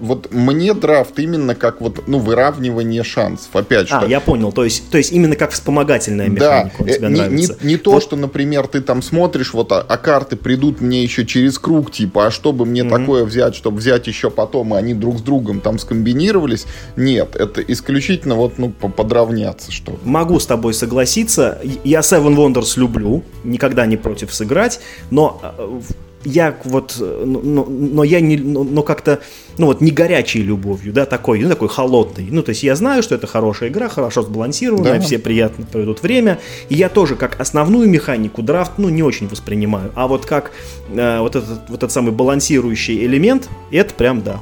вот 0.00 0.32
мне 0.32 0.74
драфт 0.74 1.18
именно 1.18 1.54
как 1.54 1.80
вот, 1.80 2.06
ну, 2.06 2.18
выравнивание 2.18 3.02
шансов. 3.04 3.54
Опять 3.54 3.88
же. 3.88 3.94
А, 3.94 4.06
я 4.06 4.20
понял. 4.20 4.52
То 4.52 4.64
есть, 4.64 4.90
то 4.90 4.98
есть 4.98 5.12
именно 5.12 5.36
как 5.36 5.52
вспомогательная 5.52 6.28
механика 6.28 6.84
да, 6.84 6.92
тебе 6.92 7.08
не, 7.08 7.14
нравится. 7.16 7.56
Не, 7.60 7.68
не 7.72 7.76
то, 7.76 7.92
вот. 7.92 8.02
что, 8.02 8.16
например, 8.16 8.66
ты 8.66 8.80
там 8.80 9.02
смотришь, 9.02 9.52
вот, 9.52 9.72
а, 9.72 9.80
а 9.80 9.96
карты 9.96 10.36
придут 10.36 10.80
мне 10.80 11.02
еще 11.02 11.24
через 11.24 11.58
круг, 11.58 11.90
типа, 11.90 12.26
а 12.26 12.30
чтобы 12.30 12.66
мне 12.66 12.82
mm-hmm. 12.82 12.98
такое 12.98 13.24
взять, 13.24 13.54
чтобы 13.54 13.78
взять 13.78 14.06
еще 14.06 14.30
потом, 14.30 14.74
и 14.74 14.78
они 14.78 14.94
друг 14.94 15.18
с 15.18 15.22
другом 15.22 15.60
там 15.60 15.78
скомбинировались. 15.78 16.66
Нет, 16.96 17.36
это 17.36 17.62
исключительно 17.62 18.34
вот, 18.34 18.58
ну, 18.58 18.70
подравняться, 18.70 19.72
что 19.72 19.98
Могу 20.04 20.38
с 20.38 20.46
тобой 20.46 20.74
согласиться. 20.74 21.60
Я 21.84 22.00
Seven 22.00 22.36
Wonders 22.36 22.78
люблю, 22.78 23.22
никогда 23.42 23.86
не 23.86 23.96
против 23.96 24.34
сыграть, 24.34 24.80
но 25.10 25.40
э, 25.42 25.80
я 26.24 26.56
вот, 26.64 26.96
но, 26.98 27.40
но, 27.40 27.64
но 27.64 28.04
я 28.04 28.20
не, 28.20 28.36
но, 28.36 28.64
но 28.64 28.82
как-то, 28.82 29.20
ну 29.58 29.66
вот 29.66 29.80
не 29.80 29.90
горячей 29.90 30.42
любовью, 30.42 30.92
да, 30.92 31.06
такой, 31.06 31.40
ну 31.40 31.48
такой 31.48 31.68
холодный. 31.68 32.26
Ну 32.30 32.42
то 32.42 32.50
есть 32.50 32.62
я 32.62 32.74
знаю, 32.76 33.02
что 33.02 33.14
это 33.14 33.26
хорошая 33.26 33.68
игра, 33.68 33.88
хорошо 33.88 34.22
сбалансированная, 34.22 34.98
да. 34.98 35.00
все 35.00 35.18
приятно 35.18 35.66
проведут 35.66 36.02
время, 36.02 36.38
и 36.68 36.74
я 36.74 36.88
тоже 36.88 37.16
как 37.16 37.40
основную 37.40 37.88
механику 37.88 38.42
драфт, 38.42 38.72
ну 38.78 38.88
не 38.88 39.02
очень 39.02 39.28
воспринимаю, 39.28 39.92
а 39.94 40.06
вот 40.06 40.26
как 40.26 40.52
э, 40.88 41.20
вот 41.20 41.36
этот 41.36 41.68
вот 41.68 41.78
этот 41.78 41.92
самый 41.92 42.12
балансирующий 42.12 43.04
элемент, 43.04 43.48
это 43.70 43.94
прям 43.94 44.22
да. 44.22 44.40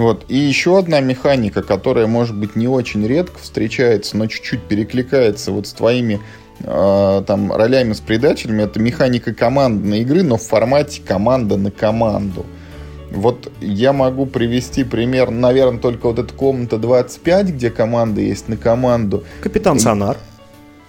Вот. 0.00 0.24
И 0.28 0.36
еще 0.38 0.78
одна 0.78 1.00
механика, 1.00 1.62
которая, 1.62 2.06
может 2.06 2.34
быть, 2.34 2.56
не 2.56 2.66
очень 2.66 3.06
редко 3.06 3.38
встречается, 3.38 4.16
но 4.16 4.28
чуть-чуть 4.28 4.62
перекликается 4.62 5.52
вот 5.52 5.66
с 5.66 5.74
твоими 5.74 6.14
э, 6.14 6.18
там 6.62 7.52
ролями 7.52 7.92
с 7.92 8.00
предателями, 8.00 8.62
это 8.62 8.80
механика 8.80 9.32
командной 9.32 10.00
игры, 10.00 10.22
но 10.22 10.36
в 10.36 10.42
формате 10.42 11.02
команда 11.06 11.56
на 11.56 11.70
команду. 11.70 12.44
Вот 13.10 13.50
я 13.60 13.92
могу 13.92 14.26
привести 14.26 14.84
пример, 14.84 15.30
наверное, 15.30 15.80
только 15.80 16.06
вот 16.06 16.18
эта 16.18 16.32
комната 16.32 16.78
25, 16.78 17.48
где 17.48 17.70
команда 17.70 18.20
есть 18.20 18.48
на 18.48 18.56
команду. 18.56 19.24
Капитан 19.42 19.78
и... 19.78 19.80
Сонар. 19.80 20.16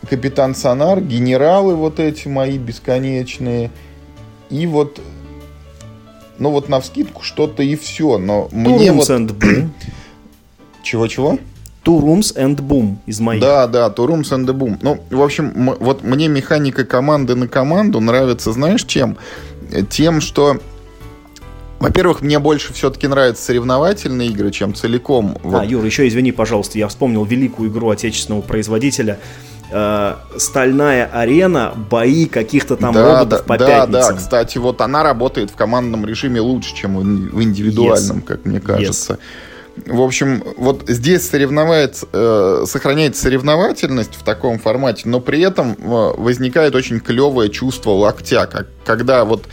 Капитан 0.07 0.55
Сонар, 0.55 1.01
генералы 1.01 1.75
вот 1.75 1.99
эти 1.99 2.27
мои 2.27 2.57
бесконечные. 2.57 3.71
И 4.49 4.67
вот, 4.67 5.01
ну 6.37 6.51
вот 6.51 6.69
на 6.69 6.79
вскидку 6.79 7.23
что-то 7.23 7.63
и 7.63 7.75
все. 7.75 8.17
Но 8.17 8.49
мне 8.51 8.91
вот... 8.91 9.07
Чего-чего? 10.83 11.39
Two 11.83 11.99
Rooms 11.99 12.35
and 12.35 12.57
Boom 12.57 12.97
из 13.05 13.19
моих. 13.19 13.41
Да, 13.41 13.67
да, 13.67 13.87
Two 13.87 14.07
Rooms 14.07 14.31
and 14.31 14.45
Boom. 14.45 14.77
Ну, 14.81 14.99
в 15.09 15.21
общем, 15.21 15.75
вот 15.79 16.03
мне 16.03 16.27
механика 16.27 16.85
команды 16.85 17.35
на 17.35 17.47
команду 17.47 17.99
нравится, 17.99 18.51
знаешь, 18.51 18.83
чем? 18.83 19.17
Тем, 19.89 20.21
что 20.21 20.59
во-первых, 21.81 22.21
мне 22.21 22.37
больше 22.37 22.73
все-таки 22.73 23.07
нравятся 23.07 23.43
соревновательные 23.45 24.29
игры, 24.29 24.51
чем 24.51 24.75
целиком. 24.75 25.39
Вот. 25.41 25.61
А, 25.61 25.65
Юр, 25.65 25.83
еще 25.83 26.07
извини, 26.07 26.31
пожалуйста, 26.31 26.77
я 26.77 26.87
вспомнил 26.87 27.25
великую 27.25 27.71
игру 27.71 27.89
отечественного 27.89 28.41
производителя 28.41 29.17
э, 29.71 30.13
стальная 30.37 31.09
арена, 31.11 31.73
бои 31.89 32.27
каких-то 32.27 32.75
там 32.75 32.93
да, 32.93 33.03
роботов 33.03 33.39
да, 33.39 33.45
по 33.45 33.57
да, 33.57 33.65
пятницам. 33.65 34.15
Да, 34.15 34.21
кстати, 34.21 34.59
вот 34.59 34.79
она 34.81 35.01
работает 35.01 35.49
в 35.49 35.55
командном 35.55 36.05
режиме 36.05 36.39
лучше, 36.39 36.75
чем 36.75 36.97
в 37.29 37.41
индивидуальном, 37.41 38.19
yes. 38.19 38.23
как 38.25 38.45
мне 38.45 38.59
кажется. 38.59 39.13
Yes. 39.13 39.19
В 39.85 40.01
общем, 40.01 40.43
вот 40.57 40.83
здесь 40.87 41.27
соревновается, 41.29 42.05
э, 42.11 42.65
сохраняется 42.67 43.21
соревновательность 43.21 44.15
в 44.15 44.23
таком 44.23 44.59
формате, 44.59 45.03
но 45.05 45.21
при 45.21 45.41
этом 45.41 45.71
э, 45.71 46.13
возникает 46.17 46.75
очень 46.75 46.99
клевое 46.99 47.49
чувство 47.49 47.91
локтя, 47.91 48.47
как, 48.47 48.67
когда 48.85 49.23
вот 49.23 49.45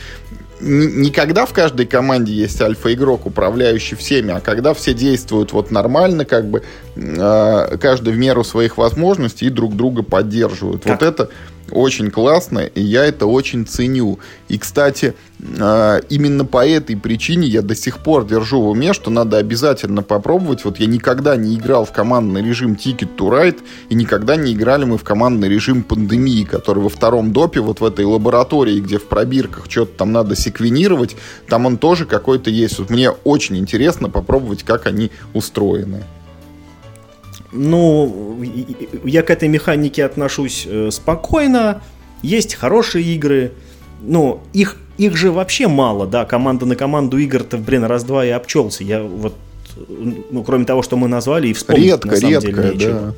никогда 0.60 1.46
в 1.46 1.52
каждой 1.52 1.86
команде 1.86 2.32
есть 2.32 2.60
альфа-игрок, 2.60 3.26
управляющий 3.26 3.94
всеми, 3.94 4.32
а 4.32 4.40
когда 4.40 4.74
все 4.74 4.92
действуют 4.92 5.52
вот 5.52 5.70
нормально, 5.70 6.24
как 6.24 6.48
бы 6.48 6.64
э, 6.96 7.76
каждый 7.80 8.12
в 8.12 8.18
меру 8.18 8.42
своих 8.42 8.76
возможностей 8.76 9.46
и 9.46 9.50
друг 9.50 9.76
друга 9.76 10.02
поддерживают. 10.02 10.82
Как? 10.82 11.00
Вот 11.00 11.08
это 11.08 11.30
очень 11.70 12.10
классно, 12.10 12.60
и 12.60 12.80
я 12.80 13.04
это 13.04 13.26
очень 13.26 13.66
ценю. 13.66 14.18
И, 14.48 14.58
кстати, 14.58 15.14
а, 15.60 15.98
именно 16.08 16.44
по 16.44 16.66
этой 16.66 16.96
причине 16.96 17.46
я 17.46 17.62
до 17.62 17.74
сих 17.74 17.98
пор 17.98 18.26
держу 18.26 18.60
в 18.60 18.68
уме, 18.68 18.92
что 18.92 19.10
надо 19.10 19.36
обязательно 19.36 20.02
попробовать. 20.02 20.64
Вот 20.64 20.78
я 20.78 20.86
никогда 20.86 21.36
не 21.36 21.56
играл 21.56 21.84
в 21.84 21.92
командный 21.92 22.42
режим 22.42 22.72
Ticket 22.72 23.16
to 23.16 23.30
Ride, 23.30 23.58
и 23.88 23.94
никогда 23.94 24.36
не 24.36 24.52
играли 24.52 24.84
мы 24.84 24.98
в 24.98 25.04
командный 25.04 25.48
режим 25.48 25.82
пандемии, 25.82 26.44
который 26.44 26.82
во 26.82 26.88
втором 26.88 27.32
допе, 27.32 27.60
вот 27.60 27.80
в 27.80 27.84
этой 27.84 28.04
лаборатории, 28.04 28.80
где 28.80 28.98
в 28.98 29.06
пробирках 29.06 29.66
что-то 29.68 29.98
там 29.98 30.12
надо 30.12 30.36
секвенировать, 30.36 31.16
там 31.48 31.66
он 31.66 31.78
тоже 31.78 32.06
какой-то 32.06 32.50
есть. 32.50 32.78
Вот 32.78 32.90
мне 32.90 33.10
очень 33.10 33.56
интересно 33.56 34.08
попробовать, 34.08 34.62
как 34.62 34.86
они 34.86 35.10
устроены. 35.34 36.04
Ну, 37.52 38.42
я 39.04 39.22
к 39.22 39.30
этой 39.30 39.48
механике 39.48 40.04
отношусь 40.04 40.66
э, 40.68 40.90
спокойно. 40.90 41.82
Есть 42.22 42.54
хорошие 42.54 43.04
игры, 43.14 43.52
ну, 44.02 44.40
их, 44.52 44.76
их 44.96 45.16
же 45.16 45.30
вообще 45.30 45.68
мало, 45.68 46.06
да, 46.06 46.24
команда 46.24 46.66
на 46.66 46.76
команду 46.76 47.18
игр-то, 47.18 47.56
блин, 47.58 47.84
раз-два 47.84 48.24
и 48.24 48.30
обчелся. 48.30 48.84
Я 48.84 49.02
вот, 49.02 49.34
ну, 49.88 50.42
кроме 50.42 50.64
того, 50.64 50.82
что 50.82 50.96
мы 50.96 51.08
назвали, 51.08 51.48
и 51.48 51.52
вспомнить 51.52 51.86
редко, 51.86 52.08
на 52.08 52.16
самом 52.16 52.32
редко, 52.32 52.50
деле 52.50 52.74
нечего. 52.74 53.00
да. 53.00 53.14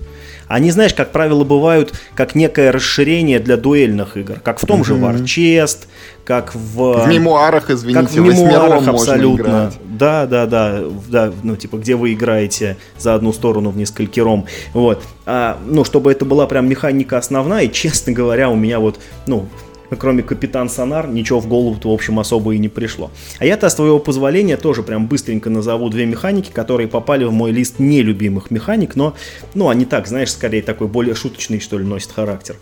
Они, 0.50 0.72
знаешь, 0.72 0.92
как 0.92 1.12
правило, 1.12 1.44
бывают 1.44 1.94
как 2.16 2.34
некое 2.34 2.72
расширение 2.72 3.38
для 3.38 3.56
дуэльных 3.56 4.16
игр, 4.16 4.40
как 4.40 4.58
в 4.58 4.66
том 4.66 4.84
же 4.84 4.94
Warchest, 4.94 5.86
как 6.24 6.56
в... 6.56 7.04
В 7.04 7.06
мемуарах, 7.06 7.70
извините, 7.70 8.00
как 8.00 8.10
в 8.10 8.18
мемуарах 8.18 8.88
абсолютно. 8.88 9.42
играть. 9.42 9.78
Да, 9.84 10.26
да, 10.26 10.46
да, 10.46 10.80
да, 11.06 11.32
ну 11.44 11.54
типа 11.54 11.76
где 11.76 11.94
вы 11.94 12.14
играете 12.14 12.78
за 12.98 13.14
одну 13.14 13.32
сторону 13.32 13.70
в 13.70 13.76
несколькером, 13.76 14.46
вот. 14.74 15.04
А, 15.24 15.56
ну 15.64 15.84
чтобы 15.84 16.10
это 16.10 16.24
была 16.24 16.48
прям 16.48 16.68
механика 16.68 17.16
основная, 17.16 17.66
и 17.66 17.72
честно 17.72 18.12
говоря, 18.12 18.50
у 18.50 18.56
меня 18.56 18.80
вот, 18.80 18.98
ну 19.28 19.48
кроме 19.96 20.22
Капитан 20.22 20.68
Сонар, 20.68 21.08
ничего 21.08 21.40
в 21.40 21.48
голову-то, 21.48 21.90
в 21.90 21.94
общем, 21.94 22.18
особо 22.18 22.54
и 22.54 22.58
не 22.58 22.68
пришло. 22.68 23.10
А 23.38 23.44
я-то, 23.44 23.68
с 23.68 23.74
твоего 23.74 23.98
позволения, 23.98 24.56
тоже 24.56 24.82
прям 24.82 25.06
быстренько 25.06 25.50
назову 25.50 25.88
две 25.88 26.06
механики, 26.06 26.50
которые 26.52 26.88
попали 26.88 27.24
в 27.24 27.32
мой 27.32 27.52
лист 27.52 27.78
нелюбимых 27.78 28.50
механик, 28.50 28.96
но, 28.96 29.14
ну, 29.54 29.68
они 29.68 29.84
так, 29.84 30.06
знаешь, 30.06 30.32
скорее 30.32 30.62
такой 30.62 30.86
более 30.86 31.14
шуточный, 31.14 31.60
что 31.60 31.78
ли, 31.78 31.84
носят 31.84 32.12
характер. 32.12 32.56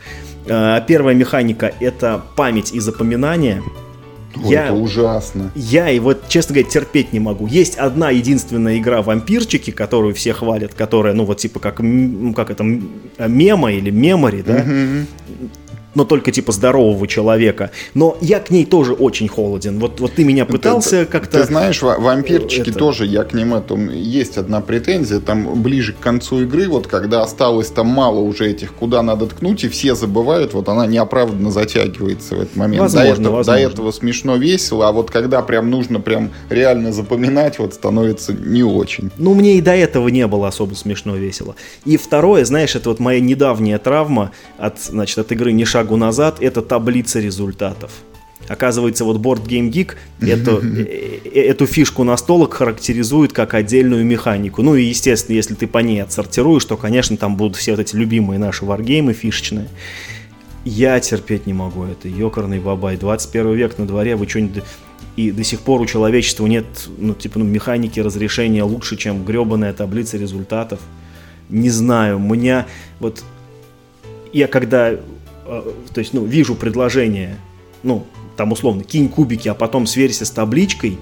А, 0.48 0.80
Первая 0.80 1.14
механика— 1.14 1.72
это 1.80 2.22
память 2.36 2.72
и 2.72 2.80
запоминание. 2.80 3.62
Ой, 4.44 4.54
это 4.54 4.74
ужасно. 4.74 5.50
Я 5.54 5.90
и 5.90 5.98
вот, 5.98 6.28
честно 6.28 6.54
говоря, 6.54 6.70
терпеть 6.70 7.12
не 7.12 7.20
могу. 7.20 7.46
Есть 7.46 7.76
одна 7.76 8.10
единственная 8.10 8.78
игра 8.78 9.02
«Вампирчики», 9.02 9.70
которую 9.70 10.14
все 10.14 10.32
хвалят, 10.32 10.74
которая, 10.74 11.14
ну, 11.14 11.24
вот 11.24 11.38
типа 11.38 11.60
как, 11.60 11.76
как 12.36 12.50
это, 12.50 12.64
мема 13.18 13.72
или 13.72 13.90
мемори, 13.90 14.42
да? 14.42 14.64
Но 15.98 16.04
только 16.04 16.30
типа 16.30 16.52
здорового 16.52 17.08
человека. 17.08 17.72
Но 17.94 18.16
я 18.20 18.38
к 18.38 18.50
ней 18.50 18.64
тоже 18.64 18.92
очень 18.92 19.26
холоден. 19.26 19.80
Вот, 19.80 19.98
вот 19.98 20.12
ты 20.12 20.22
меня 20.22 20.46
пытался 20.46 21.06
как-то... 21.06 21.40
Ты 21.40 21.44
знаешь, 21.44 21.82
ва- 21.82 21.96
вампирчики 21.98 22.70
это- 22.70 22.78
тоже, 22.78 23.04
я 23.04 23.24
к 23.24 23.34
ним 23.34 23.52
это, 23.52 23.74
есть 23.74 24.38
одна 24.38 24.60
претензия, 24.60 25.18
там 25.18 25.60
ближе 25.60 25.92
к 25.92 25.98
концу 25.98 26.42
игры, 26.42 26.68
вот 26.68 26.86
когда 26.86 27.22
осталось 27.22 27.66
там 27.70 27.88
мало 27.88 28.20
уже 28.20 28.48
этих, 28.48 28.74
куда 28.74 29.02
надо 29.02 29.26
ткнуть, 29.26 29.64
и 29.64 29.68
все 29.68 29.96
забывают, 29.96 30.54
вот 30.54 30.68
она 30.68 30.86
неоправданно 30.86 31.50
затягивается 31.50 32.36
в 32.36 32.40
этот 32.42 32.54
момент. 32.54 32.80
Возможно, 32.80 33.08
до, 33.08 33.20
этого, 33.20 33.36
возможно. 33.36 33.62
до 33.62 33.68
этого 33.72 33.90
смешно 33.90 34.36
весело, 34.36 34.88
а 34.88 34.92
вот 34.92 35.10
когда 35.10 35.42
прям 35.42 35.68
нужно 35.68 35.98
прям 35.98 36.30
реально 36.48 36.92
запоминать, 36.92 37.58
вот 37.58 37.74
становится 37.74 38.32
не 38.32 38.62
очень. 38.62 39.10
Ну, 39.18 39.34
мне 39.34 39.58
и 39.58 39.60
до 39.60 39.74
этого 39.74 40.06
не 40.06 40.28
было 40.28 40.46
особо 40.46 40.74
смешно 40.74 41.16
весело. 41.16 41.56
И 41.84 41.96
второе, 41.96 42.44
знаешь, 42.44 42.76
это 42.76 42.88
вот 42.90 43.00
моя 43.00 43.18
недавняя 43.18 43.78
травма 43.78 44.30
от, 44.58 44.78
значит, 44.80 45.18
от 45.18 45.32
игры 45.32 45.50
«Ни 45.50 45.64
шагу 45.88 45.96
назад», 45.96 46.38
это 46.40 46.62
таблица 46.62 47.20
результатов. 47.20 47.90
Оказывается, 48.48 49.04
вот 49.04 49.18
Board 49.18 49.46
Game 49.46 49.70
Geek 49.70 49.94
эту, 50.20 50.60
э, 50.62 51.28
эту 51.34 51.66
фишку 51.66 52.04
настолок 52.04 52.54
характеризует 52.54 53.32
как 53.32 53.54
отдельную 53.54 54.04
механику. 54.04 54.62
Ну 54.62 54.74
и, 54.74 54.84
естественно, 54.84 55.36
если 55.36 55.54
ты 55.54 55.66
по 55.66 55.78
ней 55.78 56.02
отсортируешь, 56.02 56.64
то, 56.64 56.76
конечно, 56.76 57.16
там 57.16 57.36
будут 57.36 57.56
все 57.56 57.72
вот 57.72 57.80
эти 57.80 57.96
любимые 57.96 58.38
наши 58.38 58.64
варгеймы 58.64 59.12
фишечные. 59.12 59.68
Я 60.64 61.00
терпеть 61.00 61.46
не 61.46 61.52
могу 61.52 61.84
это. 61.84 62.08
Ёкарный 62.08 62.60
бабай. 62.60 62.96
21 62.96 63.54
век 63.54 63.78
на 63.78 63.86
дворе, 63.86 64.16
вы 64.16 64.28
что-нибудь... 64.28 64.64
И 65.16 65.32
до 65.32 65.42
сих 65.42 65.60
пор 65.60 65.80
у 65.80 65.86
человечества 65.86 66.46
нет, 66.46 66.64
ну, 66.96 67.12
типа, 67.12 67.40
ну, 67.40 67.44
механики 67.44 67.98
разрешения 67.98 68.62
лучше, 68.62 68.96
чем 68.96 69.24
гребаная 69.24 69.72
таблица 69.72 70.16
результатов. 70.16 70.78
Не 71.48 71.70
знаю, 71.70 72.16
у 72.16 72.20
меня 72.20 72.66
вот... 73.00 73.24
Я 74.32 74.46
когда, 74.46 74.94
то 75.48 75.98
есть, 75.98 76.12
ну, 76.12 76.24
вижу 76.24 76.54
предложение, 76.54 77.38
ну, 77.82 78.04
там, 78.36 78.52
условно, 78.52 78.84
кинь 78.84 79.08
кубики, 79.08 79.48
а 79.48 79.54
потом 79.54 79.86
сверься 79.86 80.24
с 80.24 80.30
табличкой, 80.30 80.98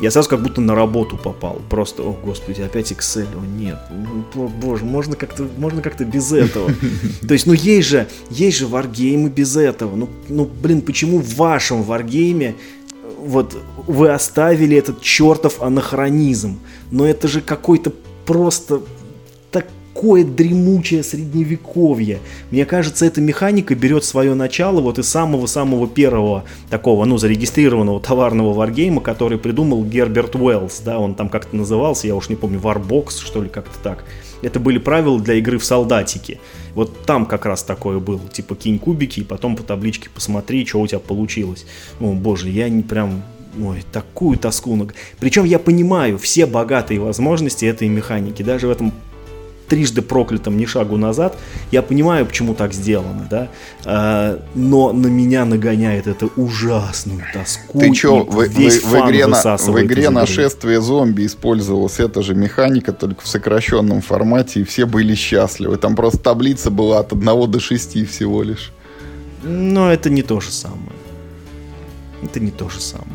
я 0.00 0.10
сразу 0.10 0.30
как 0.30 0.42
будто 0.42 0.62
на 0.62 0.74
работу 0.74 1.18
попал. 1.18 1.60
Просто, 1.68 2.02
о 2.02 2.12
господи, 2.12 2.62
опять 2.62 2.90
Excel, 2.90 3.26
о 3.36 3.44
нет, 3.44 3.78
ну, 3.90 4.24
бо- 4.34 4.48
боже, 4.48 4.84
можно 4.84 5.14
как-то, 5.14 5.46
можно 5.58 5.82
как-то 5.82 6.04
без 6.04 6.32
этого. 6.32 6.70
То 7.28 7.34
есть, 7.34 7.46
ну 7.46 7.52
есть 7.52 7.88
же, 7.88 8.08
есть 8.30 8.58
же 8.58 8.66
варгеймы 8.66 9.28
без 9.28 9.56
этого. 9.56 9.94
Ну, 9.96 10.08
ну, 10.28 10.46
блин, 10.46 10.80
почему 10.80 11.18
в 11.18 11.34
вашем 11.36 11.82
варгейме 11.82 12.54
вот 13.18 13.54
вы 13.86 14.08
оставили 14.08 14.74
этот 14.76 15.02
чертов 15.02 15.60
анахронизм? 15.62 16.58
Но 16.90 17.06
это 17.06 17.28
же 17.28 17.42
какой-то 17.42 17.92
просто 18.24 18.80
такое 20.00 20.24
дремучее 20.24 21.02
средневековье. 21.02 22.20
Мне 22.50 22.64
кажется, 22.64 23.04
эта 23.04 23.20
механика 23.20 23.74
берет 23.74 24.02
свое 24.02 24.32
начало 24.32 24.80
вот 24.80 24.98
из 24.98 25.10
самого-самого 25.10 25.86
первого 25.86 26.44
такого, 26.70 27.04
ну, 27.04 27.18
зарегистрированного 27.18 28.00
товарного 28.00 28.54
варгейма, 28.54 29.02
который 29.02 29.36
придумал 29.36 29.84
Герберт 29.84 30.36
Уэллс, 30.36 30.80
да, 30.80 30.98
он 30.98 31.14
там 31.14 31.28
как-то 31.28 31.54
назывался, 31.54 32.06
я 32.06 32.16
уж 32.16 32.30
не 32.30 32.36
помню, 32.36 32.58
Warbox, 32.60 33.22
что 33.22 33.42
ли, 33.42 33.50
как-то 33.50 33.78
так. 33.82 34.04
Это 34.40 34.58
были 34.58 34.78
правила 34.78 35.20
для 35.20 35.34
игры 35.34 35.58
в 35.58 35.66
солдатики. 35.66 36.40
Вот 36.74 37.04
там 37.04 37.26
как 37.26 37.44
раз 37.44 37.62
такое 37.62 37.98
было, 37.98 38.22
типа 38.32 38.54
кинь 38.54 38.78
кубики 38.78 39.20
и 39.20 39.24
потом 39.24 39.54
по 39.54 39.62
табличке 39.62 40.08
посмотри, 40.08 40.64
что 40.64 40.80
у 40.80 40.86
тебя 40.86 41.00
получилось. 41.00 41.66
О, 42.00 42.14
боже, 42.14 42.48
я 42.48 42.70
не 42.70 42.82
прям 42.82 43.22
Ой, 43.60 43.84
такую 43.92 44.38
тоску. 44.38 44.78
Причем 45.18 45.44
я 45.44 45.58
понимаю 45.58 46.18
все 46.18 46.46
богатые 46.46 47.00
возможности 47.00 47.64
этой 47.64 47.88
механики. 47.88 48.44
Даже 48.44 48.68
в 48.68 48.70
этом 48.70 48.92
трижды 49.70 50.02
проклятом 50.02 50.58
ни 50.58 50.66
шагу 50.66 50.96
назад, 50.98 51.38
я 51.70 51.80
понимаю, 51.80 52.26
почему 52.26 52.54
так 52.54 52.74
сделано, 52.74 53.26
да, 53.30 53.48
А, 53.86 54.42
но 54.54 54.92
на 54.92 55.06
меня 55.06 55.44
нагоняет 55.46 56.06
это 56.06 56.26
ужасную 56.36 57.22
тоску. 57.32 57.78
Ты 57.78 57.92
чё, 57.94 58.24
в, 58.24 58.30
в- 58.30 58.48
в 58.48 58.94
игре, 59.08 59.26
на, 59.28 59.36
в 59.56 59.80
игре 59.80 60.10
нашествие 60.10 60.80
зомби 60.80 61.24
использовалась 61.24 62.00
эта 62.00 62.20
же 62.22 62.34
механика, 62.34 62.92
только 62.92 63.22
в 63.22 63.28
сокращенном 63.28 64.00
формате, 64.02 64.60
и 64.60 64.64
все 64.64 64.84
были 64.86 65.14
счастливы. 65.14 65.76
Там 65.76 65.94
просто 65.96 66.18
таблица 66.18 66.70
была 66.70 66.98
от 66.98 67.12
1 67.12 67.50
до 67.50 67.60
6 67.60 68.08
всего 68.10 68.42
лишь. 68.42 68.72
Но 69.44 69.90
это 69.92 70.10
не 70.10 70.22
то 70.22 70.40
же 70.40 70.50
самое. 70.50 70.92
Это 72.22 72.40
не 72.40 72.50
то 72.50 72.68
же 72.68 72.80
самое. 72.80 73.08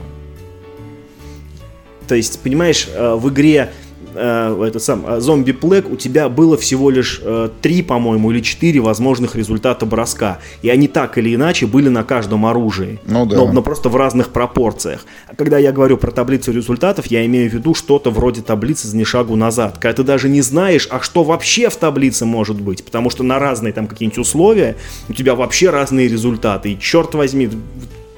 То 2.08 2.16
есть, 2.16 2.40
понимаешь, 2.40 2.88
э, 2.94 3.16
в 3.16 3.30
игре 3.30 3.72
э, 4.16 4.66
этот 4.68 4.84
сам 4.84 5.06
э, 5.08 5.20
зомби 5.20 5.52
плэг 5.52 5.90
у 5.90 5.96
тебя 5.96 6.30
было 6.30 6.58
всего 6.58 6.90
лишь 6.90 7.22
э, 7.24 7.50
три, 7.62 7.82
по-моему, 7.82 8.32
или 8.32 8.42
четыре 8.42 8.80
возможных 8.80 9.36
результата 9.36 9.86
броска. 9.86 10.40
И 10.62 10.70
они 10.70 10.88
так 10.88 11.18
или 11.18 11.34
иначе 11.36 11.68
были 11.68 11.90
на 11.90 12.04
каждом 12.04 12.46
оружии. 12.46 13.00
Ну 13.06 13.26
да. 13.26 13.38
но, 13.38 13.52
но 13.52 13.62
просто 13.62 13.90
в 13.90 13.96
разных 13.96 14.30
пропорциях. 14.30 15.06
А 15.28 15.36
когда 15.36 15.58
я 15.58 15.72
говорю 15.72 15.98
про 15.98 16.12
таблицу 16.12 16.52
результатов, 16.52 17.08
я 17.08 17.26
имею 17.26 17.50
в 17.50 17.54
виду 17.54 17.74
что-то 17.74 18.12
вроде 18.12 18.42
таблицы 18.42 18.88
за 18.88 19.06
шагу 19.06 19.36
назад. 19.36 19.78
Когда 19.80 19.98
ты 19.98 20.04
даже 20.04 20.30
не 20.30 20.42
знаешь, 20.42 20.88
а 20.90 21.02
что 21.02 21.24
вообще 21.24 21.70
в 21.70 21.76
таблице 21.76 22.26
может 22.26 22.60
быть. 22.60 22.84
Потому 22.84 23.10
что 23.10 23.24
на 23.24 23.40
разные 23.40 23.74
там 23.74 23.88
какие-нибудь 23.88 24.20
условия 24.20 24.76
у 25.10 25.14
тебя 25.14 25.36
вообще 25.36 25.70
разные 25.70 26.08
результаты. 26.08 26.74
И 26.74 26.80
черт 26.80 27.14
возьми, 27.14 27.50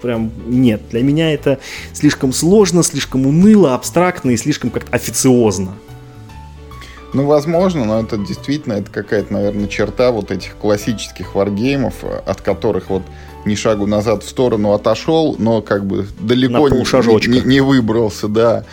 прям 0.02 0.32
нет. 0.48 0.82
Для 0.92 1.04
меня 1.04 1.34
это 1.34 1.60
слишком 1.94 2.34
сложно, 2.34 2.84
слишком 2.84 3.26
уныло, 3.26 3.76
абстрактно 3.76 4.32
и 4.32 4.38
слишком 4.38 4.70
как-то 4.70 4.96
официозно. 4.96 5.76
Ну, 7.14 7.26
возможно, 7.26 7.86
но 7.86 8.00
это 8.02 8.18
действительно, 8.18 8.74
это 8.74 8.92
какая-то, 8.92 9.34
наверное, 9.34 9.68
черта 9.68 10.12
вот 10.12 10.30
этих 10.32 10.56
классических 10.58 11.36
варгеймов, 11.36 11.96
от 12.26 12.42
которых 12.42 12.90
вот 12.90 13.04
ни 13.46 13.56
шагу 13.56 13.88
назад 13.88 14.24
в 14.24 14.30
сторону 14.30 14.74
отошел, 14.74 15.36
но 15.40 15.62
как 15.62 15.86
бы 15.86 16.06
далеко 16.20 16.68
не, 16.80 16.86
не- 17.30 17.40
не 17.46 17.62
выбрался, 17.62 18.28
да. 18.28 18.66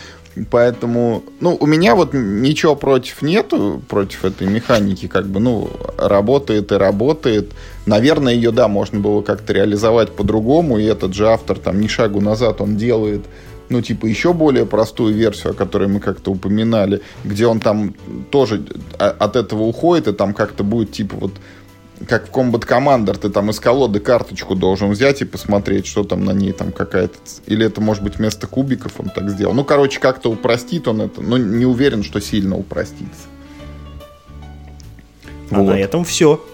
Поэтому, 0.51 1.23
ну, 1.39 1.57
у 1.61 1.65
меня 1.67 1.95
вот 1.95 2.13
ничего 2.13 2.75
против 2.75 3.23
нету, 3.23 3.81
против 3.89 4.25
этой 4.25 4.49
механики, 4.49 5.07
как 5.07 5.27
бы, 5.29 5.39
ну, 5.39 5.71
работает 5.97 6.73
и 6.73 6.75
работает. 6.75 7.53
Наверное, 7.87 8.35
ее, 8.35 8.51
да, 8.51 8.67
можно 8.67 8.99
было 8.99 9.23
как-то 9.23 9.53
реализовать 9.53 10.11
по-другому, 10.11 10.79
и 10.79 10.85
этот 10.85 11.15
же 11.15 11.29
автор, 11.29 11.57
там, 11.59 11.81
ни 11.81 11.87
шагу 11.87 12.21
назад 12.21 12.61
он 12.61 12.77
делает 12.77 13.25
ну, 13.69 13.81
типа, 13.81 14.07
еще 14.07 14.33
более 14.33 14.67
простую 14.67 15.15
версию, 15.15 15.53
о 15.53 15.55
которой 15.55 15.89
мы 15.89 16.01
как-то 16.01 16.31
упоминали, 16.31 17.01
где 17.25 17.47
он 17.47 17.61
там 17.61 17.95
тоже 18.31 18.65
а- 18.99 19.11
от 19.19 19.37
этого 19.37 19.63
уходит, 19.63 20.09
и 20.09 20.13
там 20.13 20.35
как-то 20.35 20.65
будет, 20.65 20.93
типа, 20.93 21.17
вот, 21.17 21.33
как 22.09 22.29
в 22.29 22.31
Combat 22.33 22.67
Commander, 22.67 23.17
ты 23.17 23.31
там 23.31 23.51
из 23.51 23.61
колоды 23.61 24.01
карточку 24.01 24.55
должен 24.55 24.91
взять 24.91 25.23
и 25.23 25.25
посмотреть, 25.25 25.87
что 25.87 26.05
там 26.05 26.25
на 26.25 26.33
ней 26.33 26.53
там 26.53 26.73
какая-то... 26.73 27.15
Или 27.47 27.67
это, 27.67 27.81
может 27.81 28.03
быть, 28.03 28.17
вместо 28.19 28.47
кубиков 28.47 28.93
он 28.99 29.09
так 29.11 29.31
сделал. 29.31 29.55
Ну, 29.55 29.65
короче, 29.65 30.01
как-то 30.01 30.31
упростит 30.31 30.89
он 30.89 31.03
это, 31.03 31.23
но 31.23 31.39
не 31.39 31.65
уверен, 31.65 32.03
что 32.03 32.21
сильно 32.21 32.57
упростится. 32.57 33.29
А 35.51 35.61
Вот. 35.61 35.67
на 35.67 35.79
этом 35.79 36.05
все. 36.05 36.45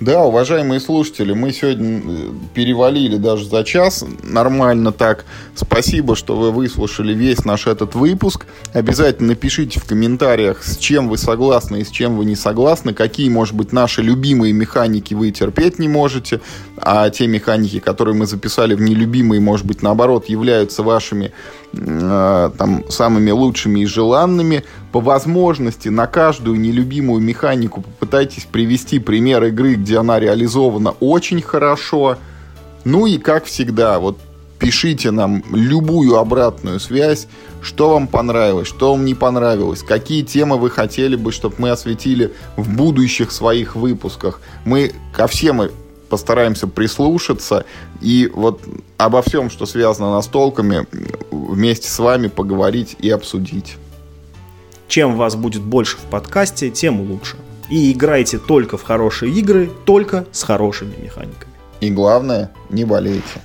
Да, 0.00 0.24
уважаемые 0.24 0.80
слушатели, 0.80 1.34
мы 1.34 1.52
сегодня 1.52 2.32
перевалили 2.54 3.18
даже 3.18 3.46
за 3.46 3.64
час. 3.64 4.02
Нормально 4.22 4.92
так. 4.92 5.26
Спасибо, 5.54 6.16
что 6.16 6.36
вы 6.36 6.52
выслушали 6.52 7.12
весь 7.12 7.44
наш 7.44 7.66
этот 7.66 7.94
выпуск. 7.94 8.46
Обязательно 8.72 9.28
напишите 9.28 9.78
в 9.78 9.84
комментариях, 9.84 10.64
с 10.64 10.78
чем 10.78 11.10
вы 11.10 11.18
согласны 11.18 11.82
и 11.82 11.84
с 11.84 11.90
чем 11.90 12.16
вы 12.16 12.24
не 12.24 12.34
согласны. 12.34 12.94
Какие, 12.94 13.28
может 13.28 13.54
быть, 13.54 13.74
наши 13.74 14.00
любимые 14.00 14.54
механики 14.54 15.12
вы 15.12 15.32
терпеть 15.32 15.78
не 15.78 15.86
можете. 15.86 16.40
А 16.82 17.10
те 17.10 17.26
механики, 17.26 17.78
которые 17.78 18.14
мы 18.14 18.26
записали 18.26 18.74
в 18.74 18.80
нелюбимые, 18.80 19.40
может 19.40 19.66
быть, 19.66 19.82
наоборот, 19.82 20.28
являются 20.28 20.82
вашими 20.82 21.32
э, 21.72 22.50
там 22.56 22.84
самыми 22.88 23.30
лучшими 23.30 23.80
и 23.80 23.86
желанными, 23.86 24.64
по 24.92 25.00
возможности 25.00 25.88
на 25.88 26.06
каждую 26.06 26.58
нелюбимую 26.58 27.20
механику 27.20 27.82
попытайтесь 27.82 28.44
привести 28.44 28.98
пример 28.98 29.44
игры, 29.44 29.74
где 29.74 29.98
она 29.98 30.18
реализована 30.18 30.94
очень 31.00 31.42
хорошо. 31.42 32.16
Ну 32.84 33.06
и 33.06 33.18
как 33.18 33.44
всегда, 33.44 33.98
вот 33.98 34.18
пишите 34.58 35.10
нам 35.10 35.42
любую 35.52 36.16
обратную 36.16 36.80
связь, 36.80 37.26
что 37.62 37.90
вам 37.90 38.08
понравилось, 38.08 38.68
что 38.68 38.92
вам 38.92 39.04
не 39.04 39.14
понравилось, 39.14 39.82
какие 39.82 40.22
темы 40.22 40.58
вы 40.58 40.70
хотели 40.70 41.16
бы, 41.16 41.32
чтобы 41.32 41.56
мы 41.58 41.70
осветили 41.70 42.32
в 42.56 42.68
будущих 42.74 43.32
своих 43.32 43.76
выпусках. 43.76 44.40
Мы 44.64 44.92
ко 45.12 45.26
всем 45.26 45.62
постараемся 46.10 46.66
прислушаться 46.66 47.64
и 48.02 48.30
вот 48.34 48.60
обо 48.98 49.22
всем, 49.22 49.48
что 49.48 49.64
связано 49.64 50.12
настолками, 50.12 50.86
вместе 51.30 51.88
с 51.88 51.98
вами 51.98 52.26
поговорить 52.26 52.96
и 52.98 53.08
обсудить. 53.08 53.76
Чем 54.88 55.16
вас 55.16 55.36
будет 55.36 55.62
больше 55.62 55.96
в 55.96 56.10
подкасте, 56.10 56.70
тем 56.70 57.00
лучше. 57.00 57.36
И 57.70 57.92
играйте 57.92 58.38
только 58.38 58.76
в 58.76 58.82
хорошие 58.82 59.32
игры, 59.32 59.70
только 59.86 60.26
с 60.32 60.42
хорошими 60.42 60.94
механиками. 61.00 61.52
И 61.80 61.90
главное, 61.90 62.50
не 62.68 62.84
болейте. 62.84 63.40